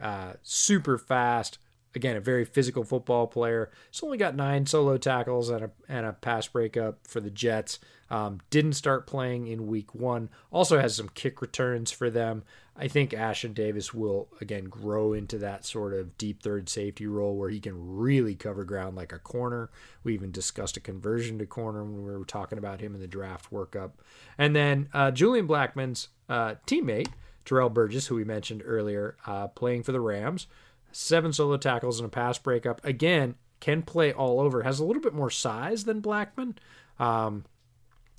uh, 0.00 0.34
super 0.42 0.98
fast. 0.98 1.58
Again, 1.94 2.16
a 2.16 2.20
very 2.20 2.44
physical 2.44 2.84
football 2.84 3.26
player. 3.26 3.70
He's 3.90 4.02
only 4.02 4.18
got 4.18 4.36
nine 4.36 4.66
solo 4.66 4.96
tackles 4.96 5.48
and 5.50 5.64
a 5.64 5.70
and 5.88 6.06
a 6.06 6.12
pass 6.12 6.46
breakup 6.46 7.06
for 7.06 7.20
the 7.20 7.30
Jets. 7.30 7.78
Um, 8.10 8.40
didn't 8.50 8.72
start 8.72 9.06
playing 9.06 9.46
in 9.46 9.68
week 9.68 9.94
one. 9.94 10.30
Also 10.50 10.80
has 10.80 10.96
some 10.96 11.08
kick 11.10 11.40
returns 11.40 11.90
for 11.92 12.10
them. 12.10 12.42
I 12.76 12.88
think 12.88 13.10
Ashtyn 13.10 13.54
Davis 13.54 13.92
will 13.92 14.28
again 14.40 14.64
grow 14.64 15.12
into 15.12 15.38
that 15.38 15.64
sort 15.64 15.92
of 15.92 16.16
deep 16.16 16.42
third 16.42 16.68
safety 16.68 17.06
role 17.06 17.36
where 17.36 17.50
he 17.50 17.60
can 17.60 17.96
really 17.96 18.34
cover 18.34 18.64
ground 18.64 18.96
like 18.96 19.12
a 19.12 19.18
corner. 19.18 19.70
We 20.02 20.14
even 20.14 20.30
discussed 20.32 20.76
a 20.76 20.80
conversion 20.80 21.38
to 21.38 21.46
corner 21.46 21.84
when 21.84 22.04
we 22.04 22.16
were 22.16 22.24
talking 22.24 22.58
about 22.58 22.80
him 22.80 22.94
in 22.94 23.00
the 23.00 23.06
draft 23.06 23.52
workup. 23.52 23.92
And 24.38 24.56
then 24.56 24.88
uh, 24.94 25.10
Julian 25.10 25.46
Blackmon's 25.46 26.08
uh, 26.28 26.54
teammate 26.66 27.08
Terrell 27.44 27.70
Burgess, 27.70 28.06
who 28.06 28.14
we 28.14 28.24
mentioned 28.24 28.62
earlier, 28.64 29.16
uh, 29.26 29.48
playing 29.48 29.82
for 29.82 29.92
the 29.92 30.00
Rams, 30.00 30.46
seven 30.92 31.32
solo 31.32 31.56
tackles 31.56 32.00
and 32.00 32.06
a 32.06 32.10
pass 32.10 32.38
breakup. 32.38 32.84
Again, 32.84 33.34
can 33.60 33.82
play 33.82 34.12
all 34.12 34.40
over. 34.40 34.62
Has 34.62 34.80
a 34.80 34.84
little 34.84 35.02
bit 35.02 35.14
more 35.14 35.30
size 35.30 35.84
than 35.84 36.02
Blackmon. 36.02 36.56
Um, 36.98 37.44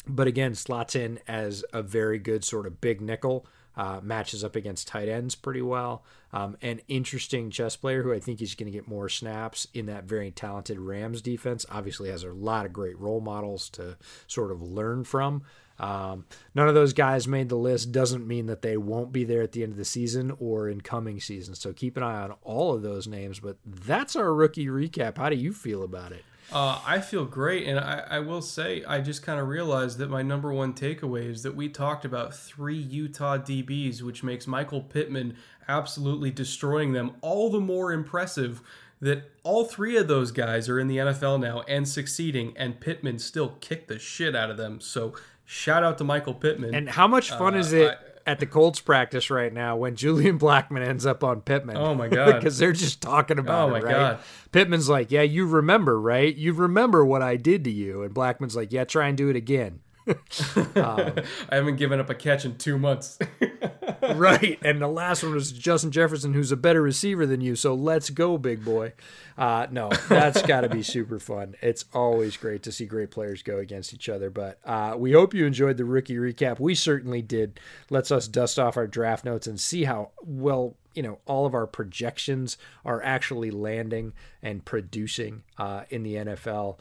but 0.07 0.27
again, 0.27 0.55
slots 0.55 0.95
in 0.95 1.19
as 1.27 1.63
a 1.73 1.81
very 1.81 2.19
good 2.19 2.43
sort 2.43 2.65
of 2.65 2.81
big 2.81 3.01
nickel. 3.01 3.45
Uh, 3.73 4.01
matches 4.03 4.43
up 4.43 4.57
against 4.57 4.89
tight 4.89 5.07
ends 5.07 5.33
pretty 5.33 5.61
well. 5.61 6.03
Um, 6.33 6.57
an 6.61 6.81
interesting 6.89 7.49
chess 7.49 7.77
player 7.77 8.03
who 8.03 8.13
I 8.13 8.19
think 8.19 8.41
is 8.41 8.53
going 8.53 8.69
to 8.69 8.77
get 8.77 8.87
more 8.87 9.07
snaps 9.07 9.65
in 9.73 9.85
that 9.85 10.03
very 10.03 10.29
talented 10.29 10.77
Rams 10.77 11.21
defense. 11.21 11.65
Obviously, 11.69 12.09
has 12.09 12.23
a 12.23 12.33
lot 12.33 12.65
of 12.65 12.73
great 12.73 12.99
role 12.99 13.21
models 13.21 13.69
to 13.71 13.97
sort 14.27 14.51
of 14.51 14.61
learn 14.61 15.05
from. 15.05 15.43
Um, 15.81 16.25
none 16.53 16.67
of 16.67 16.75
those 16.75 16.93
guys 16.93 17.27
made 17.27 17.49
the 17.49 17.55
list. 17.55 17.91
Doesn't 17.91 18.27
mean 18.27 18.45
that 18.45 18.61
they 18.61 18.77
won't 18.77 19.11
be 19.11 19.23
there 19.23 19.41
at 19.41 19.51
the 19.51 19.63
end 19.63 19.71
of 19.71 19.77
the 19.79 19.85
season 19.85 20.31
or 20.39 20.69
in 20.69 20.81
coming 20.81 21.19
seasons. 21.19 21.59
So 21.59 21.73
keep 21.73 21.97
an 21.97 22.03
eye 22.03 22.21
on 22.21 22.35
all 22.43 22.75
of 22.75 22.83
those 22.83 23.07
names. 23.07 23.39
But 23.39 23.57
that's 23.65 24.15
our 24.15 24.31
rookie 24.31 24.67
recap. 24.67 25.17
How 25.17 25.29
do 25.29 25.35
you 25.35 25.51
feel 25.51 25.83
about 25.83 26.11
it? 26.11 26.23
Uh, 26.51 26.79
I 26.85 26.99
feel 26.99 27.23
great, 27.23 27.65
and 27.65 27.79
I, 27.79 28.03
I 28.09 28.19
will 28.19 28.41
say 28.41 28.83
I 28.83 28.99
just 28.99 29.23
kind 29.23 29.39
of 29.39 29.47
realized 29.47 29.97
that 29.99 30.09
my 30.09 30.21
number 30.21 30.51
one 30.51 30.73
takeaway 30.73 31.29
is 31.29 31.43
that 31.43 31.55
we 31.55 31.69
talked 31.69 32.03
about 32.03 32.35
three 32.35 32.77
Utah 32.77 33.37
DBs, 33.37 34.01
which 34.01 34.21
makes 34.21 34.47
Michael 34.47 34.81
Pittman 34.81 35.37
absolutely 35.69 36.29
destroying 36.29 36.91
them 36.91 37.13
all 37.21 37.49
the 37.49 37.61
more 37.61 37.93
impressive 37.93 38.61
that 38.99 39.31
all 39.43 39.65
three 39.65 39.97
of 39.97 40.07
those 40.07 40.31
guys 40.31 40.69
are 40.69 40.79
in 40.79 40.87
the 40.87 40.97
NFL 40.97 41.39
now 41.39 41.61
and 41.61 41.87
succeeding, 41.87 42.53
and 42.55 42.79
Pittman 42.79 43.17
still 43.17 43.55
kicked 43.61 43.87
the 43.87 43.97
shit 43.97 44.35
out 44.35 44.51
of 44.51 44.57
them. 44.57 44.79
So 44.79 45.13
shout 45.51 45.83
out 45.83 45.97
to 45.97 46.03
Michael 46.03 46.33
Pittman. 46.33 46.73
And 46.73 46.89
how 46.89 47.07
much 47.07 47.29
fun 47.29 47.55
Uh, 47.55 47.57
is 47.59 47.73
it 47.73 47.91
I- 47.91 48.29
at 48.31 48.39
the 48.39 48.45
Colts 48.45 48.79
practice 48.79 49.29
right 49.29 49.51
now 49.51 49.75
when 49.75 49.95
Julian 49.95 50.39
Blackmon 50.39 50.85
ends 50.85 51.05
up 51.05 51.23
on 51.23 51.41
Pittman? 51.41 51.75
Oh, 51.75 51.93
my 51.93 52.07
God. 52.19 52.35
because 52.35 52.57
they're 52.57 52.71
just 52.71 53.01
talking 53.01 53.37
about 53.39 53.69
Oh, 53.69 53.75
it, 53.75 53.79
my 53.79 53.85
right? 53.85 53.91
God. 53.91 54.19
Pittman's 54.51 54.87
like, 54.89 55.11
"Yeah, 55.11 55.23
you 55.23 55.45
remember, 55.45 55.99
right? 55.99 56.33
You 56.35 56.53
remember 56.53 57.03
what 57.03 57.21
I 57.21 57.35
did 57.35 57.63
to 57.65 57.71
you." 57.71 58.03
And 58.03 58.13
Blackmon's 58.13 58.55
like, 58.55 58.71
"Yeah, 58.71 58.83
try 58.85 59.07
and 59.07 59.17
do 59.17 59.29
it 59.29 59.35
again." 59.35 59.79
I 60.75 61.23
haven't 61.51 61.75
given 61.75 61.99
up 61.99 62.09
a 62.09 62.15
catch 62.15 62.45
in 62.45 62.57
two 62.57 62.77
months. 62.77 63.19
right. 64.15 64.59
And 64.63 64.81
the 64.81 64.87
last 64.87 65.23
one 65.23 65.33
was 65.33 65.51
Justin 65.51 65.91
Jefferson, 65.91 66.33
who's 66.33 66.51
a 66.51 66.57
better 66.57 66.81
receiver 66.81 67.25
than 67.25 67.41
you. 67.41 67.55
So 67.55 67.73
let's 67.73 68.09
go, 68.09 68.37
big 68.37 68.65
boy. 68.65 68.93
Uh, 69.37 69.67
no, 69.71 69.89
that's 70.09 70.41
got 70.47 70.61
to 70.61 70.69
be 70.69 70.83
super 70.83 71.19
fun. 71.19 71.55
It's 71.61 71.85
always 71.93 72.37
great 72.37 72.63
to 72.63 72.71
see 72.71 72.85
great 72.85 73.11
players 73.11 73.43
go 73.43 73.57
against 73.57 73.93
each 73.93 74.09
other. 74.09 74.29
But 74.29 74.59
uh, 74.65 74.95
we 74.97 75.11
hope 75.11 75.33
you 75.33 75.45
enjoyed 75.45 75.77
the 75.77 75.85
rookie 75.85 76.15
recap. 76.15 76.59
We 76.59 76.75
certainly 76.75 77.21
did. 77.21 77.59
Let's 77.89 78.11
us 78.11 78.27
dust 78.27 78.59
off 78.59 78.77
our 78.77 78.87
draft 78.87 79.25
notes 79.25 79.47
and 79.47 79.59
see 79.59 79.83
how 79.83 80.11
well 80.23 80.75
you 80.93 81.03
know 81.03 81.19
all 81.25 81.45
of 81.45 81.53
our 81.53 81.67
projections 81.67 82.57
are 82.83 83.01
actually 83.01 83.49
landing 83.49 84.13
and 84.41 84.65
producing 84.65 85.43
uh, 85.57 85.83
in 85.89 86.03
the 86.03 86.15
NFL 86.15 86.77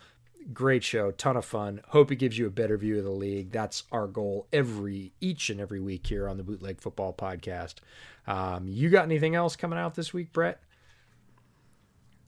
great 0.52 0.82
show, 0.84 1.10
ton 1.12 1.36
of 1.36 1.44
fun. 1.44 1.80
Hope 1.88 2.10
it 2.10 2.16
gives 2.16 2.38
you 2.38 2.46
a 2.46 2.50
better 2.50 2.76
view 2.76 2.98
of 2.98 3.04
the 3.04 3.10
league. 3.10 3.50
That's 3.52 3.84
our 3.92 4.06
goal 4.06 4.46
every 4.52 5.12
each 5.20 5.50
and 5.50 5.60
every 5.60 5.80
week 5.80 6.06
here 6.06 6.28
on 6.28 6.36
the 6.36 6.42
Bootleg 6.42 6.80
Football 6.80 7.12
Podcast. 7.12 7.76
Um, 8.26 8.66
you 8.68 8.88
got 8.90 9.04
anything 9.04 9.34
else 9.34 9.56
coming 9.56 9.78
out 9.78 9.94
this 9.94 10.12
week, 10.12 10.32
Brett? 10.32 10.60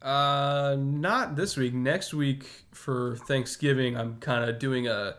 Uh, 0.01 0.77
not 0.79 1.37
this 1.37 1.57
week. 1.57 1.75
Next 1.75 2.13
week 2.13 2.45
for 2.73 3.17
Thanksgiving, 3.29 3.97
I'm 3.97 4.19
kind 4.19 4.49
of 4.49 4.59
doing 4.59 4.89
a 4.89 5.17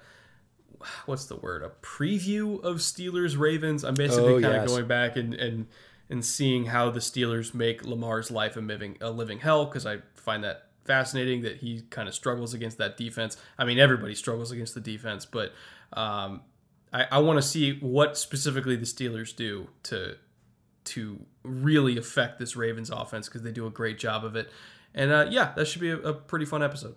what's 1.06 1.26
the 1.26 1.38
word? 1.38 1.64
A 1.64 1.70
preview 1.82 2.62
of 2.64 2.78
Steelers 2.78 3.38
Ravens. 3.38 3.86
I'm 3.86 3.94
basically 3.94 4.34
Oh, 4.34 4.42
kind 4.42 4.56
of 4.58 4.64
yes. 4.64 4.68
going 4.68 4.88
back 4.88 5.16
and 5.16 5.34
and 5.34 5.68
and 6.10 6.24
seeing 6.26 6.66
how 6.66 6.90
the 6.90 7.00
Steelers 7.00 7.54
make 7.54 7.86
Lamar's 7.86 8.30
life 8.30 8.58
a 8.58 8.60
living 8.60 8.98
a 9.00 9.10
living 9.10 9.40
hell 9.40 9.66
because 9.66 9.86
I 9.86 10.00
find 10.16 10.44
that 10.44 10.68
fascinating 10.86 11.42
that 11.42 11.58
he 11.58 11.82
kind 11.90 12.08
of 12.08 12.16
struggles 12.16 12.54
against 12.54 12.78
that 12.78 12.98
defense. 12.98 13.38
I 13.58 13.66
mean, 13.66 13.80
everybody 13.80 14.16
struggles 14.16 14.52
against 14.52 14.76
the 14.76 14.82
defense, 14.82 15.26
but 15.26 15.54
um, 15.94 16.42
I, 16.92 17.06
I 17.12 17.20
want 17.20 17.38
to 17.38 17.42
see 17.42 17.78
what 17.80 18.18
specifically 18.18 18.76
the 18.76 18.86
Steelers 18.86 19.36
do 19.36 19.68
to 19.84 20.16
to 20.86 21.26
really 21.44 21.98
affect 21.98 22.40
this 22.40 22.58
Ravens 22.58 22.90
offense 22.90 23.30
because 23.30 23.42
they 23.42 23.52
do 23.52 23.66
a 23.66 23.70
great 23.70 23.98
job 23.98 24.26
of 24.26 24.36
it. 24.36 24.50
And 24.94 25.12
uh, 25.12 25.28
yeah, 25.30 25.54
that 25.56 25.66
should 25.66 25.82
be 25.82 25.92
a, 25.92 25.98
a 25.98 26.14
pretty 26.14 26.46
fun 26.46 26.62
episode. 26.62 26.96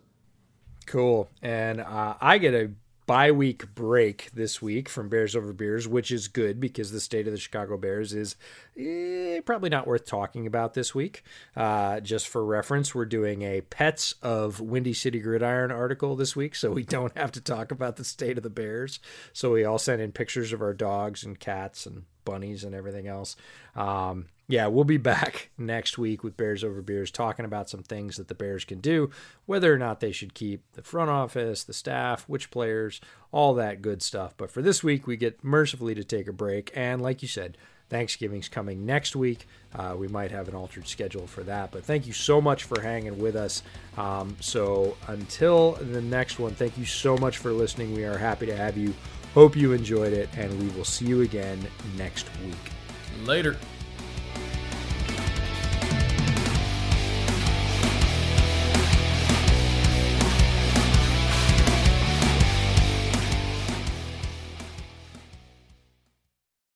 Cool. 0.86 1.28
And 1.40 1.80
uh, 1.80 2.14
I 2.20 2.38
get 2.38 2.54
a 2.54 2.70
bye 3.06 3.30
week 3.30 3.74
break 3.74 4.30
this 4.32 4.60
week 4.60 4.88
from 4.88 5.08
Bears 5.08 5.36
Over 5.36 5.52
Beers, 5.52 5.86
which 5.86 6.10
is 6.10 6.28
good 6.28 6.60
because 6.60 6.90
the 6.90 7.00
state 7.00 7.26
of 7.26 7.32
the 7.32 7.38
Chicago 7.38 7.76
Bears 7.76 8.12
is 8.12 8.36
eh, 8.76 9.40
probably 9.44 9.70
not 9.70 9.86
worth 9.86 10.04
talking 10.04 10.46
about 10.46 10.74
this 10.74 10.94
week. 10.94 11.22
Uh, 11.54 12.00
just 12.00 12.28
for 12.28 12.44
reference, 12.44 12.94
we're 12.94 13.04
doing 13.04 13.42
a 13.42 13.60
Pets 13.60 14.14
of 14.22 14.60
Windy 14.60 14.92
City 14.92 15.20
Gridiron 15.20 15.70
article 15.70 16.16
this 16.16 16.34
week, 16.34 16.54
so 16.54 16.72
we 16.72 16.82
don't 16.84 17.16
have 17.16 17.32
to 17.32 17.40
talk 17.40 17.70
about 17.70 17.96
the 17.96 18.04
state 18.04 18.36
of 18.36 18.42
the 18.42 18.50
Bears. 18.50 18.98
So 19.32 19.52
we 19.52 19.64
all 19.64 19.78
send 19.78 20.02
in 20.02 20.12
pictures 20.12 20.52
of 20.52 20.60
our 20.60 20.74
dogs 20.74 21.24
and 21.24 21.38
cats 21.38 21.86
and 21.86 22.04
bunnies 22.26 22.62
and 22.62 22.74
everything 22.74 23.08
else. 23.08 23.36
Um, 23.74 24.26
yeah, 24.48 24.66
we'll 24.66 24.84
be 24.84 24.96
back 24.98 25.48
next 25.56 25.96
week 25.96 26.22
with 26.22 26.36
Bears 26.36 26.62
Over 26.62 26.82
Beers 26.82 27.10
talking 27.10 27.46
about 27.46 27.70
some 27.70 27.82
things 27.82 28.16
that 28.16 28.28
the 28.28 28.34
Bears 28.34 28.66
can 28.66 28.80
do, 28.80 29.10
whether 29.46 29.72
or 29.72 29.78
not 29.78 30.00
they 30.00 30.12
should 30.12 30.34
keep 30.34 30.62
the 30.74 30.82
front 30.82 31.10
office, 31.10 31.64
the 31.64 31.72
staff, 31.72 32.24
which 32.28 32.50
players, 32.50 33.00
all 33.32 33.54
that 33.54 33.80
good 33.80 34.02
stuff. 34.02 34.34
But 34.36 34.50
for 34.50 34.60
this 34.60 34.84
week, 34.84 35.06
we 35.06 35.16
get 35.16 35.42
mercifully 35.42 35.94
to 35.94 36.04
take 36.04 36.28
a 36.28 36.32
break. 36.32 36.70
And 36.74 37.00
like 37.00 37.22
you 37.22 37.28
said, 37.28 37.56
Thanksgiving's 37.88 38.48
coming 38.48 38.84
next 38.84 39.14
week. 39.14 39.46
Uh, 39.74 39.94
we 39.96 40.08
might 40.08 40.32
have 40.32 40.48
an 40.48 40.54
altered 40.54 40.88
schedule 40.88 41.26
for 41.26 41.44
that. 41.44 41.70
But 41.70 41.84
thank 41.84 42.06
you 42.06 42.12
so 42.12 42.40
much 42.40 42.64
for 42.64 42.80
hanging 42.80 43.18
with 43.18 43.36
us. 43.36 43.62
Um, 43.96 44.36
so 44.40 44.96
until 45.06 45.72
the 45.72 46.00
next 46.00 46.38
one, 46.38 46.52
thank 46.54 46.76
you 46.76 46.84
so 46.84 47.16
much 47.16 47.38
for 47.38 47.52
listening. 47.52 47.94
We 47.94 48.04
are 48.04 48.18
happy 48.18 48.46
to 48.46 48.56
have 48.56 48.76
you. 48.76 48.92
Hope 49.36 49.54
you 49.54 49.74
enjoyed 49.74 50.14
it, 50.14 50.30
and 50.38 50.50
we 50.58 50.74
will 50.74 50.86
see 50.86 51.04
you 51.04 51.20
again 51.20 51.58
next 51.98 52.26
week. 52.42 52.56
Later. 53.26 53.58